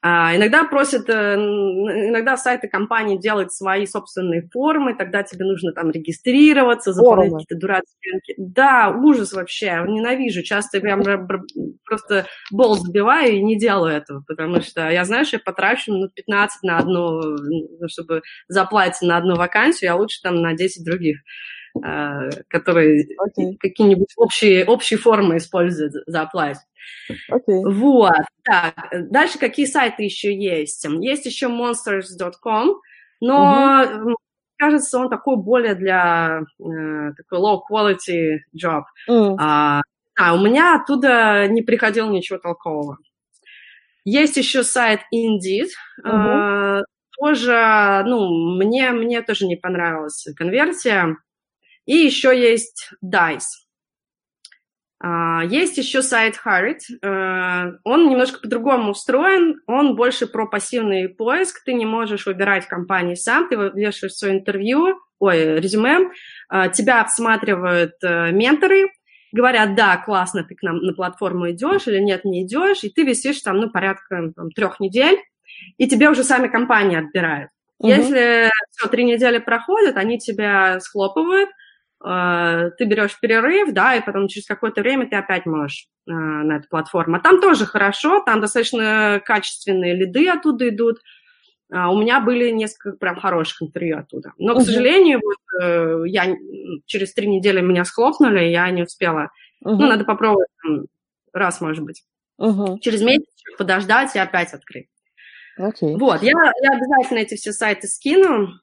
А, 0.00 0.36
иногда 0.36 0.62
просят, 0.62 1.08
э, 1.08 1.34
иногда 1.34 2.36
сайты 2.36 2.68
компании 2.68 3.18
делают 3.18 3.52
свои 3.52 3.84
собственные 3.84 4.48
формы, 4.52 4.94
тогда 4.94 5.24
тебе 5.24 5.44
нужно 5.44 5.72
там 5.72 5.90
регистрироваться, 5.90 6.92
заполнять 6.92 7.32
какие-то 7.32 7.56
дурацкие 7.56 8.14
анкеты. 8.14 8.42
Да, 8.46 8.90
ужас 8.90 9.32
вообще, 9.32 9.84
ненавижу. 9.88 10.42
Часто 10.44 10.78
я 10.78 10.96
просто 11.84 12.26
бол 12.52 12.76
забиваю 12.76 13.32
и 13.32 13.42
не 13.42 13.58
делаю 13.58 13.96
этого, 13.96 14.22
потому 14.28 14.60
что 14.60 14.88
я 14.88 15.04
знаю, 15.04 15.24
что 15.24 15.36
я 15.36 15.42
потрачу 15.44 15.92
минут 15.92 16.14
15 16.14 16.62
на 16.62 16.78
одну, 16.78 17.20
ну, 17.20 17.88
чтобы 17.88 18.22
заплатить 18.46 19.02
на 19.02 19.16
одну 19.16 19.34
вакансию, 19.34 19.92
а 19.92 19.96
лучше 19.96 20.20
там 20.22 20.40
на 20.42 20.54
10 20.54 20.84
других 20.84 21.18
которые 22.48 23.06
okay. 23.18 23.56
какие-нибудь 23.58 24.12
общие, 24.16 24.64
общие 24.64 24.98
формы 24.98 25.36
используют 25.36 25.94
за 26.06 26.22
оплату. 26.22 26.60
Okay. 27.30 27.70
Вот. 27.70 28.24
Так, 28.44 28.88
дальше 29.10 29.38
какие 29.38 29.66
сайты 29.66 30.04
еще 30.04 30.34
есть? 30.34 30.84
Есть 31.00 31.26
еще 31.26 31.48
monsters.com, 31.48 32.80
но 33.20 33.82
uh-huh. 33.84 34.14
кажется, 34.56 34.98
он 34.98 35.10
такой 35.10 35.36
более 35.36 35.74
для 35.74 36.40
э, 36.60 37.12
такой 37.16 37.38
low 37.38 37.60
quality 37.70 38.38
job. 38.54 38.84
Uh-huh. 39.08 39.36
А, 39.38 39.82
а, 40.16 40.34
у 40.34 40.38
меня 40.38 40.76
оттуда 40.76 41.46
не 41.48 41.62
приходило 41.62 42.10
ничего 42.10 42.38
толкового. 42.38 42.98
Есть 44.04 44.36
еще 44.36 44.62
сайт 44.62 45.00
Indeed. 45.14 45.68
Uh-huh. 46.04 46.80
Э, 46.80 46.82
тоже, 47.18 48.04
ну, 48.06 48.56
мне, 48.56 48.92
мне 48.92 49.22
тоже 49.22 49.46
не 49.46 49.56
понравилась 49.56 50.26
конверсия. 50.36 51.16
И 51.88 51.94
еще 51.96 52.38
есть 52.38 52.90
Dice. 53.02 53.64
А, 55.00 55.42
есть 55.42 55.78
еще 55.78 56.02
сайт 56.02 56.38
Harrit. 56.44 56.80
Э, 57.00 57.78
он 57.82 58.10
немножко 58.10 58.40
по-другому 58.40 58.90
устроен. 58.90 59.62
Он 59.66 59.96
больше 59.96 60.26
про 60.26 60.46
пассивный 60.46 61.08
поиск. 61.08 61.64
Ты 61.64 61.72
не 61.72 61.86
можешь 61.86 62.26
выбирать 62.26 62.66
компании 62.66 63.14
сам. 63.14 63.48
Ты 63.48 63.56
вешаешь 63.74 64.12
свое 64.12 64.34
интервью, 64.34 64.98
ой, 65.18 65.60
резюме. 65.60 66.10
А, 66.50 66.68
тебя 66.68 67.00
обсматривают 67.00 67.94
э, 68.02 68.32
менторы, 68.32 68.88
говорят, 69.32 69.74
да, 69.74 69.96
классно, 69.96 70.44
ты 70.44 70.56
к 70.56 70.62
нам 70.62 70.82
на 70.82 70.92
платформу 70.92 71.50
идешь 71.52 71.86
или 71.86 72.00
нет, 72.00 72.26
не 72.26 72.44
идешь, 72.44 72.84
и 72.84 72.90
ты 72.90 73.02
висишь 73.02 73.40
там, 73.40 73.56
ну, 73.56 73.70
порядка 73.70 74.32
там, 74.36 74.50
трех 74.50 74.78
недель, 74.78 75.18
и 75.78 75.88
тебе 75.88 76.10
уже 76.10 76.22
сами 76.22 76.48
компании 76.48 76.98
отбирают. 76.98 77.50
Угу. 77.78 77.88
Если 77.88 78.50
все, 78.72 78.88
три 78.88 79.04
недели 79.04 79.38
проходят, 79.38 79.96
они 79.96 80.18
тебя 80.18 80.80
схлопывают, 80.80 81.48
Э, 81.48 81.64
ты 82.00 82.84
берешь 82.84 83.18
перерыв, 83.20 83.72
да, 83.72 83.96
и 83.96 84.04
потом 84.04 84.28
через 84.28 84.46
какое-то 84.46 84.82
время 84.82 85.08
ты 85.08 85.16
опять 85.16 85.46
можешь 85.46 85.88
э, 86.06 86.12
на 86.12 86.56
эту 86.56 86.68
платформу. 86.68 87.16
А 87.16 87.20
там 87.20 87.40
тоже 87.40 87.66
хорошо, 87.66 88.22
там 88.24 88.40
достаточно 88.40 89.20
качественные 89.24 89.94
лиды 89.94 90.28
оттуда 90.28 90.68
идут. 90.68 90.98
А 91.70 91.90
у 91.90 92.00
меня 92.00 92.20
были 92.20 92.50
несколько 92.50 92.96
прям 92.96 93.16
хороших 93.16 93.62
интервью 93.62 93.98
оттуда. 93.98 94.32
Но, 94.38 94.54
к 94.54 94.62
сожалению, 94.62 95.20
вот, 95.22 95.62
э, 95.62 96.02
я 96.06 96.34
через 96.86 97.12
три 97.12 97.26
недели 97.26 97.60
меня 97.60 97.84
схлопнули, 97.84 98.44
я 98.44 98.70
не 98.70 98.84
успела. 98.84 99.30
uh 99.64 99.72
Ну, 99.72 99.86
надо 99.86 100.04
попробовать 100.04 100.48
там, 100.62 100.86
раз, 101.32 101.60
может 101.60 101.84
быть. 101.84 102.04
uh 102.40 102.78
Через 102.78 103.02
месяц 103.02 103.26
подождать 103.58 104.14
и 104.14 104.18
опять 104.18 104.54
открыть. 104.54 104.88
Okay. 105.58 105.98
Вот, 105.98 106.22
я, 106.22 106.30
я 106.30 106.70
обязательно 106.70 107.18
эти 107.18 107.34
все 107.34 107.52
сайты 107.52 107.88
скину. 107.88 108.60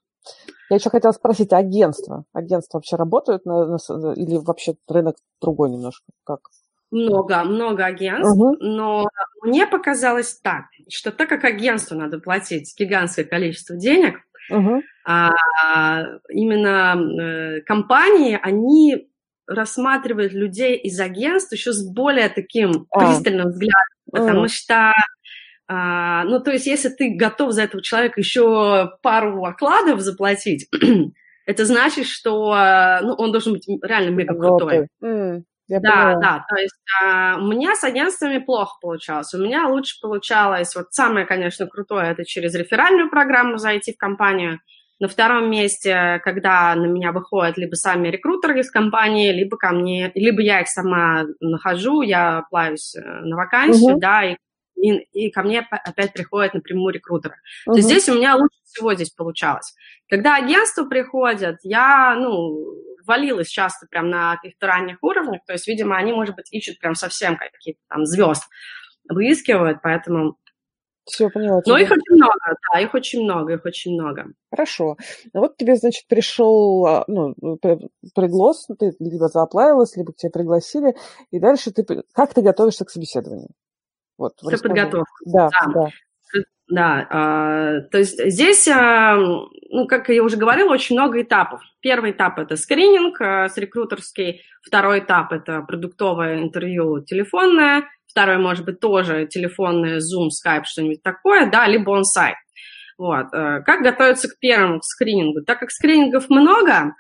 Я 0.70 0.78
еще 0.78 0.90
хотела 0.90 1.12
спросить, 1.12 1.54
а 1.54 1.58
агентства? 1.58 2.26
Агентства 2.34 2.78
вообще 2.78 2.96
работают 2.96 3.46
на, 3.46 3.66
на, 3.68 4.14
или 4.14 4.38
вообще 4.38 4.76
рынок 4.88 5.16
другой 5.42 5.70
немножко? 5.70 6.06
Как? 6.24 6.40
Много, 6.92 7.44
много 7.44 7.86
агентств, 7.86 8.36
угу. 8.36 8.56
но 8.60 9.08
мне 9.44 9.68
показалось 9.68 10.40
так, 10.40 10.66
что 10.90 11.12
так 11.12 11.30
как 11.30 11.44
агентству 11.44 11.98
надо 11.98 12.20
платить 12.20 12.74
гигантское 12.78 13.26
количество 13.26 13.76
денег, 13.76 14.20
угу. 14.50 14.82
а, 15.06 15.32
именно 16.30 16.96
э, 16.96 17.62
компании, 17.62 18.40
они 18.42 19.10
рассматривают 19.48 20.34
людей 20.34 20.78
из 20.78 21.00
агентств 21.00 21.52
еще 21.54 21.74
с 21.74 21.88
более 21.88 22.30
таким 22.30 22.88
а. 22.92 23.00
пристальным 23.00 23.50
взглядом, 23.50 23.96
потому 24.12 24.48
что 24.48 24.94
а, 25.68 26.24
ну, 26.26 26.40
то 26.40 26.52
есть, 26.52 26.68
если 26.68 26.90
ты 26.90 27.16
готов 27.16 27.52
за 27.52 27.64
этого 27.64 27.82
человека 27.82 28.20
еще 28.20 28.92
пару 29.02 29.44
окладов 29.46 30.00
заплатить, 30.02 30.68
это 31.46 31.66
значит, 31.66 32.06
что 32.06 32.56
ну, 33.02 33.14
он 33.14 33.32
должен 33.32 33.54
быть 33.54 33.68
реально 33.82 34.12
мега 34.12 34.36
крутой. 34.36 34.88
Mm, 35.04 35.44
да, 35.68 35.80
поняла. 35.80 36.20
да, 36.22 36.46
то 36.48 36.56
есть 36.58 36.76
а, 37.02 37.38
у 37.40 37.48
меня 37.48 37.76
с 37.76 37.84
агентствами 37.84 38.38
плохо 38.38 38.76
получалось. 38.82 39.34
У 39.34 39.40
меня 39.40 39.68
лучше 39.68 40.00
получалось, 40.00 40.76
вот 40.76 40.94
самое, 40.94 41.26
конечно, 41.26 41.66
крутое, 41.66 42.12
это 42.12 42.24
через 42.24 42.54
реферальную 42.54 43.10
программу 43.10 43.58
зайти 43.58 43.94
в 43.94 43.98
компанию. 43.98 44.60
На 44.98 45.10
втором 45.10 45.50
месте, 45.50 46.22
когда 46.24 46.74
на 46.76 46.86
меня 46.86 47.12
выходят 47.12 47.58
либо 47.58 47.76
сами 47.76 48.08
рекрутеры 48.08 48.62
из 48.62 48.72
компании, 48.72 49.34
либо 49.34 49.58
ко 49.58 49.72
мне, 49.72 50.10
либо 50.16 50.42
я 50.42 50.62
их 50.62 50.70
сама 50.70 51.26
нахожу, 51.42 52.02
я 52.02 52.44
плаваюсь 52.50 52.96
э, 52.96 53.02
на 53.02 53.36
вакансию, 53.36 53.98
uh-huh. 53.98 54.00
да, 54.00 54.24
и 54.24 54.38
и, 54.86 55.28
и 55.28 55.32
ко 55.32 55.44
мне 55.44 55.60
опять 55.70 56.14
приходят 56.14 56.54
напрямую 56.54 56.94
рекрутеры. 56.94 57.36
Uh-huh. 57.36 57.74
То 57.74 57.78
есть 57.78 57.88
здесь 57.88 58.10
у 58.10 58.16
меня 58.16 58.36
лучше 58.36 58.60
всего 58.64 58.94
здесь 58.94 59.10
получалось. 59.10 59.74
Когда 60.10 60.36
агентства 60.36 60.86
приходят, 60.86 61.58
я, 61.64 62.16
ну, 62.16 62.76
валилась 63.06 63.48
часто 63.48 63.88
прям 63.88 64.10
на 64.10 64.36
каких-то 64.36 64.68
ранних 64.68 64.98
уровнях, 65.02 65.42
то 65.46 65.54
есть, 65.54 65.68
видимо, 65.68 65.96
они, 65.98 66.12
может 66.12 66.36
быть, 66.36 66.52
ищут 66.52 66.80
прям 66.80 66.96
совсем 66.96 67.38
какие-то 67.38 67.80
там 67.90 68.06
звезд, 68.06 68.44
выискивают, 69.10 69.80
поэтому... 69.82 70.38
Все, 71.08 71.30
поняла. 71.30 71.62
Но 71.68 71.78
их 71.78 71.92
очень 71.92 72.16
много, 72.16 72.34
да, 72.74 72.80
их 72.80 72.94
очень 72.96 73.24
много, 73.24 73.54
их 73.54 73.64
очень 73.64 73.94
много. 73.94 74.26
Хорошо. 74.50 74.98
Ну 75.34 75.42
вот 75.42 75.56
тебе, 75.56 75.76
значит, 75.76 76.08
пришел, 76.08 76.84
а, 76.88 77.04
ну, 77.08 77.36
приглас, 78.16 78.66
ты 78.80 78.94
либо 79.00 79.28
зааплавилась, 79.28 79.96
либо 79.96 80.14
тебя 80.14 80.32
пригласили, 80.32 80.96
и 81.30 81.40
дальше 81.40 81.72
ты, 81.72 81.86
как 82.12 82.34
ты 82.34 82.42
готовишься 82.42 82.86
к 82.86 82.90
собеседованию? 82.90 83.50
Вот, 84.18 84.34
Все 84.38 84.58
подготовка. 84.58 85.12
Да, 85.26 85.50
да. 85.50 85.72
да. 85.74 85.90
Да, 86.68 87.08
а, 87.12 87.82
то 87.92 88.00
есть 88.00 88.20
здесь, 88.32 88.68
а, 88.68 89.18
ну, 89.18 89.86
как 89.88 90.10
я 90.10 90.24
уже 90.24 90.36
говорила, 90.36 90.72
очень 90.72 90.96
много 90.96 91.22
этапов. 91.22 91.62
Первый 91.80 92.10
этап– 92.10 92.40
это 92.40 92.56
скрининг 92.56 93.22
а, 93.22 93.50
с 93.50 93.58
рекрутерский, 93.58 94.42
второй 94.64 95.00
этап– 95.00 95.32
это 95.32 95.62
продуктовое 95.62 96.42
интервью 96.42 97.04
телефонное, 97.04 97.84
второй, 98.08 98.40
может 98.40 98.66
быть, 98.66 98.80
тоже 98.80 99.28
телефонное, 99.28 100.00
Zoom, 100.00 100.30
Skype, 100.30 100.64
что-нибудь 100.66 101.04
такое, 101.04 101.52
да, 101.52 101.68
либо 101.68 101.92
он-сайт. 101.92 102.38
Вот. 102.98 103.28
А, 103.32 103.62
как 103.62 103.84
готовиться 103.84 104.28
к 104.28 104.40
первому 104.40 104.82
скринингу? 104.82 105.44
Так 105.44 105.60
как 105.60 105.70
скринингов 105.70 106.30
много, 106.30 106.96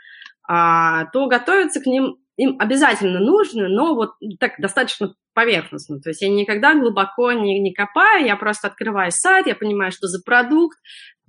а, 0.47 1.05
то 1.05 1.25
готовиться 1.27 1.81
к 1.81 1.87
ним 1.87 2.17
им 2.37 2.57
обязательно 2.59 3.19
нужно, 3.19 3.67
но 3.69 3.95
вот 3.95 4.11
так 4.39 4.53
достаточно 4.59 5.13
поверхностно. 5.33 5.99
То 5.99 6.09
есть 6.09 6.21
я 6.21 6.29
никогда 6.29 6.73
глубоко 6.73 7.31
не, 7.31 7.59
не 7.59 7.73
копаю, 7.73 8.25
я 8.25 8.35
просто 8.35 8.67
открываю 8.67 9.11
сайт, 9.11 9.47
я 9.47 9.55
понимаю, 9.55 9.91
что 9.91 10.07
за 10.07 10.21
продукт, 10.23 10.77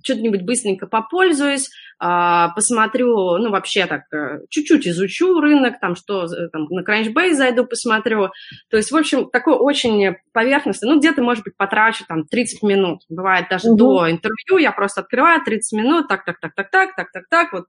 что-нибудь 0.03 0.43
быстренько 0.43 0.87
попользуюсь, 0.87 1.69
а, 1.99 2.49
посмотрю, 2.49 3.37
ну, 3.37 3.49
вообще 3.49 3.87
так, 3.87 4.03
э, 4.13 4.41
чуть-чуть 4.49 4.87
изучу 4.87 5.39
рынок, 5.39 5.79
там, 5.81 5.95
что, 5.95 6.25
э, 6.25 6.49
там, 6.49 6.65
на 6.69 6.83
Crunchbase 6.83 7.33
зайду, 7.33 7.65
посмотрю. 7.65 8.29
То 8.69 8.77
есть, 8.77 8.91
в 8.91 8.95
общем, 8.95 9.29
такой 9.31 9.55
очень 9.55 10.15
поверхностный, 10.31 10.89
ну, 10.89 10.99
где-то, 10.99 11.23
может 11.23 11.43
быть, 11.43 11.57
потрачу, 11.57 12.05
там, 12.07 12.25
30 12.25 12.61
минут, 12.61 12.99
бывает 13.09 13.47
даже 13.49 13.69
угу. 13.69 13.77
до 13.77 14.11
интервью, 14.11 14.57
я 14.59 14.71
просто 14.71 15.01
открываю 15.01 15.43
30 15.43 15.77
минут, 15.77 16.07
так-так-так-так-так, 16.07 16.95
так-так-так, 16.95 17.53
вот... 17.53 17.65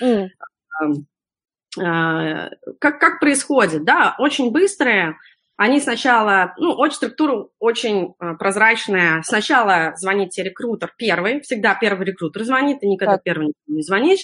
Угу 0.00 1.04
как, 1.78 3.00
как 3.00 3.20
происходит, 3.20 3.84
да, 3.84 4.14
очень 4.18 4.50
быстрые, 4.50 5.16
они 5.56 5.80
сначала, 5.80 6.54
ну, 6.56 6.72
очень 6.72 6.94
структура 6.94 7.48
очень 7.58 8.14
э, 8.20 8.34
прозрачная. 8.38 9.22
Сначала 9.22 9.92
звонит 9.96 10.30
тебе 10.30 10.50
рекрутер 10.50 10.92
первый, 10.96 11.40
всегда 11.40 11.74
первый 11.74 12.06
рекрутер 12.06 12.44
звонит, 12.44 12.78
ты 12.78 12.86
никогда 12.86 13.14
так. 13.14 13.24
первый 13.24 13.52
не 13.66 13.82
звонишь. 13.82 14.20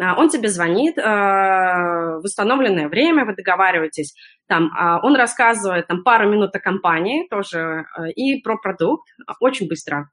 А, 0.00 0.18
он 0.18 0.28
тебе 0.28 0.48
звонит 0.48 0.98
э, 0.98 1.02
в 1.02 2.20
установленное 2.22 2.88
время, 2.88 3.24
вы 3.24 3.34
договариваетесь, 3.34 4.14
там, 4.48 4.66
э, 4.66 4.98
он 5.02 5.14
рассказывает 5.14 5.86
там 5.86 6.02
пару 6.02 6.28
минут 6.28 6.54
о 6.54 6.60
компании 6.60 7.26
тоже 7.28 7.86
э, 7.96 8.10
и 8.10 8.42
про 8.42 8.58
продукт, 8.58 9.08
очень 9.40 9.68
быстро. 9.68 10.10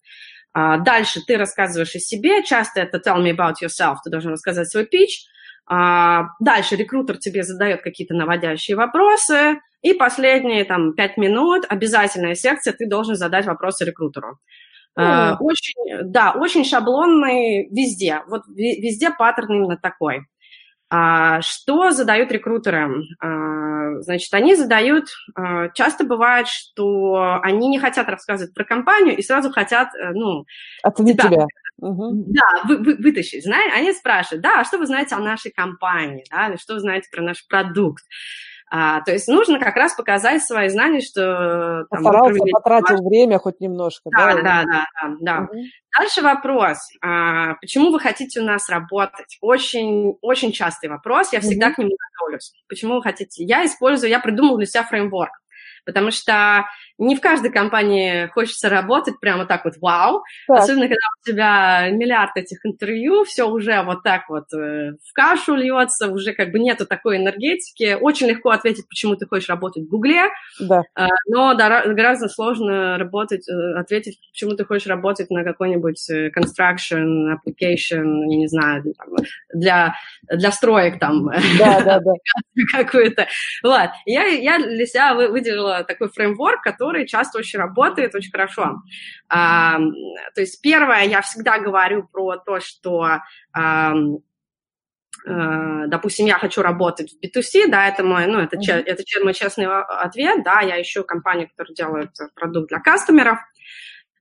Дальше 0.54 1.22
ты 1.26 1.38
рассказываешь 1.38 1.96
о 1.96 2.00
себе, 2.00 2.44
часто 2.44 2.82
это 2.82 2.98
tell 2.98 3.24
me 3.24 3.34
about 3.34 3.56
yourself, 3.64 3.96
ты 4.04 4.12
должен 4.12 4.34
рассказать 4.34 4.70
свой 4.70 4.84
pitch. 4.84 5.24
Э, 5.70 6.24
дальше 6.40 6.76
рекрутер 6.76 7.18
тебе 7.18 7.44
задает 7.44 7.82
какие-то 7.82 8.14
наводящие 8.14 8.78
вопросы, 8.78 9.60
И 9.82 9.94
последние 9.94 10.64
там 10.66 10.94
пять 10.94 11.18
минут, 11.18 11.66
обязательная 11.68 12.36
секция, 12.36 12.74
ты 12.74 12.88
должен 12.88 13.16
задать 13.16 13.46
вопросы 13.48 13.84
рекрутеру. 13.84 14.38
Mm. 15.00 15.38
Очень, 15.40 16.04
да, 16.12 16.34
очень 16.34 16.66
шаблонный 16.66 17.68
везде. 17.72 18.22
Вот 18.28 18.44
везде 18.48 19.10
паттерн 19.12 19.54
именно 19.54 19.78
такой. 19.78 20.26
А, 20.94 21.42
что 21.42 21.92
задают 21.92 22.34
рекрутеры? 22.34 22.90
А, 23.22 24.02
значит, 24.02 24.34
они 24.34 24.56
задают, 24.56 25.06
а, 25.36 25.70
часто 25.70 26.04
бывает, 26.04 26.50
что 26.50 27.40
они 27.42 27.70
не 27.70 27.80
хотят 27.80 28.10
рассказывать 28.10 28.54
про 28.54 28.66
компанию 28.66 29.16
и 29.18 29.22
сразу 29.22 29.52
хотят, 29.52 29.96
э, 29.96 30.12
ну... 30.12 30.46
Оценить 30.84 31.18
тебя. 31.18 31.30
тебя. 31.30 31.46
Да, 31.78 32.62
вы, 32.66 32.78
вы, 32.78 32.96
вытащить. 32.96 33.46
Знаете, 33.46 33.74
они 33.74 33.94
спрашивают, 33.94 34.44
да, 34.44 34.60
а 34.60 34.66
что 34.66 34.78
вы 34.80 34.86
знаете 34.86 35.16
о 35.16 35.20
нашей 35.20 35.52
компании, 35.52 36.26
да, 36.30 36.58
что 36.58 36.74
вы 36.74 36.82
знаете 36.82 37.08
про 37.10 37.22
наш 37.22 37.48
продукт? 37.48 38.04
А, 38.74 39.02
то 39.02 39.12
есть 39.12 39.28
нужно 39.28 39.60
как 39.60 39.76
раз 39.76 39.94
показать 39.96 40.42
свои 40.44 40.70
знания, 40.70 41.02
что... 41.02 41.86
Там, 41.90 42.04
Постарался, 42.04 42.40
потратил 42.54 42.96
ваш... 42.96 43.06
время 43.06 43.38
хоть 43.38 43.60
немножко. 43.60 44.10
Да, 44.10 44.34
да, 44.36 44.42
да, 44.42 44.64
да. 44.64 44.64
да, 44.64 45.16
да. 45.20 45.40
Угу. 45.42 45.62
Дальше 46.00 46.22
вопрос. 46.22 46.78
А, 47.02 47.56
почему 47.56 47.92
вы 47.92 48.00
хотите 48.00 48.40
у 48.40 48.46
нас 48.46 48.70
работать? 48.70 49.38
Очень, 49.42 50.16
очень 50.22 50.54
частый 50.54 50.90
вопрос, 50.90 51.34
я 51.34 51.42
всегда 51.42 51.68
угу. 51.68 51.76
к 51.76 51.78
нему 51.80 51.92
готовлюсь. 51.98 52.54
Почему 52.70 52.96
вы 52.96 53.04
хотите? 53.04 53.44
Я 53.44 53.66
использую, 53.66 54.10
я 54.10 54.22
придумал 54.22 54.56
для 54.56 54.66
себя 54.66 54.84
фреймворк 54.84 55.42
потому 55.86 56.12
что 56.12 56.66
не 56.98 57.16
в 57.16 57.22
каждой 57.22 57.52
компании 57.52 58.28
хочется 58.28 58.70
работать 58.70 59.20
прямо 59.20 59.46
так 59.46 59.66
вот 59.66 59.76
вау, 59.82 60.24
так. 60.48 60.60
особенно 60.60 60.88
когда 60.88 61.08
у 61.20 61.30
тебя 61.30 61.90
миллиард 61.90 62.36
этих 62.36 62.66
интервью, 62.66 63.24
все 63.24 63.48
уже 63.48 63.82
вот 63.84 64.04
так 64.04 64.30
вот 64.30 64.46
э, 64.54 64.92
в 65.04 65.14
кашу 65.14 65.56
льется, 65.56 66.10
уже 66.10 66.34
как 66.34 66.52
бы 66.52 66.60
нету 66.60 66.86
такой 66.86 67.18
энергетики. 67.18 67.98
Очень 68.00 68.28
легко 68.28 68.50
ответить, 68.50 68.88
почему 68.88 69.16
ты 69.16 69.26
хочешь 69.26 69.50
работать 69.50 69.84
в 69.84 69.90
Гугле, 69.90 70.26
да. 70.60 70.84
Э, 70.98 71.08
но 71.28 71.56
гораздо 71.56 72.28
сложно 72.28 72.98
работать, 72.98 73.48
э, 73.50 73.80
ответить, 73.80 74.20
почему 74.32 74.56
ты 74.56 74.66
хочешь 74.66 74.88
работать 74.88 75.30
на 75.30 75.44
какой-нибудь 75.44 76.10
construction, 76.36 77.36
application, 77.36 78.04
не 78.26 78.48
знаю, 78.48 78.84
для, 79.54 79.96
для 80.32 80.52
строек 80.52 81.00
там, 81.00 81.30
да, 81.58 81.82
да, 81.82 82.00
да. 82.00 82.14
какую-то. 82.84 83.28
Вот. 83.64 83.90
Я, 84.06 84.26
я 84.26 84.60
для 84.60 84.86
себя 84.86 85.14
выделила 85.14 85.84
такой 85.84 86.10
фреймворк, 86.10 86.62
который 86.62 86.81
часто 87.08 87.40
очень 87.40 87.60
работает, 87.60 88.16
очень 88.16 88.32
хорошо. 88.32 88.82
А, 89.30 89.78
то 90.36 90.42
есть 90.42 90.62
первое, 90.62 91.04
я 91.04 91.22
всегда 91.22 91.60
говорю 91.60 92.08
про 92.12 92.38
то, 92.38 92.60
что 92.60 93.22
а, 93.54 93.94
допустим, 95.24 96.26
я 96.26 96.40
хочу 96.40 96.62
работать 96.62 97.12
в 97.12 97.24
B2C, 97.24 97.70
да, 97.70 97.88
это 97.88 98.04
мой, 98.04 98.26
ну, 98.28 98.40
это, 98.40 98.58
mm-hmm. 98.58 98.84
это 98.86 99.04
мой 99.24 99.34
честный 99.34 99.68
ответ, 99.68 100.44
да, 100.44 100.62
я 100.62 100.82
ищу 100.82 101.04
компанию, 101.04 101.50
которая 101.50 101.76
делает 101.76 102.12
продукт 102.34 102.70
для 102.70 102.80
кастомеров. 102.80 103.38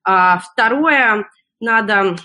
А, 0.04 0.38
второе, 0.40 1.26
надо, 1.60 2.16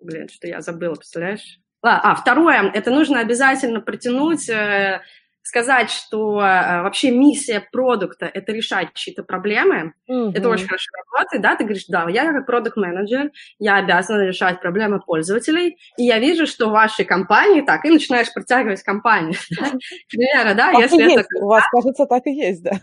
блин, 0.00 0.28
что 0.28 0.48
я 0.48 0.60
забыла, 0.60 0.94
представляешь? 0.94 1.60
А, 1.82 2.14
второе, 2.16 2.70
это 2.72 2.90
нужно 2.90 3.20
обязательно 3.20 3.80
протянуть 3.80 4.48
э, 4.48 5.02
сказать, 5.46 5.90
что 5.90 6.40
э, 6.40 6.82
вообще 6.82 7.12
миссия 7.12 7.60
продукта– 7.72 8.26
это 8.34 8.52
решать 8.52 8.92
чьи-то 8.94 9.22
проблемы, 9.22 9.92
mm-hmm. 10.10 10.32
это 10.34 10.48
очень 10.48 10.66
хорошо 10.66 10.90
работает, 11.12 11.42
да, 11.42 11.54
ты 11.54 11.62
говоришь, 11.62 11.84
да, 11.88 12.06
я 12.08 12.32
как 12.32 12.46
продукт-менеджер, 12.46 13.30
я 13.60 13.76
обязана 13.76 14.22
решать 14.22 14.60
проблемы 14.60 15.00
пользователей, 15.00 15.78
и 15.96 16.02
я 16.02 16.18
вижу, 16.18 16.46
что 16.46 16.68
в 16.68 16.72
вашей 16.72 17.04
компании 17.04 17.62
так, 17.62 17.84
и 17.84 17.90
начинаешь 17.90 18.32
протягивать 18.32 18.82
компанию, 18.82 19.34
к 19.50 20.10
примеру, 20.10 20.56
да, 20.56 20.72
если 20.72 21.14
это... 21.14 21.28
У 21.40 21.46
вас, 21.46 21.64
кажется, 21.70 22.06
так 22.06 22.26
и 22.26 22.32
есть, 22.32 22.62
да. 22.62 22.72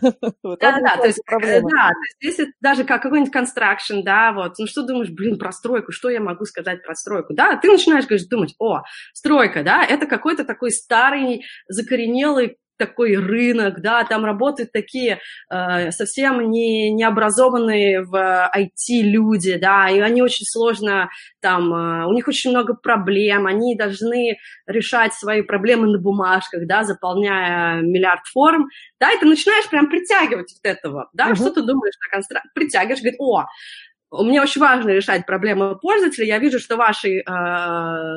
Да, 0.60 0.80
да, 0.80 0.96
то 0.96 1.06
есть, 1.06 1.20
э, 1.26 1.60
да, 1.60 1.88
то 1.90 2.00
есть 2.22 2.38
если 2.38 2.52
даже 2.60 2.84
как 2.84 3.02
какой-нибудь 3.02 3.34
construction, 3.34 4.02
да, 4.02 4.32
вот, 4.32 4.54
ну 4.58 4.66
что 4.66 4.82
думаешь, 4.82 5.10
блин, 5.10 5.38
про 5.38 5.52
стройку, 5.52 5.92
что 5.92 6.08
я 6.08 6.20
могу 6.20 6.46
сказать 6.46 6.82
про 6.82 6.94
стройку, 6.94 7.34
да, 7.34 7.56
ты 7.56 7.70
начинаешь, 7.70 8.06
говоришь, 8.06 8.26
думать, 8.26 8.54
о, 8.58 8.82
стройка, 9.12 9.62
да, 9.62 9.84
это 9.84 10.06
какой-то 10.06 10.44
такой 10.44 10.70
старый, 10.70 11.44
закоренелый 11.68 12.53
такой 12.76 13.16
рынок, 13.16 13.80
да, 13.80 14.04
там 14.04 14.24
работают 14.24 14.72
такие 14.72 15.20
э, 15.50 15.90
совсем 15.90 16.50
не, 16.50 16.90
необразованные 16.90 18.02
в 18.02 18.14
IT 18.14 19.02
люди, 19.02 19.56
да, 19.56 19.88
и 19.88 20.00
они 20.00 20.22
очень 20.22 20.46
сложно 20.46 21.10
там, 21.40 21.72
э, 21.72 22.06
у 22.06 22.12
них 22.12 22.28
очень 22.28 22.50
много 22.50 22.74
проблем, 22.74 23.46
они 23.46 23.76
должны 23.76 24.38
решать 24.66 25.14
свои 25.14 25.42
проблемы 25.42 25.88
на 25.88 25.98
бумажках, 25.98 26.66
да, 26.66 26.84
заполняя 26.84 27.80
миллиард 27.80 28.26
форм, 28.26 28.68
да, 29.00 29.12
и 29.12 29.18
ты 29.18 29.26
начинаешь 29.26 29.68
прям 29.68 29.88
притягивать 29.88 30.52
вот 30.52 30.70
этого, 30.70 31.10
да, 31.12 31.30
uh-huh. 31.30 31.36
что 31.36 31.50
ты 31.50 31.62
думаешь 31.62 31.94
на 32.04 32.10
констракт, 32.10 32.46
притягиваешь, 32.54 33.00
говорит, 33.00 33.20
о, 33.20 33.46
мне 34.22 34.40
очень 34.40 34.60
важно 34.60 34.90
решать 34.90 35.26
проблемы 35.26 35.78
пользователя. 35.78 36.26
Я 36.26 36.38
вижу, 36.38 36.58
что 36.58 36.76
в 36.76 36.78
вашей 36.78 37.20
э, 37.20 37.24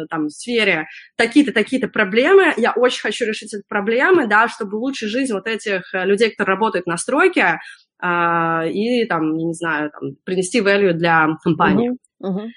там, 0.10 0.30
сфере 0.30 0.88
такие-то, 1.16 1.52
такие-то 1.52 1.88
проблемы. 1.88 2.54
Я 2.58 2.74
очень 2.74 3.02
хочу 3.02 3.26
решить 3.26 3.54
эти 3.54 3.64
проблемы, 3.68 4.28
да, 4.28 4.48
чтобы 4.48 4.78
улучшить 4.78 5.10
жизнь 5.10 5.34
вот 5.34 5.48
этих 5.48 5.94
э, 5.94 6.06
людей, 6.06 6.32
кто 6.32 6.44
работает 6.44 6.86
на 6.86 6.98
стройке, 6.98 7.60
э, 8.02 8.70
и, 8.70 9.06
там, 9.06 9.36
не 9.36 9.54
знаю, 9.54 9.92
там, 9.92 10.16
принести 10.24 10.62
value 10.62 10.94
для 10.94 11.30
компании. 11.44 11.92
Uh-huh. 12.22 12.30
Uh-huh. 12.30 12.48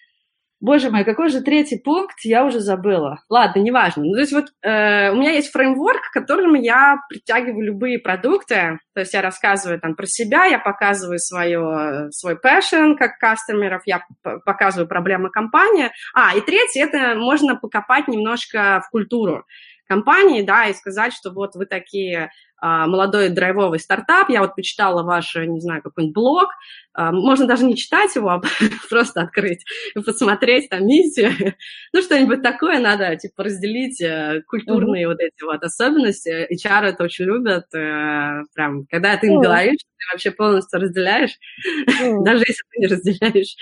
Боже 0.60 0.90
мой, 0.90 1.04
какой 1.04 1.30
же 1.30 1.40
третий 1.40 1.78
пункт, 1.78 2.18
я 2.22 2.44
уже 2.44 2.60
забыла. 2.60 3.22
Ладно, 3.30 3.60
неважно. 3.60 4.04
Ну, 4.04 4.12
то 4.12 4.20
есть 4.20 4.32
вот 4.32 4.46
э, 4.62 5.10
у 5.10 5.16
меня 5.16 5.32
есть 5.32 5.50
фреймворк, 5.52 6.10
которым 6.12 6.54
я 6.54 6.98
притягиваю 7.08 7.64
любые 7.64 7.98
продукты. 7.98 8.78
То 8.94 9.00
есть 9.00 9.14
я 9.14 9.22
рассказываю 9.22 9.80
там 9.80 9.94
про 9.94 10.04
себя, 10.06 10.44
я 10.44 10.58
показываю 10.58 11.18
свое, 11.18 12.10
свой 12.10 12.34
passion 12.34 12.96
как 12.96 13.18
кастомеров, 13.18 13.82
я 13.86 14.04
показываю 14.44 14.86
проблемы 14.86 15.30
компании. 15.30 15.90
А, 16.14 16.36
и 16.36 16.42
третий, 16.42 16.80
это 16.80 17.14
можно 17.14 17.56
покопать 17.56 18.06
немножко 18.08 18.82
в 18.86 18.90
культуру 18.90 19.46
компании, 19.90 20.42
да, 20.42 20.68
и 20.68 20.72
сказать, 20.74 21.12
что 21.12 21.32
вот 21.32 21.56
вы 21.56 21.66
такие 21.66 22.30
а, 22.62 22.86
молодой 22.86 23.28
драйвовый 23.28 23.80
стартап, 23.80 24.30
я 24.30 24.40
вот 24.40 24.54
почитала 24.54 25.02
ваш, 25.02 25.34
не 25.34 25.60
знаю, 25.60 25.82
какой-нибудь 25.82 26.14
блог, 26.14 26.48
а, 26.92 27.10
можно 27.10 27.46
даже 27.48 27.64
не 27.64 27.74
читать 27.74 28.14
его, 28.14 28.28
а 28.28 28.40
просто 28.88 29.22
открыть 29.22 29.64
и 29.96 30.00
посмотреть 30.00 30.68
там 30.68 30.86
миссию, 30.86 31.32
ну, 31.92 32.02
что-нибудь 32.02 32.40
такое 32.40 32.78
надо, 32.78 33.16
типа, 33.16 33.42
разделить 33.42 34.00
э, 34.00 34.42
культурные 34.46 35.06
mm-hmm. 35.06 35.08
вот 35.08 35.20
эти 35.20 35.42
вот 35.42 35.62
особенности, 35.64 36.46
HR 36.54 36.84
это 36.84 37.02
очень 37.02 37.24
любят, 37.24 37.64
э, 37.74 38.44
прям, 38.54 38.86
когда 38.88 39.16
ты 39.16 39.26
им 39.26 39.40
mm-hmm. 39.40 39.42
говоришь, 39.42 39.80
ты 39.80 40.12
вообще 40.12 40.30
полностью 40.30 40.80
разделяешь, 40.80 41.32
mm-hmm. 41.32 42.22
даже 42.24 42.44
если 42.46 42.62
ты 42.70 42.78
не 42.78 42.86
разделяешь, 42.86 43.56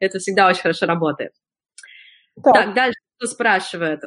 это 0.00 0.18
всегда 0.18 0.48
очень 0.48 0.60
хорошо 0.60 0.84
работает. 0.84 1.32
Так, 2.42 2.54
так 2.54 2.74
дальше 2.74 2.98
спрашивает, 3.26 4.02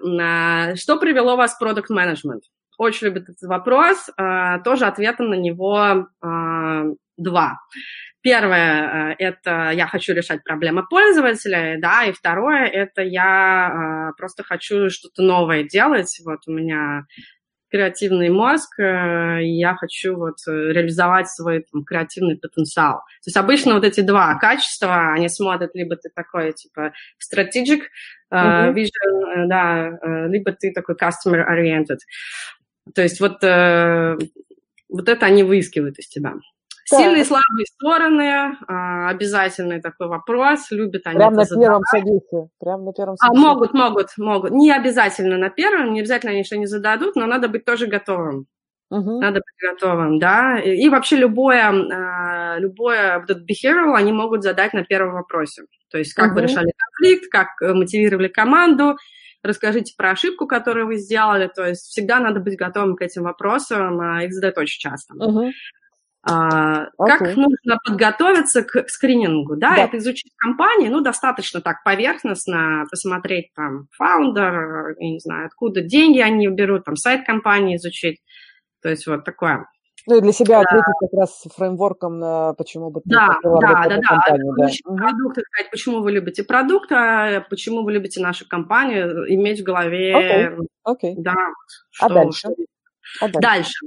что 0.77 0.97
привело 0.97 1.35
вас 1.35 1.55
в 1.55 1.59
продукт 1.59 1.89
менеджмент? 1.89 2.43
Очень 2.77 3.07
любит 3.07 3.23
этот 3.23 3.41
вопрос. 3.43 4.09
А, 4.17 4.59
тоже 4.59 4.85
ответа 4.85 5.23
на 5.23 5.35
него 5.35 6.07
а, 6.21 6.83
два. 7.17 7.59
Первое 8.21 9.11
а,– 9.11 9.15
это 9.19 9.69
я 9.71 9.87
хочу 9.87 10.13
решать 10.13 10.43
проблемы 10.43 10.85
пользователя, 10.87 11.77
да, 11.79 12.03
и 12.03 12.11
второе– 12.11 12.65
это 12.65 13.01
я 13.01 14.11
просто 14.17 14.43
хочу 14.43 14.89
что-то 14.89 15.21
новое 15.21 15.63
делать. 15.63 16.19
Вот 16.25 16.39
у 16.47 16.51
меня 16.51 17.05
креативный 17.75 18.29
мозг, 18.29 18.79
э, 18.79 19.43
и 19.43 19.57
я 19.57 19.75
хочу 19.75 20.15
вот 20.15 20.37
реализовать 20.47 21.29
свой 21.29 21.65
там, 21.69 21.83
креативный 21.83 22.37
потенциал. 22.37 22.99
То 22.99 23.27
есть 23.27 23.35
обычно 23.35 23.73
вот 23.73 23.83
эти 23.83 23.99
два 23.99 24.35
качества, 24.39 25.11
они 25.11 25.27
смотрят, 25.27 25.71
либо 25.73 25.97
ты 25.97 26.09
такой, 26.09 26.53
типа, 26.53 26.93
strategic 27.19 27.81
uh, 28.31 28.73
vision, 28.73 28.89
э, 29.35 29.47
да, 29.47 29.89
э, 30.01 30.27
либо 30.29 30.53
ты 30.53 30.71
такой 30.71 30.95
customer-oriented. 30.95 31.97
То 32.93 33.01
есть 33.01 33.19
вот, 33.19 33.41
вот 33.41 35.09
это 35.09 35.25
они 35.25 35.43
выискивают 35.43 35.99
из 35.99 36.07
тебя. 36.07 36.35
Да. 36.91 36.97
Сильные 36.97 37.21
и 37.21 37.25
слабые 37.25 37.65
стороны, 37.65 38.57
а, 38.67 39.09
обязательный 39.09 39.81
такой 39.81 40.07
вопрос, 40.07 40.69
любят 40.69 41.01
они 41.05 41.17
Прямо 41.17 41.37
на 41.37 41.45
первом 41.45 41.83
собесе, 41.83 42.49
прямо 42.59 42.83
на 42.83 42.93
первом 42.93 43.17
собесе. 43.17 43.37
А, 43.37 43.41
могут, 43.41 43.73
могут, 43.73 44.09
могут. 44.17 44.51
Не 44.51 44.71
обязательно 44.71 45.37
на 45.37 45.49
первом, 45.49 45.93
не 45.93 46.01
обязательно 46.01 46.33
они 46.33 46.43
что 46.43 46.57
не 46.57 46.67
зададут, 46.67 47.15
но 47.15 47.25
надо 47.25 47.49
быть 47.49 47.65
тоже 47.65 47.87
готовым. 47.87 48.45
Угу. 48.91 49.19
Надо 49.19 49.39
быть 49.39 49.71
готовым, 49.71 50.19
да. 50.19 50.59
И, 50.59 50.75
и 50.75 50.89
вообще 50.89 51.15
любое, 51.17 51.63
а, 51.69 52.59
любое 52.59 53.19
вот 53.19 53.31
этот 53.31 53.49
behavioral 53.49 53.95
они 53.95 54.11
могут 54.11 54.43
задать 54.43 54.73
на 54.73 54.83
первом 54.83 55.13
вопросе. 55.15 55.63
То 55.89 55.97
есть 55.97 56.13
как 56.13 56.27
угу. 56.27 56.35
вы 56.35 56.41
решали 56.43 56.71
конфликт, 56.77 57.31
как 57.31 57.47
э, 57.63 57.73
мотивировали 57.73 58.27
команду, 58.27 58.97
расскажите 59.41 59.95
про 59.97 60.11
ошибку, 60.11 60.45
которую 60.45 60.85
вы 60.85 60.97
сделали. 60.97 61.49
То 61.53 61.65
есть 61.65 61.85
всегда 61.85 62.19
надо 62.19 62.39
быть 62.39 62.57
готовым 62.57 62.95
к 62.95 63.01
этим 63.01 63.23
вопросам, 63.23 63.99
а, 63.99 64.23
их 64.23 64.33
задают 64.33 64.59
очень 64.59 64.79
часто. 64.79 65.15
Угу. 65.15 65.51
А, 66.27 66.85
okay. 66.99 67.07
Как 67.07 67.21
нужно 67.35 67.77
подготовиться 67.85 68.63
к 68.63 68.89
скринингу, 68.89 69.55
да, 69.57 69.75
да, 69.75 69.83
это 69.83 69.97
изучить 69.97 70.33
компании, 70.37 70.89
ну, 70.89 71.01
достаточно 71.01 71.61
так 71.61 71.83
поверхностно 71.83 72.85
посмотреть 72.89 73.53
там 73.53 73.87
фаундер, 73.91 74.95
я 74.99 75.11
не 75.11 75.19
знаю, 75.19 75.45
откуда 75.45 75.81
деньги 75.81 76.19
они 76.19 76.47
берут, 76.47 76.83
там 76.85 76.95
сайт 76.95 77.27
компании 77.27 77.75
изучить, 77.75 78.21
то 78.81 78.89
есть 78.89 79.05
вот 79.05 79.23
такое. 79.23 79.67
Ну 80.07 80.17
и 80.17 80.21
для 80.21 80.31
себя 80.31 80.61
да. 80.61 80.67
ответить 80.67 80.93
как 80.99 81.19
раз 81.19 81.43
фреймворком, 81.55 82.19
на 82.19 82.53
почему 82.53 82.89
бы 82.89 83.01
ты 83.01 83.09
да, 83.09 83.37
да, 83.43 83.59
да, 83.59 83.89
да. 83.89 84.01
Компанию, 84.01 84.53
да. 84.57 84.67
Продукты, 84.83 85.41
сказать, 85.41 85.71
почему 85.71 86.01
вы 86.01 86.11
любите 86.11 86.43
продукт, 86.43 86.91
а 86.91 87.41
почему 87.49 87.83
вы 87.83 87.93
любите 87.93 88.19
нашу 88.19 88.47
компанию, 88.47 89.31
иметь 89.31 89.61
в 89.61 89.63
голове. 89.63 90.15
Окей, 90.15 90.47
okay. 90.47 91.13
okay. 91.13 91.13
Да. 91.17 91.33
А 91.33 91.45
что, 91.91 92.05
а 92.05 92.09
дальше? 92.09 92.39
Что... 92.39 93.25
А 93.25 93.27
дальше. 93.29 93.41
дальше. 93.41 93.79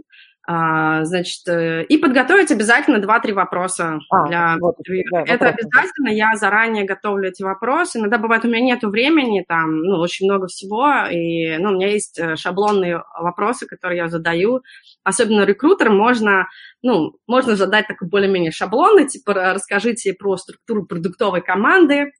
А, 0.50 1.04
значит, 1.04 1.46
э, 1.46 1.84
и 1.84 1.98
подготовить 1.98 2.50
обязательно 2.50 3.04
2-3 3.04 3.34
вопроса 3.34 3.98
а, 4.08 4.26
для 4.28 4.56
вот, 4.58 4.76
да, 5.12 5.20
Это 5.20 5.44
вопрос. 5.44 5.52
обязательно, 5.52 6.08
я 6.08 6.36
заранее 6.36 6.86
готовлю 6.86 7.28
эти 7.28 7.42
вопросы. 7.42 7.98
Иногда 7.98 8.16
бывает, 8.16 8.46
у 8.46 8.48
меня 8.48 8.62
нет 8.62 8.82
времени, 8.82 9.44
там, 9.46 9.82
ну, 9.82 9.98
очень 9.98 10.24
много 10.24 10.46
всего, 10.46 11.04
и, 11.10 11.58
ну, 11.58 11.68
у 11.68 11.72
меня 11.74 11.88
есть 11.88 12.18
э, 12.18 12.36
шаблонные 12.36 13.04
вопросы, 13.20 13.66
которые 13.66 13.98
я 13.98 14.08
задаю. 14.08 14.62
Особенно 15.04 15.44
рекрутерам 15.44 15.98
можно, 15.98 16.48
ну, 16.80 17.12
можно 17.26 17.54
задать 17.54 17.86
такой 17.86 18.08
более-менее 18.08 18.50
шаблонный, 18.50 19.06
типа, 19.06 19.34
расскажите 19.34 20.14
про 20.14 20.38
структуру 20.38 20.86
продуктовой 20.86 21.42
команды, 21.42 22.12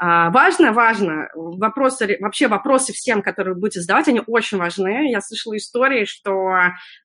важно, 0.00 0.72
важно, 0.72 1.28
вопросы, 1.34 2.16
вообще 2.20 2.48
вопросы 2.48 2.94
всем, 2.94 3.22
которые 3.22 3.54
вы 3.54 3.60
будете 3.60 3.80
задавать, 3.80 4.08
они 4.08 4.22
очень 4.26 4.56
важны. 4.56 5.10
Я 5.10 5.20
слышала 5.20 5.56
истории, 5.58 6.06
что 6.06 6.54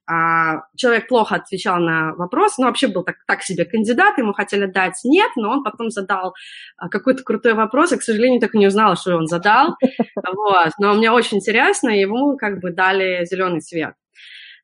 а, 0.08 0.62
человек 0.78 1.10
плохо 1.10 1.36
отвечал 1.36 1.80
на 1.80 2.14
вопрос, 2.14 2.58
ну, 2.58 2.68
вообще 2.68 2.88
был 2.88 3.04
так, 3.04 3.18
так 3.28 3.42
себе 3.42 3.66
кандидат, 3.66 4.18
ему 4.18 4.32
хотели 4.32 4.66
дать 4.66 5.00
нет, 5.04 5.30
но 5.36 5.52
он 5.52 5.64
потом 5.64 5.90
задал 5.90 6.36
а, 6.78 6.88
какой-то 6.88 7.24
крутой 7.24 7.54
вопрос, 7.54 7.92
и, 7.92 7.98
к 7.98 8.02
сожалению, 8.02 8.40
так 8.40 8.56
и 8.56 8.58
не 8.58 8.68
узнала, 8.68 8.96
что 8.96 9.18
он 9.18 9.28
задал. 9.28 9.76
Вот. 10.16 10.72
Но 10.80 10.94
мне 10.94 11.12
очень 11.12 11.38
интересно, 11.38 11.90
ему 11.90 12.38
как 12.38 12.60
бы 12.60 12.72
дали 12.72 13.26
зеленый 13.26 13.62
свет. 13.62 13.94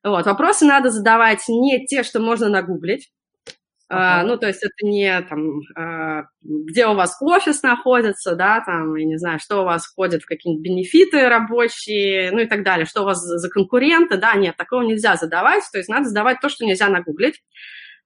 Вот. 0.04 0.26
Вопросы 0.26 0.64
надо 0.64 0.90
задавать 0.90 1.44
не 1.48 1.84
те, 1.86 2.02
что 2.02 2.20
можно 2.20 2.48
нагуглить, 2.48 3.10
Uh-huh. 3.92 4.22
ну, 4.24 4.38
то 4.38 4.46
есть 4.46 4.62
это 4.62 4.86
не 4.86 5.20
там, 5.22 5.60
uh, 5.76 6.22
где 6.40 6.86
у 6.86 6.94
вас 6.94 7.16
офис 7.20 7.62
находится, 7.62 8.34
да, 8.34 8.62
там, 8.64 8.94
я 8.94 9.04
не 9.04 9.18
знаю, 9.18 9.38
что 9.38 9.60
у 9.60 9.64
вас 9.64 9.84
входит 9.84 10.22
в 10.22 10.26
какие-нибудь 10.26 10.64
бенефиты 10.64 11.28
рабочие, 11.28 12.30
ну 12.32 12.40
и 12.40 12.46
так 12.46 12.64
далее, 12.64 12.86
что 12.86 13.02
у 13.02 13.04
вас 13.04 13.20
за 13.20 13.48
конкуренты, 13.50 14.16
да, 14.16 14.34
нет, 14.34 14.56
такого 14.56 14.82
нельзя 14.82 15.16
задавать, 15.16 15.64
то 15.70 15.78
есть 15.78 15.90
надо 15.90 16.08
задавать 16.08 16.40
то, 16.40 16.48
что 16.48 16.64
нельзя 16.64 16.88
нагуглить. 16.88 17.42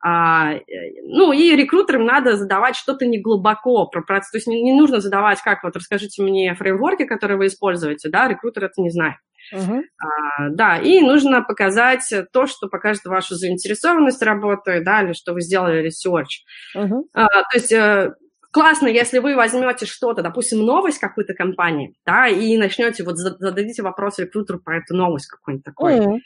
А, 0.08 0.52
э, 0.52 0.60
ну, 1.02 1.32
и 1.32 1.56
рекрутерам 1.56 2.04
надо 2.04 2.36
задавать 2.36 2.76
что-то 2.76 3.06
не 3.06 3.20
глубоко 3.20 3.86
про 3.86 4.02
процесс. 4.02 4.30
То 4.30 4.36
есть 4.36 4.46
не, 4.46 4.62
не 4.62 4.72
нужно 4.72 5.00
задавать, 5.00 5.42
как 5.42 5.64
вот 5.64 5.74
расскажите 5.74 6.22
мне 6.22 6.54
фреймворки, 6.54 7.06
которые 7.06 7.38
вы 7.38 7.46
используете, 7.48 8.08
да, 8.08 8.28
рекрутер 8.28 8.66
это 8.66 8.80
не 8.80 8.90
знает. 8.90 9.16
Uh-huh. 9.52 9.82
А, 9.98 10.50
да, 10.50 10.78
и 10.78 11.00
нужно 11.00 11.42
показать 11.42 12.08
то, 12.32 12.46
что 12.46 12.68
покажет 12.68 13.04
вашу 13.04 13.34
заинтересованность 13.34 14.22
работы, 14.22 14.80
да, 14.80 15.02
или 15.02 15.12
что 15.12 15.32
вы 15.32 15.40
сделали 15.40 15.82
research. 15.82 16.44
Угу. 16.76 17.02
А, 17.12 17.26
то 17.26 17.54
есть 17.54 17.72
э, 17.72 18.14
классно, 18.52 18.86
если 18.86 19.18
вы 19.18 19.34
возьмете 19.34 19.86
что-то, 19.86 20.22
допустим, 20.22 20.64
новость 20.64 21.00
какой-то 21.00 21.34
компании, 21.34 21.96
да, 22.06 22.28
и 22.28 22.56
начнете 22.56 23.02
вот 23.02 23.16
зададите 23.16 23.82
вопрос 23.82 24.20
рекрутеру 24.20 24.60
про 24.60 24.76
эту 24.76 24.94
новость 24.94 25.26
какой-нибудь 25.26 25.64
такой, 25.64 25.98
uh-huh. 25.98 26.18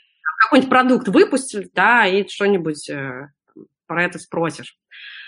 какой-нибудь 0.43 0.69
продукт 0.69 1.07
выпустили, 1.07 1.67
да, 1.73 2.05
и 2.05 2.27
что-нибудь 2.27 2.87
э, 2.91 3.29
про 3.91 4.05
это 4.05 4.19
спросишь. 4.19 4.77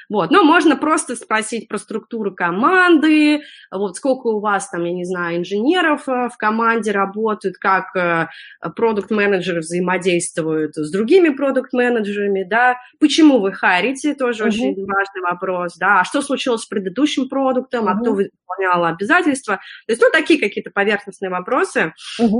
Вот. 0.10 0.31
Но 0.31 0.44
можно 0.44 0.77
просто 0.77 1.18
спросить 1.18 1.68
про 1.68 1.77
структуру 1.77 2.34
команды, 2.34 3.41
вот 3.72 3.98
сколько 3.98 4.27
у 4.27 4.40
вас 4.40 4.69
там, 4.69 4.85
я 4.85 4.94
не 4.94 5.03
знаю, 5.03 5.40
инженеров 5.40 6.07
э, 6.07 6.30
в 6.30 6.38
команде 6.38 6.91
работают, 6.91 7.57
как 7.57 7.94
э, 7.95 8.30
продукт-менеджеры 8.76 9.60
взаимодействуют 9.60 10.76
с 10.76 10.91
другими 10.91 11.30
продукт-менеджерами, 11.30 12.44
да, 12.44 12.77
почему 13.02 13.40
вы 13.40 13.52
харите, 13.52 14.15
тоже 14.15 14.44
uh-huh. 14.44 14.48
очень 14.48 14.76
важный 14.76 15.22
вопрос, 15.30 15.76
да, 15.77 15.99
а 15.99 16.06
что 16.06 16.22
случилось 16.22 16.61
с 16.61 16.68
предыдущим 16.68 17.27
продуктом, 17.27 17.88
uh-huh. 17.88 17.91
а 17.91 17.99
кто 17.99 18.11
выполнял 18.11 18.85
обязательства, 18.85 19.56
то 19.56 19.91
есть, 19.91 20.02
ну, 20.02 20.10
такие 20.10 20.40
какие-то 20.40 20.72
поверхностные 20.72 21.30
вопросы 21.30 21.94
uh-huh. 22.22 22.40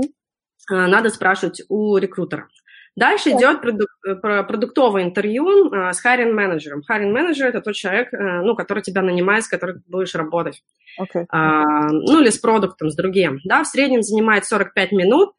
надо 0.70 1.10
спрашивать 1.10 1.62
у 1.68 1.98
рекрутера. 1.98 2.48
Дальше 2.96 3.30
yeah. 3.30 3.38
идет 3.38 3.60
продук, 3.60 3.88
э, 4.06 4.14
продуктовое 4.44 5.02
интервью 5.02 5.72
а, 5.72 5.92
с 5.92 6.00
хайринг-менеджером. 6.00 6.82
Хайринг-менеджер– 6.82 7.48
это 7.48 7.60
тот 7.60 7.74
человек, 7.74 8.14
а, 8.14 8.42
ну, 8.42 8.54
который 8.54 8.82
тебя 8.84 9.02
нанимает, 9.02 9.44
с 9.44 9.48
которым 9.48 9.80
ты 9.80 9.90
будешь 9.90 10.14
работать. 10.14 10.62
Окей. 11.00 11.24
А, 11.28 11.88
ну, 11.88 12.20
или 12.20 12.30
с 12.30 12.38
продуктом, 12.38 12.90
с 12.90 12.94
другим. 12.94 13.40
Да, 13.44 13.64
в 13.64 13.66
среднем 13.66 14.02
занимает 14.02 14.44
45 14.44 14.92
минут. 14.92 15.32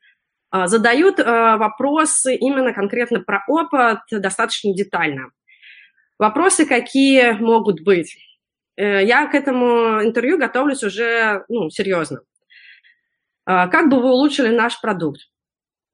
А, 0.51 0.67
задают 0.67 1.19
а, 1.19 1.55
вопросы 1.55 2.35
именно 2.35 2.73
конкретно 2.73 3.21
про 3.21 3.43
опыт 3.47 3.99
достаточно 4.11 4.73
детально. 4.73 5.31
Вопросы 6.19 6.65
какие 6.65 7.31
могут 7.31 7.81
быть? 7.83 8.17
Я 8.77 9.27
к 9.27 9.35
этому 9.35 10.03
интервью 10.03 10.37
готовлюсь 10.37 10.83
уже, 10.83 11.45
ну, 11.47 11.69
серьезно. 11.69 12.21
Как 13.45 13.89
бы 13.89 14.01
вы 14.01 14.09
улучшили 14.09 14.53
наш 14.53 14.81
продукт? 14.81 15.21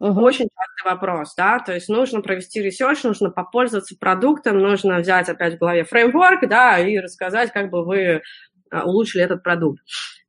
Угу. 0.02 0.20
Очень 0.20 0.48
частый 0.50 0.92
вопрос, 0.92 1.36
да, 1.36 1.60
то 1.60 1.76
есть 1.76 1.88
нужно 1.88 2.22
провести 2.22 2.60
research, 2.60 3.04
нужно 3.04 3.30
попользоваться 3.30 3.96
продуктом, 3.96 4.58
нужно 4.58 4.98
взять 4.98 5.30
опять 5.30 5.56
в 5.56 5.60
голове 5.60 5.84
framework, 5.84 6.50
да, 6.50 6.80
и 6.80 6.98
рассказать, 6.98 7.52
как 7.52 7.70
бы 7.70 7.86
вы 7.86 8.24
а, 8.72 8.84
улучшили 8.84 9.24
этот 9.24 9.44
продукт. 9.44 9.80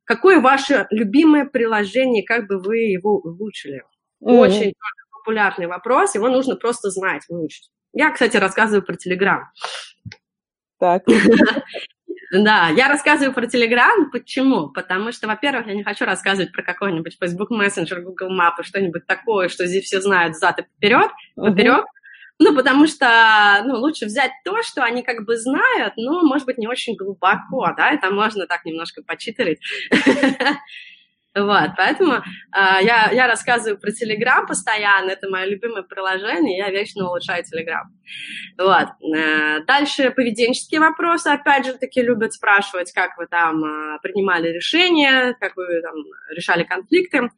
Какое 0.03 0.39
ваше 0.39 0.85
любимое 0.91 1.45
приложение, 1.45 2.23
как 2.23 2.47
бы 2.47 2.59
вы 2.59 2.81
его 2.81 3.17
улучшили? 3.17 3.83
Угу. 4.19 4.37
Очень 4.37 4.73
популярный 5.11 5.65
вопрос, 5.65 6.13
его 6.13 6.29
нужно 6.29 6.55
просто 6.55 6.91
знать, 6.91 7.23
выучить. 7.27 7.71
Я, 7.93 8.11
кстати, 8.11 8.37
рассказываю 8.37 8.85
про 8.85 8.93
Telegram. 8.93 9.39
Так. 10.77 11.01
Да, 12.33 12.69
я 12.69 12.87
рассказываю 12.87 13.31
про 13.31 13.45
Telegram. 13.45 14.09
Почему? 14.11 14.69
Потому 14.69 15.11
что, 15.11 15.27
во-первых, 15.27 15.67
я 15.67 15.75
не 15.75 15.83
хочу 15.83 16.03
рассказывать 16.03 16.51
про 16.51 16.63
какой-нибудь 16.63 17.15
Facebook 17.21 17.51
Messenger, 17.51 18.01
Google 18.01 18.31
Map 18.31 18.53
и 18.59 18.63
что-нибудь 18.63 19.05
такое, 19.05 19.49
что 19.49 19.67
здесь 19.67 19.85
все 19.85 20.01
знают 20.01 20.35
зад 20.35 20.57
и 20.57 20.63
поперек, 20.63 21.11
поперек. 21.35 21.85
Ну, 22.39 22.55
потому 22.55 22.87
что, 22.87 23.61
ну, 23.65 23.75
лучше 23.75 24.05
взять 24.05 24.31
то, 24.43 24.63
что 24.63 24.83
они 24.83 25.03
как 25.03 25.25
бы 25.25 25.37
знают, 25.37 25.93
но, 25.95 26.23
может 26.23 26.47
быть, 26.47 26.57
не 26.57 26.67
очень 26.67 26.95
глубоко, 26.95 27.71
да, 27.77 27.91
это 27.91 28.09
можно 28.09 28.47
так 28.47 28.65
немножко 28.65 29.03
почитать. 29.03 29.59
Вот, 31.35 31.71
поэтому 31.77 32.13
э, 32.13 32.21
я, 32.51 33.09
я 33.11 33.27
рассказываю 33.27 33.79
про 33.79 33.89
Telegram 33.89 34.45
постоянно, 34.47 35.09
это 35.09 35.27
мое 35.29 35.45
любимое 35.45 35.81
приложение, 35.81 36.59
я 36.59 36.69
вечно 36.69 37.07
улучшаю 37.07 37.43
Telegram. 37.43 37.85
Вот. 38.59 38.89
Э, 39.15 39.63
дальше 39.65 40.11
поведенческие 40.11 40.79
вопросы, 40.79 41.29
опять 41.29 41.65
же, 41.65 41.73
таки 41.73 42.03
любят 42.03 42.33
спрашивать, 42.33 42.91
как 42.91 43.17
вы 43.17 43.25
там 43.25 43.65
э, 43.65 43.99
принимали 44.03 44.49
решения, 44.49 45.35
как 45.39 45.55
вы 45.55 45.81
там 45.81 45.95
решали 46.29 46.63
конфликты, 46.63 47.31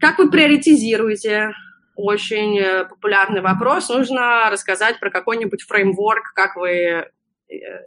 как 0.00 0.18
вы 0.18 0.28
приоритизируете, 0.28 1.52
очень 1.94 2.58
э, 2.58 2.84
популярный 2.86 3.40
вопрос, 3.40 3.88
нужно 3.88 4.50
рассказать 4.50 4.98
про 4.98 5.10
какой-нибудь 5.10 5.62
фреймворк, 5.62 6.32
как 6.34 6.56
вы 6.56 6.70
э, 6.72 7.06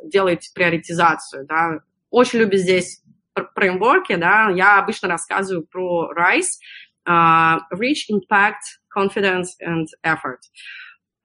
делаете 0.03 0.51
приоритизацию, 0.53 1.45
да. 1.45 1.79
Очень 2.09 2.39
любят 2.39 2.61
здесь 2.61 3.01
фреймворке, 3.55 4.17
да, 4.17 4.49
я 4.49 4.79
обычно 4.79 5.09
рассказываю 5.09 5.65
про 5.65 6.11
RISE, 6.13 6.59
uh, 7.07 7.59
Reach, 7.73 8.09
Impact, 8.11 8.79
Confidence 8.95 9.49
and 9.65 9.85
Effort. 10.05 10.39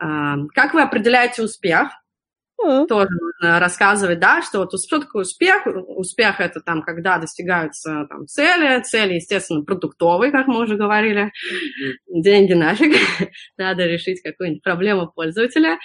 Uh, 0.03 0.47
как 0.55 0.75
вы 0.75 0.83
определяете 0.83 1.43
успех? 1.43 1.89
Тоже 2.87 3.09
нужно 3.11 3.59
рассказывать, 3.59 4.19
да, 4.19 4.43
что 4.43 4.61
вот 4.61 4.73
что 4.79 4.99
такое 4.99 5.23
успех? 5.23 5.67
Успех 5.67 6.41
это 6.41 6.61
там, 6.61 6.83
когда 6.83 7.19
достигаются 7.19 8.07
там 8.09 8.27
цели, 8.27 8.83
цели, 8.83 9.15
естественно, 9.15 9.65
продуктовые, 9.65 10.31
как 10.31 10.47
мы 10.47 10.63
уже 10.63 10.77
говорили, 10.77 11.33
деньги 12.09 12.53
нафиг, 12.53 12.97
надо 13.57 13.87
решить 13.87 14.23
какую-нибудь 14.23 14.63
проблему 14.63 15.11
пользователя. 15.11 15.79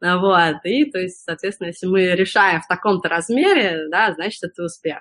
Вот, 0.00 0.56
и, 0.64 0.90
то 0.90 0.98
есть, 0.98 1.24
соответственно, 1.24 1.68
если 1.68 1.86
мы 1.86 2.14
решаем 2.14 2.62
в 2.62 2.68
таком-то 2.68 3.08
размере, 3.08 3.88
да, 3.90 4.14
значит, 4.14 4.42
это 4.44 4.64
успех 4.64 5.00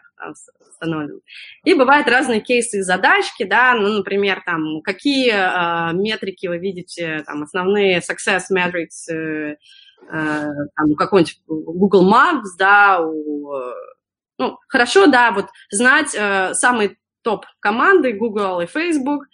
установлен. 0.80 1.22
И 1.64 1.74
бывают 1.74 2.08
разные 2.08 2.42
кейсы 2.42 2.80
и 2.80 2.82
задачки, 2.82 3.44
да, 3.44 3.76
ну, 3.76 3.90
например, 3.90 4.42
там, 4.46 4.82
какие 4.82 5.32
э, 5.32 5.94
метрики 5.94 6.48
вы 6.48 6.58
видите, 6.58 7.24
там, 7.26 7.44
основные 7.44 8.00
success 8.00 8.44
metrics, 8.54 9.14
э, 9.14 9.58
там, 10.08 10.92
у 10.92 10.96
какой-нибудь 10.96 11.42
Google 11.48 12.12
Maps, 12.12 12.58
да, 12.58 13.00
у, 13.02 13.54
ну, 14.38 14.58
хорошо, 14.68 15.08
да, 15.08 15.32
вот 15.32 15.48
знать 15.70 16.16
э, 16.16 16.54
самый 16.54 16.98
топ 17.22 17.46
команды 17.60 18.14
Google 18.14 18.62
и 18.62 18.66
Facebook, 18.66 19.26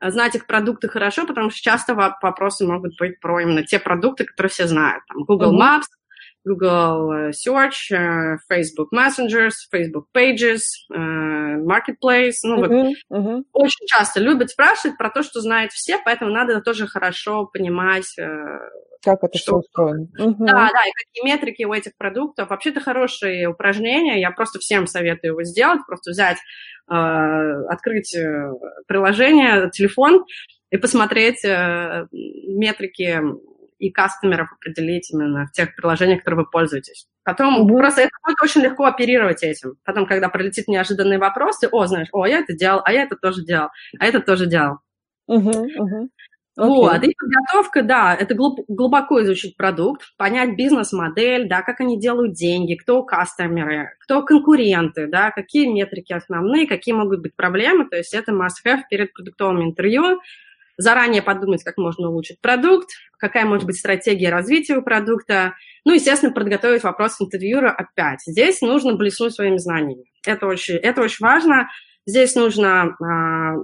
знать 0.00 0.34
их 0.34 0.46
продукты 0.46 0.88
хорошо, 0.88 1.26
потому 1.26 1.50
что 1.50 1.60
часто 1.60 1.94
вопросы 1.94 2.66
могут 2.66 2.96
быть 2.98 3.20
про 3.20 3.40
именно 3.40 3.64
те 3.64 3.78
продукты, 3.78 4.24
которые 4.24 4.50
все 4.50 4.66
знают. 4.66 5.04
Там 5.08 5.24
Google. 5.24 5.58
Maps, 5.58 5.84
Google 6.44 7.30
Search, 7.30 7.90
Facebook 8.48 8.88
Messengers, 8.92 9.54
Facebook 9.72 10.06
Pages, 10.16 10.60
Marketplace. 10.90 12.36
Ну, 12.42 12.64
uh-huh, 12.64 12.92
вот 13.10 13.18
uh-huh. 13.18 13.42
очень 13.52 13.86
часто 13.86 14.20
любят 14.20 14.50
спрашивать 14.50 14.96
про 14.96 15.10
то, 15.10 15.22
что 15.22 15.40
знают 15.40 15.72
все, 15.72 15.98
поэтому 16.04 16.30
надо 16.30 16.60
тоже 16.60 16.86
хорошо 16.86 17.46
понимать, 17.46 18.16
как 19.02 19.24
это 19.24 19.38
что... 19.38 19.52
все 19.52 19.56
устроено. 19.58 20.08
Угу. 20.18 20.44
Да, 20.44 20.70
да, 20.72 20.82
и 20.86 20.92
какие 20.92 21.24
метрики 21.24 21.64
у 21.64 21.72
этих 21.72 21.96
продуктов. 21.96 22.50
Вообще 22.50 22.70
это 22.70 22.80
хорошее 22.80 23.48
упражнение, 23.48 24.20
я 24.20 24.30
просто 24.30 24.58
всем 24.58 24.86
советую 24.86 25.32
его 25.32 25.42
сделать, 25.44 25.80
просто 25.86 26.10
взять, 26.10 26.38
э, 26.90 26.94
открыть 26.94 28.14
э, 28.14 28.52
приложение, 28.86 29.70
телефон 29.70 30.24
и 30.70 30.76
посмотреть 30.76 31.44
э, 31.44 32.06
метрики 32.12 33.20
и 33.80 33.90
кастомеров 33.90 34.52
определить 34.52 35.10
именно 35.10 35.46
в 35.46 35.52
тех 35.52 35.74
приложениях, 35.74 36.20
которые 36.20 36.44
вы 36.44 36.50
пользуетесь. 36.50 37.06
Потом 37.24 37.66
просто 37.66 38.02
это 38.02 38.10
будет 38.24 38.40
очень 38.42 38.60
легко 38.60 38.84
оперировать 38.84 39.42
этим. 39.42 39.74
Потом, 39.84 40.06
когда 40.06 40.28
пролетит 40.28 40.68
неожиданный 40.68 41.18
вопрос, 41.18 41.58
ты, 41.58 41.68
о, 41.68 41.86
знаешь, 41.86 42.08
о, 42.12 42.26
я 42.26 42.40
это 42.40 42.52
делал, 42.54 42.82
а 42.84 42.92
я 42.92 43.02
это 43.02 43.16
тоже 43.16 43.44
делал, 43.44 43.68
а 43.98 44.06
это 44.06 44.20
тоже 44.20 44.46
делал. 44.46 44.78
Угу, 45.26 45.50
угу. 45.50 46.08
Okay. 46.58 46.66
Вот, 46.66 47.02
и 47.04 47.14
подготовка, 47.16 47.82
да, 47.82 48.14
это 48.14 48.34
глубоко 48.34 49.22
изучить 49.22 49.56
продукт, 49.56 50.02
понять 50.18 50.56
бизнес-модель, 50.56 51.48
да, 51.48 51.62
как 51.62 51.80
они 51.80 51.98
делают 51.98 52.34
деньги, 52.34 52.74
кто 52.74 53.02
кастомеры, 53.02 53.94
кто 54.00 54.22
конкуренты, 54.22 55.06
да, 55.06 55.30
какие 55.30 55.68
метрики 55.68 56.12
основные, 56.12 56.66
какие 56.66 56.92
могут 56.94 57.22
быть 57.22 57.34
проблемы, 57.34 57.88
то 57.88 57.96
есть 57.96 58.12
это 58.12 58.32
must-have 58.32 58.80
перед 58.90 59.12
продуктовым 59.14 59.62
интервью, 59.62 60.20
заранее 60.80 61.22
подумать, 61.22 61.62
как 61.62 61.76
можно 61.76 62.08
улучшить 62.08 62.40
продукт, 62.40 62.90
какая 63.18 63.44
может 63.44 63.66
быть 63.66 63.76
стратегия 63.76 64.30
развития 64.30 64.80
продукта, 64.80 65.54
ну, 65.84 65.94
естественно, 65.94 66.32
подготовить 66.32 66.82
вопрос 66.82 67.20
интервьюера 67.20 67.70
опять. 67.70 68.20
Здесь 68.26 68.60
нужно 68.60 68.94
блеснуть 68.94 69.34
своими 69.34 69.58
знаниями. 69.58 70.04
Это 70.26 70.46
очень, 70.46 70.76
это 70.76 71.02
очень 71.02 71.24
важно. 71.24 71.68
Здесь 72.06 72.34
нужно 72.34 72.96
а, 73.02 73.56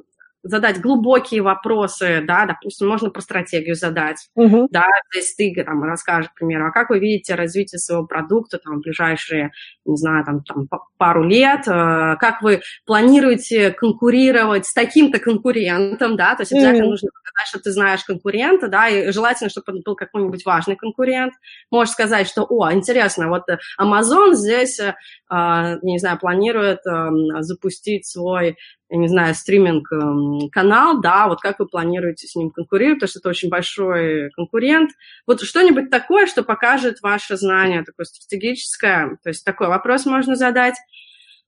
задать 0.49 0.81
глубокие 0.81 1.43
вопросы, 1.43 2.23
да, 2.27 2.47
допустим, 2.47 2.89
можно 2.89 3.11
про 3.11 3.21
стратегию 3.21 3.75
задать, 3.75 4.29
uh-huh. 4.39 4.67
да, 4.71 4.87
то 5.13 5.19
есть 5.19 5.37
ты 5.37 5.53
там 5.65 5.83
расскажешь, 5.83 6.31
к 6.31 6.35
примеру, 6.35 6.67
а 6.67 6.71
как 6.73 6.91
вы 6.91 6.99
видите 6.99 7.35
развитие 7.35 7.79
своего 7.79 8.07
продукта 8.07 8.59
там 8.59 8.77
в 8.77 8.81
ближайшие, 8.81 9.53
не 9.85 9.97
знаю, 9.97 10.25
там, 10.25 10.43
там 10.43 10.69
пару 10.99 11.25
лет, 11.25 11.67
э, 11.67 12.17
как 12.19 12.43
вы 12.43 12.63
планируете 12.85 13.71
конкурировать 13.71 14.67
с 14.67 14.73
таким-то 14.73 15.19
конкурентом, 15.19 16.17
да, 16.17 16.35
то 16.35 16.43
есть 16.43 16.53
обязательно 16.53 16.87
uh-huh. 16.87 16.91
нужно 16.91 17.11
показать, 17.11 17.49
что 17.49 17.61
ты 17.61 17.73
знаешь 17.73 18.05
конкурента, 18.05 18.69
да, 18.69 18.89
и 18.89 19.11
желательно, 19.13 19.51
чтобы 19.51 19.73
он 19.73 19.83
был 19.85 19.97
какой-нибудь 19.97 20.45
важный 20.45 20.77
конкурент. 20.77 21.35
Можешь 21.71 21.93
сказать, 21.93 22.29
что, 22.29 22.47
о, 22.49 22.73
интересно, 22.73 23.29
вот 23.29 23.45
Amazon 23.81 24.35
здесь, 24.35 24.81
э, 25.31 25.79
не 25.83 25.99
знаю, 25.99 26.19
планирует 26.19 26.87
эм, 26.87 27.43
запустить 27.43 28.07
свой 28.07 28.57
я 28.89 28.99
не 28.99 29.09
знаю, 29.09 29.35
стриминг-канал, 29.35 31.01
да, 31.01 31.27
вот 31.27 31.41
как 31.41 31.59
вы 31.59 31.67
планируете 31.67 32.29
с 32.29 32.37
ним 32.37 32.51
конкурировать, 32.51 33.01
потому 33.01 33.09
что 33.09 33.19
это 33.19 33.29
очень 33.31 33.49
большой 33.49 34.31
конкурент. 34.31 34.93
Вот 35.27 35.43
что-нибудь 35.43 35.91
такое, 35.91 36.27
что 36.27 36.45
покажет 36.45 37.01
ваше 37.03 37.37
знание, 37.37 37.83
такое 37.83 38.05
стратегическое, 38.07 39.19
то 39.23 39.29
есть 39.29 39.45
такой 39.45 39.67
вопрос 39.69 40.07
можно 40.07 40.37
задать. 40.37 40.77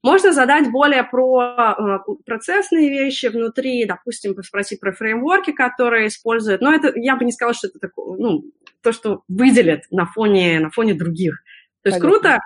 Можно 0.02 0.32
задать 0.32 0.70
более 0.70 1.02
про 1.02 1.74
э, 1.76 2.12
процессные 2.24 2.88
вещи 2.88 3.26
внутри, 3.26 3.84
допустим, 3.84 4.40
спросить 4.44 4.78
про 4.78 4.92
фреймворки, 4.92 5.50
которые 5.50 6.06
используют. 6.06 6.60
Но 6.60 6.72
это, 6.72 6.92
я 6.94 7.16
бы 7.16 7.24
не 7.24 7.32
сказала, 7.32 7.54
что 7.54 7.66
это 7.66 7.80
такое, 7.80 8.16
ну, 8.16 8.44
то, 8.80 8.92
что 8.92 9.22
выделит 9.26 9.82
на 9.90 10.06
фоне, 10.06 10.60
на 10.60 10.70
фоне 10.70 10.94
других. 10.94 11.42
То 11.82 11.88
есть 11.88 12.00
Понятно. 12.00 12.20
круто, 12.20 12.40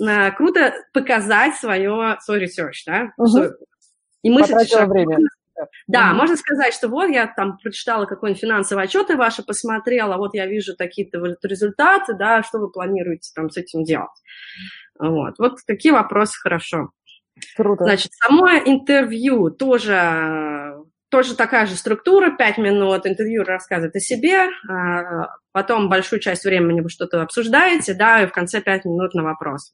э, 0.00 0.30
круто 0.32 0.74
показать 0.92 1.56
свое, 1.56 2.18
свой 2.20 2.44
research, 2.44 2.82
да, 2.86 3.12
угу. 3.16 3.54
И 4.22 4.30
мы 4.30 4.40
Потратила 4.42 4.86
время. 4.86 5.18
Да, 5.88 6.10
mm-hmm. 6.10 6.14
можно 6.14 6.36
сказать, 6.36 6.72
что 6.72 6.88
вот 6.88 7.08
я 7.08 7.26
там 7.26 7.58
прочитала 7.58 8.06
какой-нибудь 8.06 8.40
финансовый 8.40 8.84
отчет 8.84 9.10
и 9.10 9.14
ваши 9.14 9.42
посмотрела, 9.42 10.16
вот 10.16 10.34
я 10.34 10.46
вижу 10.46 10.76
такие-то 10.76 11.18
результаты, 11.42 12.14
да, 12.14 12.44
что 12.44 12.58
вы 12.58 12.70
планируете 12.70 13.32
там 13.34 13.50
с 13.50 13.56
этим 13.56 13.82
делать. 13.82 14.10
Вот, 15.00 15.34
вот 15.38 15.58
такие 15.66 15.92
вопросы 15.92 16.38
хорошо. 16.40 16.90
Круто. 17.56 17.84
Значит, 17.84 18.12
само 18.14 18.50
интервью 18.50 19.50
тоже, 19.50 20.67
тоже 21.10 21.34
такая 21.34 21.66
же 21.66 21.74
структура, 21.74 22.30
пять 22.30 22.58
минут 22.58 23.06
интервью 23.06 23.42
рассказывает 23.42 23.96
о 23.96 24.00
себе, 24.00 24.48
а, 24.68 25.28
потом 25.52 25.88
большую 25.88 26.20
часть 26.20 26.44
времени 26.44 26.80
вы 26.80 26.90
что-то 26.90 27.22
обсуждаете, 27.22 27.94
да, 27.94 28.22
и 28.22 28.26
в 28.26 28.32
конце 28.32 28.60
пять 28.60 28.84
минут 28.84 29.14
на 29.14 29.22
вопрос. 29.22 29.72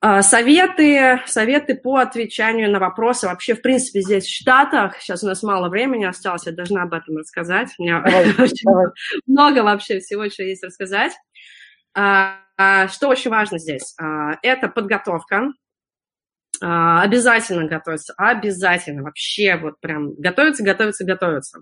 А, 0.00 0.22
советы, 0.22 1.20
советы 1.26 1.74
по 1.74 1.96
отвечанию 1.96 2.70
на 2.70 2.78
вопросы. 2.78 3.26
Вообще, 3.26 3.54
в 3.54 3.62
принципе, 3.62 4.00
здесь 4.00 4.26
в 4.26 4.34
Штатах, 4.34 5.00
сейчас 5.00 5.22
у 5.22 5.26
нас 5.26 5.42
мало 5.42 5.68
времени 5.68 6.04
осталось, 6.04 6.46
я 6.46 6.52
должна 6.52 6.82
об 6.82 6.92
этом 6.92 7.16
рассказать. 7.16 7.70
У 7.78 7.82
меня 7.82 8.00
давай, 8.00 8.24
очень 8.38 8.64
давай. 8.64 8.86
много 9.26 9.62
вообще 9.62 10.00
всего, 10.00 10.28
что 10.28 10.42
есть 10.42 10.64
рассказать. 10.64 11.12
А, 11.94 12.38
что 12.88 13.08
очень 13.08 13.30
важно 13.30 13.58
здесь? 13.58 13.94
Это 14.42 14.68
подготовка. 14.68 15.48
Обязательно 16.60 17.66
готовиться, 17.66 18.14
обязательно, 18.16 19.02
вообще 19.02 19.56
вот 19.56 19.80
прям 19.80 20.14
готовиться, 20.14 20.64
готовиться, 20.64 21.04
готовиться. 21.04 21.60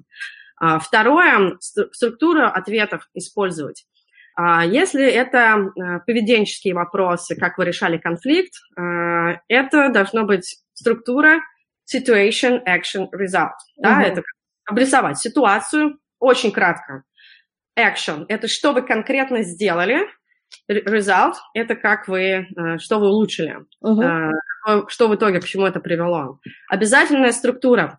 Второе, 0.81 1.59
структуру 1.61 2.47
ответов 2.47 3.09
использовать. 3.15 3.85
А 4.37 4.65
если 4.65 5.05
это 5.05 5.71
поведенческие 6.07 6.75
вопросы, 6.75 7.37
как 7.37 7.59
вы 7.59 7.65
решали 7.67 7.99
конфликт, 7.99 8.55
это 8.77 9.89
должно 9.91 10.25
быть 10.25 10.59
структура 10.75 11.41
situation, 11.93 12.61
action, 12.67 13.09
result. 13.13 13.53
Да, 13.77 14.03
uh-huh. 14.03 14.07
это 14.07 14.23
обрисовать 14.67 15.19
ситуацию 15.19 15.99
очень 16.19 16.53
кратко. 16.53 17.05
Action– 17.79 18.25
это 18.29 18.49
что 18.49 18.73
вы 18.73 18.83
конкретно 18.83 19.43
сделали, 19.43 20.01
result– 20.71 21.35
это 21.55 21.77
как 21.77 22.09
вы, 22.09 22.21
э, 22.23 22.79
что 22.79 22.99
вы 22.99 23.09
улучшили, 23.09 23.59
uh-huh. 23.85 24.31
Что 24.89 25.09
в 25.09 25.15
итоге, 25.15 25.41
к 25.41 25.45
чему 25.45 25.67
это 25.67 25.81
привело. 25.81 26.39
Обязательная 26.69 27.33
структура. 27.33 27.99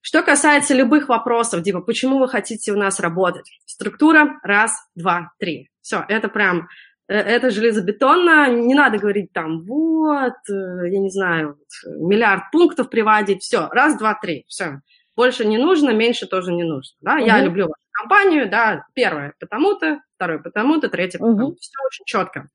Что 0.00 0.22
касается 0.22 0.74
любых 0.74 1.08
вопросов, 1.08 1.62
типа, 1.62 1.80
почему 1.80 2.18
вы 2.18 2.28
хотите 2.28 2.72
у 2.72 2.76
нас 2.76 3.00
работать? 3.00 3.50
Структура 3.64 4.38
раз, 4.42 4.76
два, 4.94 5.32
три. 5.38 5.70
Все, 5.80 6.04
это 6.08 6.28
прям, 6.28 6.68
э, 7.08 7.14
это 7.14 7.50
железобетонно, 7.50 8.50
не 8.50 8.74
надо 8.74 8.98
говорить 8.98 9.32
там, 9.32 9.64
вот, 9.64 10.34
э, 10.50 10.90
я 10.90 10.98
не 10.98 11.08
знаю, 11.08 11.58
миллиард 11.86 12.50
пунктов 12.52 12.90
приводить, 12.90 13.42
все, 13.42 13.68
раз, 13.70 13.96
два, 13.96 14.14
три, 14.14 14.44
все. 14.46 14.82
Больше 15.16 15.46
не 15.46 15.56
нужно, 15.56 15.90
меньше 15.90 16.26
тоже 16.26 16.52
не 16.52 16.64
нужно. 16.64 16.94
Да? 17.00 17.14
Угу. 17.14 17.24
Я 17.24 17.40
люблю 17.40 17.64
вашу 17.64 17.88
компанию, 17.92 18.50
да, 18.50 18.84
первое 18.92 19.32
потому-то, 19.40 20.00
второе 20.16 20.38
потому-то, 20.38 20.90
третье 20.90 21.18
потому-то. 21.18 21.44
Угу. 21.44 21.56
Все 21.58 21.78
очень 21.86 22.04
четко. 22.04 22.50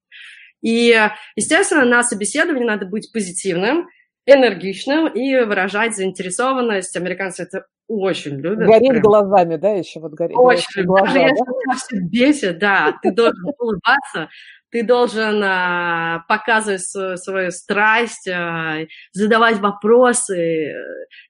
И, 0.62 0.96
естественно, 1.36 1.86
на 1.86 2.04
собеседовании 2.04 2.66
надо 2.66 2.86
быть 2.86 3.12
позитивным, 3.12 3.88
энергичным 4.26 5.08
и 5.08 5.40
выражать 5.44 5.96
заинтересованность. 5.96 6.96
Американцы 6.96 7.44
это 7.44 7.66
очень 7.88 8.38
любят. 8.38 8.68
Гореть 8.68 8.90
прям. 8.90 9.02
глазами, 9.02 9.56
да, 9.56 9.72
еще 9.72 10.00
вот 10.00 10.14
гореть. 10.14 10.38
Очень. 10.38 10.84
Глаза, 10.84 11.06
Даже 11.06 11.20
да? 11.20 11.28
если 11.30 11.44
тебя 11.44 11.76
все 11.76 12.00
бесит, 12.00 12.60
да, 12.60 12.96
ты 13.02 13.12
должен 13.12 13.46
улыбаться, 13.58 14.30
ты 14.70 14.84
должен 14.84 15.42
а, 15.44 16.24
показывать 16.28 16.84
свою, 16.84 17.18
свою 17.18 17.52
страсть, 17.52 18.28
а, 18.28 18.86
задавать 19.12 19.58
вопросы, 19.58 20.76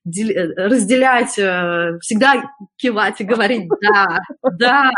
дел, 0.04 0.54
разделять, 0.58 1.40
а, 1.40 1.98
всегда 2.02 2.44
кивать 2.76 3.22
и 3.22 3.24
говорить 3.24 3.70
«да, 3.82 4.20
да, 4.58 4.92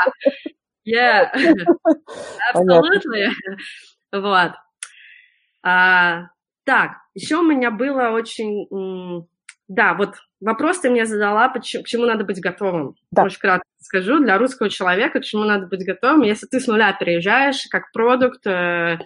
yeah, 0.88 1.28
абсолютно». 2.53 3.32
Вот. 4.12 4.52
А, 5.64 6.28
так, 6.66 6.98
еще 7.14 7.38
у 7.38 7.44
меня 7.44 7.72
было 7.72 8.10
очень... 8.10 9.28
Да, 9.68 9.94
вот 9.94 10.16
вопрос 10.42 10.80
ты 10.80 10.90
мне 10.90 11.06
задала, 11.06 11.48
почему, 11.48 11.84
к 11.84 11.88
чему 11.88 12.06
надо 12.06 12.26
быть 12.26 12.42
готовым. 12.42 12.96
Да. 13.12 13.24
Очень 13.24 13.40
кратко 13.40 13.66
скажу. 13.80 14.20
Для 14.20 14.38
русского 14.38 14.70
человека 14.70 15.20
к 15.20 15.24
чему 15.24 15.44
надо 15.44 15.68
быть 15.68 15.86
готовым. 15.86 16.24
Если 16.24 16.46
ты 16.48 16.60
с 16.60 16.68
нуля 16.68 16.92
переезжаешь 16.94 17.68
как 17.70 17.92
продукт, 17.94 18.46
э, 18.46 19.00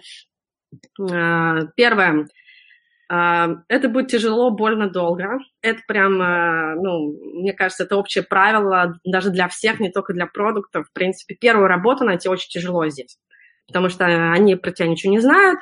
э, 1.10 1.58
первое, 1.76 2.26
э, 3.12 3.46
это 3.68 3.88
будет 3.88 4.08
тяжело, 4.08 4.50
больно, 4.50 4.90
долго. 4.90 5.38
Это 5.62 5.80
прям, 5.86 6.20
э, 6.20 6.74
ну, 6.76 7.16
мне 7.40 7.52
кажется, 7.52 7.84
это 7.84 7.96
общее 7.96 8.24
правило 8.24 8.98
даже 9.04 9.30
для 9.30 9.46
всех, 9.46 9.78
не 9.78 9.90
только 9.90 10.14
для 10.14 10.26
продуктов. 10.26 10.88
В 10.88 10.92
принципе, 10.92 11.36
первую 11.36 11.68
работу 11.68 12.04
найти 12.04 12.28
очень 12.28 12.50
тяжело 12.50 12.88
здесь, 12.88 13.18
потому 13.66 13.88
что 13.88 14.06
они 14.06 14.56
про 14.56 14.70
тебя 14.70 14.88
ничего 14.88 15.12
не 15.12 15.20
знают, 15.20 15.60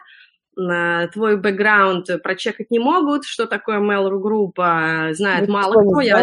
твой 1.13 1.37
бэкграунд 1.37 2.23
прочекать 2.23 2.71
не 2.71 2.79
могут, 2.79 3.25
что 3.25 3.47
такое 3.47 3.81
Mail.ru 3.81 4.19
группа, 4.19 5.09
знает 5.13 5.49
ну, 5.49 5.55
мало 5.55 5.83
кто. 5.83 6.01
Я... 6.01 6.23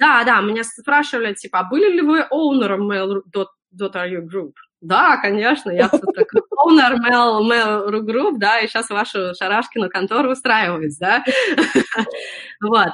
Да, 0.00 0.24
да, 0.24 0.40
меня 0.40 0.64
спрашивали, 0.64 1.34
типа, 1.34 1.60
а 1.60 1.64
были 1.64 1.92
ли 1.92 2.00
вы 2.00 2.22
оунером 2.22 2.90
Mail.ru 2.90 3.46
Group? 3.74 4.52
Да, 4.80 5.16
конечно, 5.18 5.70
я 5.70 5.88
owner 5.88 6.96
Mail, 6.98 7.40
Mail 7.42 8.00
Group, 8.00 8.38
да, 8.38 8.60
и 8.60 8.66
сейчас 8.66 8.90
вашу 8.90 9.34
Шарашкину 9.34 9.88
контору 9.90 10.32
устраиваюсь, 10.32 10.96
да. 10.98 11.24
Вот. 12.60 12.88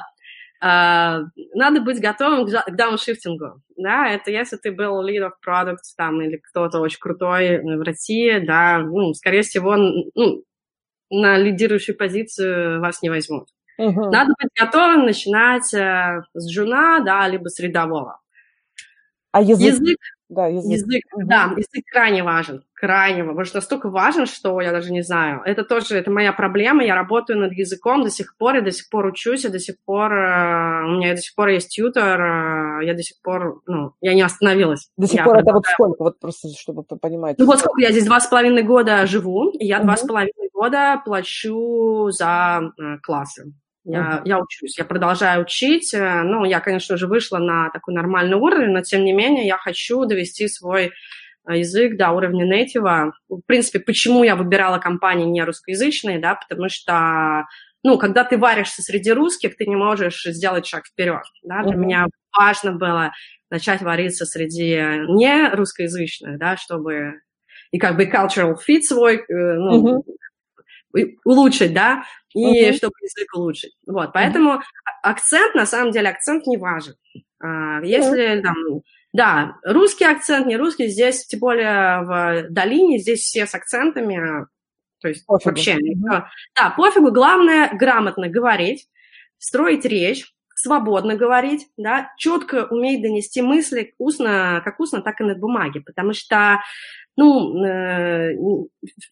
Uh, 0.61 1.23
надо 1.53 1.79
быть 1.79 2.01
готовым 2.01 2.45
к 2.45 2.75
дауншифтингу, 2.75 3.61
да, 3.79 4.09
это 4.09 4.31
если 4.31 4.57
ты 4.57 4.71
был 4.71 5.03
lead 5.07 5.25
of 5.25 5.31
product 5.45 5.95
там 5.97 6.21
или 6.21 6.37
кто-то 6.37 6.79
очень 6.79 6.99
крутой 6.99 7.59
в 7.59 7.81
России, 7.81 8.39
да, 8.39 8.79
ну, 8.79 9.13
скорее 9.13 9.41
всего, 9.41 9.75
ну, 9.75 10.43
на 11.09 11.37
лидирующую 11.37 11.97
позицию 11.97 12.81
вас 12.81 13.01
не 13.01 13.09
возьмут. 13.09 13.47
Uh-huh. 13.79 14.11
Надо 14.11 14.33
быть 14.37 14.49
готовым 14.59 15.05
начинать 15.05 15.73
uh, 15.73 16.21
с 16.33 16.51
джуна, 16.51 16.99
да, 16.99 17.27
либо 17.27 17.47
с 17.47 17.59
рядового. 17.59 18.19
А 19.31 19.41
язык? 19.41 19.73
Язык, 19.73 19.97
да, 20.29 20.47
язык. 20.47 20.71
язык 20.71 21.03
угу. 21.11 21.23
да, 21.25 21.53
язык 21.57 21.83
крайне 21.91 22.23
важен, 22.23 22.63
крайне, 22.73 23.23
потому 23.23 23.43
что 23.45 23.57
настолько 23.57 23.89
важен, 23.89 24.27
что 24.27 24.61
я 24.61 24.71
даже 24.71 24.91
не 24.91 25.01
знаю. 25.01 25.41
Это 25.43 25.63
тоже, 25.63 25.97
это 25.97 26.11
моя 26.11 26.31
проблема, 26.33 26.83
я 26.83 26.95
работаю 26.95 27.39
над 27.39 27.51
языком 27.53 28.03
до 28.03 28.09
сих 28.09 28.37
пор, 28.37 28.57
и 28.57 28.61
до 28.61 28.71
сих 28.71 28.89
пор 28.89 29.07
учусь, 29.07 29.45
и 29.45 29.49
до 29.49 29.59
сих 29.59 29.75
пор, 29.83 30.13
э, 30.13 30.85
у 30.85 30.97
меня 30.97 31.15
до 31.15 31.21
сих 31.21 31.35
пор 31.35 31.49
есть 31.49 31.69
тьютер, 31.69 32.21
э, 32.21 32.85
я 32.85 32.93
до 32.93 33.01
сих 33.01 33.19
пор, 33.21 33.61
ну, 33.65 33.93
я 34.01 34.13
не 34.13 34.21
остановилась. 34.21 34.89
До 34.97 35.07
сих 35.07 35.17
я 35.17 35.23
пор 35.23 35.37
это 35.39 35.51
вот 35.51 35.65
сколько, 35.65 36.03
вот 36.03 36.19
просто, 36.19 36.47
чтобы 36.57 36.83
понимать. 36.83 37.37
Ну 37.39 37.45
вот 37.45 37.59
сколько, 37.59 37.81
я 37.81 37.91
здесь 37.91 38.05
два 38.05 38.19
с 38.19 38.27
половиной 38.27 38.63
года 38.63 39.05
живу, 39.07 39.49
и 39.49 39.65
я 39.65 39.79
два 39.79 39.97
с 39.97 40.01
половиной 40.01 40.49
года 40.53 41.01
плачу 41.03 42.09
за 42.11 42.61
э, 42.77 42.97
классы. 43.01 43.51
Я, 43.85 44.21
я 44.25 44.39
учусь, 44.39 44.77
я 44.77 44.85
продолжаю 44.85 45.43
учить. 45.43 45.93
Э, 45.93 46.23
ну, 46.23 46.43
я, 46.43 46.59
конечно 46.59 46.97
же, 46.97 47.07
вышла 47.07 47.37
на 47.37 47.69
такой 47.69 47.93
нормальный 47.93 48.35
уровень, 48.35 48.71
но 48.71 48.81
тем 48.81 49.03
не 49.03 49.13
менее 49.13 49.47
я 49.47 49.57
хочу 49.57 50.05
довести 50.05 50.47
свой 50.47 50.91
э, 51.47 51.57
язык 51.57 51.97
до 51.97 52.11
уровня 52.11 52.45
нейтива. 52.45 53.13
В 53.29 53.41
принципе, 53.45 53.79
почему 53.79 54.23
я 54.23 54.35
выбирала 54.35 54.79
компании 54.79 55.25
не 55.25 55.43
русскоязычные, 55.43 56.19
да, 56.19 56.35
потому 56.35 56.69
что, 56.69 57.45
ну, 57.83 57.97
когда 57.97 58.23
ты 58.23 58.37
варишься 58.37 58.81
среди 58.81 59.11
русских, 59.11 59.55
ты 59.55 59.65
не 59.65 59.75
можешь 59.75 60.23
сделать 60.25 60.67
шаг 60.67 60.85
вперед, 60.85 61.23
да, 61.43 61.63
для 61.63 61.73
uh-huh. 61.73 61.77
меня 61.77 62.05
важно 62.37 62.73
было 62.73 63.11
начать 63.49 63.81
вариться 63.81 64.25
среди 64.25 64.75
не 65.07 65.49
русскоязычных, 65.51 66.37
да, 66.37 66.57
чтобы 66.57 67.21
и 67.71 67.79
как 67.79 67.95
бы 67.95 68.05
cultural 68.05 68.55
fit 68.55 68.81
свой, 68.81 69.17
э, 69.17 69.23
ну, 69.29 69.99
uh-huh. 69.99 70.01
Улучшить, 71.23 71.73
да, 71.73 72.03
и 72.33 72.69
uh-huh. 72.69 72.73
чтобы 72.73 72.93
язык 73.01 73.27
улучшить. 73.35 73.75
Вот, 73.85 74.13
поэтому 74.13 74.53
uh-huh. 74.53 74.61
акцент, 75.03 75.55
на 75.55 75.65
самом 75.65 75.91
деле, 75.91 76.09
акцент 76.09 76.45
не 76.47 76.57
важен. 76.57 76.95
А, 77.41 77.81
если 77.83 78.37
uh-huh. 78.37 78.41
там, 78.41 78.55
да, 79.13 79.57
русский 79.63 80.05
акцент, 80.05 80.47
не 80.47 80.57
русский, 80.57 80.87
здесь, 80.87 81.25
тем 81.25 81.39
более 81.39 82.01
в 82.01 82.47
долине, 82.49 82.99
здесь 82.99 83.21
все 83.21 83.45
с 83.45 83.55
акцентами, 83.55 84.45
то 85.01 85.07
есть 85.07 85.25
пофигу. 85.25 85.49
вообще, 85.49 85.77
uh-huh. 85.77 86.23
да, 86.55 86.69
пофигу, 86.71 87.11
главное 87.11 87.69
грамотно 87.73 88.27
говорить, 88.27 88.87
строить 89.37 89.85
речь, 89.85 90.25
свободно 90.55 91.15
говорить, 91.15 91.67
да, 91.77 92.11
четко 92.17 92.67
уметь 92.69 93.01
донести 93.01 93.41
мысли 93.41 93.93
устно, 93.97 94.61
как 94.65 94.79
устно, 94.79 95.01
так 95.01 95.21
и 95.21 95.23
на 95.23 95.35
бумаге, 95.35 95.81
потому 95.81 96.13
что 96.13 96.59
ну, 97.19 97.65
э, 97.65 98.33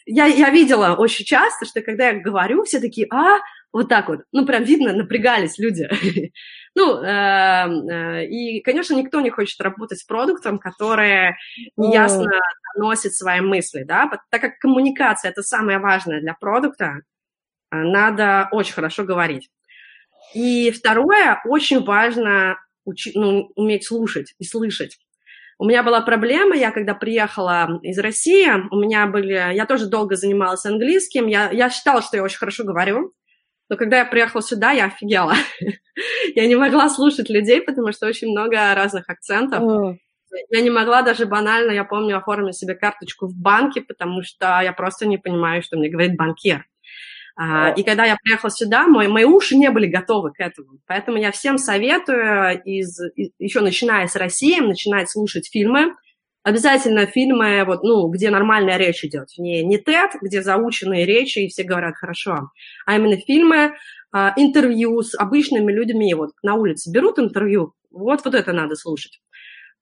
я, 0.05 0.27
я 0.27 0.49
видела 0.49 0.95
очень 0.95 1.25
часто, 1.25 1.65
что 1.65 1.81
когда 1.81 2.11
я 2.11 2.21
говорю, 2.21 2.63
все 2.63 2.79
такие, 2.79 3.05
а, 3.11 3.39
вот 3.73 3.89
так 3.89 4.07
вот, 4.07 4.21
ну, 4.31 4.45
прям 4.45 4.63
видно, 4.63 4.93
напрягались 4.93 5.57
люди. 5.57 5.89
ну, 6.75 7.03
э, 7.03 7.05
э, 7.05 8.25
и, 8.27 8.61
конечно, 8.61 8.93
никто 8.93 9.19
не 9.19 9.29
хочет 9.29 9.59
работать 9.59 9.99
с 9.99 10.05
продуктом, 10.05 10.57
который 10.57 11.35
неясно 11.75 12.31
доносит 12.75 13.13
свои 13.13 13.41
мысли, 13.41 13.83
да, 13.83 14.09
так 14.29 14.39
как 14.39 14.57
коммуникация– 14.59 15.31
это 15.31 15.43
самое 15.43 15.79
важное 15.79 16.21
для 16.21 16.33
продукта, 16.33 17.01
надо 17.71 18.47
очень 18.53 18.73
хорошо 18.73 19.03
говорить. 19.03 19.49
И 20.33 20.71
второе, 20.71 21.41
очень 21.43 21.83
важно 21.83 22.57
учи, 22.85 23.11
ну, 23.15 23.51
уметь 23.55 23.85
слушать 23.85 24.33
и 24.39 24.45
слышать. 24.45 24.97
У 25.59 25.65
меня 25.65 25.81
была 25.81 26.01
проблема, 26.01 26.55
я 26.55 26.71
когда 26.71 26.93
приехала 26.93 27.79
из 27.81 27.97
России, 27.97 28.47
у 28.71 28.79
меня 28.79 29.07
были, 29.07 29.33
я 29.33 29.65
тоже 29.65 29.87
долго 29.87 30.15
занималась 30.15 30.65
английским, 30.65 31.25
я, 31.25 31.49
я 31.49 31.69
считала, 31.69 32.01
что 32.03 32.15
я 32.15 32.23
очень 32.23 32.37
хорошо 32.37 32.63
говорю, 32.63 33.13
но 33.69 33.75
когда 33.75 33.97
я 33.97 34.05
приехала 34.05 34.41
сюда, 34.41 34.71
я 34.71 34.85
офигела. 34.85 35.33
я 36.35 36.47
не 36.47 36.55
могла 36.55 36.89
слушать 36.89 37.29
людей, 37.29 37.61
потому 37.61 37.91
что 37.91 38.07
очень 38.07 38.29
много 38.29 38.73
разных 38.75 39.09
акцентов. 39.09 39.61
Mm. 39.61 39.97
Я 40.49 40.61
не 40.61 40.69
могла 40.69 41.01
даже 41.01 41.25
банально, 41.25 41.71
я 41.71 41.83
помню, 41.83 42.17
оформить 42.17 42.55
себе 42.55 42.75
карточку 42.75 43.27
в 43.27 43.35
банке, 43.35 43.81
потому 43.81 44.23
что 44.23 44.61
я 44.61 44.73
просто 44.73 45.05
не 45.05 45.17
понимаю, 45.17 45.63
что 45.63 45.77
мне 45.77 45.89
говорит 45.89 46.17
банкир. 46.17 46.65
А, 47.39 47.69
и 47.69 47.83
когда 47.83 48.03
я 48.05 48.17
приехала 48.21 48.49
сюда, 48.49 48.87
мои, 48.87 49.07
мои 49.07 49.23
уши 49.23 49.55
не 49.55 49.69
были 49.69 49.85
готовы 49.85 50.31
к 50.33 50.39
этому. 50.39 50.79
Поэтому 50.87 51.17
я 51.17 51.31
всем 51.31 51.59
советую, 51.59 52.59
из, 52.63 52.99
еще 53.37 53.61
начиная 53.61 54.07
с 54.07 54.15
России, 54.15 54.59
начинать 54.59 55.11
слушать 55.11 55.47
фильмы. 55.51 55.95
Обязательно 56.41 57.05
фильмы, 57.05 57.63
вот, 57.63 57.83
ну, 57.83 58.07
где 58.07 58.31
нормальная 58.31 58.77
речь 58.77 59.03
идет. 59.03 59.27
Не, 59.37 59.63
не 59.63 59.77
TED, 59.77 60.11
где 60.21 60.41
заученные 60.41 61.05
речи, 61.05 61.39
и 61.39 61.47
все 61.47 61.63
говорят 61.63 61.95
хорошо, 61.95 62.49
а 62.85 62.95
именно 62.95 63.17
фильмы, 63.17 63.75
а, 64.11 64.33
интервью 64.35 65.01
с 65.03 65.13
обычными 65.13 65.71
людьми. 65.71 66.13
Вот 66.15 66.31
на 66.41 66.55
улице 66.55 66.91
берут 66.91 67.19
интервью, 67.19 67.73
вот, 67.91 68.25
вот 68.25 68.33
это 68.33 68.51
надо 68.51 68.75
слушать. 68.75 69.19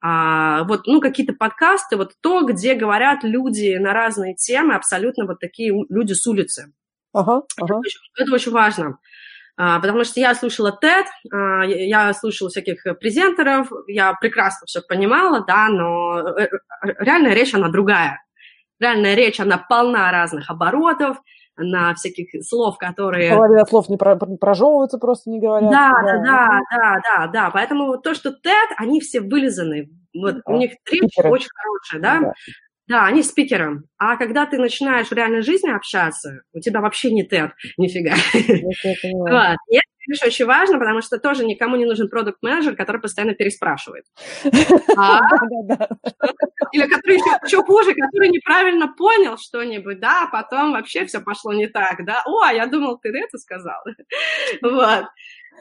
А, 0.01 0.65
вот, 0.65 0.87
ну, 0.87 0.99
какие-то 0.99 1.33
подкасты, 1.33 1.95
вот 1.95 2.13
то, 2.21 2.41
где 2.41 2.73
говорят 2.73 3.23
люди 3.23 3.77
на 3.77 3.93
разные 3.93 4.35
темы, 4.35 4.75
абсолютно 4.75 5.25
вот 5.25 5.39
такие 5.39 5.71
люди 5.87 6.13
с 6.13 6.27
улицы. 6.27 6.73
Ага, 7.15 7.43
ага. 7.57 7.65
Это, 7.65 7.75
очень, 7.77 7.99
это 8.17 8.33
очень 8.33 8.51
важно. 8.51 8.99
А, 9.57 9.79
потому 9.79 10.03
что 10.03 10.19
я 10.19 10.35
слушала 10.35 10.77
TED, 10.81 11.05
а, 11.31 11.63
я 11.63 12.13
слушала 12.13 12.49
всяких 12.49 12.83
презентеров, 12.99 13.71
я 13.87 14.13
прекрасно 14.13 14.67
все 14.67 14.81
понимала, 14.81 15.45
да, 15.45 15.69
но 15.69 16.19
э, 16.19 16.43
э, 16.43 16.47
реальная 16.99 17.33
речь, 17.33 17.53
она 17.53 17.69
другая. 17.69 18.21
Реальная 18.79 19.15
речь, 19.15 19.39
она 19.39 19.57
полна 19.57 20.11
разных 20.11 20.49
оборотов, 20.49 21.17
на 21.57 21.93
всяких 21.95 22.43
слов, 22.43 22.77
которые... 22.77 23.33
Половина 23.33 23.65
слов 23.65 23.87
не 23.87 23.95
про 23.95 24.17
прожевываются, 24.17 24.97
просто 24.97 25.29
не 25.29 25.39
говорят. 25.39 25.71
Да, 25.71 25.93
да, 26.03 26.17
да, 26.17 26.59
да, 26.69 27.01
да, 27.01 27.27
да. 27.27 27.49
Поэтому 27.51 27.97
то, 27.97 28.13
что 28.13 28.31
TED, 28.31 28.75
они 28.77 28.99
все 28.99 29.21
вылизаны. 29.21 29.89
Вот 30.13 30.35
да. 30.35 30.41
у 30.47 30.57
них 30.57 30.71
речь 30.91 31.17
очень 31.17 31.49
хорошая, 31.53 32.01
да? 32.01 32.19
да. 32.19 32.33
Да, 32.87 33.05
они 33.05 33.23
спикером. 33.23 33.85
А 33.97 34.15
когда 34.15 34.45
ты 34.45 34.57
начинаешь 34.57 35.07
в 35.07 35.13
реальной 35.13 35.41
жизни 35.41 35.71
общаться, 35.71 36.41
у 36.53 36.59
тебя 36.59 36.81
вообще 36.81 37.11
не 37.11 37.27
тет, 37.27 37.51
нифига. 37.77 38.13
Вот. 38.13 39.57
И 39.71 39.77
это, 39.77 39.87
конечно, 40.05 40.27
очень 40.27 40.45
важно, 40.45 40.77
потому 40.77 41.01
что 41.01 41.17
тоже 41.17 41.45
никому 41.45 41.77
не 41.77 41.85
нужен 41.85 42.09
продукт 42.09 42.43
менеджер 42.43 42.75
который 42.75 43.01
постоянно 43.01 43.33
переспрашивает. 43.33 44.05
А? 44.97 45.19
Или 46.71 46.87
который 46.87 47.17
еще 47.17 47.63
хуже, 47.63 47.93
который 47.93 48.29
неправильно 48.29 48.93
понял 48.95 49.37
что-нибудь, 49.37 49.99
да, 49.99 50.23
а 50.23 50.27
потом 50.27 50.71
вообще 50.71 51.05
все 51.05 51.19
пошло 51.19 51.53
не 51.53 51.67
так, 51.67 52.05
да. 52.05 52.21
О, 52.25 52.41
а 52.41 52.53
я 52.53 52.67
думал, 52.67 52.99
ты 52.99 53.09
это 53.09 53.37
сказал. 53.37 53.83
Вот. 54.61 55.05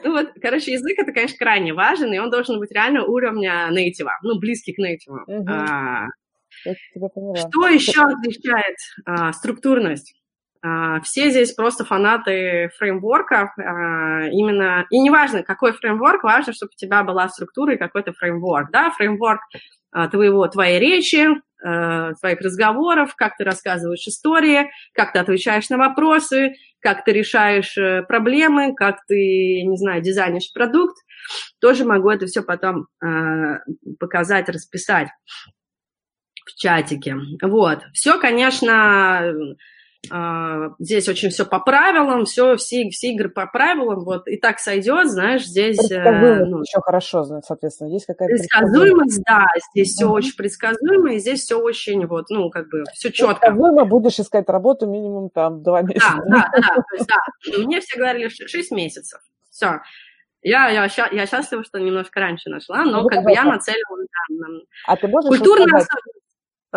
Ну 0.03 0.11
вот, 0.11 0.31
короче, 0.41 0.73
язык 0.73 0.99
это, 0.99 1.13
конечно, 1.13 1.37
крайне 1.37 1.73
важен, 1.73 2.13
и 2.13 2.19
он 2.19 2.29
должен 2.29 2.59
быть 2.59 2.71
реально 2.71 3.05
уровня 3.05 3.69
нейтива, 3.71 4.11
ну, 4.23 4.37
близкий 4.37 4.73
к 4.73 4.77
нейтиву. 4.77 5.21
Uh-huh. 5.27 6.07
Что 6.65 7.67
еще 7.67 8.01
отличает 8.01 8.77
а, 9.05 9.33
структурность? 9.33 10.15
А, 10.61 10.99
все 11.01 11.29
здесь 11.29 11.53
просто 11.53 11.85
фанаты 11.85 12.71
фреймворков. 12.77 13.49
А, 13.57 14.27
именно, 14.31 14.85
и 14.89 14.99
неважно, 14.99 15.43
какой 15.43 15.73
фреймворк, 15.73 16.23
важно, 16.23 16.53
чтобы 16.53 16.71
у 16.73 16.77
тебя 16.77 17.03
была 17.03 17.29
структура 17.29 17.75
и 17.75 17.77
какой-то 17.77 18.13
фреймворк. 18.13 18.71
Да? 18.71 18.89
Фреймворк 18.91 19.41
а, 19.91 20.07
твоего, 20.07 20.47
твоей 20.47 20.79
речи, 20.79 21.27
а, 21.63 22.13
твоих 22.15 22.41
разговоров, 22.41 23.15
как 23.15 23.37
ты 23.37 23.43
рассказываешь 23.43 24.07
истории, 24.07 24.71
как 24.93 25.13
ты 25.13 25.19
отвечаешь 25.19 25.69
на 25.69 25.77
вопросы, 25.77 26.55
как 26.85 27.03
ты 27.03 27.13
решаешь 27.13 27.75
э, 27.79 28.03
проблемы, 28.03 28.75
как 28.75 28.97
ты, 29.07 29.63
не 29.63 29.75
знаю, 29.75 30.03
дизайнишь 30.03 30.53
продукт. 30.53 30.95
Тоже 31.59 31.83
могу 31.83 32.11
это 32.11 32.27
все 32.27 32.43
потом 32.43 32.87
э, 33.03 33.57
показать, 33.99 34.49
расписать 34.49 35.07
в 36.45 36.55
чатике. 36.55 37.15
Вот. 37.41 37.79
Все, 37.93 38.19
конечно, 38.19 39.33
а, 40.11 40.69
здесь 40.79 41.07
очень 41.07 41.29
все 41.29 41.45
по 41.45 41.59
правилам, 41.59 42.25
все, 42.25 42.55
все, 42.55 42.89
все 42.89 43.11
игры 43.11 43.29
по 43.29 43.45
правилам, 43.47 44.03
вот, 44.03 44.27
и 44.27 44.37
так 44.37 44.59
сойдет, 44.59 45.09
знаешь, 45.09 45.45
здесь... 45.45 45.77
Предсказуемость 45.77 46.51
ну, 46.51 46.59
еще 46.59 46.79
хорошо, 46.81 47.41
соответственно, 47.43 47.89
есть 47.89 48.05
какая-то 48.05 48.33
предсказуемость, 48.33 49.23
да, 49.25 49.47
здесь 49.71 49.93
все 49.93 50.07
очень 50.07 50.35
предсказуемо, 50.35 51.13
и 51.13 51.19
здесь 51.19 51.41
все 51.41 51.59
очень, 51.59 52.05
вот, 52.05 52.25
ну, 52.29 52.49
как 52.49 52.69
бы, 52.69 52.83
все 52.93 53.11
четко. 53.11 53.35
Предсказуемо 53.35 53.85
будешь 53.85 54.19
искать 54.19 54.47
работу 54.49 54.87
минимум 54.87 55.29
там 55.29 55.63
два 55.63 55.81
месяца. 55.81 56.21
Да, 56.27 56.49
да, 56.51 56.59
да, 56.59 56.75
то 56.75 56.95
есть, 56.95 57.07
да, 57.07 57.63
мне 57.63 57.79
все 57.81 57.97
говорили 57.97 58.27
6 58.27 58.71
месяцев, 58.71 59.19
все. 59.49 59.79
Я, 60.41 60.69
я, 60.69 60.87
я 61.11 61.25
счастлива, 61.25 61.63
что 61.63 61.79
немножко 61.79 62.19
раньше 62.19 62.51
нашла, 62.51 62.83
но 62.83 63.01
ну, 63.01 63.07
как 63.07 63.23
бы 63.23 63.31
я 63.31 63.43
нацелена 63.45 64.05
на, 64.29 64.47
на... 64.47 64.59
А 64.85 64.95
ты 64.95 65.07
можешь 65.07 65.27
культурно 65.27 65.79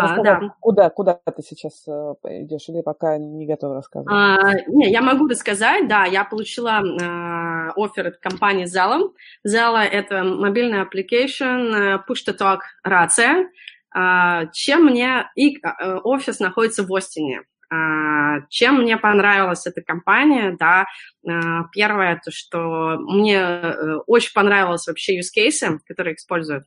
А, 0.02 0.22
да. 0.22 0.54
Куда, 0.60 0.90
куда 0.90 1.14
ты 1.14 1.42
сейчас 1.42 1.84
э, 1.86 2.14
идешь 2.42 2.68
или 2.68 2.82
пока 2.82 3.18
не 3.18 3.46
готова 3.46 3.74
рассказывать? 3.74 4.12
А, 4.12 4.54
не, 4.66 4.90
я 4.90 5.02
могу 5.02 5.26
рассказать, 5.26 5.88
да, 5.88 6.04
я 6.04 6.24
получила 6.24 6.80
э, 6.82 7.70
офер 7.76 8.08
от 8.08 8.18
компании 8.18 8.66
Zella. 8.66 9.10
Zella— 9.46 9.82
это 9.84 10.24
мобильный 10.24 10.82
application, 10.82 12.00
push-to-talk 12.08 12.60
рация. 12.82 13.48
Э, 13.96 14.50
чем 14.52 14.86
мне... 14.86 15.28
И 15.34 15.56
э, 15.56 15.94
офис 16.04 16.40
находится 16.40 16.84
в 16.84 16.94
Остине. 16.94 17.42
Uh, 17.70 18.40
чем 18.48 18.76
мне 18.76 18.96
понравилась 18.96 19.66
эта 19.66 19.82
компания, 19.82 20.56
да, 20.58 20.86
uh, 21.28 21.64
первое, 21.70 22.18
то, 22.24 22.30
что 22.30 22.96
мне 22.98 23.60
очень 24.06 24.32
понравилось 24.32 24.86
вообще 24.86 25.18
use 25.18 25.28
cases, 25.36 25.76
которые 25.86 26.14
используют. 26.14 26.64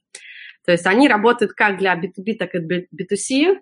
То 0.66 0.72
есть 0.72 0.86
они 0.86 1.08
работают 1.08 1.54
как 1.54 1.78
для 1.78 1.96
B2B, 1.96 2.36
так 2.38 2.56
и 2.56 2.60
B2C. 2.60 3.58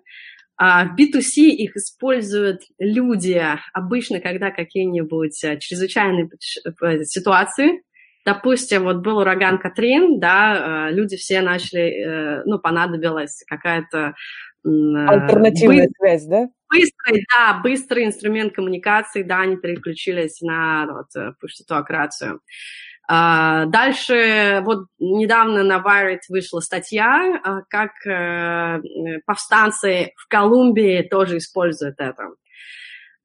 А 0.56 0.84
в 0.84 0.94
B2C 0.94 1.44
их 1.44 1.74
используют 1.76 2.62
люди 2.78 3.42
обычно, 3.72 4.20
когда 4.20 4.50
какие-нибудь 4.50 5.42
э, 5.42 5.58
чрезвычайные 5.58 6.28
э, 6.28 7.04
ситуации, 7.04 7.82
Допустим, 8.26 8.84
вот 8.84 8.98
был 8.98 9.16
ураган 9.16 9.58
Катрин, 9.58 10.20
да, 10.20 10.88
э, 10.90 10.92
люди 10.92 11.16
все 11.16 11.40
начали, 11.40 12.42
ну, 12.44 12.58
понадобилась 12.58 13.42
какая-то... 13.48 14.12
Альтернативная 14.62 15.86
быстр, 15.86 15.94
связь, 15.98 16.26
да? 16.26 16.48
Быстрый, 16.70 17.26
да, 17.34 17.60
быстрый 17.62 18.04
инструмент 18.06 18.54
коммуникации, 18.54 19.22
да, 19.22 19.40
они 19.40 19.56
переключились 19.56 20.40
на 20.40 20.86
вот, 20.86 21.08
push-to-talk 21.16 21.84
рацию. 21.88 22.40
А, 23.12 23.66
дальше, 23.66 24.62
вот 24.64 24.86
недавно 25.00 25.64
на 25.64 25.78
Wired 25.78 26.20
вышла 26.28 26.60
статья, 26.60 27.40
а, 27.42 27.62
как 27.68 27.90
э, 28.06 28.80
повстанцы 29.26 30.12
в 30.16 30.28
Колумбии 30.28 31.02
тоже 31.10 31.38
используют 31.38 31.96
это. 31.98 32.28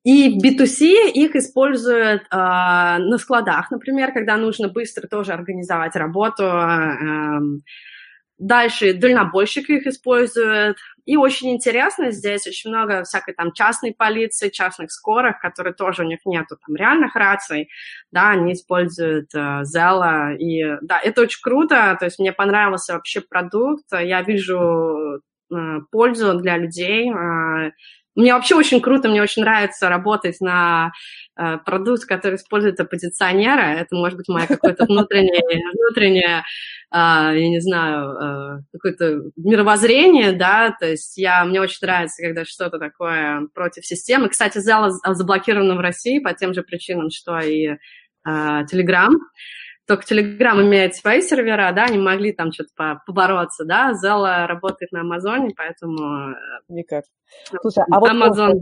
И 0.03 0.30
в 0.30 0.43
B2C 0.43 1.11
их 1.11 1.35
используют 1.35 2.23
э, 2.23 2.35
на 2.35 3.17
складах, 3.19 3.69
например, 3.69 4.11
когда 4.11 4.38
нужно 4.38 4.69
быстро 4.69 5.07
тоже 5.07 5.34
организовать 5.34 5.95
работу. 5.95 6.43
Э, 6.43 7.39
дальше 8.37 8.93
дальнобойщики 8.93 9.73
их 9.73 9.87
используют, 9.87 10.77
и 11.05 11.17
очень 11.17 11.51
интересно, 11.51 12.11
здесь 12.11 12.47
очень 12.47 12.71
много 12.71 13.03
всякой 13.03 13.35
там 13.35 13.53
частной 13.53 13.93
полиции, 13.93 14.49
частных 14.49 14.91
скорых, 14.91 15.39
которые 15.39 15.73
тоже 15.73 16.03
у 16.03 16.07
них 16.07 16.19
нету 16.25 16.57
там 16.65 16.75
реальных 16.75 17.15
раций, 17.15 17.69
да, 18.11 18.31
они 18.31 18.53
используют 18.53 19.33
э, 19.35 19.63
и 20.39 20.63
да, 20.81 20.99
это 20.99 21.21
очень 21.21 21.41
круто, 21.41 21.95
то 21.99 22.05
есть 22.05 22.19
мне 22.19 22.33
понравился 22.33 22.93
вообще 22.93 23.21
продукт, 23.21 23.85
я 23.91 24.21
вижу 24.23 25.21
э, 25.53 25.79
пользу 25.91 26.39
для 26.39 26.57
людей, 26.57 27.11
э, 27.11 27.71
мне 28.15 28.33
вообще 28.33 28.55
очень 28.55 28.81
круто, 28.81 29.09
мне 29.09 29.21
очень 29.21 29.41
нравится 29.41 29.89
работать 29.89 30.39
на 30.39 30.91
э, 31.37 31.57
продукт, 31.65 32.05
который 32.05 32.35
использует 32.35 32.79
оппозиционера. 32.79 33.61
Это 33.61 33.95
может 33.95 34.17
быть 34.17 34.29
мое 34.29 34.47
какое-то 34.47 34.85
внутреннее, 34.89 35.41
внутреннее 35.73 36.39
э, 36.39 36.43
я 36.91 37.49
не 37.49 37.59
знаю, 37.59 38.11
э, 38.11 38.61
какое-то 38.71 39.31
мировоззрение, 39.35 40.31
да, 40.31 40.75
то 40.79 40.87
есть 40.87 41.17
я, 41.17 41.43
мне 41.43 41.59
очень 41.59 41.79
нравится, 41.81 42.23
когда 42.23 42.45
что-то 42.45 42.79
такое 42.79 43.47
против 43.53 43.85
системы. 43.85 44.29
Кстати, 44.29 44.59
Zella 44.59 44.91
заблокировано 45.13 45.75
в 45.75 45.81
России 45.81 46.19
по 46.19 46.33
тем 46.33 46.53
же 46.53 46.63
причинам, 46.63 47.09
что 47.09 47.39
и 47.39 47.67
э, 47.67 47.77
Telegram. 48.25 49.11
Только 49.87 50.03
Telegram 50.13 50.59
имеет 50.61 50.95
свои 50.95 51.21
сервера, 51.21 51.71
да, 51.71 51.85
они 51.85 51.99
могли 51.99 52.33
там 52.33 52.51
что-то 52.51 53.01
побороться, 53.05 53.65
да, 53.65 53.91
Zella 53.91 54.47
работает 54.47 54.91
на 54.91 55.01
Амазоне, 55.01 55.53
поэтому... 55.55 56.31
Э, 56.31 56.35
Никак. 56.69 57.05
Слушай, 57.61 57.83
а 57.91 57.99
вот 57.99 58.11
Amazon... 58.11 58.53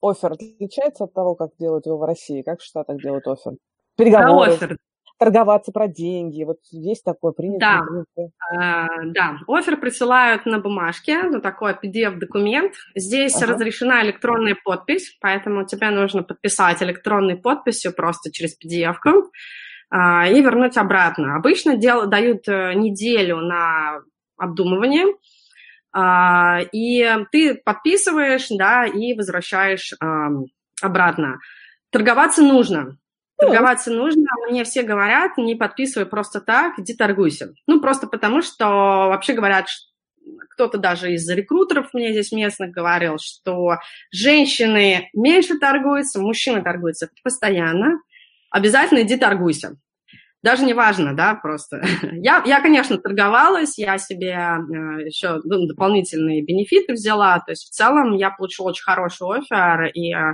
офер 0.00 0.32
отличается 0.32 1.04
от 1.04 1.14
того, 1.14 1.34
как 1.34 1.50
делают 1.58 1.86
его 1.86 1.98
в 1.98 2.04
России? 2.04 2.42
Как 2.42 2.60
в 2.60 2.64
Штатах 2.64 3.02
делают 3.02 3.26
офер? 3.26 3.54
Переговоры. 3.96 4.50
Да, 4.50 4.54
офер. 4.54 4.76
Торговаться 5.18 5.70
про 5.70 5.86
деньги, 5.86 6.42
вот 6.42 6.58
есть 6.72 7.04
такое 7.04 7.30
принято? 7.32 7.84
Да, 8.16 8.26
а, 8.56 8.86
да. 9.04 9.38
Офер 9.46 9.76
присылают 9.76 10.46
на 10.46 10.58
бумажке, 10.58 11.22
ну, 11.22 11.40
такой 11.40 11.74
PDF-документ. 11.74 12.74
Здесь 12.96 13.40
ага. 13.40 13.52
разрешена 13.52 14.02
электронная 14.02 14.56
подпись, 14.64 15.16
поэтому 15.20 15.64
тебе 15.64 15.90
нужно 15.90 16.24
подписать 16.24 16.82
электронной 16.82 17.36
подписью 17.36 17.94
просто 17.94 18.32
через 18.32 18.56
PDF-ку. 18.58 19.30
А, 19.94 20.26
и 20.26 20.40
вернуть 20.40 20.78
обратно. 20.78 21.36
Обычно 21.36 21.76
дел, 21.76 22.06
дают 22.06 22.48
э, 22.48 22.72
неделю 22.72 23.40
на 23.40 24.00
обдумывание, 24.38 25.04
а, 25.92 26.60
и 26.72 27.06
ты 27.30 27.54
подписываешь, 27.54 28.46
да, 28.48 28.86
и 28.86 29.12
возвращаешь 29.12 29.92
обратно. 30.80 31.40
Торговаться 31.90 32.42
нужно. 32.42 32.96
Торговаться 33.36 33.90
нужно. 33.90 34.24
Мне 34.48 34.64
все 34.64 34.82
говорят, 34.82 35.36
не 35.36 35.56
подписывай 35.56 36.06
просто 36.06 36.40
так, 36.40 36.78
иди 36.78 36.94
торгуйся. 36.94 37.52
Ну, 37.66 37.78
просто 37.78 38.06
потому, 38.06 38.40
что 38.40 38.64
вообще 39.10 39.34
говорят, 39.34 39.66
кто-то 40.52 40.78
даже 40.78 41.12
из 41.12 41.28
рекрутеров 41.28 41.92
мне 41.92 42.12
здесь 42.12 42.32
местных 42.32 42.70
говорил, 42.70 43.18
что 43.18 43.76
женщины 44.10 45.10
меньше 45.12 45.58
торгуются, 45.58 46.18
мужчины 46.18 46.62
торгуются 46.62 47.10
постоянно, 47.22 47.98
обязательно 48.52 49.02
иди 49.02 49.16
торгуйся. 49.16 49.76
Даже 50.42 50.64
не 50.64 50.74
важно, 50.74 51.14
да, 51.14 51.34
просто. 51.34 51.82
я, 52.12 52.42
я, 52.44 52.60
конечно, 52.60 52.98
торговалась, 52.98 53.78
я 53.78 53.98
себе 53.98 54.30
э, 54.30 55.06
еще 55.06 55.40
ну, 55.44 55.66
дополнительные 55.66 56.42
бенефиты 56.42 56.94
взяла, 56.94 57.38
то 57.38 57.52
есть 57.52 57.68
в 57.68 57.70
целом 57.70 58.14
я 58.16 58.30
получила 58.30 58.68
очень 58.68 58.82
хороший 58.82 59.38
офер, 59.38 59.90
и 59.94 60.12
э, 60.12 60.32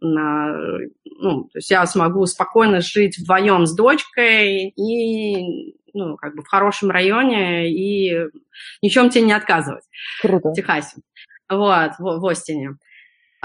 ну, 0.00 1.44
то 1.44 1.58
есть 1.58 1.70
я 1.70 1.86
смогу 1.86 2.26
спокойно 2.26 2.82
жить 2.82 3.18
вдвоем 3.18 3.66
с 3.66 3.74
дочкой 3.74 4.68
и 4.68 5.74
ну, 5.94 6.16
как 6.16 6.36
бы 6.36 6.42
в 6.42 6.48
хорошем 6.48 6.90
районе 6.90 7.70
и 7.70 8.28
ничем 8.82 9.08
тебе 9.08 9.24
не 9.24 9.32
отказывать 9.32 9.84
Круто. 10.20 10.50
в 10.50 10.52
Техасе. 10.52 10.98
Вот, 11.48 11.92
в, 11.98 12.20
в 12.20 12.26
Остине. 12.26 12.76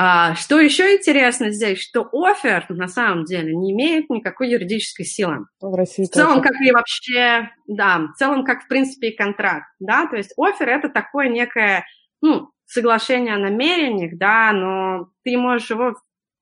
А, 0.03 0.34
что 0.34 0.60
еще 0.60 0.95
интересно 0.95 1.52
здесь, 1.52 1.80
что 1.80 2.10
офер 2.11 2.65
на 2.69 2.88
самом 2.88 3.23
деле 3.23 3.56
не 3.56 3.72
имеет 3.72 4.10
никакой 4.10 4.49
юридической 4.49 5.03
силы. 5.03 5.45
В 5.60 5.76
России 5.76 6.06
В 6.06 6.10
целом, 6.10 6.41
тоже. 6.41 6.49
как 6.49 6.60
и 6.60 6.72
вообще, 6.72 7.52
да, 7.68 8.07
в 8.11 8.18
целом, 8.18 8.44
как 8.44 8.64
в 8.64 8.68
принципе 8.68 9.10
и 9.10 9.15
контракт, 9.15 9.68
да, 9.80 10.07
то 10.07 10.18
есть 10.18 10.34
офер 10.38 10.69
это 10.69 10.90
такое 10.90 11.30
некое, 11.30 11.86
ну, 12.19 12.49
соглашение 12.65 13.36
о 13.36 13.38
намерениях, 13.38 14.18
да, 14.18 14.52
но 14.53 15.10
ты 15.23 15.38
можешь 15.38 15.69
его 15.69 15.94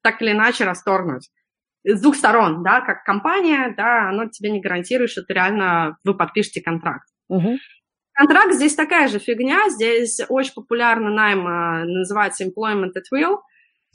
так 0.03 0.21
или 0.21 0.31
иначе 0.31 0.63
расторгнуть 0.63 1.29
с 1.83 1.99
двух 1.99 2.15
сторон, 2.15 2.63
да, 2.63 2.79
как 2.79 3.03
компания, 3.03 3.73
да, 3.75 4.07
оно 4.07 4.29
тебе 4.29 4.51
не 4.51 4.61
гарантирует, 4.61 5.11
что 5.11 5.23
ты 5.23 5.33
реально, 5.33 5.97
вы 6.05 6.15
подпишете 6.15 6.61
контракт. 6.61 7.09
Угу. 7.27 7.57
Контракт 8.13 8.53
здесь 8.53 8.75
такая 8.75 9.09
же 9.09 9.19
фигня, 9.19 9.69
здесь 9.69 10.21
очень 10.29 10.53
популярно 10.53 11.09
найм, 11.09 11.45
а, 11.45 11.83
называется 11.83 12.45
employment 12.45 12.91
at 12.95 13.03
will, 13.13 13.39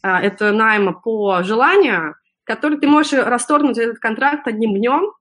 это 0.04 0.52
найма 0.52 0.92
по 0.92 1.42
желанию, 1.42 2.14
который 2.44 2.78
ты 2.78 2.86
можешь 2.86 3.12
расторгнуть 3.12 3.78
этот 3.78 3.98
контракт 3.98 4.46
одним 4.46 4.74
днем, 4.74 5.12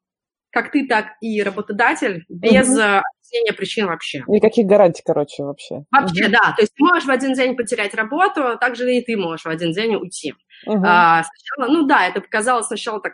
как 0.52 0.72
ты, 0.72 0.86
так 0.86 1.14
и 1.22 1.42
работодатель, 1.42 2.26
без 2.30 2.70
угу. 2.70 2.82
объяснения 2.82 3.54
причин 3.58 3.88
вообще. 3.88 4.24
Никаких 4.28 4.68
гарантий, 4.68 5.02
короче, 5.04 5.44
вообще. 5.44 5.84
Вообще, 5.90 6.26
угу. 6.26 6.32
да. 6.34 6.54
То 6.56 6.62
есть 6.62 6.74
ты 6.76 6.84
можешь 6.84 7.06
в 7.06 7.10
один 7.10 7.34
день 7.34 7.56
потерять 7.56 7.96
работу, 7.96 8.58
также 8.60 8.94
и 8.94 9.04
ты 9.04 9.18
можешь 9.18 9.46
в 9.46 9.50
один 9.50 9.72
день 9.72 9.96
уйти. 9.96 10.36
Угу. 10.68 10.84
А, 10.86 11.24
сначала, 11.24 11.74
ну 11.74 11.88
да, 11.88 12.08
это 12.08 12.22
показалось 12.22 12.68
сначала 12.68 13.02
так 13.02 13.14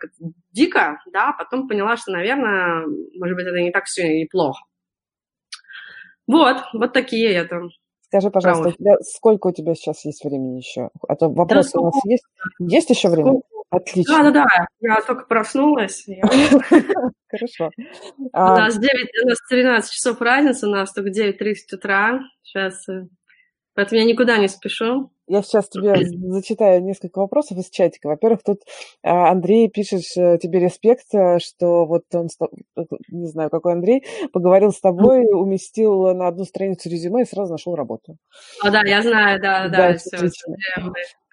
дико, 0.52 1.00
да, 1.14 1.32
потом 1.32 1.68
поняла, 1.68 1.96
что, 1.96 2.12
наверное, 2.12 2.86
может 3.18 3.38
быть, 3.38 3.46
это 3.46 3.62
не 3.62 3.72
так 3.72 3.86
все 3.86 4.22
и 4.22 4.28
плохо. 4.28 4.66
Вот, 6.28 6.58
вот 6.74 6.94
такие 6.94 7.32
это 7.34 7.70
Скажи, 8.10 8.32
пожалуйста, 8.32 8.70
у 8.70 8.72
тебя, 8.72 8.96
сколько 9.02 9.48
у 9.48 9.52
тебя 9.52 9.76
сейчас 9.76 10.04
есть 10.04 10.24
времени 10.24 10.58
еще? 10.58 10.90
А 11.08 11.16
то 11.16 11.30
вопросы 11.30 11.72
да, 11.76 11.80
у 11.82 11.86
нас 11.86 12.06
есть. 12.06 12.24
Есть 12.60 12.90
еще 12.90 13.08
время? 13.10 13.32
Сколько? 13.32 13.48
Отлично. 13.70 14.18
Да, 14.18 14.32
да, 14.32 14.46
да. 14.46 14.68
Я 14.80 15.02
только 15.02 15.26
проснулась. 15.26 16.06
Хорошо. 17.28 17.70
У 18.18 18.24
нас 18.34 18.78
9, 18.80 19.24
у 19.24 19.28
нас 19.28 19.38
13 19.48 19.92
часов 19.92 20.20
разница, 20.22 20.68
у 20.68 20.72
нас 20.72 20.92
только 20.92 21.12
9.30 21.12 21.54
утра. 21.74 22.20
Сейчас 22.42 22.90
э, 22.90 23.08
Поэтому 23.80 24.02
я 24.02 24.06
никуда 24.06 24.38
не 24.38 24.50
спешу. 24.50 25.10
Я 25.26 25.42
сейчас 25.42 25.70
тебе 25.70 25.96
зачитаю 26.34 26.84
несколько 26.84 27.20
вопросов 27.20 27.58
из 27.58 27.70
чатика. 27.70 28.08
Во-первых, 28.08 28.42
тут 28.46 28.60
а, 29.04 29.32
Андрей 29.32 29.70
пишет 29.70 30.02
тебе 30.02 30.60
респект, 30.60 31.06
э, 31.14 31.40
что 31.40 31.86
вот 31.86 32.04
он, 32.14 32.28
э, 32.76 32.82
не 33.08 33.28
знаю, 33.28 33.50
какой 33.50 33.72
Андрей, 33.72 34.04
поговорил 34.34 34.74
с 34.74 34.82
тобой, 34.82 35.24
уместил 35.32 36.14
на 36.14 36.28
одну 36.28 36.44
страницу 36.44 36.90
резюме 36.90 37.22
и 37.22 37.26
сразу 37.26 37.54
нашел 37.54 37.74
работу. 37.74 38.18
О, 38.62 38.70
да, 38.70 38.82
я 38.82 39.02
знаю, 39.02 39.40
да, 39.42 39.70
да, 39.70 39.94
да 39.94 39.98
все. 39.98 40.18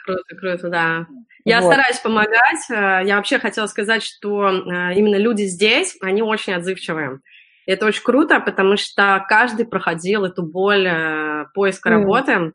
Круто, 0.05 0.37
круто, 0.39 0.69
да. 0.69 1.07
Я 1.45 1.63
вот. 1.63 1.73
стараюсь 1.73 1.99
помогать. 1.99 2.71
Э, 2.71 3.05
я 3.05 3.17
вообще 3.17 3.41
хотела 3.41 3.67
сказать, 3.67 4.05
что 4.05 4.51
именно 4.51 5.17
люди 5.17 5.43
здесь, 5.47 5.97
они 6.01 6.23
очень 6.23 6.53
отзывчивые. 6.53 7.19
Это 7.67 7.87
очень 7.87 8.03
круто, 8.03 8.41
потому 8.41 8.77
что 8.77 9.25
каждый 9.29 9.67
проходил 9.67 10.25
эту 10.25 10.43
боль 10.45 10.87
э, 10.87 11.47
поиска 11.53 11.89
mm. 11.89 11.93
работы. 11.93 12.53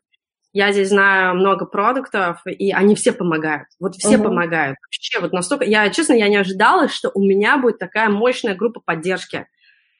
Я 0.54 0.72
здесь 0.72 0.88
знаю 0.88 1.34
много 1.34 1.66
продуктов, 1.66 2.42
и 2.46 2.72
они 2.72 2.94
все 2.94 3.12
помогают. 3.12 3.68
Вот 3.80 3.94
все 3.94 4.16
uh-huh. 4.16 4.22
помогают. 4.22 4.76
Вообще, 4.86 5.18
вот 5.18 5.32
настолько... 5.32 5.64
Я, 5.64 5.88
честно, 5.88 6.12
я 6.12 6.28
не 6.28 6.36
ожидала, 6.36 6.88
что 6.88 7.10
у 7.14 7.22
меня 7.22 7.56
будет 7.56 7.78
такая 7.78 8.10
мощная 8.10 8.54
группа 8.54 8.78
поддержки. 8.84 9.46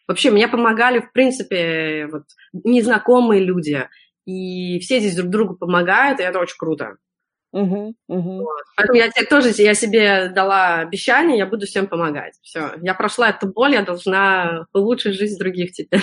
Вообще, 0.06 0.30
мне 0.30 0.48
помогали, 0.48 1.01
в 1.01 1.10
принципе, 1.12 2.06
вот, 2.12 2.24
незнакомые 2.52 3.43
люди. 3.43 3.89
И 4.26 4.78
все 4.80 5.01
здесь 5.01 5.16
друг 5.16 5.30
другу 5.30 5.56
помогают, 5.56 6.20
и 6.20 6.22
это 6.22 6.39
очень 6.39 6.59
круто. 6.59 6.97
Uh-huh, 7.54 7.92
uh-huh. 8.10 8.38
Вот. 8.38 8.62
Поэтому 8.76 8.98
я 8.98 9.10
тебе 9.10 9.26
тоже 9.26 9.50
я 9.58 9.74
себе 9.74 10.30
дала 10.30 10.78
обещание, 10.78 11.36
я 11.36 11.46
буду 11.46 11.66
всем 11.66 11.86
помогать. 11.86 12.34
Все, 12.42 12.70
я 12.80 12.94
прошла 12.94 13.28
эту 13.28 13.46
боль, 13.48 13.72
я 13.72 13.82
должна 13.82 14.66
улучшить 14.72 15.14
жизнь 15.14 15.38
других 15.38 15.72
теперь. 15.72 16.00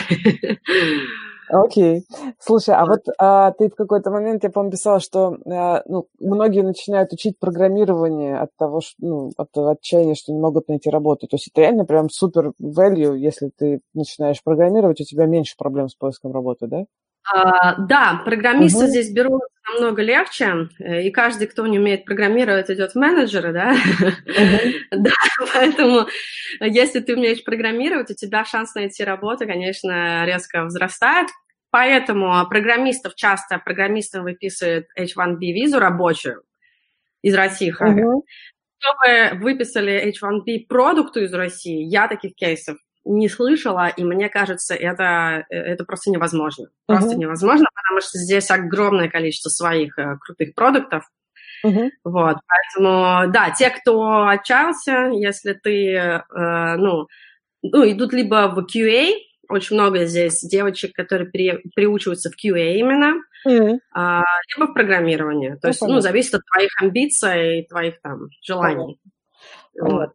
Окей. 1.52 2.04
Слушай, 2.38 2.76
а 2.76 2.86
вот 2.86 3.02
а, 3.18 3.52
ты 3.54 3.70
в 3.70 3.76
какой-то 3.76 4.12
момент, 4.12 4.44
я 4.44 4.52
помню, 4.52 4.72
писала, 4.72 5.00
что 5.00 5.36
а, 5.48 5.82
ну, 5.88 6.08
многие 6.20 6.62
начинают 6.62 7.12
учить 7.12 7.40
программирование 7.40 8.38
от 8.38 8.56
того, 8.56 8.82
что, 8.82 8.96
ну, 9.00 9.32
от 9.36 9.50
отчаяния, 9.58 10.14
что 10.14 10.32
не 10.32 10.40
могут 10.40 10.68
найти 10.68 10.92
работу. 10.92 11.28
То 11.28 11.38
есть 11.38 11.50
это 11.52 11.62
реально 11.62 11.86
прям 11.86 12.10
супер 12.12 12.52
value, 12.62 13.18
если 13.18 13.50
ты 13.58 13.82
начинаешь 13.96 14.44
программировать, 14.44 15.02
у 15.02 15.06
тебя 15.06 15.26
меньше 15.26 15.56
проблем 15.58 15.90
с 15.90 15.96
поиском 15.96 16.34
работы, 16.34 16.68
да? 16.68 16.84
А, 17.32 17.76
да, 17.76 18.22
программисты 18.26 18.86
угу. 18.86 18.88
здесь 18.88 19.12
берут 19.12 19.42
намного 19.74 20.02
легче, 20.02 20.70
э, 20.80 21.04
и 21.04 21.12
каждый, 21.12 21.48
кто 21.48 21.68
не 21.68 21.80
умеет 21.80 22.06
программировать, 22.06 22.70
идет 22.70 22.94
в 22.94 22.96
менеджеры, 22.96 23.54
да? 23.54 23.76
Uh-huh. 24.30 24.74
да, 24.92 25.12
поэтому 25.54 26.08
если 26.60 27.00
ты 27.00 27.16
умеешь 27.16 27.44
программировать, 27.44 28.10
у 28.12 28.16
тебя 28.16 28.46
шанс 28.46 28.74
найти 28.74 29.04
работу, 29.04 29.46
конечно, 29.46 30.26
резко 30.26 30.64
возрастает. 30.64 31.28
Поэтому 31.72 32.48
программистов 32.48 33.16
часто 33.16 33.60
программистам 33.60 34.24
выписывают 34.24 34.88
H1B 34.98 35.40
визу 35.40 35.80
рабочую 35.80 36.44
из 37.22 37.36
России. 37.36 37.74
Uh-huh. 37.74 38.22
Чтобы 38.78 39.44
выписали 39.44 40.12
H1B 40.14 40.68
продукту 40.68 41.22
из 41.22 41.34
России, 41.34 41.84
я 41.84 42.08
таких 42.08 42.34
кейсов 42.36 42.78
не 43.06 43.30
слышала, 43.30 43.88
и 43.88 44.04
мне 44.04 44.30
кажется, 44.30 44.76
это, 44.76 45.46
это 45.50 45.84
просто 45.86 46.12
невозможно. 46.12 46.70
Просто 46.86 47.12
uh-huh. 47.12 47.18
невозможно, 47.18 47.68
потому 47.74 48.02
что 48.02 48.18
здесь 48.18 48.52
огромное 48.52 49.10
количество 49.10 49.50
своих 49.50 49.98
э, 49.98 50.18
крутых 50.20 50.54
продуктов. 50.54 51.04
Uh-huh. 51.66 51.90
Вот, 52.04 52.38
поэтому, 52.48 53.32
да, 53.32 53.52
те, 53.52 53.70
кто 53.70 54.28
отчаялся, 54.28 55.12
если 55.14 55.54
ты, 55.54 55.94
э, 55.96 56.76
ну, 56.78 57.08
ну, 57.62 57.92
идут 57.92 58.14
либо 58.14 58.50
в 58.50 58.66
QA, 58.66 59.14
очень 59.50 59.76
много 59.76 60.06
здесь 60.06 60.42
девочек, 60.42 60.94
которые 60.94 61.30
при, 61.30 61.60
приучиваются 61.76 62.30
в 62.30 62.34
QA 62.34 62.76
именно, 62.76 63.16
mm-hmm. 63.48 63.80
а, 63.94 64.24
либо 64.56 64.70
в 64.70 64.74
программировании. 64.74 65.50
То 65.54 65.60
ну, 65.64 65.70
есть, 65.70 65.80
понятно. 65.80 65.96
ну, 65.96 66.02
зависит 66.02 66.36
от 66.36 66.42
твоих 66.54 66.70
амбиций 66.80 67.60
и 67.60 67.68
твоих 67.68 68.00
там 68.02 68.28
желаний. 68.42 69.00
Вот. 69.82 70.10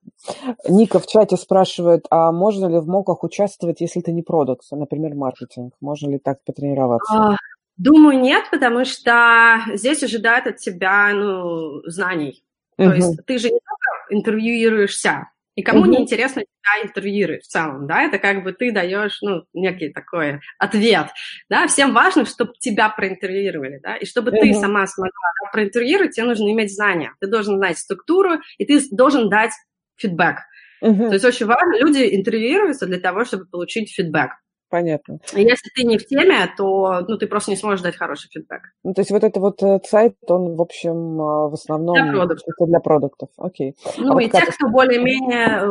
Ника 0.69 0.99
в 0.99 1.07
чате 1.07 1.37
спрашивает, 1.37 2.07
а 2.11 2.33
можно 2.33 2.67
ли 2.67 2.79
в 2.79 2.87
моках 2.87 3.25
участвовать, 3.25 3.81
если 3.81 4.01
ты 4.01 4.13
не 4.13 4.23
продукт, 4.23 4.65
например, 4.71 5.15
маркетинг? 5.15 5.75
Можно 5.81 6.11
ли 6.11 6.19
так 6.19 6.43
потренироваться? 6.45 7.15
А, 7.15 7.37
думаю, 7.77 8.21
нет, 8.21 8.45
потому 8.51 8.85
что 8.85 9.61
здесь 9.75 10.03
ожидают 10.03 10.47
от 10.47 10.57
тебя 10.59 11.13
ну, 11.15 11.83
знаний. 11.87 12.45
То 12.77 12.85
угу. 12.85 12.93
есть 12.93 13.27
ты 13.27 13.39
же 13.39 13.49
не 13.51 13.59
только 13.59 14.15
интервьюируешься, 14.15 15.29
и 15.55 15.63
кому 15.63 15.81
угу. 15.81 15.91
не 15.91 16.03
интересно 16.03 16.43
тебя 16.43 16.89
интервьюировать 16.89 17.45
в 17.45 17.49
целом, 17.49 17.87
да, 17.87 18.03
это 18.03 18.19
как 18.19 18.43
бы 18.43 18.53
ты 18.53 18.73
даешь, 18.73 19.19
ну, 19.23 19.45
некий 19.53 19.93
такой 19.93 20.41
ответ, 20.59 21.09
да, 21.49 21.67
всем 21.67 21.93
важно, 21.95 22.25
чтобы 22.25 22.53
тебя 22.59 22.89
проинтервьюировали, 22.89 23.79
да, 23.83 23.97
и 23.97 24.05
чтобы 24.05 24.31
угу. 24.33 24.41
ты 24.41 24.55
сама 24.55 24.87
смогла 24.87 25.11
да, 25.43 25.51
проинтервьюировать, 25.53 26.17
тебе 26.17 26.27
нужно 26.27 26.51
иметь 26.53 26.75
знания, 26.75 27.13
ты 27.21 27.29
должен 27.29 27.57
знать 27.57 27.79
структуру, 27.79 28.41
и 28.59 28.65
ты 28.65 28.81
должен 28.91 29.29
дать 29.29 29.53
фидбэк. 29.97 30.39
Угу. 30.81 31.07
То 31.09 31.13
есть 31.15 31.25
очень 31.25 31.47
важно, 31.47 31.79
люди 31.79 32.15
интервьюируются 32.15 32.87
для 32.87 32.99
того, 32.99 33.25
чтобы 33.25 33.47
получить 33.47 33.95
фидбэк. 33.95 34.31
Понятно. 34.75 35.21
Если 35.35 35.71
ты 35.73 35.85
не 35.85 35.99
в 35.99 36.05
теме, 36.05 36.53
то 36.57 36.99
ну, 37.07 37.17
ты 37.17 37.29
просто 37.29 37.53
не 37.53 37.57
сможешь 37.57 37.81
дать 37.81 37.95
хороший 37.95 38.29
фидбэк. 38.29 38.61
Ну, 38.83 38.93
то 38.93 39.03
есть 39.03 39.13
вот 39.13 39.23
это 39.23 39.39
вот 39.39 39.63
э, 39.63 39.79
сайт, 39.85 40.17
он, 40.27 40.57
в 40.57 40.61
общем, 40.61 40.91
э, 40.91 41.49
в 41.49 41.55
основном 41.55 41.95
для 41.95 42.13
продуктов. 42.13 42.55
Для 42.59 42.81
продуктов. 42.81 43.29
Окей. 43.39 43.77
Ну, 43.99 44.17
а 44.17 44.21
и 44.21 44.27
вот 44.27 44.33
те, 44.33 44.47
кто 44.47 44.69
более-менее, 44.69 45.61
э, 45.61 45.67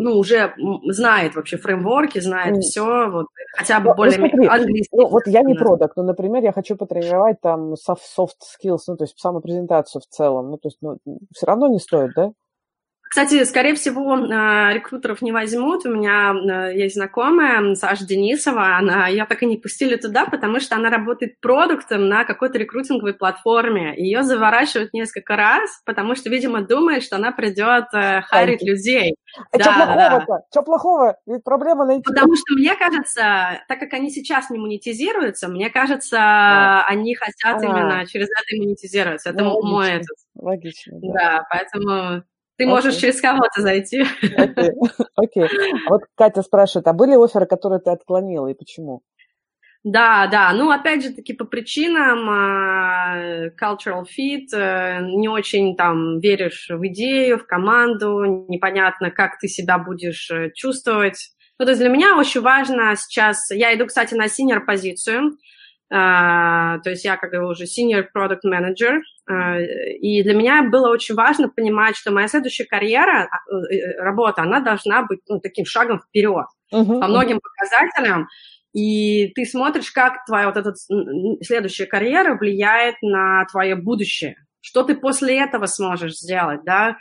ну, 0.00 0.18
уже 0.18 0.54
знает 0.90 1.36
вообще 1.36 1.56
фреймворки, 1.56 2.18
знает 2.18 2.56
mm. 2.56 2.60
все, 2.62 3.08
вот, 3.08 3.26
хотя 3.56 3.78
бы 3.78 3.90
ну, 3.90 3.94
более-менее 3.94 4.50
английский. 4.50 4.96
Ну, 4.96 5.06
вот 5.06 5.22
я 5.26 5.42
не 5.42 5.54
продукт, 5.54 5.96
но, 5.96 6.02
например, 6.02 6.42
я 6.42 6.50
хочу 6.50 6.74
потренировать 6.74 7.40
там 7.40 7.74
soft 7.74 8.40
skills, 8.42 8.78
ну, 8.88 8.96
то 8.96 9.04
есть 9.04 9.16
самопрезентацию 9.20 10.02
в 10.02 10.12
целом. 10.12 10.50
Ну, 10.50 10.56
то 10.56 10.66
есть, 10.66 10.78
ну, 10.80 10.98
все 11.32 11.46
равно 11.46 11.68
не 11.68 11.78
стоит, 11.78 12.10
да? 12.16 12.32
Кстати, 13.08 13.44
скорее 13.44 13.74
всего, 13.74 14.16
э, 14.16 14.74
рекрутеров 14.74 15.22
не 15.22 15.32
возьмут. 15.32 15.86
У 15.86 15.90
меня 15.90 16.34
э, 16.34 16.76
есть 16.76 16.94
знакомая, 16.94 17.74
Саша 17.74 18.06
Денисова, 18.06 18.76
она, 18.76 19.08
я 19.08 19.26
так 19.26 19.42
и 19.42 19.46
не 19.46 19.56
пустили 19.56 19.96
туда, 19.96 20.26
потому 20.26 20.60
что 20.60 20.76
она 20.76 20.90
работает 20.90 21.40
продуктом 21.40 22.08
на 22.08 22.24
какой-то 22.24 22.58
рекрутинговой 22.58 23.14
платформе. 23.14 23.94
Ее 23.96 24.22
заворачивают 24.22 24.92
несколько 24.92 25.36
раз, 25.36 25.80
потому 25.84 26.14
что, 26.14 26.28
видимо, 26.28 26.62
думает, 26.62 27.02
что 27.02 27.16
она 27.16 27.32
придет 27.32 27.86
э, 27.94 28.22
харить 28.22 28.62
людей. 28.62 29.14
А 29.52 29.58
да, 29.58 29.64
что 29.64 29.72
плохого-то? 29.74 30.26
Да. 30.26 30.40
Что 30.50 30.62
плохого? 30.62 31.16
Ведь 31.26 31.44
проблема 31.44 31.84
найти... 31.86 32.02
Потому 32.02 32.34
что 32.34 32.54
мне 32.54 32.74
кажется, 32.76 33.62
так 33.68 33.78
как 33.78 33.92
они 33.94 34.10
сейчас 34.10 34.50
не 34.50 34.58
монетизируются, 34.58 35.48
мне 35.48 35.70
кажется, 35.70 36.18
а. 36.20 36.84
они 36.86 37.14
хотят 37.14 37.62
а. 37.62 37.64
именно 37.64 38.06
через 38.06 38.28
это 38.28 38.56
монетизироваться. 38.56 39.30
Это 39.30 39.44
ну, 39.44 39.62
мой 39.62 39.90
этот. 39.92 40.16
Логично. 40.34 40.98
Да, 41.00 41.12
да 41.12 41.46
поэтому 41.50 42.22
ты 42.58 42.66
можешь 42.66 42.96
okay. 42.96 43.00
через 43.00 43.20
кого-то 43.20 43.62
зайти. 43.62 44.02
Окей. 44.36 44.70
Okay. 45.16 45.44
Okay. 45.44 45.48
Вот 45.88 46.02
Катя 46.16 46.42
спрашивает, 46.42 46.88
а 46.88 46.92
были 46.92 47.14
оферы, 47.14 47.46
которые 47.46 47.80
ты 47.80 47.90
отклонила 47.90 48.48
и 48.48 48.54
почему? 48.54 49.02
Да, 49.84 50.26
да, 50.26 50.52
ну 50.52 50.70
опять 50.70 51.04
же 51.04 51.10
таки 51.10 51.32
по 51.32 51.44
причинам 51.44 52.28
uh, 52.28 53.50
cultural 53.56 54.04
fit, 54.04 54.48
uh, 54.52 55.00
не 55.02 55.28
очень 55.28 55.76
там 55.76 56.18
веришь 56.18 56.66
в 56.68 56.84
идею, 56.88 57.38
в 57.38 57.46
команду, 57.46 58.44
непонятно, 58.48 59.12
как 59.12 59.38
ты 59.38 59.46
себя 59.46 59.78
будешь 59.78 60.28
э, 60.32 60.50
чувствовать. 60.52 61.30
Ну, 61.60 61.64
то 61.64 61.70
есть 61.70 61.80
для 61.80 61.90
меня 61.90 62.18
очень 62.18 62.40
важно 62.40 62.94
сейчас, 62.96 63.50
я 63.50 63.72
иду, 63.74 63.86
кстати, 63.86 64.14
на 64.14 64.26
senior 64.26 64.60
позицию, 64.66 65.38
Uh, 65.90 66.78
то 66.82 66.90
есть 66.90 67.06
я 67.06 67.16
как 67.16 67.30
бы 67.30 67.48
уже 67.48 67.64
senior 67.64 68.04
product 68.14 68.44
manager, 68.44 68.98
uh, 69.30 69.62
и 70.00 70.22
для 70.22 70.34
меня 70.34 70.62
было 70.64 70.90
очень 70.90 71.14
важно 71.14 71.48
понимать, 71.48 71.96
что 71.96 72.10
моя 72.10 72.28
следующая 72.28 72.66
карьера, 72.66 73.26
uh, 73.50 74.02
работа, 74.02 74.42
она 74.42 74.60
должна 74.60 75.04
быть 75.04 75.20
ну, 75.28 75.40
таким 75.40 75.64
шагом 75.64 76.00
вперед 76.00 76.44
uh-huh. 76.74 77.00
по 77.00 77.06
многим 77.06 77.40
показателям, 77.40 78.28
и 78.74 79.28
ты 79.34 79.46
смотришь, 79.46 79.90
как 79.90 80.26
твоя 80.26 80.46
вот 80.46 80.58
эта 80.58 80.74
следующая 81.42 81.86
карьера 81.86 82.36
влияет 82.36 82.96
на 83.00 83.46
твое 83.50 83.74
будущее, 83.74 84.36
что 84.60 84.82
ты 84.82 84.94
после 84.94 85.42
этого 85.42 85.64
сможешь 85.64 86.18
сделать, 86.18 86.60
да, 86.64 86.98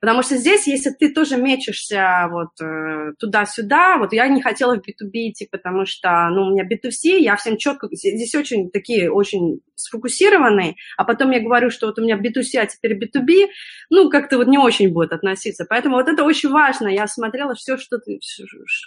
Потому 0.00 0.22
что 0.22 0.36
здесь, 0.36 0.66
если 0.66 0.90
ты 0.90 1.12
тоже 1.12 1.36
мечешься 1.36 2.26
вот 2.30 2.58
э, 2.62 3.12
туда-сюда, 3.18 3.98
вот 3.98 4.14
я 4.14 4.28
не 4.28 4.40
хотела 4.40 4.74
в 4.74 4.78
B2B 4.78 5.10
идти, 5.12 5.46
потому 5.50 5.84
что, 5.84 6.28
ну, 6.30 6.46
у 6.46 6.50
меня 6.52 6.64
B2C, 6.64 7.18
я 7.18 7.36
всем 7.36 7.58
четко, 7.58 7.86
здесь 7.92 8.34
очень 8.34 8.70
такие, 8.70 9.12
очень 9.12 9.60
сфокусированные, 9.74 10.76
а 10.96 11.04
потом 11.04 11.32
я 11.32 11.40
говорю, 11.40 11.68
что 11.68 11.86
вот 11.86 11.98
у 11.98 12.02
меня 12.02 12.16
B2C, 12.16 12.58
а 12.58 12.66
теперь 12.66 12.98
B2B, 12.98 13.48
ну, 13.90 14.08
как-то 14.08 14.38
вот 14.38 14.46
не 14.46 14.56
очень 14.56 14.90
будет 14.90 15.12
относиться. 15.12 15.66
Поэтому 15.68 15.96
вот 15.96 16.08
это 16.08 16.24
очень 16.24 16.48
важно. 16.48 16.88
Я 16.88 17.06
смотрела 17.06 17.54
все, 17.54 17.76
что 17.76 17.98
ты, 17.98 18.20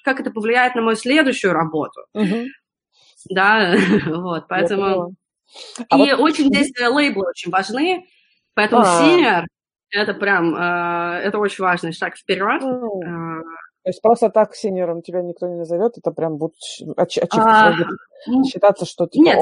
как 0.04 0.20
это 0.20 0.32
повлияет 0.32 0.74
на 0.74 0.82
мою 0.82 0.96
следующую 0.96 1.54
работу. 1.54 2.02
Угу. 2.16 2.48
Да, 3.30 3.76
вот, 4.08 4.48
поэтому... 4.48 5.16
А 5.90 5.96
и 5.96 6.12
вот... 6.12 6.20
очень 6.20 6.46
здесь 6.46 6.72
э, 6.80 6.88
лейблы 6.88 7.28
очень 7.28 7.52
важны, 7.52 8.08
поэтому 8.56 8.82
а. 8.84 9.04
senior 9.04 9.44
это 9.94 10.14
прям, 10.14 10.56
э, 10.56 11.22
это 11.24 11.38
очень 11.38 11.64
важный 11.64 11.94
шаг 11.94 12.16
вперед. 12.16 12.62
М. 12.62 13.42
То 13.84 13.90
есть 13.90 14.02
просто 14.02 14.30
так 14.30 14.56
senior 14.56 14.90
ом 14.90 15.02
тебя 15.02 15.22
никто 15.22 15.48
не 15.48 15.56
назовет, 15.56 15.98
это 15.98 16.12
прям 16.12 16.38
будет 16.38 16.56
ачивка 16.96 17.42
а, 17.42 17.74
считаться, 18.46 18.86
что 18.86 19.08
типа 19.08 19.24
Нет, 19.24 19.40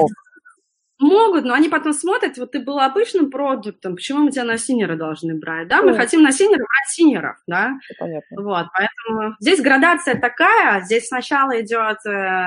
могут, 0.98 1.44
но 1.44 1.54
они 1.54 1.68
потом 1.68 1.92
смотрят, 1.92 2.38
вот 2.38 2.52
ты 2.52 2.60
был 2.60 2.80
обычным 2.80 3.30
продуктом, 3.30 3.96
почему 3.96 4.24
мы 4.24 4.30
тебя 4.30 4.44
на 4.44 4.58
senior 4.58 4.91
а 4.91 4.96
должны 4.96 5.38
брать, 5.38 5.68
да? 5.68 5.82
Мы 5.82 5.92
м. 5.92 5.96
хотим 5.96 6.22
на 6.22 6.32
senior 6.32 6.54
а 6.54 6.58
брать 6.58 6.88
senior 6.88 7.20
ов, 7.20 7.36
да? 7.46 7.72
Понятно. 7.98 8.42
Вот, 8.42 8.66
поэтому 8.72 9.34
здесь 9.40 9.60
градация 9.60 10.20
такая, 10.20 10.80
здесь 10.82 11.08
сначала 11.08 11.60
идет 11.60 11.98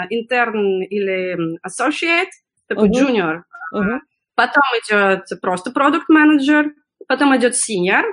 интерн 0.10 0.82
э, 0.82 0.86
или 0.86 1.57
associate, 1.65 2.32
такой 2.68 2.90
uh-huh. 2.90 3.07
junior, 3.07 3.41
uh-huh. 3.73 3.99
потом 4.36 4.64
идет 4.84 5.27
просто 5.41 5.72
продукт 5.72 6.10
менеджер 6.10 6.72
потом 7.07 7.36
идет 7.36 7.53
senior, 7.53 8.03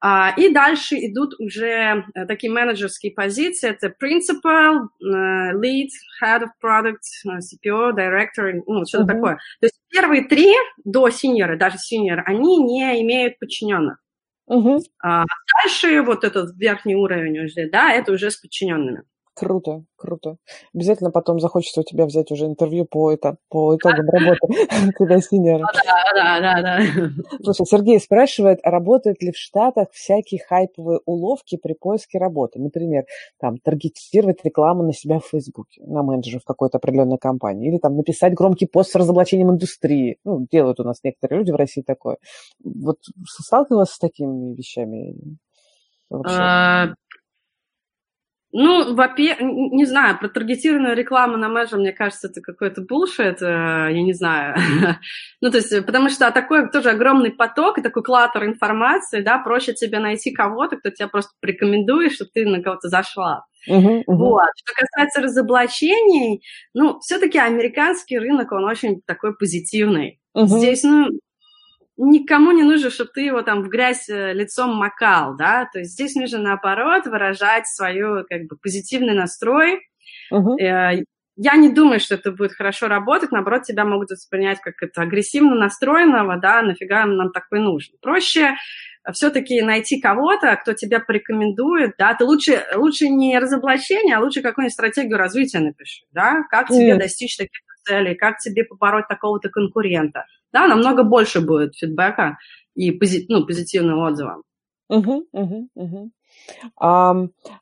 А, 0.00 0.32
и 0.36 0.52
дальше 0.52 0.94
идут 0.96 1.34
уже 1.40 2.04
э, 2.14 2.26
такие 2.26 2.52
менеджерские 2.52 3.12
позиции. 3.12 3.70
Это 3.70 3.88
principal, 3.88 4.88
э, 5.02 5.52
lead, 5.54 5.88
head 6.22 6.42
of 6.42 6.50
product, 6.62 7.02
э, 7.26 7.38
CPO, 7.38 7.96
director, 7.96 8.62
ну, 8.66 8.84
что-то 8.86 9.04
uh-huh. 9.04 9.06
такое. 9.06 9.34
То 9.60 9.66
есть 9.66 9.80
первые 9.90 10.28
три 10.28 10.54
до 10.84 11.08
senior, 11.08 11.56
даже 11.56 11.76
senior, 11.78 12.22
они 12.26 12.58
не 12.58 13.02
имеют 13.02 13.38
подчиненных. 13.40 13.98
Uh-huh. 14.48 14.80
А 15.02 15.24
дальше 15.62 16.02
вот 16.02 16.22
этот 16.22 16.56
верхний 16.56 16.94
уровень 16.94 17.44
уже, 17.44 17.68
да, 17.68 17.92
это 17.92 18.12
уже 18.12 18.30
с 18.30 18.36
подчиненными. 18.36 19.02
Круто, 19.38 19.84
круто. 19.94 20.36
Обязательно 20.74 21.12
потом 21.12 21.38
захочется 21.38 21.80
у 21.80 21.84
тебя 21.84 22.06
взять 22.06 22.32
уже 22.32 22.46
интервью 22.46 22.86
по, 22.86 23.12
это, 23.12 23.36
по 23.48 23.76
итогам 23.76 24.08
работы 24.10 24.48
тебя 24.98 25.20
синера. 25.20 25.64
Да, 25.72 26.12
да, 26.12 26.40
да, 26.40 26.62
да. 26.62 27.10
Слушай, 27.44 27.66
Сергей 27.66 28.00
спрашивает, 28.00 28.58
работают 28.64 29.22
ли 29.22 29.30
в 29.30 29.36
Штатах 29.36 29.88
всякие 29.92 30.40
хайповые 30.44 30.98
уловки 31.04 31.56
при 31.56 31.74
поиске 31.74 32.18
работы? 32.18 32.58
Например, 32.58 33.04
там, 33.38 33.58
таргетировать 33.58 34.44
рекламу 34.44 34.82
на 34.82 34.92
себя 34.92 35.20
в 35.20 35.26
Фейсбуке, 35.26 35.82
на 35.84 36.02
менеджера 36.02 36.40
в 36.40 36.44
какой-то 36.44 36.78
определенной 36.78 37.18
компании, 37.18 37.70
или 37.70 37.78
там 37.78 37.96
написать 37.96 38.34
громкий 38.34 38.66
пост 38.66 38.90
с 38.90 38.96
разоблачением 38.96 39.50
индустрии. 39.50 40.18
Ну, 40.24 40.48
делают 40.50 40.80
у 40.80 40.84
нас 40.84 40.98
некоторые 41.04 41.38
люди 41.38 41.52
в 41.52 41.56
России 41.56 41.82
такое. 41.82 42.16
Вот 42.64 42.98
сталкивалась 43.24 43.90
с 43.90 43.98
такими 44.00 44.56
вещами? 44.56 45.14
Вообще? 46.10 46.94
Ну, 48.50 48.94
во-первых, 48.94 49.40
не 49.40 49.84
знаю, 49.84 50.18
про 50.18 50.28
таргетированную 50.28 50.96
рекламу 50.96 51.36
на 51.36 51.48
Мэже, 51.48 51.76
мне 51.76 51.92
кажется, 51.92 52.28
это 52.28 52.40
какой-то 52.40 52.80
булшит, 52.80 53.42
я 53.42 53.90
не 53.90 54.14
знаю. 54.14 54.56
ну, 55.42 55.50
то 55.50 55.58
есть, 55.58 55.84
потому 55.84 56.08
что 56.08 56.30
такой 56.30 56.70
тоже 56.70 56.90
огромный 56.90 57.30
поток 57.30 57.78
и 57.78 57.82
такой 57.82 58.02
клатер 58.02 58.46
информации, 58.46 59.20
да, 59.20 59.38
проще 59.38 59.74
тебе 59.74 59.98
найти 59.98 60.30
кого-то, 60.32 60.78
кто 60.78 60.88
тебя 60.88 61.08
просто 61.08 61.32
порекомендует, 61.42 62.12
чтобы 62.12 62.30
ты 62.32 62.46
на 62.46 62.62
кого-то 62.62 62.88
зашла. 62.88 63.44
Uh-huh, 63.68 63.98
uh-huh. 63.98 64.02
Вот. 64.06 64.48
Что 64.56 64.74
касается 64.74 65.20
разоблачений, 65.20 66.42
ну, 66.72 67.00
все-таки 67.00 67.38
американский 67.38 68.18
рынок, 68.18 68.52
он 68.52 68.64
очень 68.64 69.02
такой 69.04 69.36
позитивный. 69.36 70.20
Uh-huh. 70.34 70.46
Здесь, 70.46 70.84
ну, 70.84 71.08
никому 71.98 72.52
не 72.52 72.62
нужно, 72.62 72.90
чтобы 72.90 73.10
ты 73.12 73.22
его 73.22 73.42
там 73.42 73.62
в 73.62 73.68
грязь 73.68 74.08
э, 74.08 74.32
лицом 74.32 74.74
макал, 74.76 75.36
да, 75.36 75.68
то 75.72 75.80
есть 75.80 75.92
здесь 75.92 76.14
нужно, 76.14 76.38
наоборот, 76.38 77.06
выражать 77.06 77.66
свою, 77.66 78.24
как 78.28 78.46
бы, 78.46 78.56
позитивный 78.56 79.14
настрой. 79.14 79.80
Uh-huh. 80.32 81.04
Я 81.40 81.54
не 81.54 81.72
думаю, 81.72 82.00
что 82.00 82.16
это 82.16 82.32
будет 82.32 82.52
хорошо 82.52 82.88
работать, 82.88 83.30
наоборот, 83.30 83.62
тебя 83.62 83.84
могут 83.84 84.10
воспринять 84.10 84.60
как 84.60 84.74
это 84.80 85.02
агрессивно 85.02 85.54
настроенного, 85.54 86.36
да, 86.36 86.62
нафига 86.62 87.06
нам 87.06 87.30
такой 87.30 87.60
нужен. 87.60 87.94
Проще 88.02 88.54
все-таки 89.12 89.62
найти 89.62 90.00
кого-то, 90.00 90.56
кто 90.56 90.72
тебя 90.72 90.98
порекомендует, 91.00 91.94
да, 91.96 92.14
ты 92.14 92.24
лучше, 92.24 92.64
лучше 92.74 93.08
не 93.08 93.38
разоблачение, 93.38 94.16
а 94.16 94.20
лучше 94.20 94.42
какую-нибудь 94.42 94.72
стратегию 94.72 95.16
развития 95.16 95.60
напиши, 95.60 96.04
да, 96.10 96.42
как 96.50 96.68
тебе 96.68 96.96
mm. 96.96 96.98
достичь 96.98 97.36
таких 97.36 97.60
целей, 97.84 98.14
как 98.16 98.38
тебе 98.38 98.64
побороть 98.64 99.08
такого-то 99.08 99.48
конкурента 99.48 100.24
да, 100.52 100.66
намного 100.66 101.02
больше 101.02 101.40
будет 101.40 101.74
фидбэка 101.74 102.38
и 102.74 102.90
пози, 102.92 103.26
ну, 103.28 103.46
позитивного 103.46 104.08
отзыва. 104.08 104.42
Угу, 104.88 105.26
угу, 105.32 105.68
угу. 105.74 106.10
А, 106.76 107.14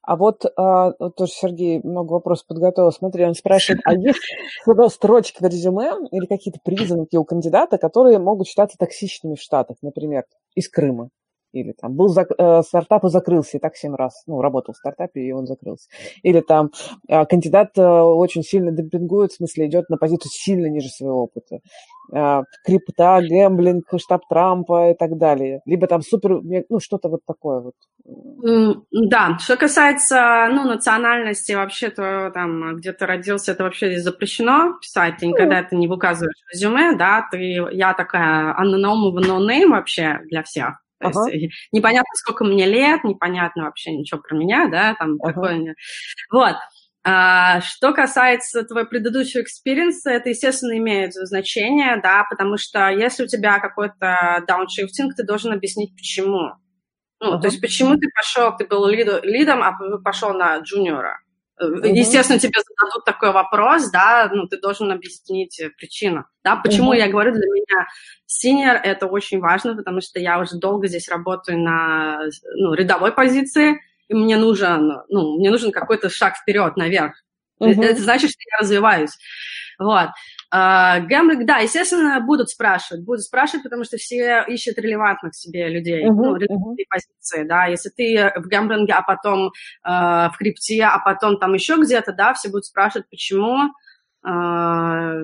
а 0.03 0.17
вот 0.17 0.45
а, 0.57 0.93
тоже 0.93 1.33
Сергей 1.33 1.81
много 1.83 2.13
вопросов 2.13 2.47
подготовил. 2.47 2.93
Смотри, 2.93 3.25
он 3.25 3.35
спрашивает, 3.35 3.81
а 3.85 3.95
есть 3.95 4.21
строчки 4.93 5.43
в 5.43 5.47
резюме 5.47 5.93
или 6.13 6.27
какие-то 6.27 6.61
признаки 6.63 7.17
у 7.17 7.25
кандидата, 7.25 7.79
которые 7.79 8.19
могут 8.19 8.47
считаться 8.47 8.79
токсичными 8.79 9.35
в 9.35 9.41
Штатах, 9.41 9.77
например, 9.83 10.25
из 10.55 10.69
Крыма? 10.69 11.11
Или 11.61 11.73
там 11.73 11.95
был 11.95 12.15
зак- 12.15 12.35
э, 12.37 12.63
стартап 12.63 13.05
и 13.05 13.09
закрылся, 13.09 13.57
и 13.57 13.61
так 13.61 13.77
семь 13.77 13.95
раз, 13.95 14.23
ну, 14.27 14.41
работал 14.41 14.75
в 14.75 14.77
стартапе, 14.77 15.21
и 15.21 15.33
он 15.33 15.47
закрылся. 15.47 15.89
Или 16.23 16.41
там 16.41 16.71
э, 17.09 17.25
кандидат 17.27 17.77
э, 17.77 17.83
очень 17.83 18.43
сильно 18.43 18.73
демпингует, 18.73 19.33
в 19.33 19.37
смысле 19.37 19.67
идет 19.67 19.89
на 19.89 19.97
позицию 19.97 20.31
сильно 20.33 20.67
ниже 20.67 20.89
своего 20.89 21.25
опыта. 21.25 21.61
Э, 22.13 22.43
крипта, 22.65 23.21
гэмблинг, 23.21 23.87
штаб 23.99 24.23
Трампа 24.29 24.91
и 24.91 24.95
так 24.95 25.17
далее. 25.19 25.61
Либо 25.67 25.87
там 25.87 26.03
супер, 26.03 26.41
ну, 26.43 26.81
что-то 26.81 27.09
вот 27.09 27.21
такое 27.27 27.61
вот. 27.61 27.75
Да, 28.93 29.37
что 29.39 29.57
касается, 29.57 30.49
ну, 30.53 30.65
национальности, 30.65 31.53
вообще-то 31.53 32.31
там 32.33 32.77
где-то 32.77 33.07
родился, 33.07 33.53
это 33.53 33.65
вообще 33.65 33.91
здесь 33.91 34.05
запрещено 34.05 34.75
писать, 34.81 35.17
ты 35.19 35.27
никогда 35.27 35.61
это 35.61 35.75
не 35.75 35.89
указываешь 35.89 36.37
в 36.47 36.55
резюме, 36.55 36.97
да, 36.97 37.27
ты, 37.31 37.39
я 37.73 37.95
такая 37.95 38.55
unknown 38.55 39.13
no 39.15 39.39
name 39.39 39.71
вообще 39.71 40.21
для 40.27 40.43
всех. 40.43 40.86
То 41.01 41.09
ага. 41.09 41.31
есть 41.31 41.53
непонятно, 41.73 42.15
сколько 42.15 42.45
мне 42.45 42.67
лет, 42.67 43.05
непонятно 43.05 43.65
вообще 43.65 43.93
ничего 43.93 44.21
про 44.21 44.37
меня, 44.37 44.69
да, 44.69 44.95
там 44.95 45.17
ага. 45.21 45.33
такое. 45.33 45.75
Вот. 46.33 46.57
А, 47.09 47.61
что 47.61 47.93
касается 47.93 48.65
твоего 48.65 48.89
предыдущего 48.89 49.43
experience 49.43 49.99
а, 49.99 50.11
это, 50.11 50.31
естественно, 50.31 50.77
имеет 50.77 51.13
значение, 51.13 52.01
да, 52.03 52.25
потому 52.29 52.57
что 52.57 52.89
если 52.89 53.25
у 53.25 53.29
тебя 53.29 53.61
какой-то 53.61 54.43
дауншифтинг, 54.49 55.15
ты 55.15 55.23
должен 55.25 55.53
объяснить, 55.53 55.95
почему. 55.95 56.55
Ну, 57.21 57.35
uh-huh. 57.35 57.41
то 57.41 57.47
есть, 57.47 57.61
почему 57.61 57.95
ты 57.97 58.09
пошел, 58.13 58.57
ты 58.57 58.67
был 58.67 58.87
лид, 58.89 59.07
лидом, 59.23 59.63
а 59.63 59.79
пошел 60.05 60.33
на 60.33 60.59
джуниора. 60.59 61.21
Uh-huh. 61.59 61.89
Естественно, 61.89 62.39
тебе 62.39 62.61
зададут 62.61 63.05
такой 63.07 63.33
вопрос, 63.33 63.91
да, 63.91 64.31
ну, 64.31 64.47
ты 64.47 64.61
должен 64.61 64.93
объяснить 64.93 65.59
э, 65.59 65.71
причину, 65.71 66.27
да, 66.45 66.57
почему 66.57 66.93
uh-huh. 66.93 66.99
я 66.99 67.09
говорю, 67.09 67.33
для 67.33 67.47
меня 67.47 67.87
senior 68.27 68.79
это 68.83 69.07
очень 69.07 69.41
важно, 69.41 69.75
потому 69.75 70.03
что 70.03 70.21
я 70.21 70.39
уже 70.39 70.59
долго 70.59 70.87
здесь 70.87 71.09
работаю 71.09 71.59
на, 71.59 72.21
ну, 72.57 72.75
рядовой 72.75 73.13
позиции, 73.13 73.81
и 74.09 74.15
мне 74.15 74.37
нужен, 74.37 75.01
ну, 75.09 75.39
мне 75.39 75.51
нужен 75.51 75.73
какой-то 75.73 76.11
шаг 76.11 76.37
вперед, 76.37 76.77
наверх. 76.77 77.15
Uh-huh. 77.59 77.83
Это 77.83 78.03
значит, 78.03 78.31
что 78.31 78.41
я 78.51 78.59
развиваюсь. 78.61 79.17
Вот. 79.79 80.09
Uh, 80.55 81.01
гэмблинг, 81.01 81.45
да, 81.45 81.59
естественно, 81.59 82.21
будут 82.21 82.51
спрашивать, 82.51 83.05
будут 83.05 83.23
спрашивать, 83.23 83.65
потому 83.65 83.83
что 83.83 83.97
все 83.97 84.45
ищут 84.47 84.79
релевантных 84.79 85.35
себе 85.35 85.69
людей, 85.69 86.05
uh-huh, 86.05 86.13
ну, 86.13 86.37
релевантные 86.37 86.85
uh-huh. 86.85 86.89
позиции, 86.89 87.43
да, 87.43 87.67
если 87.67 87.89
ты 87.89 88.33
в 88.37 88.47
гэмблинге, 88.47 88.93
а 88.93 89.03
потом 89.03 89.51
uh, 89.85 90.31
в 90.31 90.37
крипте, 90.39 90.85
а 90.85 91.01
потом 91.01 91.39
там 91.39 91.55
еще 91.55 91.77
где-то, 91.77 92.13
да, 92.13 92.33
все 92.35 92.49
будут 92.49 92.67
спрашивать, 92.67 93.11
почему, 93.11 93.73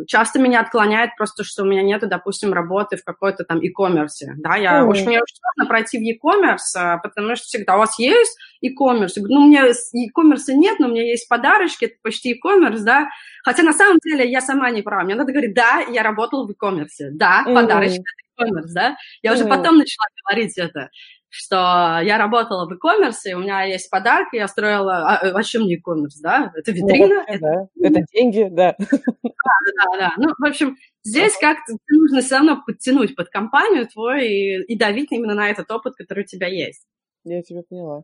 часто 0.06 0.38
меня 0.38 0.60
отклоняет 0.60 1.10
просто, 1.16 1.42
что 1.42 1.62
у 1.62 1.66
меня 1.66 1.82
нету, 1.82 2.06
допустим, 2.06 2.52
работы 2.52 2.96
в 2.96 3.04
какой-то 3.04 3.44
там 3.44 3.58
e-commerce, 3.60 4.34
да, 4.36 4.56
я, 4.56 4.82
mm. 4.82 4.86
очень, 4.86 5.06
мне 5.06 5.20
очень 5.20 5.36
сложно 5.36 5.68
пройти 5.68 5.98
в 5.98 6.02
e-commerce, 6.02 7.00
потому 7.02 7.34
что 7.34 7.44
всегда 7.46 7.74
у 7.74 7.78
вас 7.78 7.98
есть 7.98 8.38
e-commerce, 8.60 9.14
ну, 9.16 9.40
у 9.42 9.48
меня 9.48 9.66
e-commerce 9.66 10.52
нет, 10.54 10.78
но 10.78 10.86
у 10.86 10.90
меня 10.90 11.02
есть 11.02 11.28
подарочки, 11.28 11.86
это 11.86 11.96
почти 12.02 12.30
e-commerce, 12.30 12.84
да, 12.84 13.08
Хотя 13.42 13.62
на 13.62 13.72
самом 13.72 13.98
деле 14.04 14.30
я 14.30 14.40
сама 14.40 14.70
не 14.70 14.82
права. 14.82 15.02
Мне 15.02 15.14
надо 15.14 15.32
говорить, 15.32 15.54
да, 15.54 15.80
я 15.80 16.02
работала 16.02 16.46
в 16.46 16.50
e-commerce, 16.50 17.10
да, 17.12 17.44
mm-hmm. 17.44 17.54
подарочный 17.54 18.04
e-commerce, 18.38 18.72
да. 18.72 18.96
Я 19.22 19.32
mm-hmm. 19.32 19.34
уже 19.34 19.44
потом 19.46 19.78
начала 19.78 20.06
говорить 20.24 20.56
это, 20.58 20.90
что 21.34 22.00
я 22.04 22.18
работала 22.18 22.66
в 22.66 22.72
e-commerce, 22.72 23.32
у 23.34 23.38
меня 23.38 23.62
есть 23.62 23.88
подарки, 23.88 24.36
я 24.36 24.46
строила... 24.46 25.08
А, 25.08 25.26
э, 25.26 25.30
о 25.30 25.42
чем 25.42 25.62
не 25.62 25.76
e-commerce, 25.76 26.20
да? 26.22 26.52
Это 26.54 26.72
ну, 26.72 26.76
витрина. 26.76 27.14
Ну, 27.14 27.22
это... 27.26 27.40
Да. 27.40 27.88
это 27.88 28.04
деньги, 28.12 28.48
да. 28.50 28.76
Да, 28.78 28.90
да, 29.22 29.98
да. 29.98 30.12
Ну, 30.18 30.28
в 30.38 30.44
общем, 30.44 30.76
здесь 31.02 31.34
как-то 31.40 31.72
нужно 31.88 32.20
все 32.20 32.36
равно 32.36 32.62
подтянуть 32.66 33.16
под 33.16 33.30
компанию 33.30 33.88
твой 33.88 34.28
и, 34.28 34.62
и 34.64 34.76
давить 34.76 35.10
именно 35.10 35.34
на 35.34 35.48
этот 35.48 35.70
опыт, 35.70 35.94
который 35.96 36.24
у 36.24 36.26
тебя 36.26 36.48
есть. 36.48 36.84
Я 37.24 37.40
тебя 37.42 37.62
поняла. 37.62 38.02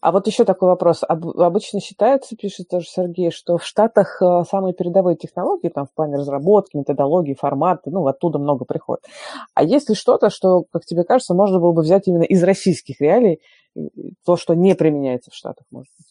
А 0.00 0.10
вот 0.10 0.26
еще 0.26 0.44
такой 0.44 0.70
вопрос. 0.70 1.02
Обычно 1.06 1.80
считается, 1.80 2.34
пишет 2.34 2.68
тоже 2.68 2.86
Сергей, 2.86 3.30
что 3.30 3.58
в 3.58 3.64
Штатах 3.64 4.22
э, 4.22 4.42
самые 4.48 4.72
передовые 4.72 5.16
технологии 5.16 5.68
там 5.68 5.86
в 5.86 5.92
плане 5.92 6.16
разработки, 6.16 6.76
методологии, 6.76 7.34
формата, 7.34 7.90
ну, 7.90 8.06
оттуда 8.06 8.38
много 8.38 8.64
приходит. 8.64 9.04
А 9.52 9.62
есть 9.62 9.90
ли 9.90 9.94
что-то, 9.94 10.30
что, 10.30 10.64
как 10.72 10.86
тебе 10.86 11.04
кажется, 11.04 11.34
можно 11.34 11.60
было 11.60 11.72
бы 11.72 11.82
взять 11.82 12.08
именно 12.08 12.22
из 12.22 12.42
российских 12.42 13.02
реалий, 13.02 13.40
то, 14.24 14.36
что 14.36 14.54
не 14.54 14.74
применяется 14.74 15.30
в 15.30 15.34
Штатах, 15.34 15.66
может 15.70 15.90
быть? 15.98 16.06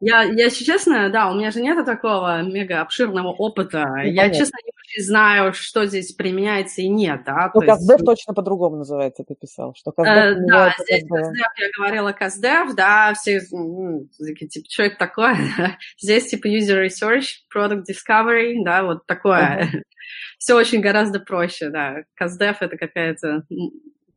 Я, 0.00 0.22
я, 0.22 0.44
если 0.44 0.64
честно, 0.64 1.10
да, 1.10 1.30
у 1.30 1.34
меня 1.34 1.50
же 1.50 1.60
нет 1.60 1.84
такого 1.84 2.42
мега 2.42 2.80
обширного 2.82 3.28
опыта. 3.28 3.86
Ну, 3.86 3.96
я, 4.02 4.22
понятно. 4.22 4.34
честно, 4.34 4.58
не 4.64 4.72
очень 4.76 5.04
знаю, 5.04 5.52
что 5.52 5.86
здесь 5.86 6.12
применяется 6.12 6.82
и 6.82 6.88
нет. 6.88 7.22
Да? 7.24 7.50
Ну, 7.54 7.60
КАЗДЕВ 7.60 7.98
есть... 7.98 8.04
точно 8.04 8.34
по-другому 8.34 8.76
называется, 8.76 9.24
ты 9.24 9.34
писал. 9.34 9.74
Что 9.74 9.92
КАЗДЕВ 9.92 10.38
э, 10.38 10.46
да, 10.46 10.74
здесь 10.78 11.04
КАЗДЕВ, 11.08 11.52
я 11.58 11.68
говорила 11.76 12.12
КАЗДЕВ, 12.12 12.74
да, 12.74 13.14
все 13.14 13.40
типа, 13.40 14.66
что 14.68 14.82
это 14.82 14.96
такое? 14.96 15.36
здесь 15.98 16.26
типа 16.28 16.46
user 16.46 16.84
research, 16.84 17.26
product 17.54 17.84
discovery, 17.88 18.56
да, 18.64 18.82
вот 18.82 19.06
такое. 19.06 19.64
Uh-huh. 19.64 19.82
все 20.38 20.54
очень 20.54 20.80
гораздо 20.80 21.20
проще, 21.20 21.70
да. 21.70 22.02
CustDev 22.14 22.56
это 22.60 22.76
какая-то 22.76 23.44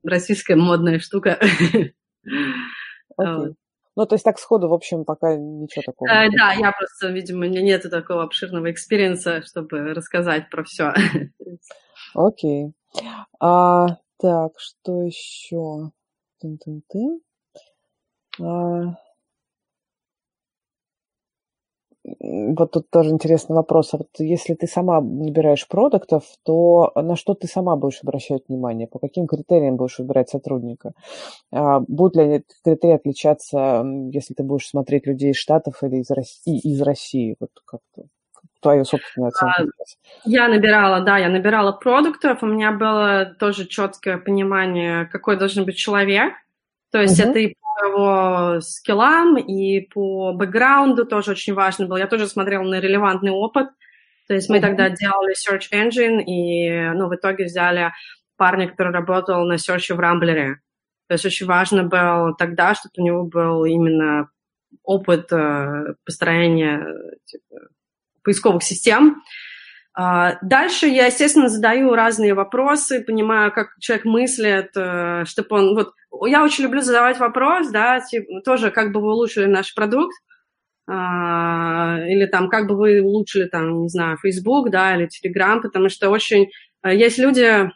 российская 0.04 0.56
модная 0.56 1.00
штука. 1.00 1.40
Окей. 3.16 3.54
Ну, 3.96 4.06
то 4.06 4.16
есть 4.16 4.26
так 4.26 4.40
сходу, 4.40 4.70
в 4.70 4.74
общем, 4.74 5.06
пока 5.06 5.36
ничего 5.36 5.84
такого. 5.86 6.10
Э, 6.10 6.30
да, 6.32 6.54
я 6.54 6.72
просто, 6.72 7.10
видимо, 7.10 7.46
у 7.46 7.50
меня 7.50 7.62
нет 7.62 7.84
такого 7.90 8.24
обширного 8.24 8.72
experience 8.72 9.32
а, 9.32 9.44
чтобы 9.44 9.94
рассказать 9.94 10.50
про 10.50 10.64
все. 10.64 10.94
Окей. 12.16 12.74
А, 13.40 13.88
Так, 14.20 14.54
что 14.58 15.04
еще? 15.04 15.92
Тын-тын-тын. 16.40 17.20
А, 18.42 18.96
вот 22.04 22.72
тут 22.72 22.90
тоже 22.90 23.12
интересный 23.12 23.56
вопрос. 23.56 23.94
А 23.94 23.98
вот 23.98 24.10
если 24.18 24.56
ты 24.56 24.68
сама 24.68 25.00
набираешь 25.02 25.68
продуктов, 25.68 26.24
то 26.44 26.92
на 26.96 27.16
что 27.16 27.34
ты 27.34 27.48
сама 27.48 27.76
будешь 27.76 28.00
обращать 28.04 28.44
внимание? 28.48 28.88
По 28.88 29.00
каким 29.00 29.26
критериям 29.26 29.78
будешь 29.78 30.00
выбирать 30.00 30.30
сотрудника? 30.30 30.92
А, 31.52 31.80
будут 31.80 32.18
ли 32.18 32.36
эти 32.36 32.46
критерии 32.64 32.96
отличаться, 32.96 33.86
если 34.12 34.34
ты 34.34 34.44
будешь 34.44 34.68
смотреть 34.68 35.08
людей 35.08 35.32
из 35.32 35.38
Штатов 35.38 35.82
или 35.84 35.98
из 35.98 36.12
России? 36.12 36.60
Из 36.60 36.82
России? 36.82 37.38
Вот 37.40 37.52
как-то 37.66 38.08
твою 38.62 38.84
собственную 38.84 39.30
оценку? 39.30 39.72
Я 40.26 40.48
набирала, 40.50 41.02
да, 41.02 41.18
я 41.18 41.30
набирала 41.30 41.72
продуктов, 41.72 42.44
у 42.44 42.48
меня 42.48 42.72
было 42.72 43.34
тоже 43.40 43.66
четкое 43.66 44.18
понимание, 44.18 45.06
какой 45.06 45.38
должен 45.38 45.66
быть 45.66 45.78
человек. 45.78 46.34
То 46.94 47.02
есть 47.02 47.20
uh-huh. 47.20 47.32
это 47.32 47.40
и 47.40 47.56
по 47.56 47.88
его 47.88 48.62
скиллам, 48.62 49.36
и 49.38 49.82
по 49.82 50.32
бэкграунду 50.34 51.06
тоже 51.06 51.32
очень 51.32 51.56
важно 51.56 51.88
было. 51.88 51.98
Я 51.98 52.06
тоже 52.06 52.28
смотрела 52.28 52.62
на 52.62 52.80
релевантный 52.80 53.32
опыт. 53.32 53.70
То 54.28 54.36
есть 54.36 54.48
мы 54.48 54.58
uh-huh. 54.58 54.62
тогда 54.62 54.90
делали 54.90 55.34
Search 55.34 55.72
Engine, 55.74 56.22
и 56.22 56.92
ну, 56.96 57.10
в 57.10 57.16
итоге 57.16 57.46
взяли 57.46 57.92
парня, 58.38 58.70
который 58.70 58.94
работал 58.94 59.44
на 59.46 59.56
Search 59.56 59.94
в 59.96 60.00
Рамблере. 60.00 60.60
То 61.08 61.16
есть 61.16 61.26
очень 61.26 61.48
важно 61.48 61.84
было 61.84 62.36
тогда, 62.38 62.76
чтобы 62.76 62.94
у 62.98 63.02
него 63.02 63.24
был 63.24 63.66
именно 63.66 64.30
опыт 64.84 65.32
э, 65.32 65.96
построения 66.06 66.86
типа, 67.26 67.56
поисковых 68.24 68.62
систем. 68.62 69.24
А, 69.96 70.38
дальше 70.42 70.88
я, 70.88 71.06
естественно, 71.06 71.50
задаю 71.50 71.94
разные 71.94 72.34
вопросы, 72.34 73.04
понимаю, 73.04 73.52
как 73.52 73.76
человек 73.80 74.06
мыслит, 74.06 74.72
э, 74.76 75.24
чтобы 75.26 75.56
он... 75.56 75.76
Вот, 75.76 75.94
я 76.28 76.44
очень 76.44 76.64
люблю 76.64 76.82
задавать 76.82 77.20
вопрос, 77.20 77.70
да, 77.70 78.00
типа, 78.00 78.42
тоже, 78.42 78.72
как 78.72 78.92
бы 78.92 79.02
вы 79.02 79.12
улучшили 79.12 79.46
наш 79.46 79.76
продукт, 79.76 80.16
а, 80.90 82.00
или 82.08 82.26
там, 82.26 82.50
как 82.50 82.68
бы 82.68 82.76
вы 82.76 83.02
улучшили, 83.02 83.46
там, 83.46 83.84
не 83.84 83.90
знаю, 83.90 84.18
Facebook, 84.18 84.72
да, 84.72 84.96
или 84.96 85.08
Telegram, 85.08 85.62
потому 85.62 85.90
что 85.90 86.10
очень... 86.10 86.50
Э, 86.84 86.96
есть 86.96 87.20
люди, 87.20 87.70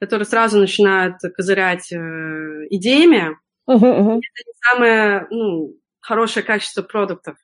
которые 0.00 0.26
сразу 0.26 0.60
начинают 0.60 1.16
козырять 1.36 1.90
э, 1.92 1.96
идеями, 2.70 3.36
uh-huh, 3.68 3.80
uh-huh. 3.80 4.18
это 4.18 4.42
не 4.46 4.54
самое 4.70 5.26
ну, 5.30 5.74
хорошее 6.00 6.46
качество 6.46 6.82
продуктов. 6.82 7.36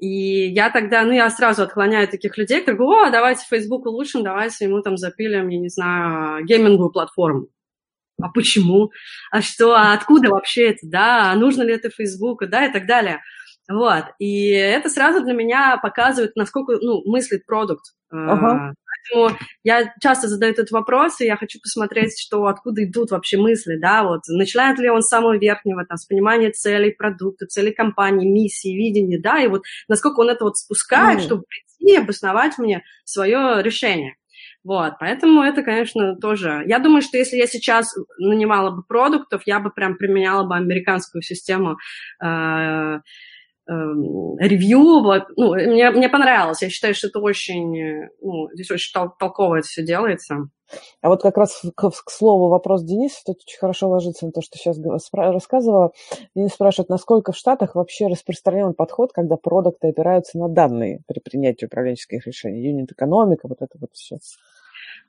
И 0.00 0.48
я 0.48 0.70
тогда, 0.70 1.02
ну, 1.04 1.12
я 1.12 1.28
сразу 1.28 1.62
отклоняю 1.62 2.08
таких 2.08 2.38
людей, 2.38 2.60
которые 2.60 2.78
говорю, 2.78 3.08
о, 3.08 3.10
давайте 3.10 3.44
Facebook 3.46 3.84
улучшим, 3.84 4.22
давайте 4.22 4.64
ему 4.64 4.80
там 4.80 4.96
запилим, 4.96 5.48
я 5.48 5.58
не 5.58 5.68
знаю, 5.68 6.44
гейминговую 6.46 6.90
платформу. 6.90 7.48
А 8.22 8.28
почему? 8.30 8.90
А 9.30 9.42
что? 9.42 9.74
А 9.74 9.92
откуда 9.92 10.30
вообще 10.30 10.70
это? 10.70 10.80
Да? 10.82 11.30
А 11.30 11.36
нужно 11.36 11.62
ли 11.62 11.74
это 11.74 11.90
Facebook? 11.90 12.46
Да, 12.46 12.66
и 12.66 12.72
так 12.72 12.86
далее. 12.86 13.20
Вот. 13.68 14.04
И 14.18 14.48
это 14.50 14.88
сразу 14.88 15.22
для 15.22 15.34
меня 15.34 15.78
показывает, 15.82 16.34
насколько 16.34 16.78
ну, 16.80 17.02
мыслит 17.04 17.44
продукт. 17.46 17.84
Uh-huh. 18.12 18.72
Поэтому 19.12 19.38
я 19.64 19.92
часто 20.00 20.28
задаю 20.28 20.52
этот 20.52 20.70
вопрос, 20.70 21.20
и 21.20 21.26
я 21.26 21.36
хочу 21.36 21.60
посмотреть, 21.60 22.18
что, 22.18 22.46
откуда 22.46 22.84
идут 22.84 23.10
вообще 23.10 23.38
мысли, 23.38 23.76
да, 23.80 24.04
вот, 24.04 24.20
начинает 24.28 24.78
ли 24.78 24.88
он 24.88 25.02
с 25.02 25.08
самого 25.08 25.36
верхнего, 25.36 25.84
там, 25.86 25.96
с 25.96 26.06
понимания 26.06 26.50
целей 26.50 26.92
продукта, 26.92 27.46
целей 27.46 27.72
компании, 27.72 28.28
миссии, 28.28 28.76
видения, 28.76 29.20
да, 29.20 29.40
и 29.42 29.48
вот 29.48 29.62
насколько 29.88 30.20
он 30.20 30.30
это 30.30 30.44
вот 30.44 30.56
спускает, 30.56 31.20
mm. 31.20 31.22
чтобы 31.22 31.42
прийти 31.42 31.94
и 31.94 31.96
обосновать 31.96 32.58
мне 32.58 32.82
свое 33.04 33.62
решение. 33.62 34.14
Вот, 34.62 34.94
поэтому 35.00 35.42
это, 35.42 35.62
конечно, 35.62 36.16
тоже... 36.16 36.62
Я 36.66 36.78
думаю, 36.78 37.00
что 37.00 37.16
если 37.16 37.36
я 37.36 37.46
сейчас 37.46 37.94
нанимала 38.18 38.70
бы 38.70 38.82
продуктов, 38.82 39.42
я 39.46 39.58
бы 39.58 39.70
прям 39.70 39.96
применяла 39.96 40.46
бы 40.46 40.54
американскую 40.54 41.22
систему 41.22 41.78
э, 42.22 42.98
ревью, 44.38 45.02
ну, 45.36 45.54
мне, 45.54 45.90
мне 45.90 46.08
понравилось, 46.08 46.62
я 46.62 46.70
считаю, 46.70 46.94
что 46.94 47.08
это 47.08 47.20
очень, 47.20 48.08
ну, 48.20 48.48
здесь 48.52 48.70
очень 48.70 48.92
тол- 48.98 49.12
толково 49.18 49.56
это 49.56 49.68
все 49.68 49.84
делается. 49.84 50.48
А 51.02 51.08
вот 51.08 51.22
как 51.22 51.36
раз 51.36 51.62
к, 51.74 51.90
к 51.90 52.10
слову 52.10 52.48
вопрос 52.48 52.82
Дениса, 52.84 53.22
тут 53.26 53.38
очень 53.44 53.58
хорошо 53.58 53.88
ложится 53.88 54.26
на 54.26 54.32
то, 54.32 54.40
что 54.40 54.56
сейчас 54.56 54.78
рассказывала. 55.12 55.92
Денис 56.34 56.52
спрашивает, 56.52 56.88
насколько 56.88 57.32
в 57.32 57.36
Штатах 57.36 57.74
вообще 57.74 58.06
распространен 58.06 58.74
подход, 58.74 59.12
когда 59.12 59.36
продукты 59.36 59.88
опираются 59.88 60.38
на 60.38 60.48
данные 60.48 61.00
при 61.06 61.20
принятии 61.20 61.66
управленческих 61.66 62.26
решений, 62.26 62.62
юнит-экономика, 62.62 63.48
вот 63.48 63.58
это 63.60 63.78
вот 63.80 63.90
все. 63.92 64.18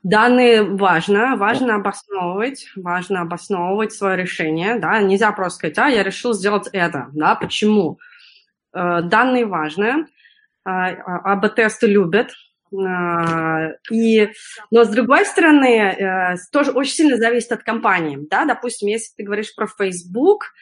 Данные 0.03 0.63
важно, 0.63 1.35
важно 1.35 1.75
обосновывать, 1.75 2.65
важно 2.75 3.21
обосновывать 3.21 3.93
свое 3.93 4.17
решение, 4.17 4.79
да, 4.79 4.99
нельзя 4.99 5.31
просто 5.31 5.57
сказать, 5.57 5.77
а, 5.77 5.89
я 5.89 6.01
решил 6.01 6.33
сделать 6.33 6.67
это, 6.73 7.09
да, 7.13 7.35
почему? 7.35 7.99
Э, 8.73 9.01
данные 9.01 9.45
важны, 9.45 10.07
АБ-тесты 10.63 11.87
любят, 11.87 12.31
э, 12.71 13.73
и, 13.89 14.29
но 14.69 14.83
с 14.83 14.89
другой 14.89 15.25
стороны, 15.25 15.77
э, 15.77 16.35
тоже 16.51 16.71
очень 16.71 16.93
сильно 16.93 17.17
зависит 17.17 17.51
от 17.51 17.63
компании. 17.63 18.19
Да? 18.29 18.45
Допустим, 18.45 18.87
если 18.87 19.13
ты 19.17 19.23
говоришь 19.23 19.53
про 19.55 19.67
Facebook, 19.67 20.53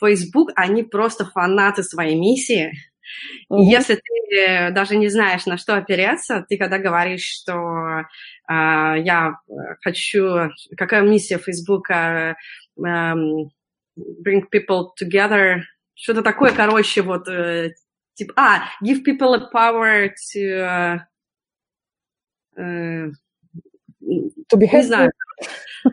Facebook, 0.00 0.50
они 0.54 0.82
просто 0.82 1.24
фанаты 1.24 1.82
своей 1.82 2.18
миссии. 2.18 2.72
Mm-hmm. 3.50 3.58
Если 3.58 3.94
ты 3.96 4.70
даже 4.72 4.96
не 4.96 5.08
знаешь, 5.08 5.46
на 5.46 5.56
что 5.56 5.76
опереться, 5.76 6.44
ты 6.48 6.56
когда 6.56 6.78
говоришь, 6.78 7.24
что 7.24 7.52
э, 7.60 8.04
я 8.48 9.34
хочу, 9.82 10.50
какая 10.76 11.02
миссия 11.02 11.38
Facebook, 11.38 11.90
э, 11.90 12.34
э, 12.78 13.14
bring 14.24 14.44
people 14.52 14.90
together, 15.00 15.62
что-то 15.98 16.22
такое, 16.22 16.52
короче, 16.54 17.02
вот, 17.02 17.28
э, 17.28 17.74
типа, 18.14 18.32
а, 18.36 18.64
give 18.84 19.04
people 19.04 19.34
a 19.34 19.50
power 19.52 20.10
to... 20.32 21.00
Э, 22.56 23.10
to 24.00 24.56
be 24.56 24.68
не 24.72 24.82
знаю. 24.82 25.10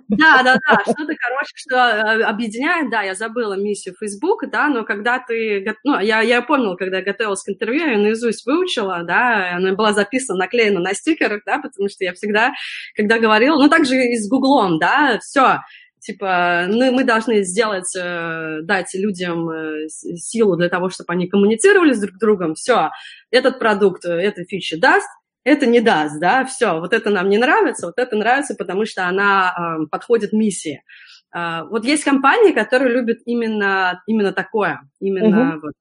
Да, 0.10 0.41
да, 0.44 0.57
да, 0.68 0.82
что-то, 0.82 1.14
короче, 1.15 1.53
что 1.53 1.76
э, 1.76 2.23
объединяет, 2.23 2.90
да, 2.90 3.03
я 3.03 3.14
забыла 3.14 3.53
миссию 3.53 3.95
Facebook, 3.99 4.49
да, 4.49 4.68
но 4.68 4.84
когда 4.84 5.19
ты, 5.19 5.64
ну, 5.84 5.99
я, 5.99 6.22
я 6.22 6.41
помнила, 6.41 6.76
когда 6.76 6.98
я 6.98 7.03
готовилась 7.03 7.44
к 7.44 7.49
интервью, 7.49 7.88
я 7.88 7.98
наизусть 7.98 8.45
выучила, 8.45 9.03
да, 9.03 9.56
она 9.56 9.73
была 9.73 9.94
записана, 9.94 10.40
наклеена 10.40 10.80
на 10.80 10.94
стикерах, 10.94 11.44
да, 11.45 11.60
потому 11.60 11.90
что 11.90 12.03
я 12.03 12.14
всегда, 12.14 12.53
когда 12.95 13.19
говорила, 13.19 13.57
ну, 13.57 13.69
также 13.69 13.95
и 13.95 14.18
с 14.18 14.27
Гуглом, 14.27 14.80
да, 14.80 15.19
все, 15.19 15.60
типа, 16.06 16.65
ну, 16.68 16.91
мы 16.91 17.03
должны 17.03 17.44
сделать, 17.44 17.95
э, 17.95 18.60
дать 18.61 18.94
людям 18.94 19.49
э, 19.49 19.88
силу 19.90 20.56
для 20.56 20.69
того, 20.69 20.90
чтобы 20.90 21.14
они 21.14 21.27
коммуницировали 21.27 21.94
с 21.94 21.99
друг 21.99 22.18
другом, 22.19 22.53
все, 22.53 22.91
этот 23.32 23.57
продукт, 23.60 24.06
э, 24.06 24.11
эта 24.11 24.44
фича 24.45 24.80
даст, 24.80 25.07
это 25.44 25.65
не 25.65 25.82
даст, 25.82 26.19
да, 26.19 26.45
все, 26.45 26.80
вот 26.80 26.94
это 26.94 27.10
нам 27.10 27.30
не 27.30 27.38
нравится, 27.38 27.88
вот 27.88 27.98
это 27.98 28.15
нравится, 28.15 28.56
потому 28.56 28.86
что 28.86 29.07
она 29.07 29.53
э, 29.82 29.88
подходит 29.90 30.32
миссии. 30.32 30.84
Э, 31.36 31.64
вот 31.69 31.86
есть 31.86 32.03
компании, 32.03 32.52
которые 32.52 32.94
любят 32.94 33.19
именно, 33.26 34.02
именно 34.06 34.32
такое, 34.32 34.82
именно 34.99 35.56
uh-huh. 35.56 35.60
вот, 35.61 35.73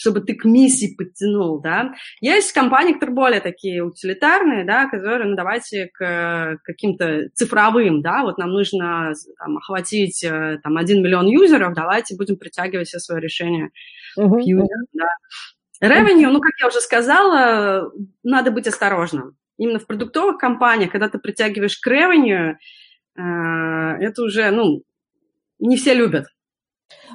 чтобы 0.00 0.20
ты 0.22 0.34
к 0.34 0.44
миссии 0.46 0.94
подтянул, 0.96 1.60
да. 1.60 1.92
Есть 2.20 2.52
компании, 2.52 2.94
которые 2.94 3.14
более 3.14 3.40
такие 3.40 3.84
утилитарные, 3.84 4.64
да, 4.64 4.88
которые, 4.88 5.28
ну, 5.28 5.36
давайте 5.36 5.90
к 5.92 6.58
каким-то 6.64 7.28
цифровым, 7.34 8.00
да, 8.00 8.22
вот 8.22 8.38
нам 8.38 8.50
нужно 8.50 9.12
там, 9.38 9.58
охватить 9.58 10.24
э, 10.24 10.58
там 10.62 10.78
один 10.78 11.02
миллион 11.02 11.26
юзеров, 11.26 11.74
давайте 11.74 12.16
будем 12.16 12.36
притягивать 12.36 12.88
все 12.88 12.98
свои 12.98 13.20
решения 13.20 13.72
uh-huh. 14.18 14.40
к 14.40 14.40
юзерам, 14.40 14.86
да. 14.94 15.08
Revenue, 15.82 16.30
ну, 16.30 16.40
как 16.40 16.52
я 16.60 16.68
уже 16.68 16.80
сказала, 16.80 17.92
надо 18.22 18.50
быть 18.50 18.66
осторожным. 18.66 19.36
Именно 19.58 19.80
в 19.80 19.86
продуктовых 19.86 20.38
компаниях, 20.38 20.92
когда 20.92 21.10
ты 21.10 21.18
притягиваешь 21.18 21.78
к 21.78 21.86
revenue, 21.86 22.54
э, 23.16 23.22
это 24.00 24.22
уже, 24.22 24.50
ну, 24.50 24.82
не 25.58 25.76
все 25.76 25.92
любят. 25.92 26.24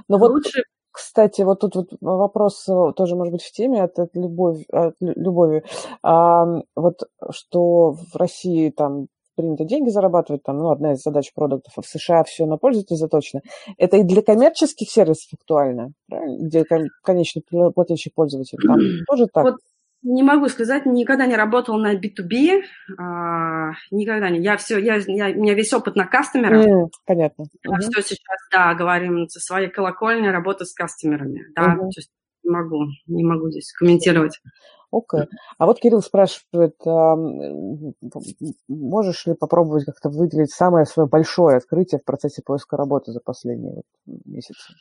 Но 0.08 0.20
вот 0.20 0.32
лучше 0.32 0.62
кстати, 0.96 1.42
вот 1.42 1.60
тут 1.60 1.76
вот 1.76 1.88
вопрос 2.00 2.68
э, 2.70 2.94
тоже 2.96 3.16
может 3.18 3.34
быть 3.34 3.44
в 3.44 3.52
теме 3.52 3.84
от, 3.84 4.00
от, 4.00 4.16
любовь, 4.16 4.64
от 4.72 4.96
любови. 5.02 5.64
А, 6.02 6.46
вот 6.74 7.02
что 7.32 7.92
в 7.92 8.16
России 8.16 8.70
там 8.70 9.08
принято 9.36 9.66
деньги 9.66 9.90
зарабатывать, 9.90 10.44
там, 10.44 10.58
ну, 10.58 10.72
одна 10.72 10.94
из 10.94 11.02
задач 11.02 11.34
продуктов, 11.34 11.74
а 11.76 11.82
в 11.82 11.86
США 11.86 12.24
все 12.24 12.46
на 12.46 12.56
пользователя 12.56 12.96
заточено. 12.96 13.42
Это 13.78 13.98
и 13.98 14.04
для 14.04 14.22
коммерческих 14.22 14.90
сервисов 14.90 15.34
актуально, 15.34 15.92
правильно? 16.08 16.48
где 16.48 16.64
конечный 17.04 17.44
платящий 17.74 18.12
пользователь. 18.16 18.58
Там 18.66 18.80
тоже 19.06 19.28
так. 19.28 19.44
Вот 19.44 19.56
не 20.06 20.22
могу 20.22 20.48
сказать, 20.50 20.86
никогда 20.86 21.26
не 21.26 21.36
работала 21.36 21.78
на 21.78 21.96
B2B, 21.96 22.62
а, 22.98 23.72
никогда 23.90 24.30
не. 24.30 24.40
Я 24.40 24.56
все, 24.58 24.78
я, 24.78 24.98
я, 25.08 25.36
у 25.36 25.42
меня 25.42 25.56
весь 25.56 25.74
опыт 25.74 25.96
на 25.96 26.06
кастомерах. 26.06 26.66
Mm, 26.66 26.90
понятно. 27.06 27.46
Я 27.64 27.72
uh-huh. 27.72 27.82
все 27.82 28.02
сейчас, 28.02 28.38
да, 28.52 28.76
говорим 28.76 29.28
со 29.28 29.40
своей 29.40 29.68
колокольни, 29.68 30.28
работа 30.28 30.64
с 30.66 30.74
кастомерами, 30.74 31.48
да. 31.56 31.74
Uh-huh. 31.74 31.80
То 31.80 31.98
есть 31.98 32.12
не 32.44 32.52
могу, 32.52 32.86
не 33.08 33.24
могу 33.24 33.50
здесь 33.50 33.74
комментировать. 33.74 34.40
Окей. 34.92 35.22
Okay. 35.22 35.26
А 35.58 35.66
вот 35.66 35.80
Кирилл 35.80 36.04
спрашивает, 36.04 36.76
а, 36.86 37.16
можешь 38.68 39.26
ли 39.26 39.34
попробовать 39.34 39.86
как-то 39.86 40.10
выделить 40.10 40.52
самое 40.52 40.86
свое 40.86 41.10
большое 41.10 41.58
открытие 41.58 42.00
в 42.00 42.06
процессе 42.06 42.44
поиска 42.46 42.78
работы 42.78 43.12
за 43.12 43.22
последние 43.22 43.74
вот 43.74 43.86
месяцы? 44.26 44.74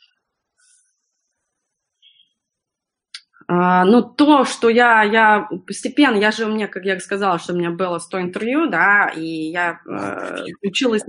А, 3.47 3.85
ну, 3.85 4.01
то, 4.01 4.43
что 4.43 4.69
я, 4.69 5.03
я 5.03 5.47
постепенно, 5.67 6.15
я 6.15 6.31
же 6.31 6.45
у 6.45 6.49
меня, 6.49 6.67
как 6.67 6.83
я 6.83 6.99
сказала, 6.99 7.37
что 7.37 7.53
у 7.53 7.55
меня 7.55 7.69
было 7.69 7.99
100 7.99 8.21
интервью, 8.21 8.67
да, 8.67 9.11
и 9.15 9.23
я 9.23 9.81
э, 9.87 10.45
училась, 10.63 11.03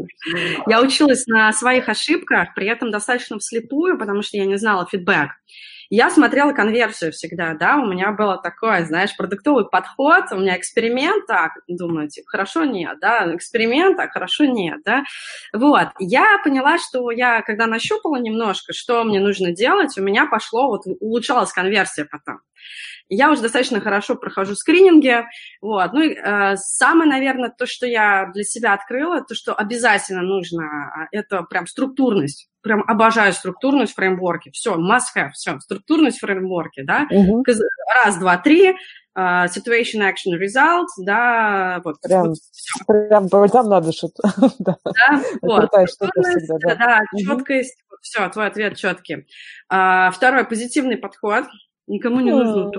я 0.66 0.82
училась 0.82 1.26
на 1.26 1.50
своих 1.52 1.88
ошибках, 1.88 2.52
при 2.54 2.66
этом 2.66 2.90
достаточно 2.90 3.38
вслепую, 3.38 3.98
потому 3.98 4.20
что 4.20 4.36
я 4.36 4.44
не 4.44 4.58
знала 4.58 4.86
фидбэк. 4.90 5.30
Я 5.90 6.10
смотрела 6.10 6.52
конверсию 6.52 7.12
всегда, 7.12 7.54
да, 7.54 7.76
у 7.76 7.86
меня 7.86 8.12
было 8.12 8.40
такое, 8.40 8.84
знаешь, 8.84 9.16
продуктовый 9.16 9.68
подход, 9.68 10.24
у 10.32 10.36
меня 10.36 10.56
эксперимент, 10.56 11.26
так, 11.26 11.52
думаю, 11.68 12.08
типа, 12.08 12.28
хорошо, 12.28 12.64
нет, 12.64 12.98
да, 13.00 13.34
эксперимент, 13.34 13.98
а 14.00 14.08
хорошо, 14.08 14.44
нет, 14.44 14.80
да. 14.84 15.04
Вот, 15.52 15.88
я 15.98 16.38
поняла, 16.42 16.78
что 16.78 17.10
я, 17.10 17.42
когда 17.42 17.66
нащупала 17.66 18.16
немножко, 18.16 18.72
что 18.72 19.04
мне 19.04 19.20
нужно 19.20 19.52
делать, 19.52 19.96
у 19.96 20.02
меня 20.02 20.26
пошло, 20.26 20.68
вот, 20.68 20.82
улучшалась 21.00 21.52
конверсия 21.52 22.04
потом. 22.04 22.40
Я 23.08 23.30
уже 23.30 23.42
достаточно 23.42 23.80
хорошо 23.80 24.16
прохожу 24.16 24.56
скрининги. 24.56 25.24
Вот. 25.60 25.92
Ну 25.92 26.02
и 26.02 26.14
э, 26.14 26.56
самое, 26.56 27.08
наверное, 27.08 27.54
то, 27.56 27.66
что 27.66 27.86
я 27.86 28.30
для 28.34 28.42
себя 28.42 28.74
открыла, 28.74 29.22
то, 29.22 29.34
что 29.34 29.54
обязательно 29.54 30.22
нужно, 30.22 30.64
а, 30.64 31.08
это 31.12 31.42
прям 31.42 31.66
структурность. 31.66 32.48
Прям 32.66 32.82
обожаю 32.88 33.32
структурность 33.32 33.94
фреймворки. 33.94 34.50
Все, 34.50 34.74
must 34.74 35.14
have, 35.16 35.30
все, 35.34 35.60
структурность 35.60 36.18
фреймворки, 36.18 36.82
да. 36.82 37.06
Угу. 37.10 37.44
Раз, 38.04 38.18
два, 38.18 38.38
три, 38.38 38.74
Uh, 39.18 39.46
situation, 39.48 40.02
action, 40.02 40.38
result, 40.38 40.88
да, 40.98 41.80
вот. 41.82 41.96
Прям, 42.02 42.34
вот 43.28 43.50
прям 43.50 43.66
надо 43.66 43.90
что-то. 43.90 44.20
да, 44.58 44.76
да 44.84 45.22
вот. 45.40 45.70
Всегда, 45.72 46.58
да, 46.58 46.74
да 46.74 47.00
четкость, 47.18 47.82
угу. 47.88 47.96
все, 48.02 48.28
твой 48.28 48.48
ответ 48.48 48.76
четкий. 48.76 49.26
Uh, 49.72 50.10
второй, 50.10 50.44
позитивный 50.44 50.98
подход, 50.98 51.46
Никому 51.86 52.20
не 52.20 52.32
нужно 52.32 52.70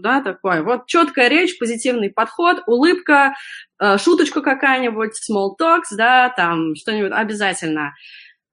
да, 0.00 0.22
такое. 0.22 0.62
Вот 0.62 0.86
четкая 0.86 1.28
речь, 1.28 1.58
позитивный 1.58 2.10
подход, 2.10 2.62
улыбка, 2.66 3.34
э, 3.78 3.98
шуточка 3.98 4.40
какая-нибудь, 4.40 5.10
small 5.30 5.50
talks, 5.60 5.96
да, 5.96 6.30
там 6.30 6.74
что-нибудь 6.74 7.12
обязательно. 7.12 7.92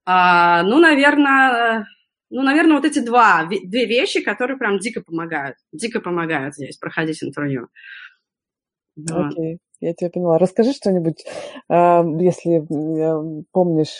А, 0.04 0.62
ну, 0.64 0.78
наверное, 0.78 1.86
ну, 2.28 2.42
наверное, 2.42 2.76
вот 2.76 2.84
эти 2.84 2.98
два, 2.98 3.46
две 3.46 3.86
вещи, 3.86 4.20
которые 4.20 4.58
прям 4.58 4.78
дико 4.78 5.02
помогают, 5.02 5.56
дико 5.72 6.00
помогают 6.00 6.54
здесь 6.54 6.76
проходить 6.76 7.22
интервью. 7.22 7.68
Okay. 8.98 9.58
Я 9.82 9.94
тебя 9.94 10.10
поняла. 10.10 10.38
Расскажи 10.38 10.72
что-нибудь, 10.72 11.24
а, 11.68 12.04
если 12.20 12.60
помнишь 13.50 13.98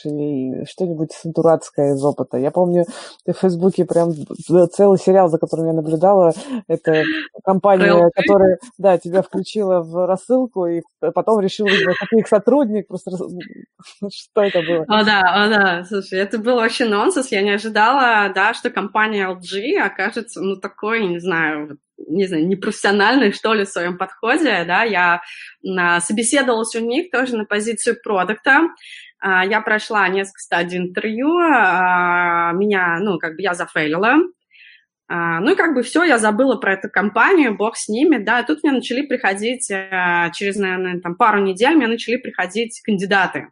что-нибудь 0.68 1.10
дурацкое 1.24 1.94
из 1.94 2.04
опыта. 2.04 2.36
Я 2.36 2.52
помню, 2.52 2.84
ты 3.26 3.32
в 3.32 3.38
Фейсбуке 3.38 3.84
прям 3.84 4.12
целый 4.72 4.98
сериал, 4.98 5.28
за 5.28 5.38
которым 5.38 5.66
я 5.66 5.72
наблюдала. 5.72 6.32
Это 6.68 7.02
компания, 7.44 8.10
которая, 8.14 8.58
да, 8.78 8.96
тебя 8.96 9.22
включила 9.22 9.80
в 9.80 10.06
рассылку 10.06 10.66
и 10.66 10.82
потом 11.14 11.40
решила, 11.40 11.68
что 11.68 12.06
ты 12.08 12.18
их 12.20 12.28
сотрудник. 12.28 12.86
Просто 12.86 13.10
что 13.10 14.40
это 14.40 14.62
было? 14.62 14.84
О, 14.86 15.04
да, 15.04 15.20
о, 15.34 15.48
да. 15.48 15.84
Слушай, 15.84 16.20
это 16.20 16.38
был 16.38 16.56
вообще 16.56 16.84
нонсенс. 16.84 17.32
Я 17.32 17.42
не 17.42 17.50
ожидала, 17.50 18.32
да, 18.32 18.54
что 18.54 18.70
компания 18.70 19.28
LG 19.28 19.78
окажется, 19.78 20.40
ну, 20.40 20.56
такой, 20.56 21.04
не 21.08 21.18
знаю, 21.18 21.78
не 22.06 22.26
знаю, 22.26 22.46
непрофессиональной, 22.46 23.32
что 23.32 23.54
ли, 23.54 23.64
в 23.64 23.68
своем 23.68 23.98
подходе, 23.98 24.64
да, 24.66 24.82
я 24.82 25.22
а, 25.78 26.00
собеседовалась 26.00 26.74
у 26.74 26.80
них 26.80 27.10
тоже 27.10 27.36
на 27.36 27.44
позицию 27.44 27.96
продукта, 28.02 28.68
а, 29.20 29.44
я 29.44 29.60
прошла 29.60 30.08
несколько 30.08 30.40
стадий 30.40 30.78
интервью, 30.78 31.38
а, 31.38 32.52
меня, 32.52 32.98
ну, 33.00 33.18
как 33.18 33.36
бы 33.36 33.42
я 33.42 33.54
зафейлила, 33.54 34.16
ну 35.08 35.52
и 35.52 35.56
как 35.56 35.74
бы 35.74 35.82
все, 35.82 36.04
я 36.04 36.16
забыла 36.16 36.56
про 36.56 36.72
эту 36.72 36.88
компанию, 36.88 37.54
бог 37.54 37.76
с 37.76 37.86
ними, 37.88 38.16
да, 38.16 38.40
и 38.40 38.46
тут 38.46 38.62
мне 38.62 38.72
начали 38.72 39.04
приходить, 39.04 39.66
через, 39.68 40.56
наверное, 40.56 41.00
там 41.00 41.16
пару 41.16 41.42
недель 41.42 41.74
мне 41.74 41.86
начали 41.86 42.16
приходить 42.16 42.80
кандидаты. 42.82 43.48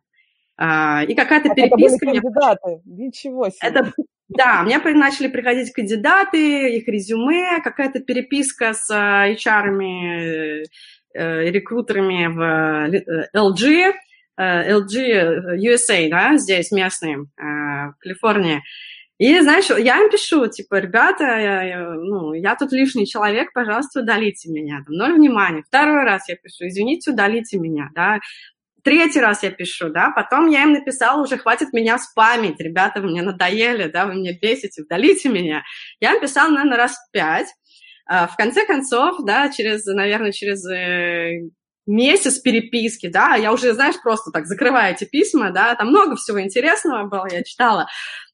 И 0.58 1.14
какая-то 1.14 1.54
переписка... 1.54 1.66
Это 1.66 2.06
были 2.06 2.18
кандидаты, 2.20 2.80
ничего 2.86 3.50
себе. 3.50 3.58
Это, 3.60 3.92
да, 4.30 4.62
мне 4.62 4.78
начали 4.78 5.26
приходить 5.26 5.72
кандидаты, 5.72 6.76
их 6.76 6.88
резюме, 6.88 7.60
какая-то 7.62 8.00
переписка 8.00 8.72
с 8.72 8.88
HR-ами, 8.90 10.62
э, 11.14 11.50
рекрутерами 11.50 12.26
в 12.28 13.28
LG, 13.36 13.92
э, 14.36 14.72
LG 14.72 15.56
USA, 15.58 16.08
да, 16.08 16.36
здесь 16.36 16.70
местные, 16.70 17.16
э, 17.16 17.42
в 17.42 17.94
Калифорнии. 17.98 18.62
И, 19.18 19.38
знаешь, 19.40 19.68
я 19.68 19.98
им 19.98 20.10
пишу, 20.10 20.46
типа, 20.46 20.76
ребята, 20.76 21.24
я, 21.24 21.90
ну, 21.94 22.32
я 22.32 22.54
тут 22.54 22.72
лишний 22.72 23.06
человек, 23.06 23.52
пожалуйста, 23.52 24.00
удалите 24.00 24.50
меня. 24.50 24.82
Там, 24.86 24.94
ноль 24.94 25.14
внимания. 25.14 25.62
Второй 25.66 26.04
раз 26.04 26.28
я 26.28 26.36
пишу, 26.36 26.68
извините, 26.68 27.10
удалите 27.10 27.58
меня, 27.58 27.90
да 27.94 28.20
третий 28.82 29.20
раз 29.20 29.42
я 29.42 29.50
пишу, 29.50 29.90
да, 29.90 30.10
потом 30.10 30.48
я 30.48 30.62
им 30.62 30.72
написала, 30.72 31.22
уже 31.22 31.38
хватит 31.38 31.72
меня 31.72 31.98
спамить, 31.98 32.60
ребята, 32.60 33.00
вы 33.00 33.08
мне 33.08 33.22
надоели, 33.22 33.88
да, 33.88 34.06
вы 34.06 34.14
меня 34.14 34.32
бесите, 34.40 34.82
удалите 34.82 35.28
меня. 35.28 35.62
Я 36.00 36.14
написала, 36.14 36.50
наверное, 36.50 36.76
раз 36.76 36.96
пять. 37.12 37.48
А, 38.06 38.26
в 38.26 38.36
конце 38.36 38.66
концов, 38.66 39.24
да, 39.24 39.50
через, 39.50 39.86
наверное, 39.86 40.32
через 40.32 40.66
э, 40.66 41.50
месяц 41.86 42.38
переписки, 42.38 43.08
да, 43.08 43.34
я 43.34 43.52
уже, 43.52 43.72
знаешь, 43.72 44.00
просто 44.02 44.30
так 44.30 44.46
закрываю 44.46 44.94
эти 44.94 45.04
письма, 45.04 45.50
да, 45.50 45.74
там 45.74 45.88
много 45.88 46.16
всего 46.16 46.40
интересного 46.40 47.08
было, 47.08 47.26
я 47.30 47.42
читала, 47.42 47.88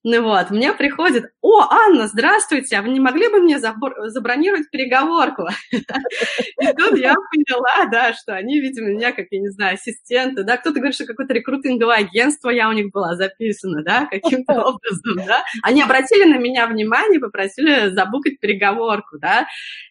ну 0.08 0.22
вот, 0.22 0.50
мне 0.50 0.72
приходит, 0.72 1.32
о, 1.42 1.62
Анна, 1.68 2.06
здравствуйте, 2.06 2.76
а 2.76 2.82
вы 2.82 2.90
не 2.90 3.00
могли 3.00 3.26
бы 3.26 3.40
мне 3.40 3.58
забронировать 3.58 4.70
переговорку? 4.70 5.48
И 5.72 6.66
тут 6.76 6.96
я 6.96 7.12
поняла, 7.14 7.90
да, 7.90 8.12
что 8.12 8.36
они, 8.36 8.60
видимо, 8.60 8.90
меня, 8.90 9.10
как, 9.10 9.26
я 9.32 9.40
не 9.40 9.48
знаю, 9.48 9.74
ассистенты, 9.74 10.44
да, 10.44 10.58
кто-то 10.58 10.76
говорит, 10.76 10.94
что 10.94 11.06
какое-то 11.06 11.34
рекрутинговое 11.34 11.96
агентство 11.96 12.50
я 12.50 12.68
у 12.68 12.72
них 12.72 12.92
была 12.92 13.16
записана, 13.16 13.82
да, 13.82 14.06
каким-то 14.06 14.52
образом, 14.64 15.26
да. 15.26 15.42
Они 15.64 15.82
обратили 15.82 16.22
на 16.22 16.38
меня 16.38 16.68
внимание, 16.68 17.18
попросили 17.18 17.88
забукать 17.88 18.38
переговорку, 18.38 19.18
да. 19.18 19.48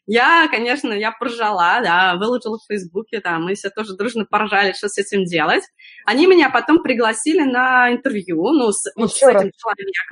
Я, 0.07 0.47
конечно, 0.49 0.93
я 0.93 1.11
поржала, 1.11 1.81
да, 1.83 2.15
выложила 2.15 2.57
в 2.57 2.65
Фейсбуке, 2.67 3.19
там, 3.19 3.43
мы 3.43 3.55
все 3.55 3.69
тоже 3.69 3.97
дружно 3.97 4.23
поржали, 4.23 4.71
что 4.71 4.87
с 4.87 4.97
этим 4.97 5.25
делать. 5.25 5.63
Они 6.05 6.25
меня 6.25 6.49
потом 6.49 6.81
пригласили 6.81 7.41
на 7.41 7.91
интервью, 7.91 8.51
ну, 8.53 8.71
с, 8.71 8.89
вот 8.95 9.11
с 9.11 9.17
этим 9.17 9.51
человеком. 9.57 10.04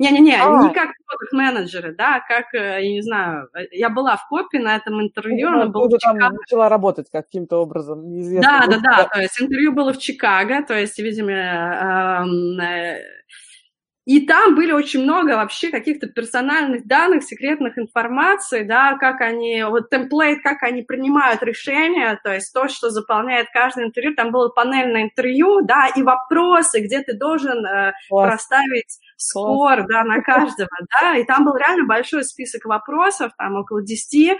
Не-не-не, 0.00 0.42
а. 0.42 0.62
не 0.62 0.72
как 0.72 0.92
продукт-менеджеры, 1.06 1.94
да, 1.94 2.20
как, 2.26 2.54
э, 2.54 2.82
я 2.82 2.90
не 2.90 3.02
знаю, 3.02 3.50
я 3.70 3.90
была 3.90 4.16
в 4.16 4.26
копе 4.28 4.58
на 4.58 4.76
этом 4.76 5.02
интервью, 5.02 5.50
ну, 5.50 5.56
она 5.56 5.66
была 5.66 5.88
в 5.88 5.98
Чикаго. 5.98 6.36
начала 6.36 6.70
работать 6.70 7.10
каким-то 7.10 7.58
образом, 7.58 8.08
неизвестно. 8.08 8.64
Да, 8.66 8.66
да, 8.66 8.80
да, 8.82 9.04
то 9.12 9.20
есть 9.20 9.38
интервью 9.38 9.72
было 9.72 9.92
в 9.92 9.98
Чикаго, 9.98 10.62
то 10.62 10.72
есть, 10.72 10.98
видимо, 10.98 11.32
эм, 11.32 12.58
э, 12.60 13.02
и 14.06 14.26
там 14.26 14.56
были 14.56 14.72
очень 14.72 15.02
много 15.02 15.36
вообще 15.36 15.70
каких-то 15.70 16.06
персональных 16.06 16.86
данных, 16.86 17.22
секретных 17.22 17.78
информаций, 17.78 18.64
да, 18.64 18.96
как 18.96 19.20
они, 19.20 19.62
вот 19.64 19.90
темплейт, 19.90 20.42
как 20.42 20.62
они 20.62 20.80
принимают 20.82 21.42
решения, 21.42 22.18
то 22.24 22.32
есть 22.32 22.54
то, 22.54 22.68
что 22.68 22.88
заполняет 22.88 23.48
каждое 23.52 23.84
интервью, 23.84 24.14
там 24.14 24.32
было 24.32 24.48
панельное 24.48 25.02
интервью, 25.02 25.60
да, 25.60 25.88
и 25.94 26.02
вопросы, 26.02 26.80
где 26.80 27.02
ты 27.02 27.12
должен 27.12 27.64
э, 27.66 27.92
проставить 28.08 28.98
скор, 29.20 29.86
да, 29.86 30.04
на 30.04 30.22
каждого, 30.22 30.68
да, 31.00 31.16
и 31.16 31.24
там 31.24 31.44
был 31.44 31.56
реально 31.56 31.86
большой 31.86 32.24
список 32.24 32.64
вопросов, 32.64 33.32
там 33.36 33.56
около 33.56 33.82
10, 33.82 34.38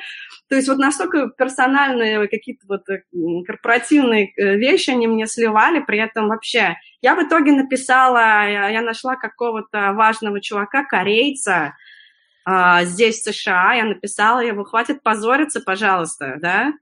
то 0.48 0.56
есть 0.56 0.68
вот 0.68 0.78
настолько 0.78 1.28
персональные 1.28 2.28
какие-то 2.28 2.66
вот 2.68 2.88
э, 2.88 3.02
корпоративные 3.46 4.32
э, 4.36 4.56
вещи 4.56 4.90
они 4.90 5.06
мне 5.06 5.26
сливали, 5.26 5.80
при 5.80 5.98
этом 5.98 6.28
вообще. 6.28 6.76
Я 7.02 7.14
в 7.14 7.22
итоге 7.22 7.52
написала, 7.52 8.48
я 8.48 8.82
нашла 8.82 9.16
какого-то 9.16 9.92
важного 9.92 10.40
чувака, 10.40 10.84
корейца, 10.84 11.74
а, 12.44 12.84
здесь, 12.84 13.20
в 13.20 13.32
США, 13.32 13.74
я 13.74 13.84
написала 13.84 14.40
ему, 14.40 14.64
хватит 14.64 15.02
позориться, 15.02 15.60
пожалуйста, 15.60 16.36
да, 16.40 16.72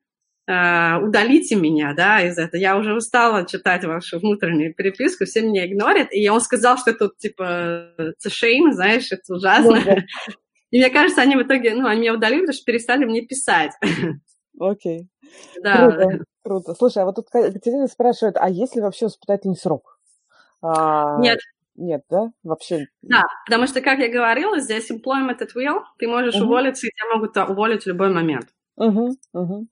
удалите 0.49 1.57
меня, 1.57 1.93
да, 1.95 2.23
из 2.23 2.39
этого. 2.39 2.59
Я 2.59 2.79
уже 2.79 2.95
устала 2.95 3.45
читать 3.47 3.85
вашу 3.85 4.19
внутреннюю 4.19 4.75
переписку, 4.75 5.27
все 5.27 5.43
меня 5.43 5.66
игнорят. 5.66 6.09
И 6.11 6.27
он 6.29 6.41
сказал, 6.41 6.79
что 6.79 6.95
тут, 6.95 7.19
типа, 7.19 7.93
it's 7.99 8.29
shame, 8.29 8.73
знаешь, 8.73 9.12
это 9.12 9.35
ужасно. 9.35 9.83
Да. 9.85 9.97
И 10.70 10.79
мне 10.79 10.91
кажется, 10.91 11.23
они 11.23 11.37
в 11.37 11.43
итоге, 11.43 11.75
ну, 11.75 11.87
они 11.87 12.01
меня 12.01 12.15
удалили, 12.15 12.41
потому 12.41 12.55
что 12.55 12.65
перестали 12.65 13.05
мне 13.05 13.23
писать. 13.23 13.73
Окей. 14.61 15.01
Okay. 15.01 15.61
Да. 15.62 15.91
Круто, 15.91 16.25
круто. 16.43 16.75
Слушай, 16.75 17.03
а 17.03 17.07
вот 17.07 17.16
тут 17.16 17.29
Катерина 17.31 17.87
спрашивает, 17.87 18.37
а 18.39 18.49
есть 18.49 18.75
ли 18.75 18.83
вообще 18.83 19.07
испытательный 19.07 19.57
срок? 19.57 19.99
А... 20.62 21.19
Нет, 21.20 21.39
нет, 21.77 22.03
да? 22.11 22.33
Вообще? 22.43 22.87
Да, 23.03 23.25
потому 23.47 23.66
что, 23.66 23.81
как 23.83 23.99
я 23.99 24.11
говорила, 24.11 24.61
здесь 24.61 24.91
employment 24.91 25.41
at 25.41 25.51
will, 25.55 25.81
ты 25.99 26.09
можешь 26.09 26.37
угу. 26.37 26.45
уволиться, 26.45 26.87
и 26.87 26.91
тебя 26.91 27.15
могут 27.15 27.37
уволить 27.37 27.85
в 27.85 27.87
любой 27.87 28.12
момент. 28.12 28.49
Угу, 28.77 29.16
угу 29.35 29.69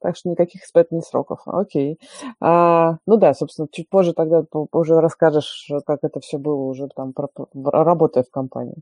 так 0.00 0.16
что 0.16 0.28
никаких 0.28 0.64
испытательных 0.64 1.04
сроков. 1.04 1.40
Окей. 1.46 1.98
А, 2.40 2.98
ну 3.06 3.16
да, 3.16 3.34
собственно, 3.34 3.68
чуть 3.70 3.88
позже 3.88 4.12
тогда 4.12 4.44
уже 4.72 5.00
расскажешь, 5.00 5.70
как 5.86 6.00
это 6.02 6.20
все 6.20 6.38
было 6.38 6.62
уже 6.62 6.88
там, 6.94 7.12
работая 7.54 8.22
в 8.22 8.30
компании. 8.30 8.76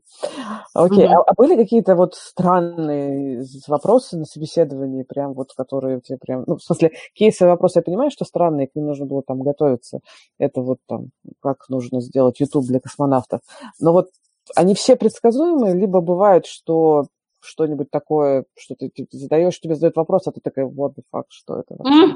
Окей. 0.73 1.07
Mm-hmm. 1.07 1.13
А, 1.13 1.23
а 1.27 1.33
были 1.35 1.55
какие-то 1.55 1.95
вот 1.95 2.15
странные 2.15 3.43
вопросы 3.67 4.17
на 4.17 4.25
собеседовании, 4.25 5.03
прям 5.03 5.33
вот, 5.33 5.53
которые 5.53 6.01
тебе 6.01 6.17
прям, 6.17 6.43
ну, 6.47 6.57
в 6.57 6.63
смысле, 6.63 6.91
кейсовые 7.13 7.53
вопросы, 7.53 7.79
я 7.79 7.83
понимаю, 7.83 8.11
что 8.11 8.25
странные, 8.25 8.67
к 8.67 8.75
ним 8.75 8.85
нужно 8.87 9.05
было 9.05 9.23
там 9.23 9.41
готовиться. 9.41 9.99
Это 10.37 10.61
вот 10.61 10.79
там, 10.87 11.09
как 11.41 11.69
нужно 11.69 12.01
сделать 12.01 12.39
YouTube 12.39 12.65
для 12.65 12.79
космонавтов. 12.79 13.41
Но 13.79 13.93
вот 13.93 14.09
они 14.55 14.75
все 14.75 14.95
предсказуемые, 14.95 15.73
либо 15.73 16.01
бывает, 16.01 16.45
что 16.45 17.07
что-нибудь 17.47 17.89
такое, 17.89 18.45
что 18.57 18.75
ты, 18.75 18.89
ты 18.89 19.05
задаешь, 19.11 19.59
тебе 19.59 19.75
задают 19.75 19.95
вопрос, 19.95 20.27
а 20.27 20.31
ты 20.31 20.41
такая, 20.41 20.65
what 20.65 20.93
the 20.95 21.03
fuck, 21.13 21.25
что 21.29 21.59
это? 21.59 21.75
Mm. 21.75 22.15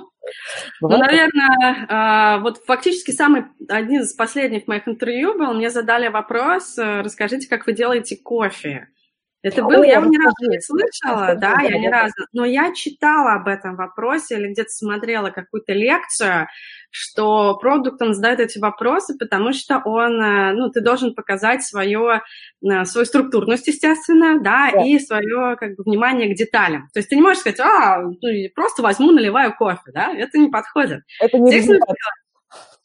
Ну, 0.82 0.88
наверное, 0.90 1.86
а, 1.90 2.40
вот 2.40 2.58
фактически 2.58 3.12
самый 3.12 3.46
один 3.68 4.02
из 4.02 4.14
последних 4.14 4.68
моих 4.68 4.88
интервью 4.88 5.38
был, 5.38 5.54
мне 5.54 5.70
задали 5.70 6.08
вопрос, 6.08 6.78
э, 6.78 7.02
расскажите, 7.02 7.50
как 7.50 7.66
вы 7.66 7.74
делаете 7.74 8.18
кофе. 8.18 8.88
Это 9.44 9.64
было, 9.64 9.84
я 9.84 9.96
его 9.96 10.06
ни 10.06 10.18
разу 10.18 10.36
не 10.50 10.62
слышала, 10.62 11.36
да, 11.36 11.62
я 11.62 11.80
ни 11.80 11.88
разу, 11.88 12.14
но 12.32 12.46
я 12.46 12.74
читала 12.74 13.34
об 13.34 13.48
этом 13.48 13.76
вопросе 13.76 14.38
или 14.38 14.52
где-то 14.52 14.70
смотрела 14.70 15.32
какую-то 15.32 15.74
лекцию, 15.74 16.48
что 16.92 17.58
продукт, 17.58 18.02
он 18.02 18.14
задает 18.14 18.40
эти 18.40 18.60
вопросы, 18.60 19.18
потому 19.18 19.54
что 19.54 19.82
он, 19.84 20.22
э, 20.22 20.54
ну, 20.54 20.70
ты 20.70 20.82
должен 20.82 21.16
показать 21.16 21.64
свое, 21.64 22.22
э, 22.64 22.86
свою 22.86 23.06
структурность, 23.06 23.68
естественно, 23.68 24.40
да, 24.40 24.72
да, 24.74 24.86
и 24.86 25.00
свое, 25.00 25.56
как 25.58 25.76
бы, 25.76 25.84
внимание 25.86 26.32
к 26.34 26.38
деталям. 26.38 26.90
То 26.94 27.00
есть 27.00 27.10
ты 27.10 27.16
не 27.16 27.22
можешь 27.22 27.40
сказать, 27.40 27.60
а, 27.62 28.02
ну, 28.02 28.30
просто 28.54 28.84
возьму, 28.84 29.12
наливаю 29.12 29.56
кофе, 29.56 29.92
да, 29.94 30.14
это 30.14 30.38
не 30.38 30.50
подходит. 30.50 31.02
Это 31.20 31.40
не 31.40 31.50
Здесь 31.50 31.68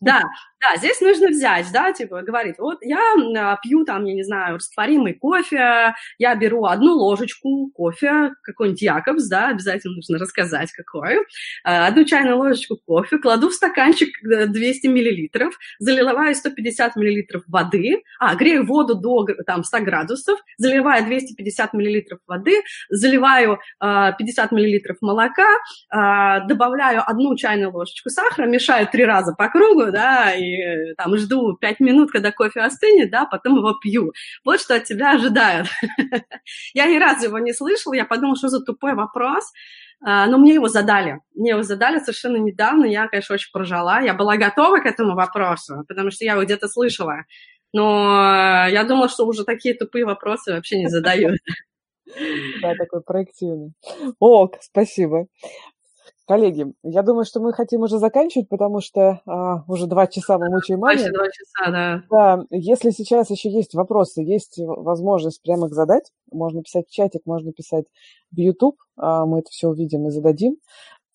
да, 0.01 0.23
да, 0.61 0.77
здесь 0.79 1.01
нужно 1.01 1.29
взять, 1.29 1.67
да, 1.73 1.93
типа, 1.93 2.23
говорить, 2.23 2.57
вот 2.59 2.79
я 2.83 2.99
а, 3.37 3.57
пью 3.63 3.85
там, 3.85 4.05
я 4.05 4.15
не 4.15 4.23
знаю, 4.23 4.57
растворимый 4.57 5.15
кофе, 5.15 5.95
я 6.19 6.35
беру 6.35 6.65
одну 6.65 6.95
ложечку 6.95 7.71
кофе, 7.75 8.33
какой-нибудь 8.43 8.83
Якобс, 8.83 9.29
да, 9.29 9.49
обязательно 9.49 9.95
нужно 9.97 10.19
рассказать, 10.19 10.73
какой, 10.73 11.19
а, 11.63 11.87
одну 11.87 12.05
чайную 12.05 12.39
ложечку 12.39 12.79
кофе, 12.85 13.19
кладу 13.19 13.51
в 13.51 13.55
стаканчик 13.55 14.09
200 14.23 14.87
миллилитров, 14.87 15.55
заливаю 15.79 16.35
150 16.35 16.97
миллилитров 16.97 17.43
воды, 17.47 18.03
а, 18.19 18.35
грею 18.35 18.67
воду 18.67 18.95
до 18.95 19.27
там 19.47 19.63
100 19.63 19.81
градусов, 19.81 20.41
заливаю 20.57 21.05
250 21.05 21.75
миллилитров 21.75 22.21
воды, 22.27 22.63
заливаю 22.89 23.59
50 23.81 24.53
миллилитров 24.53 24.97
молока, 25.01 25.47
добавляю 25.91 27.03
одну 27.07 27.37
чайную 27.37 27.73
ложечку 27.73 28.11
сахара, 28.11 28.47
мешаю 28.47 28.87
три 28.89 29.05
раза 29.05 29.35
по 29.35 29.49
кругу, 29.49 29.86
да, 29.91 30.35
и 30.35 30.95
там 30.97 31.17
жду 31.17 31.57
пять 31.57 31.81
минут, 31.81 32.11
когда 32.11 32.33
кофе 32.33 32.61
остынет, 32.61 33.11
да, 33.11 33.27
потом 33.27 33.57
его 33.57 33.75
пью. 33.75 34.13
Вот 34.45 34.61
что 34.61 34.77
от 34.77 34.85
тебя 34.85 35.13
ожидают. 35.13 35.69
я 36.75 36.87
ни 36.87 36.99
разу 36.99 37.27
его 37.27 37.39
не 37.39 37.53
слышала, 37.53 37.95
я 37.95 38.05
подумала, 38.05 38.37
что 38.37 38.49
за 38.49 38.61
тупой 38.65 38.95
вопрос, 38.95 39.53
а, 40.05 40.27
но 40.27 40.39
мне 40.39 40.55
его 40.55 40.69
задали. 40.69 41.21
Мне 41.35 41.51
его 41.51 41.63
задали 41.63 41.99
совершенно 41.99 42.37
недавно, 42.37 42.85
я, 42.85 43.09
конечно, 43.09 43.35
очень 43.35 43.51
прожала. 43.53 44.01
Я 44.01 44.15
была 44.15 44.37
готова 44.37 44.79
к 44.79 44.87
этому 44.87 45.15
вопросу, 45.15 45.85
потому 45.89 46.11
что 46.11 46.25
я 46.25 46.33
его 46.33 46.45
где-то 46.45 46.69
слышала. 46.69 47.25
Но 47.73 48.67
я 48.69 48.85
думала, 48.85 49.09
что 49.09 49.27
уже 49.27 49.45
такие 49.45 49.75
тупые 49.75 50.05
вопросы 50.05 50.53
вообще 50.53 50.79
не 50.79 50.89
задают. 50.89 51.39
Да, 52.63 52.75
такой 52.77 53.03
проективный. 53.03 53.73
Ок, 54.21 54.59
спасибо. 54.61 55.27
Коллеги, 56.27 56.73
я 56.83 57.03
думаю, 57.03 57.25
что 57.25 57.39
мы 57.39 57.53
хотим 57.53 57.83
уже 57.83 57.99
заканчивать, 57.99 58.49
потому 58.49 58.81
что 58.81 59.21
а, 59.27 59.63
уже 59.69 59.87
два 59.87 60.09
часа 60.09 60.39
мы 60.39 60.51
мучаем 60.51 60.81
Мани. 60.81 61.09
два 61.09 61.27
часа, 61.31 61.71
да. 61.71 62.03
Да, 62.11 62.45
если 62.51 62.91
сейчас 62.91 63.31
еще 63.31 63.49
есть 63.49 63.75
вопросы, 63.75 64.23
есть 64.23 64.59
возможность 64.59 65.41
прямо 65.43 65.69
их 65.69 65.75
задать, 65.75 66.11
можно 66.33 66.63
писать 66.63 66.89
в 66.89 66.93
чатик, 66.93 67.23
можно 67.27 67.53
писать 67.53 67.85
в 68.33 68.39
YouTube, 68.39 68.77
а, 68.97 69.25
мы 69.25 69.39
это 69.39 69.51
все 69.51 69.69
увидим 69.69 70.09
и 70.09 70.11
зададим. 70.11 70.57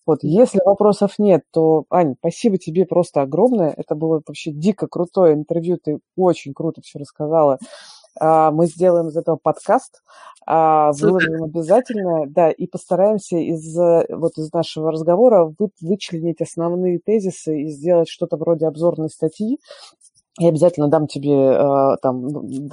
Вот, 0.06 0.20
если 0.22 0.60
вопросов 0.64 1.18
нет, 1.18 1.42
то, 1.52 1.84
Ань, 1.90 2.16
спасибо 2.18 2.56
тебе 2.56 2.86
просто 2.86 3.20
огромное. 3.20 3.72
Это 3.76 3.94
было 3.94 4.22
вообще 4.26 4.50
дико 4.50 4.88
крутое 4.88 5.34
интервью, 5.34 5.76
ты 5.76 6.00
очень 6.16 6.54
круто 6.54 6.80
все 6.80 6.98
рассказала. 6.98 7.58
А, 8.18 8.50
мы 8.50 8.66
сделаем 8.66 9.08
из 9.08 9.16
этого 9.16 9.36
подкаст, 9.36 10.02
а, 10.46 10.92
выложим 10.92 11.44
обязательно, 11.44 12.26
да, 12.26 12.50
и 12.50 12.66
постараемся 12.66 13.36
из, 13.36 13.76
вот 13.76 14.38
из 14.38 14.52
нашего 14.52 14.90
разговора 14.90 15.54
вы, 15.58 15.70
вычленить 15.80 16.40
основные 16.40 16.98
тезисы 16.98 17.62
и 17.62 17.68
сделать 17.68 18.08
что-то 18.08 18.36
вроде 18.36 18.66
обзорной 18.66 19.10
статьи, 19.10 19.58
я 20.38 20.48
обязательно 20.48 20.88
дам 20.88 21.06
тебе 21.06 21.30
э, 21.34 21.96
там 22.00 22.26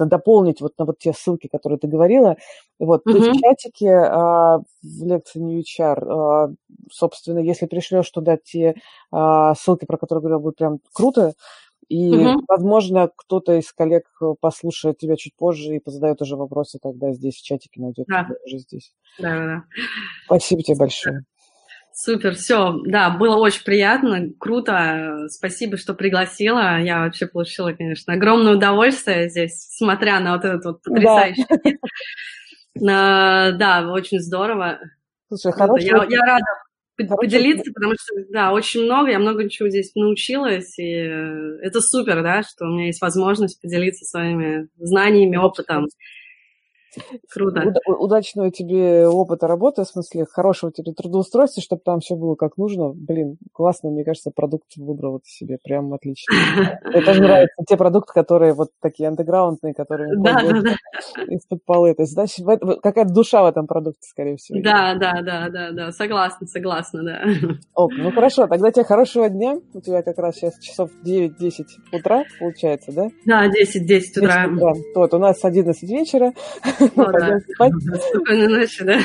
дополнить 0.08 0.62
вот 0.62 0.72
на 0.78 0.86
вот 0.86 0.98
те 0.98 1.12
ссылки, 1.12 1.46
которые 1.46 1.78
ты 1.78 1.88
говорила. 1.88 2.36
Вот 2.78 3.02
uh-huh. 3.06 3.12
ты 3.12 3.32
в 3.32 3.38
чатике 3.38 3.86
э, 3.86 4.08
в 4.10 5.04
лекции 5.04 5.40
New 5.40 5.60
HR, 5.60 6.52
э, 6.52 6.54
собственно, 6.90 7.38
если 7.38 7.66
пришлешь 7.66 8.10
туда 8.10 8.38
те 8.42 8.76
э, 9.12 9.52
ссылки, 9.58 9.84
про 9.84 9.98
которые 9.98 10.22
говорила, 10.22 10.40
будет 10.40 10.56
прям 10.56 10.78
круто. 10.94 11.34
И, 11.90 12.08
угу. 12.08 12.44
возможно, 12.46 13.10
кто-то 13.16 13.58
из 13.58 13.72
коллег 13.72 14.04
э, 14.22 14.34
послушает 14.40 14.98
тебя 14.98 15.16
чуть 15.16 15.34
позже 15.34 15.74
и 15.74 15.80
позадает 15.80 16.22
уже 16.22 16.36
вопросы 16.36 16.78
тогда 16.80 17.12
здесь 17.12 17.34
в 17.34 17.44
чатике 17.44 17.80
найдет 17.80 18.06
да. 18.06 18.28
уже 18.46 18.58
здесь. 18.58 18.94
Да, 19.18 19.28
да. 19.28 19.64
Спасибо 20.26 20.62
тебе 20.62 20.76
большое. 20.76 21.24
Супер, 21.92 22.36
все, 22.36 22.80
да, 22.86 23.10
было 23.10 23.36
очень 23.36 23.64
приятно, 23.64 24.30
круто, 24.38 25.26
спасибо, 25.30 25.76
что 25.76 25.92
пригласила, 25.92 26.80
я 26.80 27.00
вообще 27.00 27.26
получила, 27.26 27.72
конечно, 27.72 28.12
огромное 28.12 28.54
удовольствие 28.54 29.28
здесь, 29.28 29.66
смотря 29.76 30.20
на 30.20 30.36
вот 30.36 30.44
этот 30.44 30.64
вот 30.64 30.82
потрясающий 30.82 31.44
да. 32.76 33.50
да, 33.58 33.90
очень 33.90 34.20
здорово. 34.20 34.78
Слушай, 35.28 35.52
хорошо. 35.52 35.84
Я, 35.84 36.06
я 36.08 36.20
рада 36.20 36.46
поделиться, 37.08 37.70
потому 37.72 37.94
что, 37.94 38.14
да, 38.30 38.52
очень 38.52 38.84
много, 38.84 39.10
я 39.10 39.18
много 39.18 39.48
чего 39.48 39.68
здесь 39.68 39.94
научилась, 39.94 40.78
и 40.78 40.92
э, 40.92 41.58
это 41.62 41.80
супер, 41.80 42.22
да, 42.22 42.42
что 42.42 42.66
у 42.66 42.68
меня 42.68 42.86
есть 42.86 43.00
возможность 43.00 43.60
поделиться 43.60 44.04
своими 44.04 44.68
знаниями, 44.78 45.36
опытом. 45.36 45.86
Круто. 47.32 47.72
Удачного 47.86 48.50
тебе 48.50 49.06
опыта 49.06 49.46
работы, 49.46 49.84
в 49.84 49.88
смысле, 49.88 50.26
хорошего 50.30 50.72
тебе 50.72 50.92
трудоустройства, 50.92 51.62
чтобы 51.62 51.82
там 51.84 52.00
все 52.00 52.16
было 52.16 52.34
как 52.34 52.56
нужно. 52.56 52.92
Блин, 52.92 53.38
классно, 53.52 53.90
мне 53.90 54.04
кажется, 54.04 54.30
продукт 54.34 54.76
выбрал 54.76 55.12
вот 55.12 55.24
себе, 55.24 55.58
прям 55.62 55.92
отлично. 55.92 56.34
Мне 56.84 57.02
тоже 57.02 57.22
нравятся 57.22 57.54
те 57.66 57.76
продукты, 57.76 58.12
которые 58.12 58.54
вот 58.54 58.70
такие 58.80 59.08
андеграундные, 59.08 59.74
которые 59.74 60.10
из-под 61.28 61.64
полы. 61.64 61.94
То 61.94 62.02
есть, 62.02 62.12
значит, 62.12 62.44
какая-то 62.82 63.12
душа 63.12 63.42
в 63.42 63.46
этом 63.46 63.66
продукте, 63.66 64.08
скорее 64.08 64.36
всего. 64.36 64.60
Да, 64.62 64.94
да, 64.94 65.22
да, 65.22 65.48
да, 65.48 65.70
да, 65.72 65.92
согласна, 65.92 66.46
согласна, 66.46 67.02
да. 67.02 67.24
Ок, 67.74 67.92
ну 67.96 68.10
хорошо, 68.12 68.46
тогда 68.46 68.70
тебе 68.70 68.84
хорошего 68.84 69.28
дня. 69.28 69.58
У 69.74 69.80
тебя 69.80 70.02
как 70.02 70.18
раз 70.18 70.36
сейчас 70.36 70.58
часов 70.58 70.90
9-10 71.04 71.64
утра, 71.92 72.24
получается, 72.38 72.92
да? 72.92 73.08
Да, 73.24 73.46
10-10 73.46 74.18
утра. 74.18 74.46
Вот, 74.94 75.14
у 75.14 75.18
нас 75.18 75.44
11 75.44 75.82
вечера. 75.88 76.32
Пойдем 76.94 77.40
спать. 77.54 77.72
Спокойной 78.10 78.48
ночи, 78.48 78.84
да? 78.84 79.00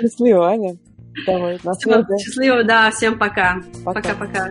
Счастливо, 0.00 0.48
Аня. 0.48 0.76
Давай, 1.26 1.58
на 1.62 2.18
Счастливо, 2.18 2.64
да, 2.64 2.90
всем 2.90 3.18
пока. 3.18 3.60
Пока-пока. 3.84 4.50